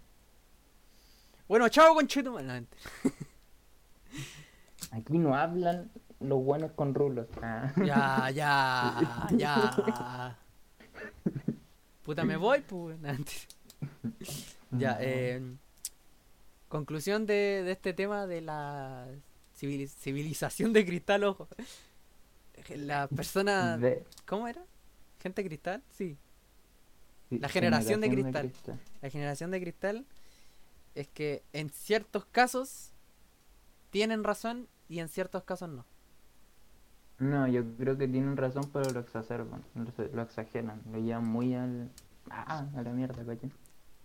Bueno, 1.48 1.68
chao, 1.68 1.94
conchito. 1.94 2.30
No, 2.30 2.52
mentira. 2.52 2.80
Aquí 4.92 5.16
no 5.18 5.34
hablan 5.36 5.90
los 6.20 6.42
buenos 6.44 6.72
con 6.72 6.94
rulos. 6.94 7.26
Ah. 7.42 7.72
Ya, 7.84 8.30
ya, 8.30 9.28
ya. 9.36 10.38
Puta, 12.04 12.24
me 12.24 12.36
voy, 12.36 12.60
pues. 12.60 13.02
Antes. 13.04 13.46
Ya, 14.74 14.96
eh, 15.00 15.42
conclusión 16.70 17.26
de, 17.26 17.62
de 17.62 17.72
este 17.72 17.92
tema 17.92 18.26
de 18.26 18.40
la 18.40 19.06
civili- 19.60 19.86
civilización 19.86 20.72
de 20.72 20.86
cristal, 20.86 21.24
ojo. 21.24 21.46
La 22.70 23.06
persona. 23.06 23.76
De- 23.76 24.02
¿Cómo 24.24 24.48
era? 24.48 24.62
¿Gente 25.20 25.44
cristal? 25.44 25.82
Sí. 25.90 26.16
Sí, 27.36 27.38
La 27.38 27.48
generación 27.48 28.00
de 28.00 28.10
cristal. 28.10 28.52
La 29.00 29.10
generación 29.10 29.50
de 29.50 29.60
cristal 29.60 30.06
es 30.94 31.08
que 31.08 31.42
en 31.52 31.70
ciertos 31.70 32.24
casos 32.26 32.92
tienen 33.90 34.24
razón 34.24 34.68
y 34.88 35.00
en 35.00 35.08
ciertos 35.08 35.44
casos 35.44 35.68
no. 35.70 35.84
No, 37.18 37.46
yo 37.46 37.62
creo 37.76 37.96
que 37.96 38.08
tienen 38.08 38.36
razón, 38.36 38.64
pero 38.72 38.90
lo 38.90 39.00
exacerban, 39.00 39.62
lo, 39.74 39.84
lo 40.12 40.22
exageran, 40.22 40.82
lo 40.90 40.98
llevan 40.98 41.24
muy 41.26 41.54
al... 41.54 41.90
Ah, 42.30 42.66
a 42.76 42.82
la 42.82 42.90
mierda, 42.92 43.24
coche. 43.24 43.50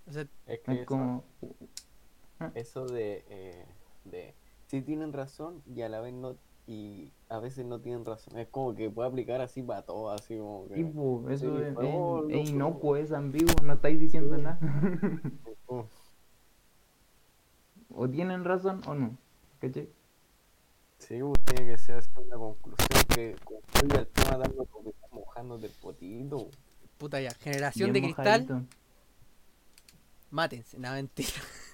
O 0.08 0.12
sea, 0.12 0.28
Es 0.46 0.60
que 0.62 0.72
Es 0.72 0.78
eso, 0.80 0.86
como... 0.86 1.24
eso 2.54 2.86
de, 2.86 3.26
eh, 3.30 3.66
de 4.06 4.36
sí 4.68 4.82
tienen 4.82 5.14
razón 5.14 5.62
y 5.66 5.82
a 5.82 5.90
la 5.90 6.00
vez 6.02 6.14
no 6.14 6.38
y 6.68 7.10
a 7.30 7.40
veces 7.40 7.66
no 7.66 7.80
tienen 7.80 8.04
razón. 8.06 8.38
Es 8.38 8.48
como 8.50 8.76
que 8.76 8.90
puede 8.90 9.08
aplicar 9.10 9.40
así 9.42 9.64
para 9.64 9.84
todo, 9.84 10.10
así 10.12 10.38
como 10.38 10.68
que 10.68 10.76
Tipo, 10.76 11.26
eso 11.30 11.58
Sí, 11.58 11.64
es, 11.64 11.76
oh, 11.78 12.26
es- 12.30 12.36
es 12.36 12.50
loco. 12.50 12.50
inocuo, 12.50 12.96
es 12.98 13.12
ambiguo, 13.14 13.54
no 13.64 13.74
estáis 13.74 14.00
diciendo 14.00 14.38
nada. 14.38 14.60
o 17.96 18.10
tienen 18.10 18.44
razón 18.44 18.82
o 18.86 18.94
no, 18.94 19.18
¿cachai? 19.60 19.90
sí, 21.00 21.20
pues, 21.22 21.46
tiene 21.46 21.72
que 21.72 21.78
ser 21.78 21.96
así 21.98 22.10
una 22.16 22.36
conclusión 22.38 23.04
que 23.16 23.36
concluya 23.44 24.00
el 24.02 24.08
tema 24.08 24.38
dando 24.38 24.66
como 24.66 24.90
está 24.90 25.08
mojándote 25.12 25.66
el 25.68 25.72
potito. 25.74 26.50
puta 26.98 27.22
ya, 27.22 27.32
generación 27.32 27.92
Bien 27.94 28.04
de 28.04 28.14
cristal, 28.14 28.68
mátense, 30.32 30.78
nada 30.80 30.96
mentira. 30.96 31.30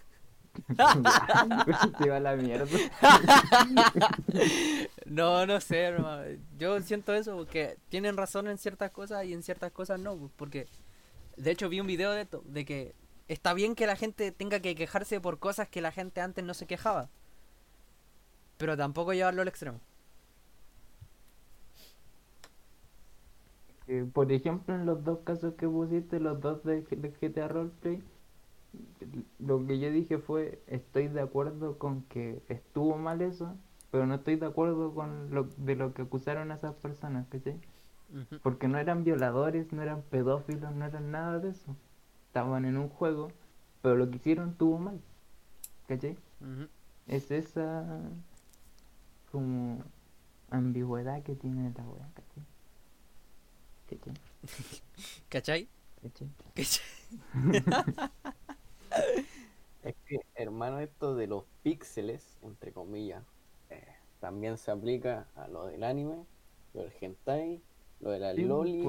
Se 1.98 2.10
va 2.10 2.18
a 2.18 2.20
la 2.20 2.36
mierda. 2.36 2.68
No, 5.06 5.46
no 5.46 5.60
sé, 5.62 5.80
hermano. 5.82 6.24
Yo 6.58 6.80
siento 6.82 7.14
eso 7.14 7.36
porque 7.36 7.78
tienen 7.90 8.18
razón 8.18 8.48
en 8.48 8.58
ciertas 8.58 8.92
cosas 8.92 9.26
y 9.26 9.34
en 9.34 9.44
ciertas 9.44 9.72
cosas 9.72 10.00
no. 10.00 10.32
Porque, 10.38 10.68
de 11.38 11.52
hecho, 11.52 11.70
vi 11.70 11.80
un 11.80 11.88
video 11.88 12.12
de 12.12 12.22
esto, 12.22 12.44
de 12.46 12.66
que 12.66 12.96
está 13.28 13.54
bien 13.54 13.76
que 13.76 13.88
la 13.88 13.96
gente 13.96 14.32
tenga 14.32 14.60
que 14.60 14.76
quejarse 14.76 15.22
por 15.22 15.40
cosas 15.40 15.70
que 15.70 15.82
la 15.82 15.92
gente 15.92 16.22
antes 16.22 16.44
no 16.44 16.54
se 16.54 16.68
quejaba. 16.68 17.10
Pero 18.58 18.76
tampoco 18.78 19.14
llevarlo 19.14 19.42
al 19.44 19.48
extremo. 19.48 19.80
Eh, 23.88 24.06
por 24.14 24.32
ejemplo, 24.32 24.76
en 24.76 24.86
los 24.86 25.04
dos 25.06 25.20
casos 25.20 25.56
que 25.56 25.68
pusiste, 25.68 26.20
los 26.20 26.40
dos 26.42 26.64
de, 26.64 26.82
de 26.82 27.10
GTA 27.12 27.48
Roleplay, 27.48 28.04
lo 29.40 29.66
que 29.66 29.80
yo 29.80 29.92
dije 29.92 30.18
fue, 30.18 30.62
estoy 30.68 31.08
de 31.08 31.22
acuerdo 31.22 31.78
con 31.78 32.04
que 32.04 32.42
estuvo 32.50 32.98
mal 32.98 33.22
eso, 33.22 33.56
pero 33.92 34.06
no 34.06 34.16
estoy 34.16 34.36
de 34.38 34.46
acuerdo 34.46 34.94
con 34.94 35.34
lo 35.34 35.44
de 35.58 35.76
lo 35.76 35.94
que 35.94 36.04
acusaron 36.04 36.52
a 36.52 36.56
esas 36.56 36.76
personas, 36.76 37.28
¿cachai? 37.28 37.60
Ujú. 38.12 38.40
Porque 38.42 38.68
no 38.68 38.78
eran 38.78 39.04
violadores, 39.04 39.72
no 39.72 39.82
eran 39.82 40.02
pedófilos, 40.04 40.74
no 40.74 40.86
eran 40.86 41.12
nada 41.12 41.40
de 41.40 41.50
eso. 41.50 41.76
Estaban 42.28 42.66
en 42.66 42.78
un 42.78 42.90
juego, 42.90 43.32
pero 43.82 43.96
lo 43.96 44.10
que 44.10 44.18
hicieron 44.18 44.52
estuvo 44.52 44.78
mal, 44.78 45.00
¿cachai? 45.88 46.18
Ujú. 46.42 46.68
Es 47.08 47.32
esa 47.32 48.02
como 49.32 49.84
ambigüedad 50.50 51.22
que 51.24 51.36
tiene 51.36 51.74
la 51.76 51.84
wea, 51.84 52.10
¿cachai? 52.14 52.44
¿Cachai? 53.90 54.14
¿Cachai? 55.30 55.68
¿Cachai? 56.02 56.30
¿Cachai? 56.56 58.34
Es 59.84 59.96
que, 60.06 60.20
hermano, 60.36 60.80
esto 60.80 61.16
de 61.16 61.28
los 61.28 61.44
píxeles, 61.62 62.38
entre 62.42 62.72
comillas, 62.72 63.24
eh, 63.70 63.84
también 64.20 64.58
se 64.58 64.72
aplica 64.72 65.28
a 65.36 65.48
lo 65.48 65.66
del 65.66 65.84
anime, 65.84 66.26
lo 66.74 66.84
del 66.84 66.92
hentai, 67.02 67.62
lo 68.00 68.12
de 68.12 68.20
la 68.20 68.34
Sí, 68.34 68.44
loli. 68.44 68.82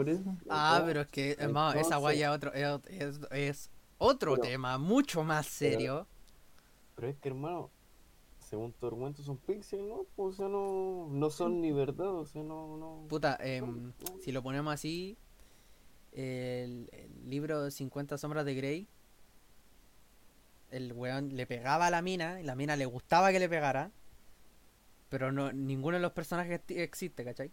Ah, 0.48 0.82
pero 0.86 1.00
es 1.02 1.08
que, 1.08 1.32
hermano, 1.38 1.78
esa 1.80 1.96
guaya 1.96 2.32
otro, 2.32 2.52
es, 2.52 2.80
es, 2.88 3.20
es 3.32 3.70
otro 3.98 4.34
Pero- 4.34 4.42
tema 4.42 4.78
mucho 4.78 5.24
más 5.24 5.46
serio. 5.46 6.06
Pero 6.94 7.08
es 7.08 7.16
que, 7.16 7.28
hermano, 7.28 7.70
según 8.38 8.72
tu 8.72 8.86
argumento 8.86 9.20
son 9.22 9.36
píxeles, 9.38 9.86
¿no? 9.86 10.06
Pues, 10.14 10.34
o 10.34 10.36
sea, 10.36 10.48
no, 10.48 11.08
no 11.10 11.30
son 11.30 11.60
ni 11.60 11.72
verdad, 11.72 12.14
o 12.14 12.24
sea, 12.24 12.42
no... 12.44 12.76
no... 12.76 13.04
Puta, 13.08 13.36
em, 13.40 13.92
si 14.20 14.30
lo 14.30 14.44
ponemos 14.44 14.72
así, 14.72 15.16
el, 16.12 16.88
el 16.92 17.28
libro 17.28 17.68
50 17.68 18.16
sombras 18.18 18.44
de 18.44 18.54
Grey, 18.54 18.88
el 20.70 20.92
weón 20.92 21.36
le 21.36 21.46
pegaba 21.46 21.86
a 21.86 21.90
la 21.90 22.02
mina, 22.02 22.40
y 22.40 22.44
la 22.44 22.54
mina 22.54 22.76
le 22.76 22.86
gustaba 22.86 23.32
que 23.32 23.38
le 23.38 23.48
pegara, 23.48 23.90
pero 25.08 25.32
no 25.32 25.52
ninguno 25.52 25.96
de 25.96 26.02
los 26.02 26.12
personajes 26.12 26.60
existe, 26.68 27.24
¿cachai? 27.24 27.50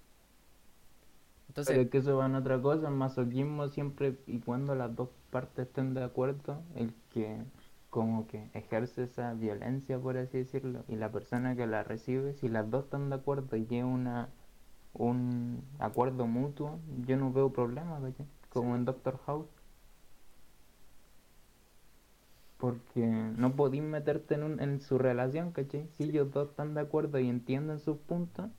Entonces, 1.49 1.73
Pero 1.73 1.81
es 1.83 1.89
que 1.89 1.97
eso 1.99 2.17
va 2.17 2.25
en 2.27 2.35
otra 2.35 2.61
cosa, 2.61 2.87
el 2.87 2.93
masoquismo 2.95 3.67
siempre 3.69 4.17
y 4.25 4.39
cuando 4.39 4.73
las 4.75 4.95
dos 4.95 5.09
partes 5.31 5.67
estén 5.67 5.93
de 5.93 6.03
acuerdo, 6.03 6.63
el 6.75 6.93
que 7.13 7.43
como 7.89 8.25
que 8.27 8.49
ejerce 8.53 9.03
esa 9.03 9.33
violencia, 9.33 9.99
por 9.99 10.17
así 10.17 10.37
decirlo, 10.39 10.85
y 10.87 10.95
la 10.95 11.11
persona 11.11 11.55
que 11.55 11.67
la 11.67 11.83
recibe, 11.83 12.33
si 12.35 12.47
las 12.47 12.69
dos 12.69 12.85
están 12.85 13.09
de 13.09 13.15
acuerdo 13.15 13.57
y 13.57 13.67
hay 13.69 13.81
una 13.83 14.29
un 14.93 15.63
acuerdo 15.79 16.27
mutuo, 16.27 16.79
yo 17.05 17.17
no 17.17 17.31
veo 17.31 17.51
problema, 17.53 17.99
¿cachai? 18.01 18.25
Como 18.49 18.75
en 18.75 18.85
Doctor 18.85 19.19
House. 19.25 19.47
Porque 22.61 23.01
no 23.05 23.57
podéis 23.57 23.83
meterte 23.83 24.35
en, 24.35 24.43
un- 24.43 24.61
en 24.61 24.79
su 24.79 24.97
relación, 24.97 25.51
¿cachai? 25.51 25.89
Si 25.97 26.03
ellos 26.05 26.31
dos 26.31 26.51
están 26.51 26.73
de 26.73 26.79
acuerdo 26.79 27.19
y 27.19 27.27
entienden 27.27 27.79
sus 27.81 27.97
puntos, 27.97 28.51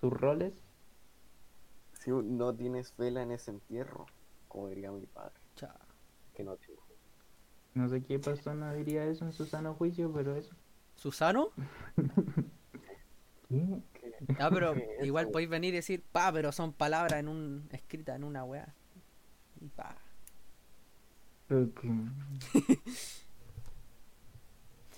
sus 0.00 0.12
roles, 0.12 0.54
Si 1.92 2.10
no 2.10 2.56
tienes 2.56 2.96
vela 2.96 3.20
en 3.22 3.30
ese 3.30 3.50
entierro, 3.50 4.06
como 4.48 4.68
diría 4.70 4.90
mi 4.90 5.04
padre, 5.04 5.38
cha, 5.54 5.78
que 6.32 6.42
no 6.42 6.56
tengo. 6.56 6.82
No 7.72 7.88
sé 7.88 8.02
qué 8.02 8.18
persona 8.18 8.74
diría 8.74 9.06
eso 9.06 9.24
en 9.24 9.32
su 9.32 9.46
sano 9.46 9.72
juicio, 9.72 10.12
pero 10.12 10.36
eso. 10.36 10.54
¿Susano? 10.96 11.52
¿Qué? 13.48 13.82
Ah, 14.38 14.50
pero 14.52 14.74
¿Qué 14.74 14.80
es 15.00 15.00
igual 15.00 15.26
eso? 15.26 15.30
podéis 15.30 15.50
venir 15.50 15.74
y 15.74 15.78
decir, 15.78 16.02
pa, 16.12 16.32
pero 16.32 16.52
son 16.52 16.72
palabras 16.72 17.20
en 17.20 17.28
un 17.28 17.68
escritas 17.72 18.16
en 18.16 18.24
una 18.24 18.44
weá. 18.44 18.74
Y 19.60 19.68
pa. 19.68 19.96
Es 21.50 21.68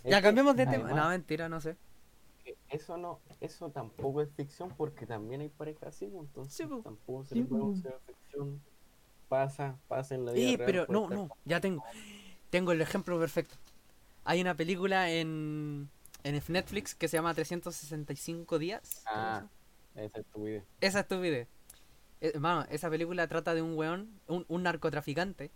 Ya 0.04 0.18
que, 0.18 0.22
cambiemos 0.22 0.56
de 0.56 0.66
tema. 0.66 0.92
No, 0.92 1.08
mentira, 1.08 1.48
no 1.48 1.60
sé. 1.60 1.76
Eso 2.68 2.96
no, 2.96 3.20
eso 3.40 3.70
tampoco 3.70 4.22
es 4.22 4.30
ficción 4.34 4.70
porque 4.76 5.06
también 5.06 5.40
hay 5.40 5.48
parejas 5.48 5.94
así, 5.94 6.06
pues, 6.06 6.26
entonces 6.28 6.54
Sí, 6.54 6.66
pues. 6.66 6.82
tampoco 6.82 7.24
se 7.24 7.34
Sí, 7.34 7.40
le 7.40 7.46
puede 7.46 7.62
pues. 7.62 7.94
ficción. 8.06 8.60
Pasa, 9.28 9.78
pasa 9.88 10.14
en 10.16 10.24
la 10.24 10.32
vida 10.32 10.56
real, 10.56 10.66
pero 10.66 10.86
no, 10.88 11.08
no, 11.08 11.28
ya 11.44 11.60
tengo. 11.60 11.84
Tengo 12.50 12.72
el 12.72 12.80
ejemplo 12.80 13.18
perfecto. 13.18 13.56
Hay 14.24 14.40
una 14.40 14.56
película 14.56 15.10
en, 15.10 15.88
en 16.24 16.42
Netflix 16.48 16.94
que 16.94 17.08
se 17.08 17.16
llama 17.16 17.34
365 17.34 18.58
días. 18.58 19.02
Ah. 19.06 19.46
Esa 19.94 20.20
es 20.20 20.26
tu 20.26 20.44
vida. 20.44 20.62
Esa 20.80 21.00
estupidez. 21.00 21.48
Eh, 22.20 22.32
Hermano, 22.34 22.66
esa 22.70 22.90
película 22.90 23.26
trata 23.28 23.54
de 23.54 23.62
un 23.62 23.76
weón, 23.76 24.20
un, 24.26 24.44
un 24.48 24.62
narcotraficante, 24.62 25.50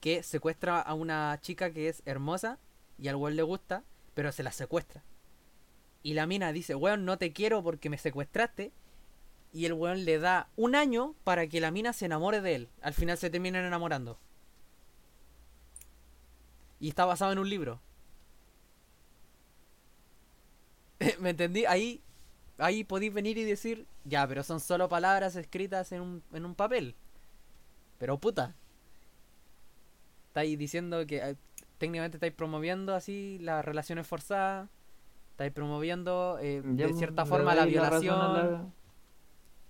que 0.00 0.22
secuestra 0.22 0.80
a 0.80 0.94
una 0.94 1.38
chica 1.40 1.70
que 1.72 1.88
es 1.88 2.02
hermosa 2.06 2.58
y 3.00 3.08
al 3.08 3.16
weón 3.16 3.36
le 3.36 3.42
gusta, 3.42 3.82
pero 4.14 4.30
se 4.30 4.42
la 4.42 4.52
secuestra. 4.52 5.02
Y 6.02 6.14
la 6.14 6.26
mina 6.26 6.52
dice, 6.52 6.74
weón, 6.74 7.04
no 7.04 7.18
te 7.18 7.32
quiero 7.32 7.62
porque 7.62 7.90
me 7.90 7.98
secuestraste. 7.98 8.72
Y 9.52 9.64
el 9.64 9.72
weón 9.72 10.04
le 10.04 10.18
da 10.18 10.48
un 10.56 10.74
año 10.74 11.14
para 11.24 11.46
que 11.46 11.60
la 11.60 11.70
mina 11.70 11.92
se 11.92 12.06
enamore 12.06 12.40
de 12.40 12.54
él. 12.54 12.68
Al 12.82 12.94
final 12.94 13.18
se 13.18 13.30
terminan 13.30 13.64
enamorando. 13.64 14.18
Y 16.78 16.88
está 16.88 17.04
basado 17.04 17.32
en 17.32 17.38
un 17.38 17.48
libro. 17.48 17.80
¿Me 21.18 21.30
entendí? 21.30 21.64
Ahí, 21.66 22.02
ahí 22.58 22.84
podéis 22.84 23.12
venir 23.12 23.38
y 23.38 23.44
decir, 23.44 23.86
ya, 24.04 24.26
pero 24.26 24.42
son 24.42 24.60
solo 24.60 24.88
palabras 24.88 25.36
escritas 25.36 25.92
en 25.92 26.02
un, 26.02 26.22
en 26.32 26.44
un 26.44 26.54
papel. 26.54 26.94
Pero 27.98 28.18
puta. 28.18 28.54
Estáis 30.28 30.58
diciendo 30.58 31.06
que 31.06 31.16
eh, 31.16 31.36
técnicamente 31.80 32.18
estáis 32.18 32.32
promoviendo 32.34 32.94
así 32.94 33.38
las 33.40 33.64
relaciones 33.64 34.06
forzadas. 34.06 34.68
Estáis 35.32 35.52
promoviendo 35.52 36.38
eh, 36.40 36.60
de 36.62 36.92
cierta 36.92 37.24
forma 37.26 37.54
la 37.54 37.64
violación. 37.64 38.18
la- 38.18 38.66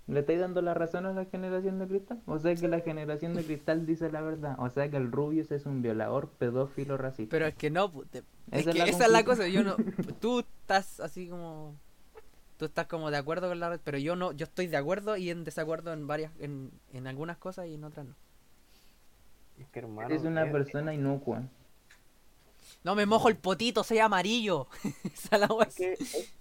¿Le 0.07 0.19
estáis 0.19 0.39
dando 0.41 0.61
la 0.61 0.73
razón 0.73 1.05
a 1.05 1.13
la 1.13 1.23
generación 1.25 1.79
de 1.79 1.87
cristal? 1.87 2.21
O 2.25 2.37
sea 2.37 2.53
que 2.53 2.67
la 2.67 2.81
generación 2.81 3.33
de 3.33 3.45
cristal 3.45 3.85
dice 3.85 4.11
la 4.11 4.19
verdad. 4.21 4.55
O 4.59 4.69
sea 4.69 4.89
que 4.89 4.97
el 4.97 5.09
Rubius 5.09 5.51
es 5.51 5.65
un 5.65 5.81
violador, 5.81 6.27
pedófilo, 6.27 6.97
racista. 6.97 7.31
Pero 7.31 7.45
es 7.45 7.55
que 7.55 7.69
no, 7.69 7.89
te- 8.11 8.17
es 8.19 8.23
Esa 8.51 8.59
es 8.71 8.75
que 8.75 8.79
la 8.79 8.85
esa 8.85 9.05
es 9.05 9.11
la 9.11 9.23
cosa. 9.23 9.47
Yo 9.47 9.63
no, 9.63 9.75
tú 10.19 10.39
estás 10.41 10.99
así 10.99 11.29
como 11.29 11.75
tú 12.57 12.65
estás 12.65 12.87
como 12.87 13.09
de 13.09 13.17
acuerdo 13.17 13.47
con 13.47 13.59
la 13.61 13.69
red, 13.69 13.79
pero 13.83 13.97
yo 13.99 14.15
no, 14.17 14.33
yo 14.33 14.43
estoy 14.43 14.67
de 14.67 14.75
acuerdo 14.77 15.15
y 15.15 15.29
en 15.29 15.43
desacuerdo 15.45 15.93
en 15.93 16.05
varias, 16.07 16.31
en, 16.39 16.71
en 16.93 17.07
algunas 17.07 17.37
cosas 17.37 17.67
y 17.67 17.75
en 17.75 17.83
otras 17.85 18.05
no. 18.05 18.15
Es 19.59 19.67
que 19.69 19.79
hermano. 19.79 20.09
Eres 20.09 20.23
una 20.25 20.45
es- 20.45 20.51
persona 20.51 20.93
inocua. 20.93 21.43
No 22.83 22.95
me 22.95 23.05
mojo 23.05 23.29
el 23.29 23.37
potito, 23.37 23.83
soy 23.83 23.99
amarillo. 23.99 24.67
Esa 25.03 25.37
la 25.37 25.47
wea. 25.47 25.67
Es 25.67 25.75
que 25.75 25.93
es, 25.93 26.33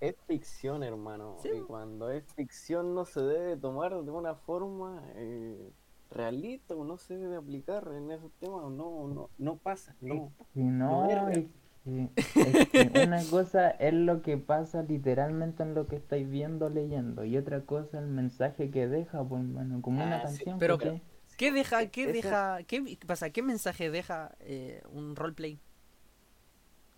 es 0.00 0.16
ficción, 0.26 0.82
hermano. 0.82 1.38
Sí, 1.42 1.50
Y 1.52 1.60
cuando 1.62 2.10
es 2.10 2.24
ficción 2.34 2.94
no 2.94 3.04
se 3.04 3.20
debe 3.20 3.56
tomar 3.56 3.92
de 4.04 4.10
una 4.10 4.34
forma 4.36 5.02
eh, 5.16 5.72
realista 6.10 6.74
o 6.74 6.84
no 6.84 6.96
se 6.98 7.16
debe 7.16 7.36
aplicar 7.36 7.88
en 7.94 8.10
esos 8.10 8.32
temas. 8.40 8.70
No, 8.70 9.08
no, 9.08 9.30
no 9.38 9.58
pasa. 9.58 9.96
No. 10.00 10.32
Y 10.54 10.62
no, 10.62 11.04
No 11.04 11.28
es 11.30 11.38
es 11.38 11.46
que, 11.84 12.10
es 12.42 12.66
que 12.70 12.92
una 12.94 13.28
cosa 13.30 13.70
es 13.70 13.94
lo 13.94 14.22
que 14.22 14.36
pasa 14.38 14.82
literalmente 14.82 15.62
en 15.62 15.74
lo 15.74 15.86
que 15.88 15.96
estáis 15.96 16.28
viendo, 16.28 16.68
leyendo, 16.68 17.24
y 17.24 17.36
otra 17.36 17.64
cosa 17.64 17.98
el 17.98 18.08
mensaje 18.08 18.70
que 18.70 18.88
deja, 18.88 19.24
pues, 19.26 19.42
mano, 19.44 19.80
como 19.82 20.04
una 20.04 20.18
Ah, 20.18 20.26
sí, 20.26 20.44
canción. 20.44 20.58
pero-. 20.58 20.78
¿Qué 21.36 21.52
deja, 21.52 21.86
qué 21.90 22.08
deja, 22.08 22.62
qué 22.64 22.98
pasa, 23.06 23.30
qué 23.30 23.42
mensaje 23.42 23.90
deja 23.90 24.36
eh, 24.40 24.82
un 24.90 25.14
roleplay? 25.16 25.60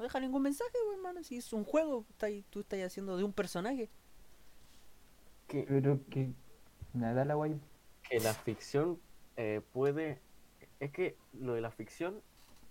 No 0.00 0.04
deja 0.04 0.18
ningún 0.18 0.40
mensaje, 0.40 0.70
pues, 0.72 0.96
hermano, 0.96 1.22
si 1.22 1.36
es 1.36 1.52
un 1.52 1.62
juego, 1.62 2.06
está 2.08 2.24
ahí- 2.24 2.42
tú 2.48 2.60
estás 2.60 2.80
haciendo 2.80 3.18
de 3.18 3.22
un 3.24 3.34
personaje. 3.34 3.90
Que, 5.46 5.64
Pero 5.68 6.00
que. 6.08 6.32
Nada, 6.94 7.26
la 7.26 7.34
guay. 7.34 7.60
que 8.08 8.18
la 8.18 8.32
ficción 8.32 8.98
eh, 9.36 9.60
puede. 9.74 10.18
Es 10.80 10.90
que 10.90 11.18
lo 11.34 11.52
de 11.52 11.60
la 11.60 11.70
ficción, 11.70 12.22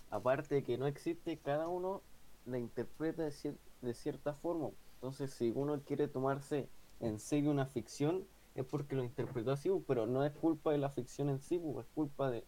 aparte 0.09 0.55
de 0.55 0.63
que 0.63 0.79
no 0.79 0.87
existe, 0.87 1.37
cada 1.37 1.67
uno 1.67 2.01
la 2.47 2.57
interpreta 2.57 3.21
de, 3.21 3.29
cier- 3.29 3.57
de 3.83 3.93
cierta 3.93 4.33
forma. 4.33 4.71
Entonces, 4.95 5.31
si 5.31 5.51
uno 5.55 5.79
quiere 5.85 6.07
tomarse 6.07 6.67
en 6.99 7.19
serio 7.19 7.51
una 7.51 7.67
ficción, 7.67 8.25
es 8.55 8.65
porque 8.65 8.95
lo 8.95 9.03
interpretó 9.03 9.51
así, 9.51 9.69
pero 9.87 10.07
no 10.07 10.25
es 10.25 10.31
culpa 10.31 10.71
de 10.71 10.79
la 10.79 10.89
ficción 10.89 11.29
en 11.29 11.39
sí, 11.39 11.61
es 11.79 11.85
culpa 11.93 12.31
de. 12.31 12.43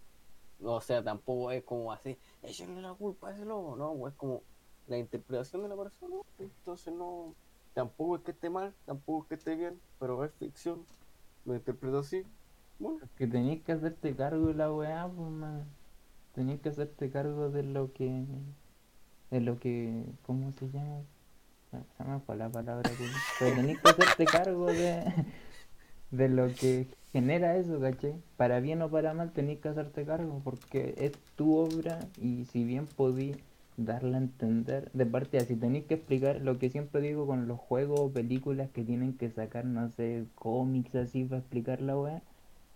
O 0.64 0.82
sea, 0.82 1.04
tampoco 1.04 1.52
es 1.52 1.64
como 1.64 1.92
así, 1.92 2.18
echenle 2.42 2.82
la 2.82 2.96
culpa 2.96 3.30
a 3.30 3.34
ese 3.34 3.46
lobo, 3.46 3.76
no, 3.76 4.08
es 4.08 4.16
como 4.16 4.42
la 4.88 4.98
interpretación 4.98 5.64
de 5.64 5.70
la 5.70 5.76
persona. 5.76 6.16
Entonces, 6.40 6.94
no. 6.94 7.34
Tampoco 7.74 8.18
es 8.18 8.22
que 8.24 8.32
esté 8.32 8.50
mal, 8.50 8.74
tampoco 8.86 9.24
es 9.24 9.28
que 9.30 9.36
esté 9.36 9.56
bien, 9.56 9.80
pero 10.00 10.24
es 10.26 10.32
ficción. 10.34 10.86
Lo 11.46 11.56
interpretó 11.56 12.00
así. 12.00 12.24
Bueno, 12.80 13.00
Que 13.16 13.28
tenéis 13.28 13.64
que 13.64 13.72
hacerte 13.72 14.16
cargo 14.16 14.48
de 14.48 14.54
la 14.56 14.72
weá, 14.72 15.08
pues, 15.08 15.32
mano. 15.32 15.64
Tenéis 16.34 16.62
que 16.62 16.70
hacerte 16.70 17.10
cargo 17.10 17.50
de 17.50 17.64
lo 17.64 17.94
que. 17.94 18.26
De 19.30 19.40
lo 19.40 19.60
que. 19.60 20.04
¿Cómo 20.26 20.52
se 20.60 20.70
llama? 20.70 21.02
Se 21.98 22.04
me 22.04 22.20
fue 22.20 22.36
la 22.36 22.50
palabra, 22.50 22.90
pues. 22.98 23.12
Pero 23.40 23.56
tenéis 23.56 23.80
que 23.80 23.90
hacerte 23.90 24.26
cargo 24.26 24.66
de. 24.68 25.04
De 26.12 26.28
lo 26.28 26.48
que 26.48 26.88
genera 27.14 27.56
eso, 27.56 27.80
¿cachai? 27.80 28.16
Para 28.36 28.60
bien 28.60 28.82
o 28.82 28.90
para 28.90 29.14
mal 29.14 29.32
tenéis 29.32 29.60
que 29.60 29.70
hacerte 29.70 30.06
cargo, 30.06 30.42
porque 30.44 30.94
es 30.98 31.14
tu 31.38 31.56
obra 31.56 32.00
y 32.18 32.44
si 32.46 32.66
bien 32.66 32.86
podí 32.86 33.38
darla 33.78 34.18
a 34.18 34.22
entender, 34.22 34.92
de 34.94 35.06
parte 35.06 35.38
así 35.38 35.56
tenéis 35.56 35.86
que 35.86 35.96
explicar 35.96 36.42
lo 36.42 36.60
que 36.60 36.70
siempre 36.70 37.02
digo 37.02 37.26
con 37.26 37.48
los 37.48 37.60
juegos 37.60 38.00
o 38.00 38.12
películas 38.12 38.70
que 38.72 38.84
tienen 38.84 39.18
que 39.18 39.30
sacar, 39.32 39.66
no 39.66 39.90
sé, 39.90 40.26
cómics 40.36 40.94
así 40.96 41.24
para 41.24 41.40
explicar 41.40 41.82
la 41.82 41.98
weá. 41.98 42.22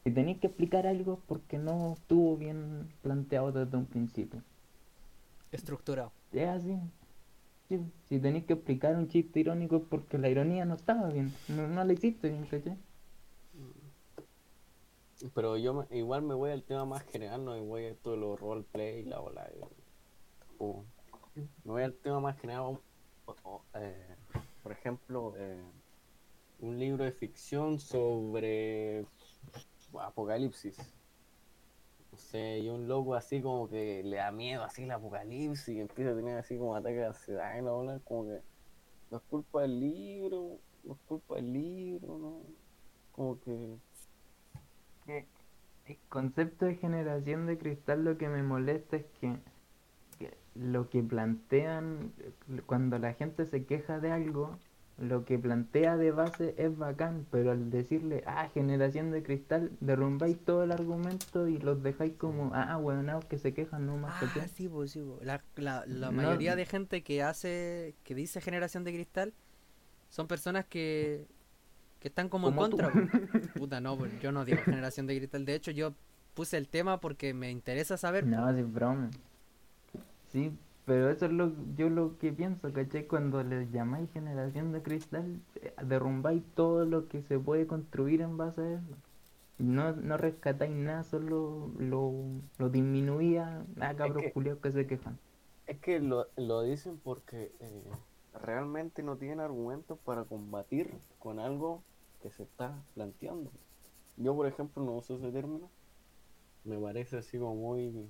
Si 0.04 0.12
tenéis 0.12 0.40
que 0.40 0.48
explicar 0.48 0.86
algo 0.88 1.14
es 1.14 1.20
porque 1.28 1.58
no 1.58 1.94
estuvo 1.94 2.38
bien 2.38 2.88
planteado 3.02 3.52
desde 3.52 3.78
un 3.78 3.86
principio. 3.86 4.42
Estructurado. 5.52 6.12
Es 6.32 6.48
así. 6.48 6.78
Sí, 7.70 7.80
Si 8.10 8.20
tenéis 8.20 8.46
que 8.46 8.54
explicar 8.54 8.96
un 8.96 9.08
chiste 9.08 9.40
irónico 9.40 9.78
es 9.78 9.84
porque 9.90 10.18
la 10.20 10.30
ironía 10.30 10.66
no 10.66 10.76
estaba 10.76 11.10
bien, 11.10 11.32
no, 11.50 11.68
no 11.68 11.84
la 11.84 11.94
hiciste 11.94 12.30
bien, 12.30 12.46
¿cachai? 12.46 12.78
Pero 15.34 15.58
yo 15.58 15.74
me- 15.74 15.98
igual 15.98 16.22
me 16.24 16.36
voy 16.36 16.52
al 16.52 16.64
tema 16.64 16.86
más 16.86 17.04
general, 17.04 17.44
no 17.44 17.54
me 17.54 17.62
voy 17.62 17.86
a 17.86 17.90
esto 17.90 18.12
de 18.12 18.18
los 18.18 18.40
roleplay 18.40 19.00
y 19.00 19.04
la 19.06 19.20
ola. 19.22 19.48
eh, 19.48 19.62
me 20.60 21.72
voy 21.72 21.84
al 21.84 21.94
tema 21.96 22.20
más 22.20 22.38
o- 23.44 23.62
eh, 23.74 24.16
por 24.64 24.72
ejemplo, 24.72 25.34
eh, 25.38 25.64
un 26.60 26.80
libro 26.80 27.04
de 27.04 27.12
ficción 27.12 27.80
sobre 27.80 29.06
apocalipsis. 30.00 30.78
No 32.12 32.18
sé, 32.18 32.60
y 32.60 32.70
un 32.70 32.88
loco 32.88 33.16
así 33.16 33.42
como 33.42 33.70
que 33.70 34.02
le 34.04 34.18
da 34.18 34.32
miedo 34.32 34.64
así 34.64 34.84
el 34.84 34.92
apocalipsis 34.92 35.76
y 35.76 35.82
empieza 35.82 36.12
a 36.12 36.16
tener 36.16 36.38
así 36.38 36.58
como 36.58 36.76
ataque 36.76 36.96
de 36.96 37.06
ansiedad 37.08 37.58
y 37.58 37.62
ola, 37.62 38.00
como 38.06 38.26
que 38.26 38.42
no 39.12 39.18
es 39.18 39.24
culpa 39.24 39.64
del 39.64 39.80
libro, 39.80 40.60
no 40.84 40.94
es 40.94 41.00
culpa 41.08 41.36
del 41.36 41.52
libro, 41.52 42.18
¿no? 42.18 42.42
Como 43.12 43.40
que 43.42 43.78
que 45.06 45.26
el 45.86 45.98
concepto 46.10 46.66
de 46.66 46.76
generación 46.76 47.46
de 47.46 47.58
cristal 47.58 48.04
lo 48.04 48.18
que 48.18 48.28
me 48.28 48.44
molesta 48.44 48.98
es 48.98 49.06
que, 49.20 49.30
que 49.30 49.55
lo 50.56 50.90
que 50.90 51.04
plantean 51.04 52.12
cuando 52.66 52.98
la 53.00 53.14
gente 53.14 53.46
se 53.46 53.66
queja 53.66 54.00
de 54.00 54.12
algo, 54.12 54.58
lo 54.98 55.26
que 55.26 55.38
plantea 55.38 55.98
de 55.98 56.12
base 56.12 56.56
es 56.58 56.78
bacán, 56.78 57.26
pero 57.30 57.52
al 57.52 57.70
decirle, 57.70 58.24
ah, 58.26 58.48
generación 58.54 59.12
de 59.12 59.22
cristal, 59.24 59.72
derrumbáis 59.82 60.38
todo 60.40 60.64
el 60.64 60.72
argumento 60.72 61.50
y 61.50 61.58
los 61.58 61.84
dejáis 61.84 62.14
como, 62.14 62.52
ah, 62.54 62.78
hueonados 62.78 63.26
que 63.26 63.38
se 63.38 63.54
quejan 63.54 63.86
nomás, 63.86 64.14
Ah, 64.16 64.20
¿cachai? 64.22 64.48
sí, 64.50 64.70
pues 64.70 64.92
sí, 64.92 65.02
pues. 65.02 65.26
La, 65.26 65.44
la, 65.58 65.86
la 65.86 66.12
No- 66.12 66.18
mayoría 66.18 66.56
de 66.56 66.66
gente 66.66 67.04
que 67.04 67.22
hace, 67.24 67.96
que 68.06 68.16
dice 68.16 68.40
generación 68.40 68.86
de 68.86 68.94
cristal, 68.94 69.34
son 70.10 70.28
personas 70.28 70.64
que, 70.66 71.26
que 72.00 72.08
están 72.08 72.30
como, 72.30 72.48
en 72.48 72.56
Como 72.56 72.70
tú. 72.70 72.78
contra. 72.78 72.92
Puta, 73.58 73.82
no, 73.82 73.98
pues 73.98 74.18
yo 74.22 74.32
no 74.32 74.46
digo 74.46 74.62
generación 74.64 75.08
de 75.08 75.18
cristal. 75.18 75.44
De 75.44 75.56
hecho, 75.56 75.72
yo 75.72 75.94
puse 76.36 76.56
el 76.58 76.70
tema 76.70 77.02
porque 77.02 77.34
me 77.34 77.52
interesa 77.52 77.98
saber. 77.98 78.26
No, 78.26 78.50
es 78.50 78.74
broma. 78.74 79.10
Sí, 80.36 80.60
pero 80.86 81.10
eso 81.10 81.26
es 81.26 81.32
lo 81.32 81.52
yo 81.76 81.90
lo 81.90 82.18
que 82.20 82.32
pienso, 82.34 82.72
¿cachai? 82.74 83.08
Cuando 83.08 83.44
les 83.44 83.72
llamáis 83.72 84.12
generación 84.12 84.72
de 84.74 84.84
cristal, 84.84 85.42
eh, 85.56 85.74
derrumbáis 85.84 86.44
todo 86.56 86.86
lo 86.86 87.08
que 87.08 87.22
se 87.24 87.40
puede 87.40 87.68
construir 87.68 88.22
en 88.22 88.38
base 88.38 88.62
a 88.62 88.74
eso. 88.76 88.98
No, 89.60 89.94
no 89.96 90.18
rescatáis 90.18 90.74
nada, 90.76 91.04
solo 91.04 91.72
lo, 91.80 92.14
lo 92.58 92.70
disminuía 92.70 93.66
a 93.80 93.96
cabros 93.96 94.26
que- 94.26 94.34
culiados 94.34 94.62
que 94.62 94.72
se 94.74 94.88
quejan. 94.88 95.18
Es 95.66 95.80
que 95.82 96.00
lo, 96.00 96.28
lo 96.38 96.62
dicen 96.64 97.00
porque 97.02 97.56
eh, 97.60 97.84
realmente 98.34 99.04
no 99.04 99.18
tienen 99.18 99.40
argumentos 99.40 100.00
para 100.02 100.26
combatir 100.26 101.04
con 101.18 101.40
algo 101.40 101.86
que 102.20 102.32
se 102.32 102.44
está 102.44 102.86
planteando. 102.94 103.52
Yo, 104.18 104.36
por 104.36 104.48
ejemplo, 104.48 104.84
no 104.84 104.94
uso 104.98 105.18
ese 105.18 105.32
término. 105.32 105.74
Me 106.64 106.80
parece 106.80 107.18
así 107.20 107.40
como 107.40 107.56
muy, 107.56 107.92
no 107.92 108.10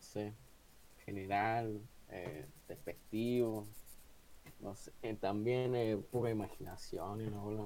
sé, 0.00 0.38
general, 1.14 1.80
eh, 2.10 2.46
despectivo. 2.68 3.66
No 4.60 4.74
sé, 4.74 4.92
eh, 5.02 5.16
también 5.20 5.74
eh, 5.74 5.98
poca 6.10 6.30
imaginación 6.30 7.20
y 7.20 7.26
no 7.30 7.40
habla. 7.42 7.62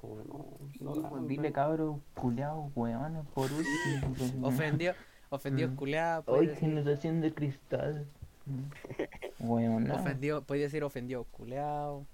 Como 0.00 0.18
que 0.18 0.28
no, 0.28 0.46
no 0.80 1.00
da, 1.02 1.08
pues, 1.08 1.22
no 1.22 1.28
dile 1.28 1.52
cabros 1.52 1.98
culiados, 2.14 2.70
hueones, 2.74 3.24
por 3.34 3.50
último. 3.52 4.14
no. 4.40 4.48
Ofendió, 4.48 4.94
ofendió 5.30 5.68
Mm. 5.68 5.76
culeada, 5.76 6.22
Hoy 6.26 6.46
decir, 6.46 6.60
generación 6.60 7.20
de 7.20 7.32
cristal. 7.32 8.06
Mm. 8.46 9.48
Hueonao. 9.48 9.96
ofendió, 9.96 10.42
puede 10.42 10.62
decir 10.62 10.82
ofendió 10.84 11.24
culeado. 11.24 12.04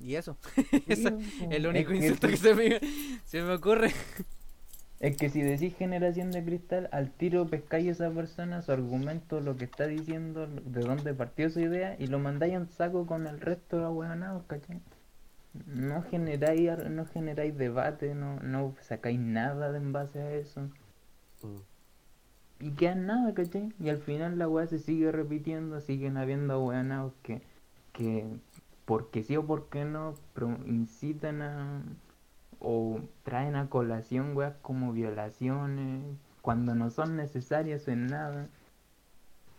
Y 0.00 0.16
eso, 0.16 0.36
Sí, 0.70 0.84
ese 0.88 1.10
pues, 1.12 1.24
el 1.50 1.66
único 1.66 1.92
es 1.92 1.98
que 2.00 2.06
insulto 2.06 2.26
sí. 2.28 2.32
que 2.32 2.36
se 2.38 2.54
me, 2.54 2.80
se 3.24 3.42
me 3.42 3.52
ocurre. 3.54 3.92
Es 5.04 5.18
que 5.18 5.28
si 5.28 5.42
decís 5.42 5.76
generación 5.76 6.30
de 6.30 6.42
cristal, 6.42 6.88
al 6.90 7.10
tiro 7.10 7.46
pescáis 7.46 7.88
a 7.88 7.90
esa 7.90 8.10
persona, 8.10 8.62
su 8.62 8.72
argumento, 8.72 9.38
lo 9.42 9.54
que 9.54 9.66
está 9.66 9.86
diciendo, 9.86 10.46
de 10.46 10.80
dónde 10.80 11.12
partió 11.12 11.50
su 11.50 11.60
idea, 11.60 11.94
y 11.98 12.06
lo 12.06 12.18
mandáis 12.18 12.54
en 12.54 12.70
saco 12.70 13.04
con 13.06 13.26
el 13.26 13.38
resto 13.38 13.76
de 13.76 13.84
ahueonados, 13.84 14.44
¿cachai? 14.46 14.80
No 15.66 16.00
generáis, 16.04 16.88
no 16.88 17.04
generáis 17.04 17.54
debate, 17.58 18.14
no, 18.14 18.40
no 18.40 18.74
sacáis 18.80 19.20
nada 19.20 19.72
de 19.72 19.76
en 19.76 19.92
base 19.92 20.20
a 20.20 20.32
eso. 20.36 20.62
Mm. 21.42 22.64
Y 22.64 22.70
queda 22.70 22.94
nada, 22.94 23.34
¿cachai? 23.34 23.74
Y 23.78 23.90
al 23.90 23.98
final 23.98 24.38
la 24.38 24.48
weá 24.48 24.66
se 24.66 24.78
sigue 24.78 25.12
repitiendo, 25.12 25.82
siguen 25.82 26.16
habiendo 26.16 26.54
ahueonados 26.54 27.12
que, 27.22 27.42
que 27.92 28.24
porque 28.86 29.22
sí 29.22 29.36
o 29.36 29.44
porque 29.44 29.84
no, 29.84 30.14
incitan 30.64 31.42
a 31.42 31.82
o 32.64 33.00
traen 33.24 33.56
a 33.56 33.68
colación 33.70 34.36
weas 34.36 34.56
como 34.62 34.92
violaciones 34.92 36.02
cuando 36.42 36.74
no 36.74 36.90
son 36.90 37.16
necesarias 37.16 37.88
en 37.88 38.08
nada. 38.10 38.48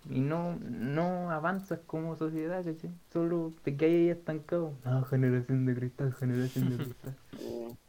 Y 0.09 0.21
no, 0.21 0.55
no 0.61 1.31
avanzas 1.31 1.79
como 1.87 2.15
sociedad, 2.15 2.63
¿cachai? 2.63 2.91
Solo 3.11 3.53
te 3.63 3.75
quedas 3.77 3.93
ahí 3.93 4.09
estancado. 4.09 4.73
Ah, 4.83 5.03
generación 5.09 5.65
de 5.65 5.75
cristal, 5.75 6.13
generación 6.13 6.69
de 6.69 6.79
cristal. 6.79 7.17
Eh, 7.39 7.75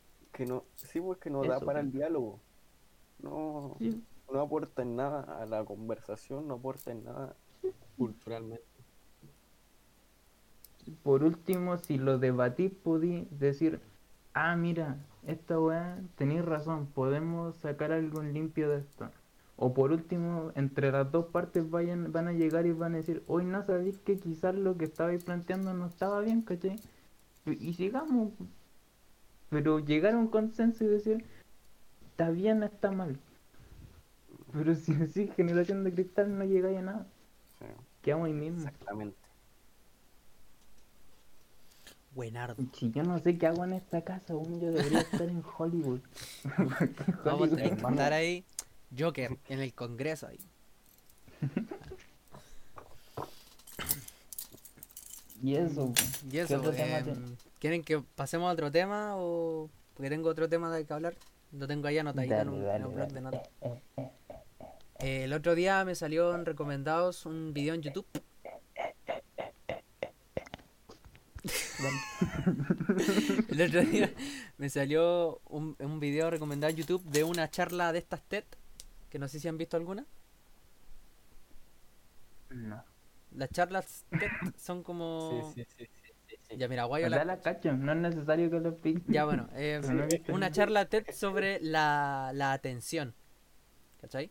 que 0.32 0.46
no, 0.46 0.64
sí, 0.76 1.00
pues 1.00 1.18
que 1.18 1.30
no 1.30 1.44
da 1.46 1.60
para 1.60 1.80
el 1.80 1.90
diálogo. 1.92 2.40
No, 3.18 3.76
Sí, 3.78 4.02
no 4.32 4.40
aporta 4.40 4.82
en 4.82 4.96
nada 4.96 5.42
a 5.42 5.46
la 5.46 5.64
conversación, 5.64 6.48
no 6.48 6.54
aporta 6.54 6.90
en 6.92 7.04
nada 7.04 7.36
culturalmente. 7.96 8.64
por 11.02 11.22
último, 11.24 11.78
si 11.78 11.98
lo 11.98 12.18
debatís, 12.18 12.72
podí 12.72 13.26
decir, 13.30 13.80
ah, 14.34 14.56
mira, 14.56 14.96
esta 15.26 15.58
weá, 15.60 15.98
tenéis 16.16 16.44
razón, 16.44 16.86
podemos 16.86 17.56
sacar 17.56 17.92
algo 17.92 18.22
limpio 18.22 18.68
de 18.70 18.78
esto. 18.80 19.10
O 19.56 19.74
por 19.74 19.92
último, 19.92 20.52
entre 20.56 20.90
las 20.92 21.10
dos 21.12 21.26
partes 21.26 21.70
vayan, 21.70 22.12
van 22.12 22.28
a 22.28 22.32
llegar 22.32 22.66
y 22.66 22.72
van 22.72 22.94
a 22.94 22.98
decir, 22.98 23.22
hoy 23.28 23.44
no 23.44 23.64
sabéis 23.64 23.98
que 23.98 24.18
quizás 24.18 24.54
lo 24.54 24.76
que 24.76 24.84
estabais 24.86 25.22
planteando 25.24 25.74
no 25.74 25.86
estaba 25.86 26.20
bien, 26.20 26.42
¿cachai? 26.42 26.80
Y, 27.46 27.68
y 27.68 27.74
sigamos. 27.74 28.32
Pero 29.50 29.78
llegar 29.78 30.14
a 30.14 30.18
un 30.18 30.26
consenso 30.28 30.82
y 30.84 30.88
decir, 30.88 31.24
está 32.10 32.30
bien, 32.30 32.62
está 32.64 32.90
mal. 32.92 33.20
Pero 34.52 34.74
si 34.74 34.94
decís 34.94 35.34
generación 35.34 35.84
de 35.84 35.92
cristal 35.94 36.36
no 36.38 36.44
llegáis 36.44 36.78
a 36.78 36.82
nada. 36.82 37.06
Sí, 37.58 37.66
Quedamos 38.02 38.26
ahí 38.26 38.34
mismo. 38.34 38.68
exactamente. 38.68 39.21
Buenardo. 42.14 42.56
Si 42.74 42.90
yo 42.90 43.02
no 43.02 43.18
sé 43.18 43.38
qué 43.38 43.46
hago 43.46 43.64
en 43.64 43.72
esta 43.72 44.02
casa, 44.02 44.34
aún 44.34 44.60
yo 44.60 44.70
debería 44.70 45.00
estar 45.00 45.22
en 45.22 45.42
Hollywood. 45.56 46.00
Vamos 47.24 47.52
a 47.52 47.62
estar 47.64 48.12
ahí, 48.12 48.44
Joker, 48.96 49.38
en 49.48 49.60
el 49.60 49.72
Congreso 49.72 50.26
ahí. 50.26 50.38
Y 55.42 55.56
eso, 55.56 55.92
Y 56.30 56.38
eso, 56.38 56.72
em? 56.72 57.36
¿quieren 57.58 57.82
que 57.82 58.00
pasemos 58.14 58.48
a 58.48 58.52
otro 58.52 58.70
tema 58.70 59.16
o...? 59.16 59.68
Porque 59.94 60.08
tengo 60.08 60.28
otro 60.28 60.48
tema 60.48 60.74
de 60.74 60.84
que 60.84 60.92
hablar. 60.92 61.14
Lo 61.50 61.66
tengo 61.66 61.88
ahí 61.88 61.98
anotadito 61.98 62.34
en 62.34 62.48
un, 62.48 62.62
dale, 62.62 62.76
en 62.76 62.84
un 62.86 62.94
blog 62.94 63.08
dale. 63.08 63.14
de 63.14 63.20
notas. 63.20 63.48
Eh, 65.00 65.24
el 65.24 65.32
otro 65.32 65.54
día 65.54 65.84
me 65.84 65.94
salió 65.94 66.34
en 66.34 66.46
recomendados 66.46 67.26
un 67.26 67.52
video 67.52 67.74
en 67.74 67.82
YouTube. 67.82 68.06
el 73.48 73.60
otro 73.62 73.82
día 73.82 74.12
me 74.58 74.68
salió 74.68 75.40
un, 75.48 75.76
un 75.78 76.00
video 76.00 76.30
recomendado 76.30 76.70
en 76.70 76.76
YouTube 76.76 77.02
de 77.04 77.24
una 77.24 77.50
charla 77.50 77.92
de 77.92 77.98
estas 77.98 78.22
TED, 78.22 78.44
que 79.10 79.18
no 79.18 79.28
sé 79.28 79.40
si 79.40 79.48
han 79.48 79.58
visto 79.58 79.76
alguna. 79.76 80.06
no. 82.50 82.84
Las 83.34 83.50
charlas 83.50 84.04
TED 84.10 84.30
son 84.58 84.82
como... 84.82 85.52
Sí, 85.54 85.64
sí, 85.64 85.74
sí, 85.76 85.86
sí, 85.86 86.12
sí, 86.28 86.36
sí. 86.50 86.56
Ya 86.58 86.68
mira, 86.68 86.86
sea, 86.86 87.08
la... 87.08 87.24
la 87.24 87.40
cacho, 87.40 87.72
no 87.72 87.92
es 87.92 87.98
necesario 87.98 88.50
que 88.50 88.60
lo 88.60 88.68
expliques. 88.70 89.04
Ya 89.06 89.24
bueno, 89.24 89.48
eh, 89.54 89.80
una 90.28 90.50
charla 90.50 90.84
TED 90.84 91.06
sobre 91.12 91.58
la, 91.60 92.30
la 92.34 92.52
atención. 92.52 93.14
¿Cachai? 94.00 94.30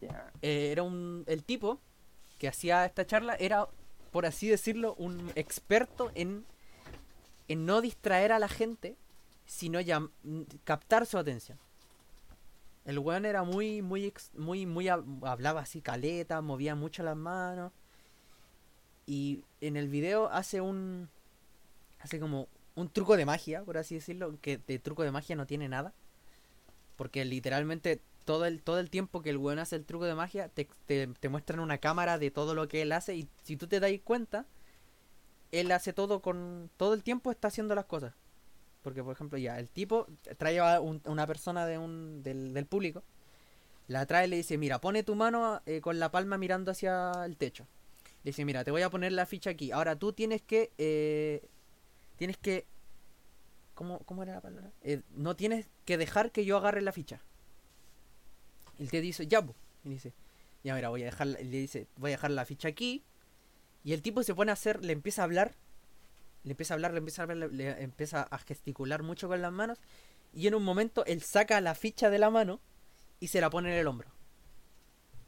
Ya. 0.00 0.32
eh, 0.42 0.70
era 0.72 0.82
un 0.82 1.24
el 1.26 1.44
tipo 1.44 1.80
que 2.38 2.48
hacía 2.48 2.84
esta 2.84 3.06
charla 3.06 3.34
era 3.36 3.68
por 4.16 4.24
así 4.24 4.48
decirlo 4.48 4.94
un 4.94 5.30
experto 5.34 6.10
en 6.14 6.46
en 7.48 7.66
no 7.66 7.82
distraer 7.82 8.32
a 8.32 8.38
la 8.38 8.48
gente 8.48 8.96
sino 9.44 9.78
captar 10.64 11.04
su 11.04 11.18
atención. 11.18 11.58
El 12.86 12.98
weón 12.98 13.26
era 13.26 13.42
muy 13.42 13.82
muy 13.82 14.10
muy 14.32 14.64
muy 14.64 14.86
hab- 14.86 15.28
hablaba 15.28 15.60
así 15.60 15.82
caleta 15.82 16.40
movía 16.40 16.74
mucho 16.74 17.02
las 17.02 17.14
manos. 17.14 17.72
Y 19.04 19.44
en 19.60 19.76
el 19.76 19.88
video 19.88 20.30
hace 20.30 20.62
un 20.62 21.10
hace 22.00 22.18
como 22.18 22.48
un 22.74 22.88
truco 22.88 23.18
de 23.18 23.26
magia 23.26 23.64
por 23.64 23.76
así 23.76 23.96
decirlo 23.96 24.38
que 24.40 24.56
de 24.56 24.78
truco 24.78 25.02
de 25.02 25.10
magia 25.10 25.36
no 25.36 25.44
tiene 25.44 25.68
nada. 25.68 25.92
Porque 26.96 27.22
literalmente 27.26 28.00
todo 28.26 28.46
el, 28.46 28.62
todo 28.62 28.80
el 28.80 28.90
tiempo 28.90 29.22
que 29.22 29.30
el 29.30 29.38
weón 29.38 29.60
hace 29.60 29.76
el 29.76 29.86
truco 29.86 30.06
de 30.06 30.14
magia, 30.16 30.50
te, 30.50 30.68
te, 30.86 31.06
te 31.08 31.30
muestran 31.30 31.60
una 31.60 31.78
cámara 31.78 32.18
de 32.18 32.30
todo 32.32 32.54
lo 32.54 32.68
que 32.68 32.82
él 32.82 32.92
hace. 32.92 33.16
Y 33.16 33.28
si 33.44 33.56
tú 33.56 33.68
te 33.68 33.80
das 33.80 33.92
cuenta, 34.04 34.46
él 35.52 35.70
hace 35.72 35.92
todo 35.92 36.20
con. 36.20 36.70
Todo 36.76 36.94
el 36.94 37.02
tiempo 37.02 37.30
está 37.30 37.48
haciendo 37.48 37.74
las 37.74 37.86
cosas. 37.86 38.14
Porque, 38.82 39.02
por 39.04 39.14
ejemplo, 39.14 39.38
ya, 39.38 39.58
el 39.58 39.70
tipo 39.70 40.06
trae 40.38 40.60
a 40.60 40.80
un- 40.80 41.02
una 41.06 41.26
persona 41.26 41.66
de 41.66 41.78
un, 41.78 42.22
del, 42.22 42.54
del 42.54 42.66
público, 42.66 43.02
la 43.88 44.06
trae 44.06 44.26
y 44.26 44.30
le 44.30 44.36
dice: 44.36 44.58
Mira, 44.58 44.80
pone 44.80 45.02
tu 45.04 45.14
mano 45.16 45.62
eh, 45.66 45.80
con 45.80 45.98
la 45.98 46.10
palma 46.10 46.38
mirando 46.38 46.70
hacia 46.72 47.12
el 47.26 47.36
techo. 47.36 47.66
Le 48.24 48.30
dice: 48.30 48.44
Mira, 48.44 48.64
te 48.64 48.70
voy 48.72 48.82
a 48.82 48.90
poner 48.90 49.12
la 49.12 49.26
ficha 49.26 49.50
aquí. 49.50 49.72
Ahora 49.72 49.96
tú 49.96 50.12
tienes 50.12 50.42
que. 50.42 50.72
eh, 50.78 51.42
tienes 52.16 52.38
que. 52.38 52.66
¿Cómo, 53.74 53.98
¿Cómo 54.00 54.22
era 54.22 54.34
la 54.34 54.40
palabra? 54.40 54.70
Eh, 54.82 55.02
no 55.14 55.36
tienes 55.36 55.68
que 55.84 55.98
dejar 55.98 56.30
que 56.32 56.44
yo 56.44 56.56
agarre 56.56 56.80
la 56.80 56.92
ficha. 56.92 57.20
El 58.78 58.90
tío 58.90 59.00
dice, 59.00 59.26
ya. 59.26 59.44
Y 59.84 59.90
dice, 59.90 60.12
ya 60.64 60.74
mira, 60.74 60.88
voy 60.88 61.02
a 61.02 61.06
dejar, 61.06 61.28
le 61.28 61.44
dice, 61.44 61.86
voy 61.96 62.10
a 62.10 62.14
dejar 62.16 62.30
la 62.30 62.44
ficha 62.44 62.68
aquí. 62.68 63.02
Y 63.84 63.92
el 63.92 64.02
tipo 64.02 64.22
se 64.22 64.34
pone 64.34 64.50
a 64.50 64.54
hacer, 64.54 64.84
le 64.84 64.92
empieza 64.92 65.22
a 65.22 65.24
hablar. 65.24 65.54
Le 66.42 66.52
empieza 66.52 66.74
a 66.74 66.76
hablar, 66.76 66.92
le 66.92 66.98
empieza 66.98 67.22
a 67.22 67.24
hablar, 67.24 67.52
le, 67.52 67.82
empieza 67.82 68.22
a 68.22 68.38
gesticular 68.38 69.02
mucho 69.02 69.28
con 69.28 69.40
las 69.40 69.52
manos. 69.52 69.78
Y 70.32 70.46
en 70.48 70.54
un 70.54 70.64
momento 70.64 71.04
él 71.06 71.22
saca 71.22 71.60
la 71.60 71.74
ficha 71.74 72.10
de 72.10 72.18
la 72.18 72.30
mano 72.30 72.60
y 73.20 73.28
se 73.28 73.40
la 73.40 73.48
pone 73.48 73.72
en 73.72 73.78
el 73.78 73.86
hombro. 73.86 74.10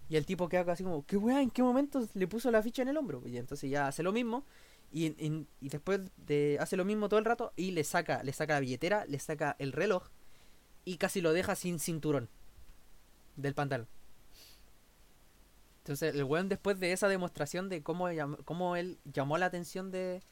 Y 0.08 0.16
el 0.16 0.26
tipo 0.26 0.48
queda 0.48 0.72
así 0.72 0.82
como, 0.82 1.04
¿qué 1.06 1.16
weá? 1.16 1.42
¿En 1.42 1.50
qué 1.50 1.62
momento 1.62 2.06
le 2.14 2.26
puso 2.26 2.50
la 2.50 2.62
ficha 2.62 2.82
en 2.82 2.88
el 2.88 2.96
hombro? 2.96 3.22
Y 3.26 3.36
entonces 3.36 3.70
ya 3.70 3.88
hace 3.88 4.02
lo 4.02 4.12
mismo. 4.12 4.44
Y, 4.90 5.14
y 5.60 5.68
después 5.68 6.00
de, 6.16 6.56
hace 6.60 6.76
lo 6.76 6.84
mismo 6.84 7.08
todo 7.08 7.18
el 7.18 7.26
rato 7.26 7.52
y 7.56 7.72
le 7.72 7.84
saca, 7.84 8.22
le 8.22 8.32
saca 8.32 8.54
la 8.54 8.60
billetera, 8.60 9.04
le 9.04 9.18
saca 9.18 9.54
el 9.58 9.72
reloj 9.72 10.08
y 10.86 10.96
casi 10.96 11.20
lo 11.20 11.34
deja 11.34 11.54
sin 11.54 11.78
cinturón 11.78 12.30
del 13.38 13.54
pantalón. 13.54 13.88
Entonces 15.80 16.14
el 16.14 16.24
weón 16.24 16.48
después 16.48 16.78
de 16.80 16.92
esa 16.92 17.08
demostración 17.08 17.68
de 17.68 17.82
cómo, 17.82 18.08
cómo 18.44 18.76
él 18.76 18.98
llamó 19.04 19.38
la 19.38 19.46
atención 19.46 19.90
de, 19.90 20.22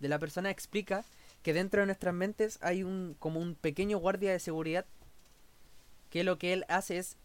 de 0.00 0.08
la 0.08 0.18
persona 0.18 0.50
explica 0.50 1.04
que 1.42 1.52
dentro 1.52 1.80
de 1.80 1.86
nuestras 1.86 2.14
mentes 2.14 2.58
hay 2.62 2.82
un 2.82 3.14
como 3.18 3.38
un 3.40 3.54
pequeño 3.54 3.98
guardia 3.98 4.32
de 4.32 4.40
seguridad 4.40 4.86
que 6.10 6.24
lo 6.24 6.38
que 6.38 6.52
él 6.52 6.64
hace 6.68 6.98
es 6.98 7.16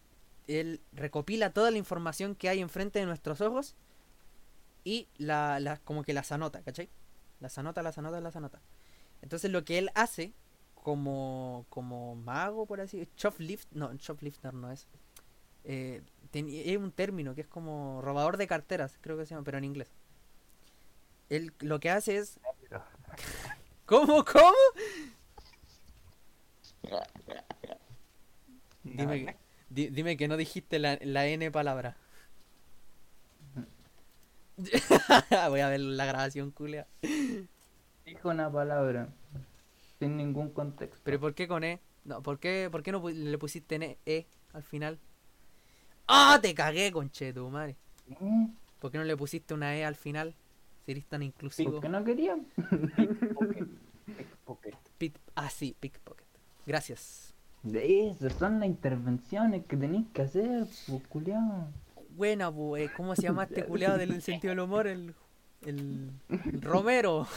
él 0.48 0.82
recopila 0.94 1.52
toda 1.54 1.70
la 1.72 1.78
información 1.78 2.36
que 2.36 2.50
hay 2.50 2.60
enfrente 2.60 3.00
de 3.00 3.06
nuestros 3.06 3.40
ojos 3.42 3.76
y 4.84 5.08
la, 5.18 5.60
la- 5.60 5.78
como 5.78 6.04
que 6.04 6.14
las 6.14 6.32
anota, 6.32 6.62
¿cachai? 6.62 6.90
Las 7.40 7.58
anota, 7.58 7.84
las 7.84 7.98
anota, 7.98 8.20
las 8.22 8.36
anota. 8.36 8.62
Entonces 9.22 9.52
lo 9.52 9.66
que 9.66 9.78
él 9.78 9.92
hace 9.96 10.34
como, 10.76 11.66
como 11.70 12.16
mago, 12.16 12.66
por 12.66 12.82
así 12.82 13.08
shoplift, 13.18 13.68
no, 13.74 13.94
shoplifter 13.96 14.54
no 14.54 14.72
es. 14.72 14.88
Eh, 15.72 16.02
es 16.34 16.78
un 16.78 16.92
término 16.92 17.36
que 17.36 17.42
es 17.42 17.48
como 17.48 18.02
robador 18.02 18.38
de 18.38 18.48
carteras, 18.48 18.98
creo 19.02 19.18
que 19.20 19.26
se 19.28 19.36
llama, 19.36 19.44
pero 19.46 19.60
en 19.60 19.66
inglés. 19.66 19.92
Él 21.30 21.54
lo 21.60 21.80
que 21.80 21.92
hace 21.92 22.18
es... 22.18 22.40
¿Cómo? 23.86 24.26
¿Cómo? 24.26 24.52
Dime, 28.84 29.26
que- 29.26 29.36
di- 29.70 29.90
dime 29.90 30.18
que 30.18 30.28
no 30.28 30.38
dijiste 30.38 30.80
la, 30.80 30.98
la 31.02 31.28
N 31.28 31.52
palabra. 31.52 31.98
Voy 35.50 35.60
a 35.60 35.70
ver 35.70 35.80
la 35.80 36.06
grabación, 36.06 36.50
culia. 36.52 36.88
Dijo 38.06 38.30
una 38.30 38.52
palabra 38.52 39.10
sin 40.00 40.18
ningún 40.18 40.50
contexto. 40.50 41.00
¿Pero 41.04 41.20
por 41.20 41.36
qué 41.36 41.48
con 41.48 41.64
E? 41.64 41.80
No, 42.06 42.24
¿por 42.24 42.40
qué, 42.40 42.70
por 42.72 42.82
qué 42.82 42.92
no 42.92 43.08
le 43.08 43.38
pusiste 43.38 43.76
N- 43.76 43.98
E 44.06 44.26
al 44.54 44.64
final? 44.64 45.00
¡Ah! 46.12 46.40
te 46.42 46.54
cagué, 46.56 46.92
conche 46.92 47.32
tu 47.34 47.48
madre. 47.50 47.78
¿Eh? 48.10 48.48
¿Por 48.80 48.92
qué 48.92 48.98
no 48.98 49.04
le 49.04 49.16
pusiste 49.16 49.54
una 49.54 49.76
E 49.76 49.86
al 49.86 49.96
final? 49.96 50.34
Si 50.86 50.92
eres 50.92 51.06
tan 51.06 51.22
inclusivo. 51.22 51.74
¿Por 51.74 51.82
qué 51.82 51.90
no 51.90 52.04
quería? 52.04 52.36
Pickpocket. 52.56 53.68
Pickpocket. 54.98 55.20
Ah, 55.36 55.50
sí, 55.50 55.76
pickpocket. 55.80 56.26
Gracias. 56.66 57.36
De 57.62 58.08
esas 58.10 58.34
son 58.34 58.60
las 58.60 58.70
intervenciones 58.70 59.66
que 59.66 59.78
tenéis 59.78 60.08
que 60.14 60.24
hacer, 60.24 60.66
pues, 60.88 61.08
culiao. 61.08 61.68
Buena, 62.16 62.52
pu, 62.52 62.76
eh, 62.76 62.90
¿cómo 62.96 63.16
se 63.16 63.24
llama 63.24 63.44
este 63.44 63.64
culeado 63.66 63.98
del 63.98 64.22
sentido 64.22 64.52
del 64.52 64.62
humor? 64.62 64.88
El, 64.88 65.14
el, 65.66 66.10
el 66.30 66.62
Romero. 66.62 67.28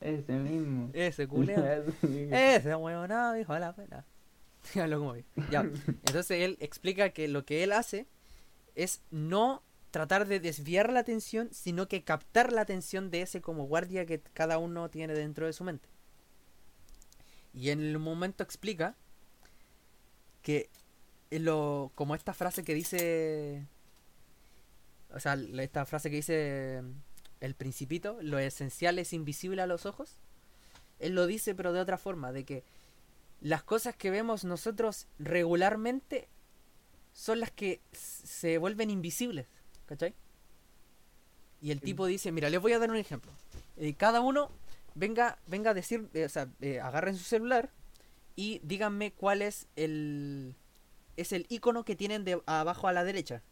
Ese 0.00 0.32
mismo. 0.32 0.90
Ese 0.92 1.26
culeado. 1.26 1.84
Ese. 2.02 2.56
Ese 2.56 2.74
huevonado, 2.74 3.38
hijo 3.38 3.54
de 3.54 3.60
la 3.60 3.72
pena. 3.74 4.04
Ya. 5.50 5.60
Entonces 5.86 6.30
él 6.30 6.56
explica 6.60 7.10
que 7.10 7.28
lo 7.28 7.44
que 7.44 7.62
él 7.62 7.72
hace 7.72 8.06
es 8.74 9.02
no 9.10 9.62
tratar 9.90 10.26
de 10.26 10.40
desviar 10.40 10.92
la 10.92 11.00
atención, 11.00 11.48
sino 11.52 11.88
que 11.88 12.04
captar 12.04 12.52
la 12.52 12.60
atención 12.60 13.10
de 13.10 13.22
ese 13.22 13.40
como 13.40 13.64
guardia 13.66 14.06
que 14.06 14.20
cada 14.20 14.58
uno 14.58 14.88
tiene 14.88 15.14
dentro 15.14 15.46
de 15.46 15.52
su 15.52 15.64
mente. 15.64 15.88
Y 17.52 17.70
en 17.70 17.80
el 17.80 17.98
momento 17.98 18.44
explica 18.44 18.96
que 20.42 20.70
lo, 21.30 21.90
como 21.94 22.14
esta 22.14 22.32
frase 22.32 22.62
que 22.62 22.74
dice, 22.74 23.66
o 25.12 25.18
sea, 25.18 25.34
esta 25.34 25.84
frase 25.84 26.10
que 26.10 26.16
dice 26.16 26.82
el 27.40 27.54
principito, 27.54 28.18
lo 28.22 28.38
esencial 28.38 28.98
es 28.98 29.12
invisible 29.12 29.62
a 29.62 29.66
los 29.66 29.86
ojos. 29.86 30.20
Él 31.00 31.14
lo 31.14 31.26
dice 31.26 31.54
pero 31.54 31.72
de 31.72 31.80
otra 31.80 31.98
forma, 31.98 32.32
de 32.32 32.44
que 32.44 32.64
las 33.40 33.62
cosas 33.62 33.96
que 33.96 34.10
vemos 34.10 34.44
nosotros 34.44 35.06
regularmente 35.18 36.28
son 37.12 37.40
las 37.40 37.50
que 37.50 37.80
se 37.92 38.58
vuelven 38.58 38.90
invisibles, 38.90 39.46
¿cachai? 39.86 40.14
Y 41.62 41.70
el 41.72 41.80
tipo 41.80 42.06
dice, 42.06 42.32
mira, 42.32 42.48
les 42.50 42.60
voy 42.60 42.72
a 42.72 42.78
dar 42.78 42.90
un 42.90 42.96
ejemplo. 42.96 43.30
Eh, 43.76 43.94
cada 43.94 44.20
uno 44.20 44.50
venga, 44.94 45.38
venga 45.46 45.70
a 45.70 45.74
decir, 45.74 46.08
eh, 46.14 46.24
o 46.24 46.28
sea, 46.28 46.48
eh, 46.60 46.80
agarren 46.80 47.16
su 47.16 47.24
celular 47.24 47.70
y 48.36 48.60
díganme 48.64 49.12
cuál 49.12 49.42
es 49.42 49.66
el 49.76 50.54
es 51.16 51.32
el 51.32 51.44
icono 51.50 51.84
que 51.84 51.96
tienen 51.96 52.24
de 52.24 52.40
abajo 52.46 52.88
a 52.88 52.92
la 52.92 53.04
derecha. 53.04 53.42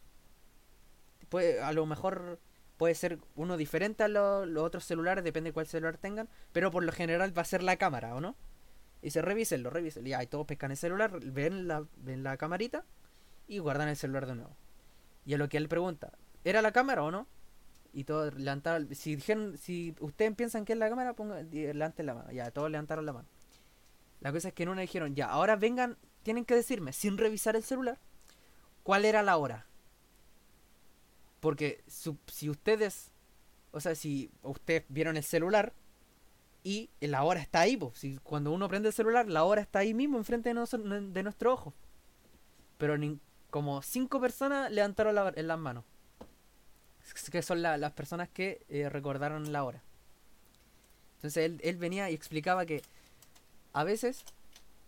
Puede, 1.29 1.61
a 1.61 1.71
lo 1.71 1.85
mejor 1.85 2.39
puede 2.77 2.95
ser 2.95 3.19
uno 3.35 3.57
diferente 3.57 4.03
a 4.03 4.07
lo- 4.07 4.45
los 4.45 4.63
otros 4.63 4.85
celulares, 4.85 5.23
depende 5.23 5.49
de 5.49 5.53
cuál 5.53 5.67
celular 5.67 5.97
tengan, 5.97 6.29
pero 6.51 6.71
por 6.71 6.83
lo 6.83 6.91
general 6.91 7.37
va 7.37 7.43
a 7.43 7.45
ser 7.45 7.61
la 7.61 7.77
cámara, 7.77 8.15
¿o 8.15 8.21
no? 8.21 8.35
Y 9.01 9.11
se 9.11 9.21
revísenlo, 9.21 9.69
revísenlo. 9.69 10.09
Y 10.09 10.27
todos 10.27 10.45
pescan 10.45 10.71
el 10.71 10.77
celular, 10.77 11.19
ven 11.19 11.67
la, 11.67 11.85
ven 11.97 12.23
la 12.23 12.37
camarita 12.37 12.85
y 13.47 13.59
guardan 13.59 13.89
el 13.89 13.95
celular 13.95 14.25
de 14.25 14.35
nuevo. 14.35 14.55
Y 15.25 15.33
a 15.33 15.37
lo 15.37 15.49
que 15.49 15.57
él 15.57 15.69
pregunta, 15.69 16.11
¿era 16.43 16.61
la 16.61 16.71
cámara 16.71 17.03
o 17.03 17.11
no? 17.11 17.27
Y 17.91 18.03
todos 18.03 18.35
levantaron, 18.35 18.93
si 18.93 19.15
dijeron, 19.15 19.57
si 19.57 19.95
ustedes 19.99 20.35
piensan 20.35 20.65
que 20.65 20.73
es 20.73 20.79
la 20.79 20.89
cámara, 20.89 21.13
pongan, 21.13 21.49
levanten 21.51 22.05
la 22.05 22.13
mano. 22.13 22.31
Ya, 22.31 22.51
todos 22.51 22.69
levantaron 22.69 23.05
la 23.05 23.13
mano. 23.13 23.27
La 24.21 24.31
cosa 24.31 24.49
es 24.49 24.53
que 24.53 24.63
en 24.63 24.69
una 24.69 24.81
dijeron, 24.81 25.15
ya, 25.15 25.27
ahora 25.27 25.55
vengan, 25.55 25.97
tienen 26.23 26.45
que 26.45 26.55
decirme, 26.55 26.93
sin 26.93 27.17
revisar 27.17 27.55
el 27.55 27.63
celular, 27.63 27.97
cuál 28.83 29.05
era 29.05 29.23
la 29.23 29.37
hora. 29.37 29.65
Porque 31.39 31.83
si 31.87 32.49
ustedes, 32.49 33.11
o 33.71 33.79
sea, 33.79 33.95
si 33.95 34.29
ustedes 34.43 34.83
vieron 34.89 35.17
el 35.17 35.23
celular 35.23 35.73
y 36.63 36.89
la 36.99 37.23
hora 37.23 37.39
está 37.39 37.61
ahí, 37.61 37.79
cuando 38.23 38.51
uno 38.51 38.67
prende 38.67 38.89
el 38.89 38.93
celular, 38.93 39.27
la 39.27 39.43
hora 39.43 39.61
está 39.61 39.79
ahí 39.79 39.93
mismo, 39.93 40.17
enfrente 40.17 40.49
de, 40.53 41.23
nuestro 41.23 41.53
ojo. 41.53 41.73
Pero 42.77 42.95
como 43.49 43.81
cinco 43.81 44.19
personas 44.19 44.71
levantaron 44.71 45.15
las 45.15 45.59
manos. 45.59 45.85
Que 47.31 47.41
son 47.41 47.61
la- 47.61 47.77
las 47.77 47.93
personas 47.93 48.29
que 48.29 48.65
eh, 48.69 48.89
recordaron 48.89 49.51
la 49.51 49.63
hora. 49.63 49.81
Entonces 51.15 51.59
él, 51.61 51.77
venía 51.77 52.09
y 52.09 52.13
explicaba 52.13 52.65
que 52.65 52.81
a 53.73 53.83
veces 53.83 54.23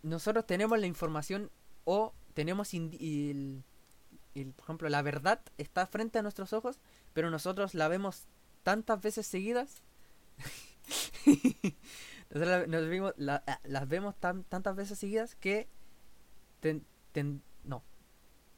nosotros 0.04 0.46
tenemos 0.46 0.80
la 0.80 0.88
información 0.88 1.52
o 1.84 2.14
tenemos 2.34 2.72
por 2.72 4.64
ejemplo 4.64 4.88
la 4.88 5.02
verdad 5.02 5.42
está 5.58 5.86
frente 5.88 6.20
a 6.20 6.22
nuestros 6.22 6.54
ojos 6.54 6.80
pero 7.14 7.30
nosotros 7.30 7.74
la 7.74 7.90
vemos 7.90 8.24
tantas 8.64 9.02
veces 9.02 9.28
seguidas 9.28 9.82
nosotros 12.32 12.68
nos 12.68 12.90
vimos- 12.90 13.14
ah, 13.28 13.60
las 13.64 13.88
vemos 13.88 14.16
tan, 14.20 14.44
tantas 14.44 14.76
veces 14.76 15.00
seguidas 15.00 15.36
que 15.36 15.68
ten- 17.12 17.42
no 17.64 17.84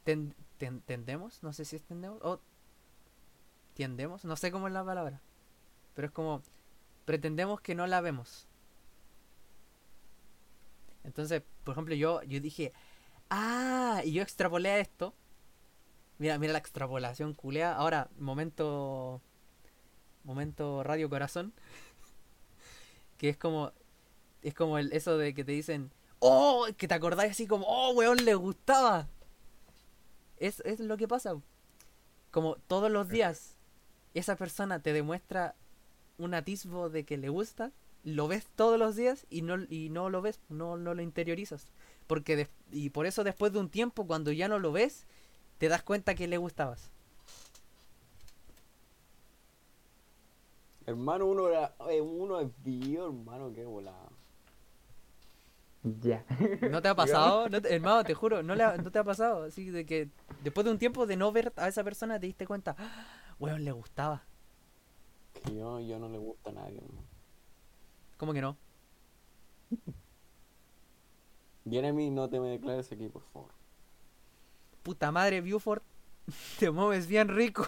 ten- 0.04 0.34
tendemos 0.82 1.42
no 1.42 1.52
sé 1.52 1.64
si 1.64 1.76
es 1.76 1.82
tendemos 1.84 2.20
o 2.22 2.40
tiendemos 3.74 4.24
no 4.24 4.36
sé 4.36 4.50
cómo 4.50 4.66
es 4.68 4.72
la 4.72 4.84
palabra 4.84 5.20
pero 5.94 6.06
es 6.06 6.12
como 6.12 6.42
pretendemos 7.04 7.60
que 7.60 7.74
no 7.74 7.86
la 7.86 8.00
vemos 8.00 8.48
entonces, 11.04 11.42
por 11.64 11.72
ejemplo, 11.72 11.94
yo, 11.94 12.22
yo 12.22 12.40
dije, 12.40 12.72
ah, 13.30 14.02
y 14.04 14.12
yo 14.12 14.22
extrapolé 14.22 14.70
a 14.70 14.78
esto. 14.78 15.14
Mira, 16.18 16.38
mira 16.38 16.52
la 16.52 16.58
extrapolación 16.58 17.34
culea. 17.34 17.74
Ahora, 17.74 18.08
momento. 18.18 19.20
Momento 20.24 20.82
Radio 20.82 21.08
Corazón. 21.10 21.52
Que 23.18 23.28
es 23.30 23.36
como. 23.36 23.72
Es 24.42 24.54
como 24.54 24.78
el, 24.78 24.92
eso 24.92 25.16
de 25.18 25.34
que 25.34 25.44
te 25.44 25.52
dicen. 25.52 25.90
¡Oh! 26.18 26.66
Que 26.76 26.88
te 26.88 26.94
acordáis 26.94 27.32
así 27.32 27.46
como. 27.46 27.66
¡Oh, 27.66 27.92
weón! 27.94 28.24
Le 28.24 28.34
gustaba. 28.34 29.08
Es, 30.38 30.60
es 30.60 30.80
lo 30.80 30.96
que 30.96 31.08
pasa. 31.08 31.34
Como 32.30 32.56
todos 32.66 32.90
los 32.90 33.08
días. 33.08 33.56
Esa 34.14 34.36
persona 34.36 34.80
te 34.80 34.92
demuestra 34.92 35.54
un 36.18 36.34
atisbo 36.34 36.88
de 36.88 37.04
que 37.04 37.16
le 37.16 37.28
gusta 37.28 37.72
lo 38.04 38.28
ves 38.28 38.46
todos 38.54 38.78
los 38.78 38.96
días 38.96 39.26
y 39.30 39.40
no, 39.40 39.56
y 39.70 39.88
no 39.88 40.10
lo 40.10 40.20
ves, 40.20 40.38
no, 40.50 40.76
no 40.76 40.92
lo 40.94 41.00
interiorizas. 41.00 41.68
Porque 42.06 42.36
des- 42.36 42.50
y 42.70 42.90
por 42.90 43.06
eso 43.06 43.24
después 43.24 43.52
de 43.54 43.58
un 43.60 43.70
tiempo, 43.70 44.06
cuando 44.06 44.30
ya 44.30 44.46
no 44.46 44.58
lo 44.58 44.72
ves, 44.72 45.06
te 45.56 45.68
das 45.68 45.82
cuenta 45.82 46.14
que 46.14 46.28
le 46.28 46.36
gustabas. 46.36 46.90
Hermano, 50.86 51.26
uno 51.26 51.48
era. 51.48 51.74
eh, 51.90 52.00
Uno 52.00 52.40
es 52.40 52.48
vivo, 52.62 53.06
hermano, 53.06 53.52
qué 53.54 53.64
volada. 53.64 54.08
Ya. 55.82 56.24
¿No 56.70 56.80
te 56.82 56.88
ha 56.88 56.94
pasado? 56.96 57.48
No 57.48 57.60
te- 57.60 57.74
hermano, 57.74 58.04
te 58.04 58.14
juro, 58.14 58.42
no, 58.42 58.54
le 58.54 58.62
ha- 58.62 58.76
no 58.76 58.90
te 58.90 58.98
ha 58.98 59.04
pasado. 59.04 59.44
Así 59.44 59.70
de 59.70 59.84
que 59.86 60.08
después 60.42 60.64
de 60.64 60.70
un 60.70 60.78
tiempo 60.78 61.06
de 61.06 61.16
no 61.16 61.30
ver 61.32 61.52
a 61.56 61.68
esa 61.68 61.84
persona, 61.84 62.18
te 62.20 62.26
diste 62.26 62.46
cuenta, 62.46 62.74
"Ah, 62.78 63.06
weón, 63.38 63.64
le 63.64 63.72
gustaba. 63.72 64.22
Que 65.44 65.54
yo, 65.56 65.80
yo 65.80 65.98
no 65.98 66.08
le 66.08 66.18
gusta 66.18 66.50
a 66.50 66.52
nadie, 66.54 66.78
hermano. 66.78 67.06
¿Cómo 68.18 68.32
que 68.32 68.40
no? 68.40 68.56
Jeremy, 71.68 72.10
no 72.10 72.28
te 72.28 72.40
me 72.40 72.48
declares 72.50 72.90
aquí, 72.92 73.08
por 73.08 73.22
favor. 73.32 73.50
Puta 74.82 75.10
madre, 75.10 75.40
Buford, 75.40 75.82
te 76.58 76.70
mueves 76.70 77.06
bien 77.06 77.28
rico. 77.28 77.66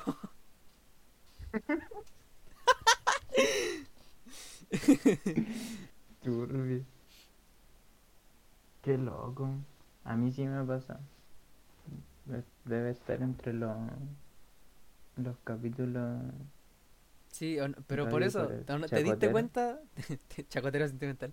Turbio. 6.22 6.84
Qué 8.82 8.96
loco. 8.96 9.50
A 10.04 10.16
mí 10.16 10.32
sí 10.32 10.46
me 10.46 10.64
pasa. 10.64 11.00
De- 12.26 12.44
Debe 12.64 12.90
estar 12.90 13.22
entre 13.22 13.52
los 13.52 13.76
los 15.16 15.36
capítulos. 15.44 16.20
Sí, 17.32 17.58
pero 17.86 18.08
por 18.08 18.22
eso, 18.22 18.48
¿te, 18.48 19.02
diste 19.02 19.30
cuenta? 19.30 19.78
Chacotero 20.48 20.88
sentimental. 20.88 21.32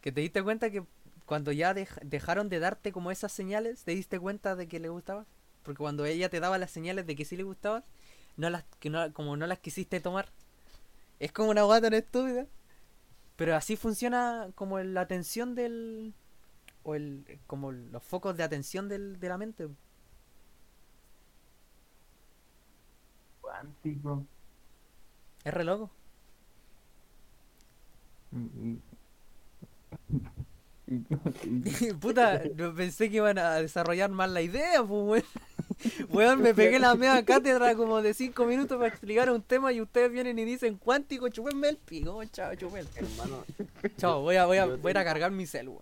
Que 0.00 0.12
te 0.12 0.20
diste 0.20 0.42
cuenta 0.42 0.70
que 0.70 0.84
cuando 1.26 1.52
ya 1.52 1.74
dej- 1.74 2.00
dejaron 2.02 2.48
de 2.48 2.58
darte 2.58 2.92
como 2.92 3.10
esas 3.10 3.32
señales, 3.32 3.82
te 3.84 3.92
diste 3.92 4.20
cuenta 4.20 4.56
de 4.56 4.68
que 4.68 4.80
le 4.80 4.88
gustabas. 4.88 5.26
Porque 5.62 5.78
cuando 5.78 6.04
ella 6.04 6.28
te 6.28 6.40
daba 6.40 6.58
las 6.58 6.70
señales 6.70 7.06
de 7.06 7.16
que 7.16 7.24
sí 7.24 7.36
le 7.36 7.42
gustabas, 7.42 7.84
no 8.36 8.50
las, 8.50 8.64
que 8.78 8.90
no, 8.90 9.12
como 9.12 9.36
no 9.36 9.46
las 9.46 9.58
quisiste 9.58 10.00
tomar. 10.00 10.30
Es 11.18 11.32
como 11.32 11.50
una 11.50 11.62
guata 11.64 11.82
tan 11.90 11.94
estúpida. 11.94 12.46
Pero 13.36 13.56
así 13.56 13.76
funciona 13.76 14.50
como 14.56 14.80
la 14.80 15.02
atención 15.02 15.54
del... 15.54 16.14
O 16.84 16.94
el, 16.96 17.40
como 17.48 17.72
los 17.72 18.02
focos 18.04 18.36
de 18.36 18.44
atención 18.44 18.88
del, 18.88 19.20
de 19.20 19.28
la 19.30 19.38
mente. 19.38 19.68
Cuántico. 23.40 24.26
Es 25.44 25.54
re 25.54 25.64
loco. 25.64 25.90
Y- 28.32 28.80
y- 30.88 31.94
Puta, 32.00 32.42
no 32.56 32.74
pensé 32.74 33.10
que 33.10 33.16
iban 33.16 33.38
a 33.38 33.56
desarrollar 33.56 34.10
más 34.10 34.30
la 34.30 34.42
idea, 34.42 34.82
pues, 34.84 35.24
weón. 36.10 36.40
Me 36.42 36.54
pegué 36.54 36.78
la 36.78 36.94
media 36.94 37.24
cátedra 37.24 37.74
como 37.74 38.00
de 38.02 38.14
5 38.14 38.44
minutos 38.46 38.76
para 38.78 38.88
explicar 38.88 39.30
un 39.30 39.42
tema 39.42 39.72
y 39.72 39.80
ustedes 39.80 40.10
vienen 40.12 40.38
y 40.38 40.44
dicen 40.44 40.76
cuántico, 40.76 41.28
chupenme 41.28 41.68
el 41.68 41.76
pico, 41.76 42.22
chao, 42.26 42.54
chupen. 42.54 42.86
Hermano, 42.94 43.44
Chao, 43.98 44.22
voy 44.22 44.36
a, 44.36 44.46
voy 44.46 44.58
a, 44.58 44.66
voy 44.66 44.74
a 44.74 44.90
ir 44.90 44.98
a 44.98 45.00
tengo- 45.00 45.04
cargar 45.04 45.30
mi 45.32 45.46
celu. 45.46 45.80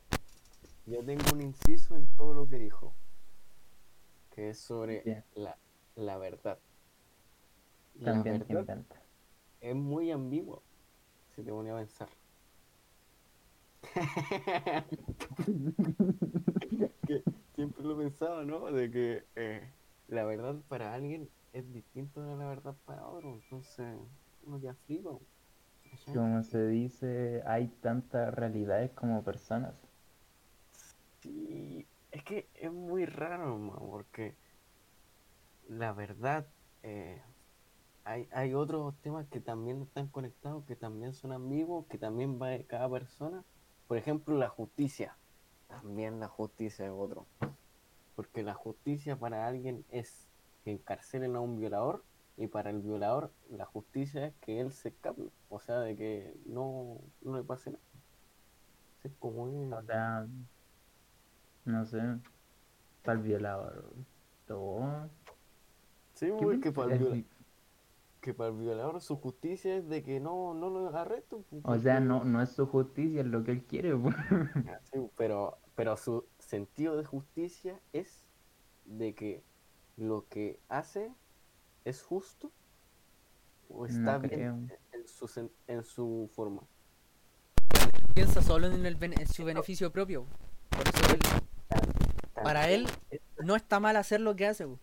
yo 0.87 0.99
tengo 1.05 1.23
un 1.33 1.43
inciso 1.43 1.97
en 1.97 2.07
todo 2.16 2.35
lo 2.35 2.49
que 2.49 2.59
dijo. 2.59 2.93
Que 4.35 4.51
es 4.51 4.59
sobre 4.59 5.23
la, 5.37 5.57
la 5.95 6.19
verdad. 6.19 6.59
La 8.01 8.12
También 8.15 8.41
te 8.43 8.53
verdad 8.55 8.79
encanta. 8.79 8.97
es 9.61 9.77
muy 9.77 10.11
ambiguo. 10.11 10.61
Si 11.37 11.43
te 11.43 11.51
ponía 11.53 11.75
a 11.75 11.79
pensar. 11.79 12.09
que 17.07 17.23
siempre 17.55 17.85
lo 17.85 18.01
he 18.01 18.05
pensado, 18.05 18.45
¿no? 18.45 18.73
De 18.73 18.91
que 18.91 19.25
eh, 19.37 19.62
la 20.09 20.24
verdad 20.24 20.56
para 20.68 20.94
alguien 20.94 21.28
es 21.52 21.72
distinto 21.72 22.22
de 22.22 22.36
la 22.36 22.47
verdad 22.47 22.74
para 22.85 23.06
otro. 23.06 23.32
Entonces, 23.35 23.97
uno 24.44 24.59
ya 24.59 24.74
flipa. 24.86 25.10
¿cachai? 25.90 26.14
Como 26.14 26.43
se 26.43 26.66
dice, 26.66 27.43
hay 27.47 27.68
tantas 27.81 28.35
realidades 28.35 28.90
como 28.93 29.22
personas. 29.22 29.74
Sí, 31.20 31.86
es 32.10 32.24
que 32.24 32.48
es 32.55 32.70
muy 32.70 33.06
raro, 33.06 33.55
hermano, 33.55 33.86
porque 33.90 34.35
la 35.68 35.93
verdad, 35.93 36.47
eh, 36.82 37.22
hay, 38.05 38.28
hay 38.32 38.55
otros 38.55 38.94
temas 39.01 39.26
que 39.28 39.40
también 39.40 39.82
están 39.82 40.09
conectados, 40.09 40.64
que 40.66 40.76
también 40.76 41.14
son 41.14 41.32
ambiguos, 41.32 41.86
que 41.86 41.98
también 41.98 42.40
va 42.40 42.48
de 42.48 42.66
cada 42.66 42.90
persona. 42.90 43.44
Por 43.86 43.97
ejemplo, 43.97 44.36
la 44.36 44.48
justicia. 44.48 45.16
También 45.68 46.20
la 46.20 46.28
justicia 46.28 46.85
es 46.85 46.93
otro. 46.94 47.26
Porque 48.15 48.43
la 48.43 48.55
justicia 48.55 49.19
para 49.19 49.47
alguien 49.47 49.85
es 49.91 50.28
que 50.65 50.70
encarcelen 50.73 51.36
a 51.36 51.41
un 51.41 51.59
violador 51.59 52.05
y 52.36 52.47
para 52.49 52.70
el 52.70 52.81
violador 52.81 53.32
la 53.51 53.65
justicia 53.66 54.27
es 54.27 54.35
que 54.41 54.61
él 54.61 54.73
se 54.73 54.89
escape. 54.91 55.23
O 55.49 55.61
sea, 55.61 55.81
de 55.81 55.97
que 55.97 56.35
no, 56.47 56.99
no 57.23 57.36
le 57.36 57.45
pase 57.45 57.70
nada. 57.70 57.82
Es 59.03 59.12
como 59.19 59.43
un- 59.45 59.73
O 59.73 59.82
sea, 59.82 60.27
no 61.65 61.85
sé, 61.85 62.01
para 63.03 63.19
el 63.19 63.24
violador. 63.24 63.95
Todo. 64.47 65.11
Sí, 66.15 66.31
porque 66.39 66.70
para 66.73 66.95
el, 66.95 66.99
viola- 67.01 67.24
que 68.20 68.35
para 68.35 68.51
el 68.51 68.57
violador 68.57 69.01
su 69.01 69.16
justicia 69.16 69.77
es 69.77 69.89
de 69.89 70.03
que 70.03 70.20
no, 70.20 70.55
no 70.55 70.70
lo 70.70 70.89
arresten. 70.97 71.43
pues, 71.45 71.62
O 71.65 71.78
sea, 71.78 72.01
no, 72.01 72.24
no 72.24 72.41
es 72.41 72.51
su 72.51 72.66
justicia, 72.66 73.20
es 73.20 73.27
lo 73.27 73.43
que 73.45 73.53
él 73.53 73.65
quiere, 73.65 73.97
pues. 73.97 74.15
Ah, 74.66 74.78
sí, 74.82 74.99
pero, 75.16 75.59
pero 75.74 75.97
su 75.97 76.24
sentido 76.45 76.97
de 76.97 77.05
justicia 77.05 77.81
es 77.93 78.23
de 78.85 79.15
que 79.15 79.43
lo 79.97 80.27
que 80.29 80.59
hace 80.69 81.12
es 81.85 82.03
justo 82.03 82.51
o 83.69 83.87
está 83.87 84.19
No 84.19 84.29
bien 84.29 84.73
en 84.93 85.09
su, 85.09 85.51
en 85.66 85.85
su 85.85 86.31
forma. 86.35 86.62
Piensa 88.15 88.43
solo 88.43 88.69
en, 88.69 88.87
el 88.87 89.03
en 89.03 89.27
su 89.27 89.45
beneficio 89.45 89.91
propio. 89.91 90.27
Por 90.71 90.87
eso 90.89 91.15
él, 91.15 91.21
para 92.43 92.69
él 92.71 92.87
no 93.43 93.57
está 93.57 93.81
mal 93.81 93.97
hacer 93.97 94.21
lo 94.21 94.37
que 94.37 94.47
hace. 94.47 94.66
po. 94.66 94.79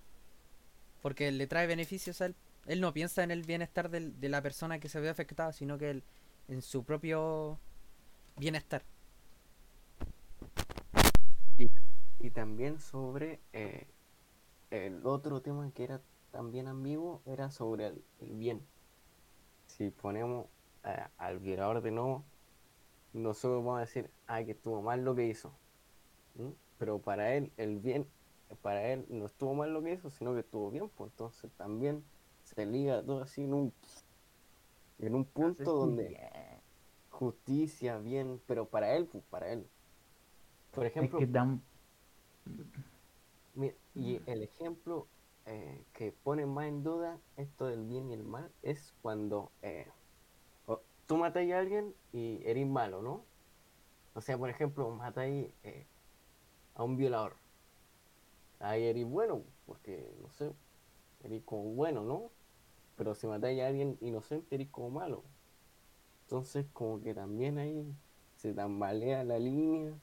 Porque 1.02 1.32
le 1.32 1.48
trae 1.48 1.68
beneficios 1.68 2.22
a 2.22 2.28
él. 2.28 2.36
Él 2.66 2.82
no 2.82 2.94
piensa 2.94 3.24
en 3.24 3.32
el 3.32 3.44
bienestar 3.44 3.90
del- 3.90 4.20
de 4.20 4.30
la 4.30 4.42
persona 4.42 4.80
que 4.80 4.90
se 4.90 5.00
ve 5.00 5.10
afectada, 5.10 5.52
sino 5.54 5.78
que 5.78 5.90
él, 5.90 6.04
en 6.48 6.62
su 6.62 6.84
propio 6.84 7.60
bienestar. 8.38 8.84
Y 12.22 12.30
también 12.31 12.80
sobre 12.80 13.41
eh, 13.52 13.88
el 14.69 15.06
otro 15.06 15.41
tema 15.41 15.72
que 15.73 15.84
era 15.85 16.02
también 16.31 16.68
ambiguo, 16.68 17.22
era 17.26 17.52
sobre 17.52 17.88
el, 17.88 18.06
el 18.19 18.35
bien. 18.35 18.61
Si 19.65 19.89
ponemos 19.89 20.48
eh, 20.84 21.07
al 21.18 21.39
violador 21.39 21.81
de 21.81 21.91
nuevo, 21.91 22.26
nosotros 23.14 23.64
vamos 23.64 23.77
a 23.77 23.81
decir, 23.81 24.11
ay, 24.27 24.45
que 24.45 24.52
estuvo 24.52 24.81
mal 24.81 25.03
lo 25.03 25.15
que 25.15 25.27
hizo. 25.27 25.60
¿Mm? 26.35 26.52
Pero 26.77 27.02
para 27.02 27.35
él, 27.35 27.53
el 27.57 27.80
bien, 27.80 28.07
para 28.61 28.88
él 28.93 29.06
no 29.10 29.26
estuvo 29.26 29.56
mal 29.56 29.73
lo 29.73 29.81
que 29.84 29.93
hizo, 29.93 30.10
sino 30.10 30.34
que 30.34 30.41
estuvo 30.41 30.72
bien, 30.72 30.89
pues 30.89 31.11
entonces 31.11 31.52
también 31.57 32.03
se 32.43 32.65
liga 32.65 33.03
todo 33.03 33.22
así 33.23 33.43
en 33.43 33.53
un, 33.53 33.73
en 34.99 35.15
un 35.15 35.26
punto 35.26 35.73
donde 35.73 36.18
justicia, 37.10 37.98
bien, 37.99 38.41
pero 38.48 38.69
para 38.69 38.95
él, 38.95 39.07
pues 39.07 39.23
para 39.26 39.52
él. 39.52 39.68
Por 40.72 40.85
Es 40.85 40.91
ejemplo, 40.91 41.19
que 41.19 41.27
tan... 41.27 41.61
Y 43.94 44.22
el 44.26 44.44
ejemplo 44.44 45.08
eh, 45.46 45.84
que 45.94 46.12
pone 46.12 46.46
más 46.46 46.66
en 46.68 46.84
duda 46.84 47.20
esto 47.36 47.66
del 47.66 47.84
bien 47.84 48.10
y 48.10 48.14
el 48.14 48.24
mal 48.24 48.52
es 48.62 48.94
cuando 49.02 49.52
eh, 49.62 49.88
tú 51.08 51.18
matáis 51.18 51.52
a 51.52 51.60
alguien 51.60 51.94
y 52.14 52.40
eres 52.46 52.66
malo, 52.66 53.02
¿no? 53.02 53.26
O 54.14 54.22
sea, 54.22 54.38
por 54.38 54.50
ejemplo, 54.50 54.90
matáis 54.92 55.50
eh, 55.64 55.86
a 56.76 56.84
un 56.84 56.96
violador. 56.96 57.36
Ahí 58.60 58.84
eres 58.84 59.06
bueno, 59.06 59.44
porque, 59.66 60.14
no 60.22 60.30
sé, 60.32 60.54
eres 61.24 61.44
como 61.44 61.64
bueno, 61.74 62.04
¿no? 62.04 62.32
Pero 62.96 63.16
si 63.16 63.28
matáis 63.28 63.62
a 63.62 63.68
alguien 63.68 63.98
inocente, 64.00 64.56
eres 64.56 64.70
como 64.70 64.90
malo. 64.90 65.24
Entonces, 66.24 66.66
como 66.72 67.02
que 67.02 67.14
también 67.14 67.58
ahí 67.58 67.94
se 68.38 68.54
tambalea 68.54 69.24
la 69.24 69.40
línea 69.40 69.94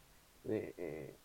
de... 0.44 1.16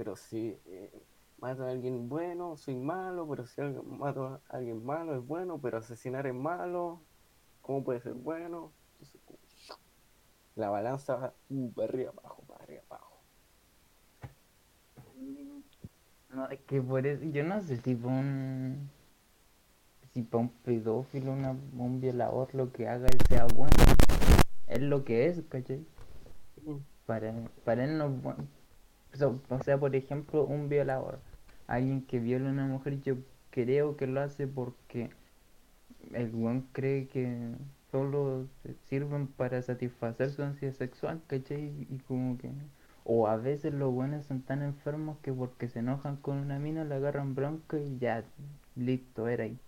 pero 0.00 0.16
si 0.16 0.56
eh, 0.64 0.90
mato 1.36 1.62
a 1.66 1.70
alguien 1.70 2.08
bueno, 2.08 2.56
soy 2.56 2.74
malo, 2.74 3.28
pero 3.28 3.44
si 3.44 3.60
alguien- 3.60 3.98
mato 3.98 4.24
a 4.28 4.40
alguien 4.48 4.82
malo, 4.82 5.14
es 5.14 5.26
bueno, 5.26 5.60
pero 5.60 5.76
asesinar 5.76 6.26
es 6.26 6.32
malo, 6.32 7.02
¿cómo 7.60 7.84
puede 7.84 8.00
ser 8.00 8.14
bueno? 8.14 8.72
Entonces, 8.92 9.20
la 10.54 10.70
balanza 10.70 11.16
va 11.16 11.34
uh, 11.50 11.72
para 11.74 11.88
arriba, 11.88 12.12
abajo, 12.16 12.42
para 12.48 12.64
arriba, 12.64 12.82
abajo. 12.88 13.20
No, 16.30 16.48
es 16.48 16.60
que 16.60 16.80
por 16.80 17.06
eso, 17.06 17.22
yo 17.24 17.44
no 17.44 17.60
sé 17.60 17.76
si 17.76 17.94
para 17.94 18.14
un, 18.14 18.88
si 20.14 20.22
para 20.22 20.44
un 20.44 20.48
pedófilo, 20.48 21.32
una- 21.32 21.50
un 21.50 22.00
violador, 22.00 22.54
lo 22.54 22.72
que 22.72 22.88
haga 22.88 23.06
él 23.06 23.18
sea 23.28 23.46
bueno, 23.54 23.74
es 24.66 24.80
lo 24.80 25.04
que 25.04 25.26
es, 25.26 25.42
¿cachai? 25.50 25.84
Para, 27.04 27.34
para 27.66 27.84
él 27.84 27.98
no 27.98 28.06
es 28.06 28.22
bueno. 28.22 28.59
O 29.48 29.62
sea, 29.62 29.78
por 29.78 29.94
ejemplo, 29.96 30.44
un 30.44 30.68
violador, 30.68 31.20
alguien 31.66 32.02
que 32.06 32.18
viola 32.20 32.48
a 32.48 32.52
una 32.52 32.66
mujer, 32.66 33.00
yo 33.02 33.16
creo 33.50 33.96
que 33.96 34.06
lo 34.06 34.20
hace 34.20 34.46
porque 34.46 35.10
el 36.12 36.34
weón 36.34 36.66
cree 36.72 37.08
que 37.08 37.52
solo 37.90 38.46
sirven 38.88 39.26
para 39.28 39.62
satisfacer 39.62 40.30
su 40.30 40.42
ansiedad 40.42 40.74
sexual, 40.74 41.22
¿cachai? 41.26 41.86
Y 41.90 41.98
como 42.06 42.38
que... 42.38 42.50
O 43.04 43.26
a 43.28 43.36
veces 43.36 43.72
los 43.74 43.92
buenos 43.92 44.26
son 44.26 44.42
tan 44.42 44.62
enfermos 44.62 45.18
que 45.20 45.32
porque 45.32 45.68
se 45.68 45.80
enojan 45.80 46.16
con 46.16 46.36
una 46.38 46.58
mina 46.58 46.84
le 46.84 46.94
agarran 46.96 47.34
bronca 47.34 47.78
y 47.78 47.98
ya, 47.98 48.24
listo, 48.76 49.26
era 49.28 49.44
ahí. 49.44 49.58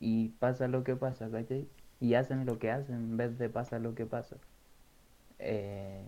Y 0.00 0.30
pasa 0.40 0.68
lo 0.68 0.84
que 0.84 0.96
pasa, 0.96 1.30
¿cachai? 1.30 1.68
Y 2.00 2.14
hacen 2.14 2.46
lo 2.46 2.58
que 2.58 2.70
hacen 2.70 2.96
en 2.96 3.16
vez 3.16 3.38
de 3.38 3.48
pasa 3.50 3.78
lo 3.78 3.94
que 3.94 4.06
pasa. 4.06 4.36
Eh, 5.38 6.04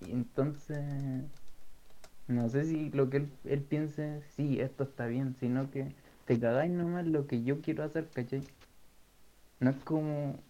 y 0.00 0.12
entonces, 0.12 1.30
no 2.28 2.48
sé 2.48 2.64
si 2.66 2.90
lo 2.90 3.10
que 3.10 3.16
él, 3.18 3.38
él 3.44 3.64
piense, 3.64 4.22
sí, 4.22 4.60
esto 4.60 4.84
está 4.84 5.06
bien, 5.06 5.34
sino 5.36 5.70
que 5.70 5.96
te 6.24 6.38
cagáis 6.40 6.70
nomás 6.72 7.06
lo 7.06 7.26
que 7.26 7.42
yo 7.44 7.60
quiero 7.62 7.84
hacer, 7.84 8.12
¿cachai? 8.12 8.48
No 9.60 9.70
es 9.70 9.76
como, 9.84 10.42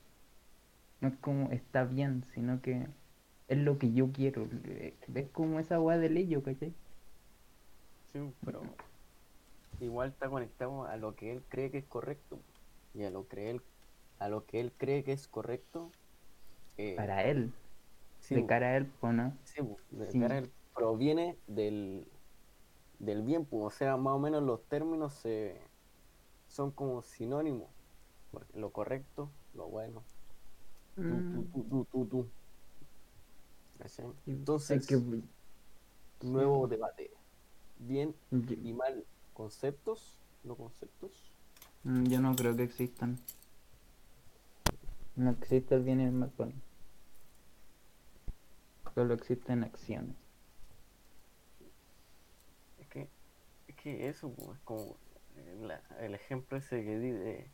no 1.00 1.08
es 1.08 1.16
como 1.16 1.50
está 1.52 1.84
bien, 1.84 2.24
sino 2.24 2.60
que 2.62 2.88
es 3.48 3.58
lo 3.58 3.78
que 3.78 3.92
yo 3.92 4.12
quiero. 4.12 4.48
eh, 4.64 4.98
Es 5.14 5.30
como 5.30 5.58
esa 5.60 5.80
weá 5.80 5.98
del 5.98 6.16
ello, 6.18 6.42
¿cachai? 6.42 6.74
Sí, 8.04 8.18
pero 8.42 8.80
igual 9.78 10.10
está 10.10 10.30
conectado 10.30 10.84
a 10.86 10.96
lo 10.96 11.14
que 11.16 11.32
él 11.32 11.46
cree 11.48 11.70
que 11.70 11.78
es 11.78 11.88
correcto. 11.88 12.46
Y 12.92 13.04
a 13.04 13.10
lo 13.10 13.28
que 13.28 13.50
él, 13.50 13.66
a 14.18 14.28
lo 14.28 14.46
que 14.46 14.60
él 14.60 14.76
cree 14.76 15.04
que 15.04 15.12
es 15.12 15.28
correcto. 15.28 15.96
eh, 16.76 17.06
Para 17.06 17.22
él, 17.24 17.52
sí, 18.28 18.34
de 18.34 18.46
cara 18.46 18.68
a 18.68 18.76
él, 18.76 18.92
¿o 19.00 19.12
no? 19.12 19.36
sí, 19.44 19.62
de 19.90 20.08
sí. 20.12 20.18
cara 20.18 20.36
a 20.36 20.38
él, 20.38 20.52
proviene 20.74 21.38
del, 21.46 22.06
del 22.98 23.22
bien, 23.22 23.46
pues, 23.46 23.64
o 23.64 23.70
sea, 23.70 23.96
más 23.96 24.14
o 24.14 24.18
menos 24.18 24.42
los 24.42 24.66
términos 24.68 25.14
se, 25.14 25.60
son 26.48 26.72
como 26.72 27.02
sinónimos. 27.02 27.70
Porque 28.30 28.58
lo 28.58 28.72
correcto, 28.72 29.30
lo 29.54 29.68
bueno, 29.68 30.04
tú, 31.06 31.24
tú, 31.32 31.44
tú, 31.52 31.84
tú, 31.90 32.06
tú, 32.06 32.32
Entonces, 34.26 34.86
que- 34.86 34.96
nuevo 36.20 36.66
debate. 36.68 37.10
Bien 37.78 38.14
y 38.62 38.72
mal 38.74 39.06
conceptos, 39.34 40.22
no 40.42 40.56
conceptos. 40.56 41.32
mm, 41.84 42.04
yo 42.08 42.20
no 42.20 42.36
creo 42.36 42.54
que 42.56 42.64
existan. 42.64 43.18
No 45.16 45.30
existe 45.30 45.74
el 45.74 45.82
bien 45.82 46.00
y 46.00 46.04
el 46.04 46.12
mal 46.12 46.30
mí. 46.38 46.52
Solo 48.96 49.12
existen 49.12 49.62
acciones. 49.62 50.16
Es 52.78 52.88
que, 52.88 53.10
es 53.68 53.76
que 53.76 54.08
eso, 54.08 54.34
es 54.54 54.58
como 54.64 54.96
eh, 55.36 55.56
la- 55.60 55.82
el 56.00 56.14
ejemplo 56.14 56.56
ese 56.56 56.82
que 56.82 56.98
di 56.98 57.10
de, 57.10 57.50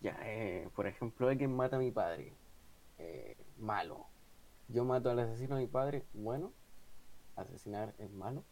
ya, 0.00 0.16
eh, 0.24 0.66
por 0.74 0.86
ejemplo, 0.86 1.28
alguien 1.28 1.54
mata 1.54 1.76
a 1.76 1.78
mi 1.78 1.90
padre, 1.90 2.32
eh, 2.98 3.36
malo. 3.58 4.06
Yo 4.68 4.86
mato 4.86 5.10
al 5.10 5.18
asesino 5.18 5.56
de 5.56 5.62
mi 5.64 5.68
padre, 5.68 6.06
bueno, 6.14 6.54
asesinar 7.36 7.94
es 7.98 8.10
malo. 8.10 8.42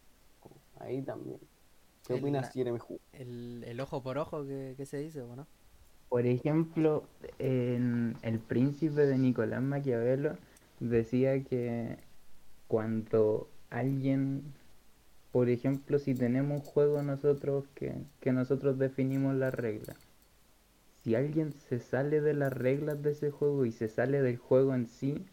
Como 0.40 0.56
Ahí 0.78 1.00
también. 1.00 1.40
¿Qué 2.06 2.12
El- 2.16 2.20
opinas, 2.20 2.52
Jeremy 2.52 2.80
Hu? 2.86 3.00
El, 3.14 3.64
el 3.66 3.80
ojo 3.80 4.02
por 4.02 4.18
ojo 4.18 4.44
que, 4.44 4.74
que 4.76 4.84
se 4.84 4.98
dice, 4.98 5.22
¿o 5.22 5.34
no? 5.36 5.46
Por 6.10 6.26
ejemplo, 6.26 7.04
en 7.38 8.14
El 8.20 8.40
Príncipe 8.40 9.06
de 9.06 9.16
Nicolás 9.16 9.62
Maquiavelo 9.62 10.36
decía 10.80 11.42
que 11.42 11.96
cuando 12.68 13.48
alguien, 13.70 14.42
por 15.32 15.48
ejemplo, 15.48 15.98
si 15.98 16.14
tenemos 16.14 16.60
un 16.60 16.64
juego 16.64 17.02
nosotros 17.02 17.64
que, 17.74 17.94
que 18.20 18.32
nosotros 18.32 18.78
definimos 18.78 19.34
las 19.34 19.54
reglas, 19.54 19.96
si 21.02 21.14
alguien 21.14 21.52
se 21.52 21.78
sale 21.78 22.20
de 22.20 22.34
las 22.34 22.52
reglas 22.52 23.02
de 23.02 23.12
ese 23.12 23.30
juego 23.30 23.64
y 23.64 23.72
se 23.72 23.88
sale 23.88 24.22
del 24.22 24.38
juego 24.38 24.74
en 24.74 24.88
sí, 24.88 25.24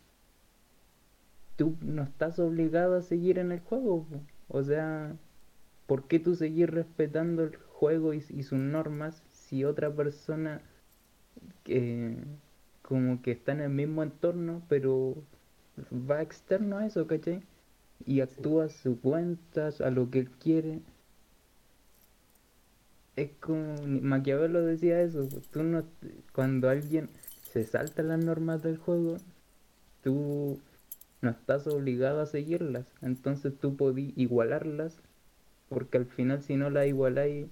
tú 1.56 1.76
no 1.82 2.04
estás 2.04 2.40
obligado 2.40 2.98
a 2.98 3.02
seguir 3.02 3.40
en 3.40 3.52
el 3.52 3.60
juego. 3.60 4.06
O 4.48 4.64
sea, 4.64 5.16
¿por 5.88 6.08
qué 6.08 6.20
tú 6.20 6.36
seguir 6.36 6.72
respetando 6.72 7.44
el 7.44 7.56
juego 7.56 8.14
y, 8.14 8.22
sus 8.22 8.60
normas 8.60 9.24
si 9.32 9.66
otra 9.66 9.92
persona 9.94 10.62
que 11.64 12.18
como 12.82 13.22
que 13.22 13.32
está 13.32 13.54
en 13.54 13.62
el 13.62 13.70
mismo 13.70 14.04
entorno, 14.04 14.62
pero 14.70 15.16
va 15.92 16.22
externo 16.22 16.78
a 16.78 16.86
eso, 16.86 17.08
¿cachai? 17.08 17.42
Y 18.06 18.22
actúa 18.22 18.66
a 18.66 18.70
su 18.70 19.00
cuenta, 19.00 19.70
a 19.84 19.90
lo 19.92 20.10
que 20.10 20.20
él 20.20 20.30
quiere. 20.32 20.82
Es 23.16 23.32
como 23.40 23.76
Maquiavelo 23.86 24.64
decía 24.64 25.02
eso, 25.02 25.28
tú 25.52 25.64
no 25.64 25.84
cuando 26.34 26.70
alguien 26.70 27.10
se 27.52 27.64
salta 27.66 28.02
las 28.04 28.20
normas 28.20 28.64
del 28.64 28.78
juego, 28.78 29.18
tú 30.04 30.60
no 31.22 31.30
estás 31.30 31.68
obligado 31.68 32.22
a 32.22 32.26
seguirlas, 32.26 32.86
entonces 33.02 33.54
tú 33.60 33.78
podís 33.78 34.14
igualarlas, 34.18 34.98
porque 35.70 35.98
al 35.98 36.06
final 36.08 36.44
si 36.44 36.56
no 36.56 36.70
las 36.72 36.88
igualáis, 36.88 37.48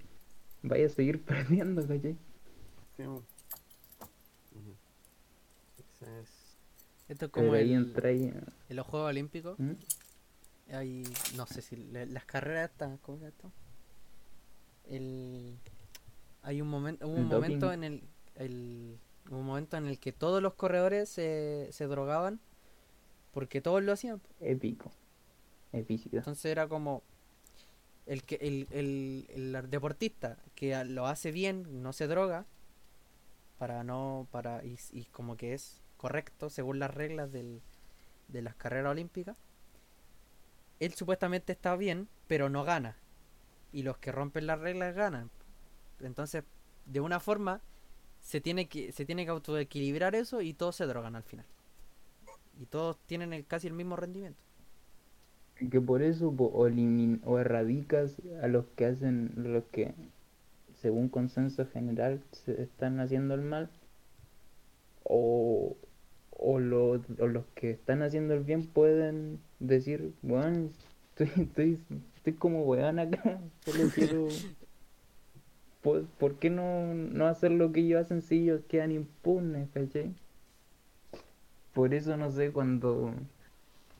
vais 0.62 0.92
a 0.92 0.94
seguir 0.94 1.22
perdiendo, 1.24 1.86
¿cachai? 1.86 2.16
Sí, 2.96 3.04
Esto 7.12 7.26
es 7.26 7.30
como 7.30 7.52
ahí 7.52 7.72
el- 7.74 7.94
ahí. 8.04 8.32
en 8.68 8.76
los 8.76 8.86
Juegos 8.86 9.10
Olímpicos. 9.10 9.58
¿Mm? 9.58 9.72
Hay, 10.72 11.04
no 11.36 11.46
sé 11.46 11.60
si 11.62 11.76
le- 11.76 12.06
las 12.06 12.24
carreras 12.24 12.70
estas, 12.70 12.98
¿cómo 13.00 13.18
llama 13.18 13.28
esto? 13.28 13.52
El, 14.88 15.56
hay 16.42 16.60
un 16.60 16.68
momento, 16.68 17.06
hubo 17.06 17.14
un 17.16 17.28
momento 17.28 17.72
en 17.72 17.84
el, 17.84 18.02
el- 18.36 18.98
un 19.30 19.44
momento 19.44 19.76
en 19.76 19.86
el 19.86 19.98
que 19.98 20.12
todos 20.12 20.42
los 20.42 20.54
corredores 20.54 21.08
se, 21.08 21.68
se 21.72 21.86
drogaban 21.86 22.40
porque 23.32 23.60
todos 23.60 23.82
lo 23.82 23.92
hacían. 23.92 24.20
Épico. 24.40 24.90
Epicidad. 25.72 26.18
Entonces 26.18 26.46
era 26.46 26.66
como 26.68 27.02
el 28.06 28.24
que 28.24 28.34
el, 28.36 28.66
el, 28.72 29.26
el 29.54 29.70
deportista 29.70 30.38
que 30.54 30.84
lo 30.84 31.06
hace 31.06 31.30
bien, 31.32 31.82
no 31.82 31.92
se 31.92 32.06
droga 32.08 32.46
para 33.58 33.84
no 33.84 34.26
para 34.32 34.64
y, 34.64 34.76
y 34.92 35.04
como 35.04 35.36
que 35.36 35.54
es 35.54 35.80
correcto 36.02 36.50
según 36.50 36.80
las 36.80 36.94
reglas 36.94 37.32
del, 37.32 37.62
de 38.28 38.42
las 38.42 38.56
carreras 38.56 38.92
olímpicas. 38.92 39.36
Él 40.80 40.92
supuestamente 40.94 41.52
está 41.52 41.76
bien, 41.76 42.08
pero 42.26 42.50
no 42.50 42.64
gana. 42.64 42.96
Y 43.72 43.82
los 43.84 43.98
que 43.98 44.12
rompen 44.12 44.46
las 44.46 44.60
reglas 44.60 44.94
ganan. 44.94 45.30
Entonces, 46.00 46.44
de 46.86 47.00
una 47.00 47.20
forma 47.20 47.62
se 48.20 48.40
tiene 48.40 48.68
que 48.68 48.92
se 48.92 49.06
tiene 49.06 49.24
que 49.24 49.32
autoequilibrar 49.32 50.14
eso 50.16 50.42
y 50.42 50.54
todos 50.54 50.76
se 50.76 50.86
drogan 50.86 51.16
al 51.16 51.24
final. 51.24 51.46
Y 52.58 52.66
todos 52.66 52.98
tienen 53.06 53.32
el, 53.34 53.46
casi 53.46 53.66
el 53.66 53.74
mismo 53.74 53.96
rendimiento. 53.96 54.42
Que 55.70 55.80
por 55.80 56.02
eso 56.02 56.28
o, 56.28 56.68
elimin- 56.68 57.22
o 57.24 57.38
erradicas 57.38 58.20
a 58.42 58.48
los 58.48 58.66
que 58.76 58.84
hacen, 58.84 59.32
los 59.36 59.64
que 59.72 59.94
según 60.82 61.08
consenso 61.08 61.66
general 61.66 62.22
se 62.32 62.62
están 62.62 63.00
haciendo 63.00 63.34
el 63.34 63.42
mal, 63.42 63.70
o, 65.04 65.76
o, 66.38 66.58
lo- 66.58 67.00
o 67.18 67.26
los 67.26 67.44
que 67.54 67.70
están 67.70 68.02
haciendo 68.02 68.34
el 68.34 68.40
bien 68.44 68.66
pueden 68.66 69.38
decir, 69.60 70.12
bueno, 70.22 70.68
estoy, 71.10 71.30
estoy, 71.44 71.78
estoy 72.16 72.32
como 72.34 72.62
weón 72.62 72.98
acá, 72.98 73.40
solo 73.64 73.88
quiero... 73.94 74.28
¿Por, 75.82 76.04
por 76.04 76.34
qué 76.36 76.48
no, 76.48 76.94
no 76.94 77.26
hacer 77.26 77.50
lo 77.50 77.72
que 77.72 77.80
ellos 77.80 78.02
hacen 78.02 78.22
si 78.22 78.42
ellos 78.44 78.60
quedan 78.68 78.92
impunes, 78.92 79.68
¿cachai? 79.74 80.12
Por 81.74 81.92
eso 81.92 82.16
no 82.16 82.30
sé, 82.30 82.52
cuando 82.52 83.12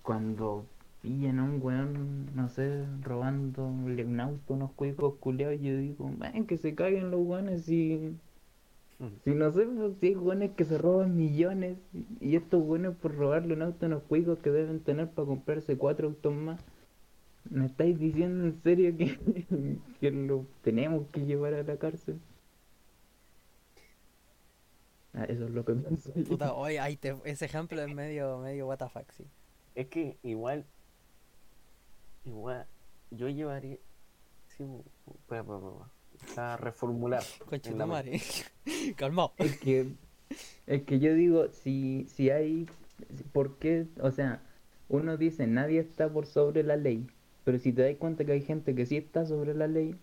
cuando 0.03 0.65
pillan 1.01 1.39
a 1.39 1.45
un 1.45 1.61
weón, 1.63 2.27
no 2.35 2.49
sé, 2.49 2.85
robando 3.03 3.67
un 3.67 4.21
auto, 4.21 4.55
unos 4.55 4.71
cuicos 4.73 5.15
culeados, 5.21 5.61
yo 5.61 5.77
digo, 5.77 6.11
que 6.47 6.59
se 6.59 6.75
caguen 6.75 7.11
los 7.11 7.21
weones 7.21 7.65
si, 7.65 8.15
si 9.25 9.35
no 9.35 9.51
sé, 9.53 9.67
pues, 9.67 9.99
si 10.01 10.07
hay 10.09 10.17
weones 10.17 10.53
que 10.53 10.65
se 10.65 10.79
roban 10.79 11.17
millones 11.17 11.79
y 12.21 12.37
estos 12.37 12.63
weones 12.63 12.97
por 12.97 13.15
robarle 13.15 13.55
un 13.55 13.63
auto 13.63 13.87
a 13.87 13.89
unos 13.89 14.03
cuicos 14.05 14.39
que 14.39 14.51
deben 14.51 14.83
tener 14.85 15.11
para 15.11 15.27
comprarse 15.27 15.77
cuatro 15.79 16.09
autos 16.09 16.35
más. 16.35 16.61
¿Me 17.51 17.67
estáis 17.67 17.99
diciendo 17.99 18.45
en 18.47 18.63
serio 18.63 18.97
que, 18.97 19.19
que 20.01 20.11
lo 20.11 20.47
tenemos 20.63 21.09
que 21.11 21.27
llevar 21.27 21.55
a 21.55 21.63
la 21.63 21.77
cárcel? 21.79 22.21
Ah, 25.15 25.25
eso 25.25 25.45
es 25.45 25.51
lo 25.51 25.65
que 25.65 25.75
pienso 25.75 26.13
yo. 26.15 26.25
Puta, 26.25 26.55
oye, 26.55 26.81
ahí 26.81 26.97
te- 26.97 27.21
ese 27.25 27.45
ejemplo 27.45 27.81
es 27.83 27.89
medio, 27.89 28.39
medio 28.39 28.67
what 28.67 28.79
the 28.79 28.89
fuck, 28.89 29.11
sí. 29.13 29.25
Es 29.75 29.89
que 29.89 30.19
igual, 30.23 30.67
igual, 32.25 32.69
yo 33.11 33.29
llevaría, 33.29 33.79
sí, 34.49 34.65
espera, 34.65 35.41
espera, 35.43 35.43
espera, 35.43 35.93
a 36.37 36.57
reformular. 36.57 37.23
Concha 37.47 37.71
en 37.71 37.75
tu 37.75 37.79
la 37.79 37.87
madre. 37.87 38.21
Calmado. 38.97 39.33
Es 39.39 39.59
que, 39.59 39.87
es 40.67 40.83
que 40.83 40.99
yo 40.99 41.15
digo, 41.15 41.49
si, 41.49 42.07
si 42.09 42.31
hay, 42.31 42.69
¿por 43.33 43.57
qué? 43.59 43.87
O 44.01 44.11
sea, 44.11 44.43
uno 44.89 45.17
dice, 45.17 45.47
nadie 45.47 45.81
está 45.81 46.09
por 46.09 46.27
sobre 46.27 46.63
la 46.63 46.77
ley, 46.77 47.07
pero 47.45 47.59
si 47.59 47.73
te 47.73 47.83
das 47.83 47.97
cuenta 47.97 48.25
que 48.25 48.33
hay 48.33 48.43
gente 48.43 48.75
que 48.75 48.87
sí 48.87 48.97
está 48.97 49.27
sobre 49.27 49.55
la 49.55 49.67
ley, 49.67 49.97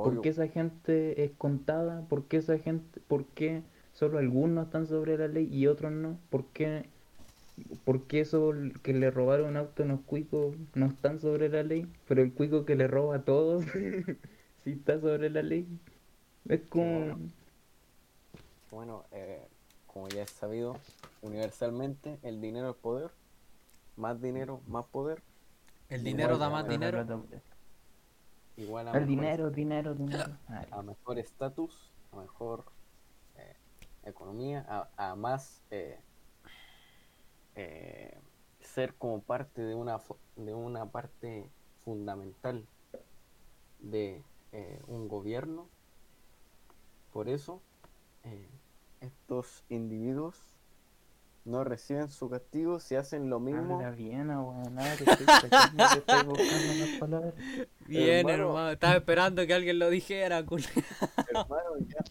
¿por 0.00 0.14
Obvio. 0.14 0.22
qué 0.22 0.28
esa 0.30 0.48
gente 0.48 1.24
es 1.24 1.32
contada? 1.32 2.06
¿Por 2.08 2.24
qué 2.24 2.38
esa 2.38 2.58
gente, 2.58 3.00
por 3.08 3.24
qué 3.26 3.62
solo 3.92 4.18
algunos 4.18 4.66
están 4.66 4.86
sobre 4.86 5.16
la 5.18 5.28
ley 5.28 5.48
y 5.50 5.66
otros 5.66 5.92
no? 5.92 6.18
¿Por 6.30 6.46
qué, 6.46 6.86
por 7.84 8.06
qué 8.06 8.20
eso 8.20 8.52
que 8.82 8.92
le 8.92 9.10
robaron 9.10 9.50
un 9.50 9.56
auto 9.56 9.82
a 9.82 9.86
unos 9.86 10.00
cuicos 10.00 10.54
no 10.74 10.86
están 10.86 11.20
sobre 11.20 11.48
la 11.48 11.62
ley, 11.62 11.86
pero 12.08 12.22
el 12.22 12.32
cuico 12.32 12.64
que 12.64 12.76
le 12.76 12.86
roba 12.88 13.16
a 13.16 13.24
todos 13.24 13.64
está 14.72 15.00
sobre 15.00 15.30
la 15.30 15.42
ley? 15.42 15.66
Es 16.48 16.60
como... 16.68 16.98
bueno. 17.00 17.18
Bueno, 18.70 19.04
eh, 19.12 19.46
como 19.86 20.08
ya 20.08 20.22
es 20.22 20.30
sabido, 20.30 20.76
universalmente 21.22 22.18
el 22.22 22.40
dinero 22.40 22.70
es 22.70 22.76
poder. 22.76 23.10
Más 23.96 24.20
dinero, 24.20 24.60
más 24.66 24.84
poder. 24.86 25.22
El 25.88 26.02
dinero 26.02 26.38
da 26.38 26.50
más 26.50 26.66
dinero. 26.66 27.06
Igual 28.56 28.88
a 28.88 28.90
El 28.92 29.00
mejor- 29.02 29.06
dinero, 29.08 29.50
dinero, 29.50 29.94
dinero. 29.94 30.36
Ay, 30.48 30.66
a 30.70 30.82
mejor 30.82 31.18
estatus, 31.18 31.90
a 32.12 32.16
mejor 32.16 32.64
eh, 33.36 33.54
economía, 34.04 34.64
a, 34.68 35.10
a 35.10 35.14
más 35.14 35.60
eh, 35.70 35.98
eh, 37.54 38.18
ser 38.60 38.94
como 38.94 39.20
parte 39.22 39.62
de 39.62 39.74
una 39.74 40.00
de 40.36 40.54
una 40.54 40.86
parte 40.86 41.48
fundamental 41.84 42.64
de 43.80 44.22
eh, 44.54 44.80
un 44.86 45.08
gobierno. 45.08 45.68
Por 47.12 47.28
eso 47.28 47.60
eh, 48.22 48.48
estos 49.00 49.64
individuos 49.68 50.40
no 51.44 51.62
reciben 51.62 52.08
su 52.10 52.30
castigo 52.30 52.80
si 52.80 52.94
hacen 52.94 53.28
lo 53.28 53.38
mismo. 53.40 53.74
Habla 53.74 53.90
bien, 53.90 54.30
estoy 55.04 55.26
cachando 55.26 55.84
que 55.92 55.98
estoy 55.98 56.24
buscando 56.24 56.74
las 56.74 56.88
palabras. 56.98 57.34
Bien, 57.86 58.26
Hermano. 58.28 58.44
hermano. 58.48 58.70
Estaba 58.70 58.94
esperando 58.96 59.46
que 59.46 59.52
alguien 59.54 59.78
lo 59.78 59.90
dijera, 59.90 60.42
culo. 60.44 60.64
hermano, 61.28 61.70
ya, 61.88 62.04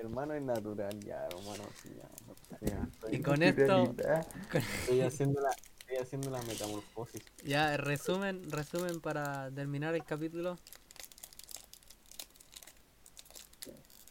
hermano 0.00 0.34
es 0.34 0.42
natural, 0.42 0.98
ya, 1.04 1.24
hermano, 1.26 1.62
sí, 1.82 1.90
ya, 1.96 2.66
ya, 2.68 2.88
estoy- 2.92 3.14
Y 3.14 3.22
con 3.22 3.42
esto. 3.42 3.94
Estoy 4.80 5.02
haciendo 5.02 5.40
la, 5.40 5.50
estoy 5.78 5.96
haciendo 5.98 6.30
la 6.30 6.42
metamorfosis. 6.42 7.22
ya, 7.44 7.76
resumen, 7.76 8.50
resumen 8.50 9.00
para 9.00 9.50
terminar 9.52 9.94
el 9.94 10.04
capítulo. 10.04 10.58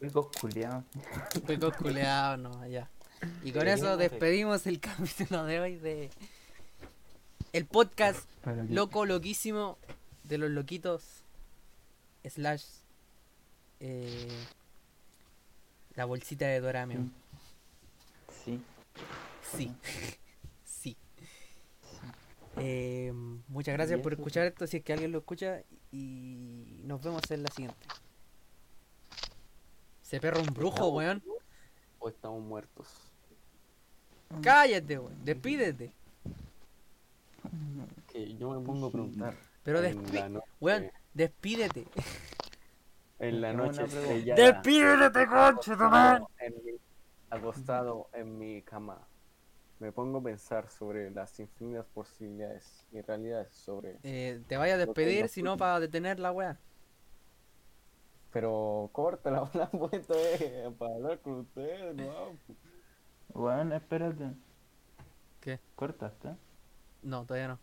Cuicos 0.00 0.28
culiados. 0.40 0.84
Pecos 1.46 1.76
culeados, 1.76 2.38
no, 2.38 2.66
ya. 2.66 2.88
Y 3.44 3.52
con 3.52 3.68
eso 3.68 3.98
despedimos 3.98 4.66
el 4.66 4.80
capítulo 4.80 5.44
de 5.44 5.60
hoy 5.60 5.76
de 5.76 6.10
el 7.52 7.66
podcast 7.66 8.26
loco, 8.70 9.04
loquísimo 9.04 9.76
de 10.24 10.38
los 10.38 10.50
loquitos 10.50 11.02
slash 12.24 12.64
eh, 13.80 14.26
la 15.96 16.06
bolsita 16.06 16.46
de 16.46 16.60
Doraemon. 16.60 17.12
Sí. 18.44 18.60
Sí, 19.52 19.74
sí. 20.64 20.96
Eh, 22.56 23.12
muchas 23.48 23.74
gracias 23.74 23.98
por 23.98 24.12
escuchar 24.12 24.46
esto, 24.46 24.64
si 24.68 24.76
es 24.76 24.84
que 24.84 24.92
alguien 24.92 25.10
lo 25.10 25.18
escucha 25.18 25.62
y 25.90 26.80
nos 26.84 27.02
vemos 27.02 27.28
en 27.32 27.42
la 27.42 27.50
siguiente. 27.50 27.84
Ese 30.10 30.18
perro 30.18 30.40
es 30.40 30.48
un 30.48 30.54
brujo, 30.54 30.88
weón. 30.88 31.22
O 32.00 32.08
estamos 32.08 32.42
muertos. 32.42 32.88
Cállate, 34.42 34.98
weón. 34.98 35.24
Despídete. 35.24 35.92
Que 38.08 38.34
yo 38.34 38.50
me 38.50 38.66
pongo 38.66 38.88
a 38.88 38.90
preguntar. 38.90 39.36
Pero 39.62 39.80
noche, 39.80 40.40
Weón, 40.58 40.90
despídete. 41.14 41.86
en 43.20 43.40
la 43.40 43.52
noche 43.52 43.84
estrellada, 43.84 44.42
Despídete, 44.52 45.26
concha, 45.28 45.76
tu 45.76 45.84
madre. 45.84 46.24
acostado 46.24 46.28
en 46.40 46.64
mi- 46.64 46.80
acostado 47.30 48.08
en 48.12 48.38
mi 48.38 48.62
cama, 48.62 48.98
me 49.78 49.92
pongo 49.92 50.18
a 50.18 50.22
pensar 50.24 50.68
sobre 50.70 51.12
las 51.12 51.38
infinitas 51.38 51.86
posibilidades 51.94 52.84
y 52.90 53.00
realidades 53.00 53.52
sobre. 53.52 53.96
Eh, 54.02 54.40
te 54.48 54.56
vayas 54.56 54.74
a 54.74 54.86
despedir, 54.86 55.28
si 55.28 55.40
no, 55.40 55.56
para 55.56 55.78
detener 55.78 56.18
la 56.18 56.32
weá. 56.32 56.58
Pero 58.32 58.90
corta 58.92 59.30
la 59.30 59.40
vuelta 59.72 60.14
eh, 60.16 60.72
para 60.78 60.94
hablar 60.94 61.18
con 61.20 61.40
ustedes, 61.40 61.94
no. 61.96 62.36
Bueno, 63.34 63.74
espérate. 63.74 64.32
¿Qué? 65.40 65.58
¿Cortaste? 65.74 66.36
No, 67.02 67.24
todavía 67.24 67.48
no. 67.48 67.58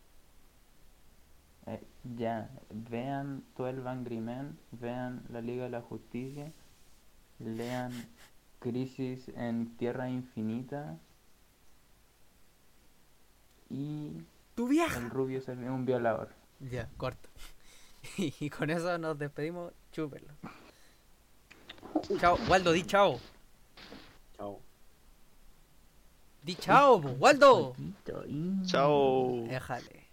Eh, 1.68 1.84
ya, 2.16 2.50
vean 2.70 3.44
12 3.58 3.88
Angry 3.88 4.20
Men, 4.20 4.58
vean 4.72 5.24
La 5.30 5.42
Liga 5.42 5.66
de 5.66 5.70
la 5.70 5.82
Justicia, 5.82 6.52
lean 7.40 7.92
Crisis 8.60 9.28
en 9.36 9.76
Tierra 9.78 10.10
Infinita 10.10 10.98
y 13.70 14.24
Tu 14.56 14.68
vieja. 14.68 14.98
El 14.98 15.10
Rubio 15.10 15.40
es 15.40 15.48
un 15.50 15.86
violador. 15.86 16.30
Ya, 16.60 16.90
corta. 16.98 17.30
Y 18.18 18.50
con 18.50 18.70
eso 18.70 18.98
nos 18.98 19.18
despedimos. 19.18 19.74
Chúpelo. 19.92 20.28
Chao. 22.20 22.38
Waldo, 22.50 22.72
di 22.72 22.84
chao. 22.84 23.20
Chao. 24.38 24.62
Di 26.42 26.56
chao, 26.56 26.98
Waldo. 27.20 27.76
Chao. 28.66 29.46
Déjale. 29.48 30.07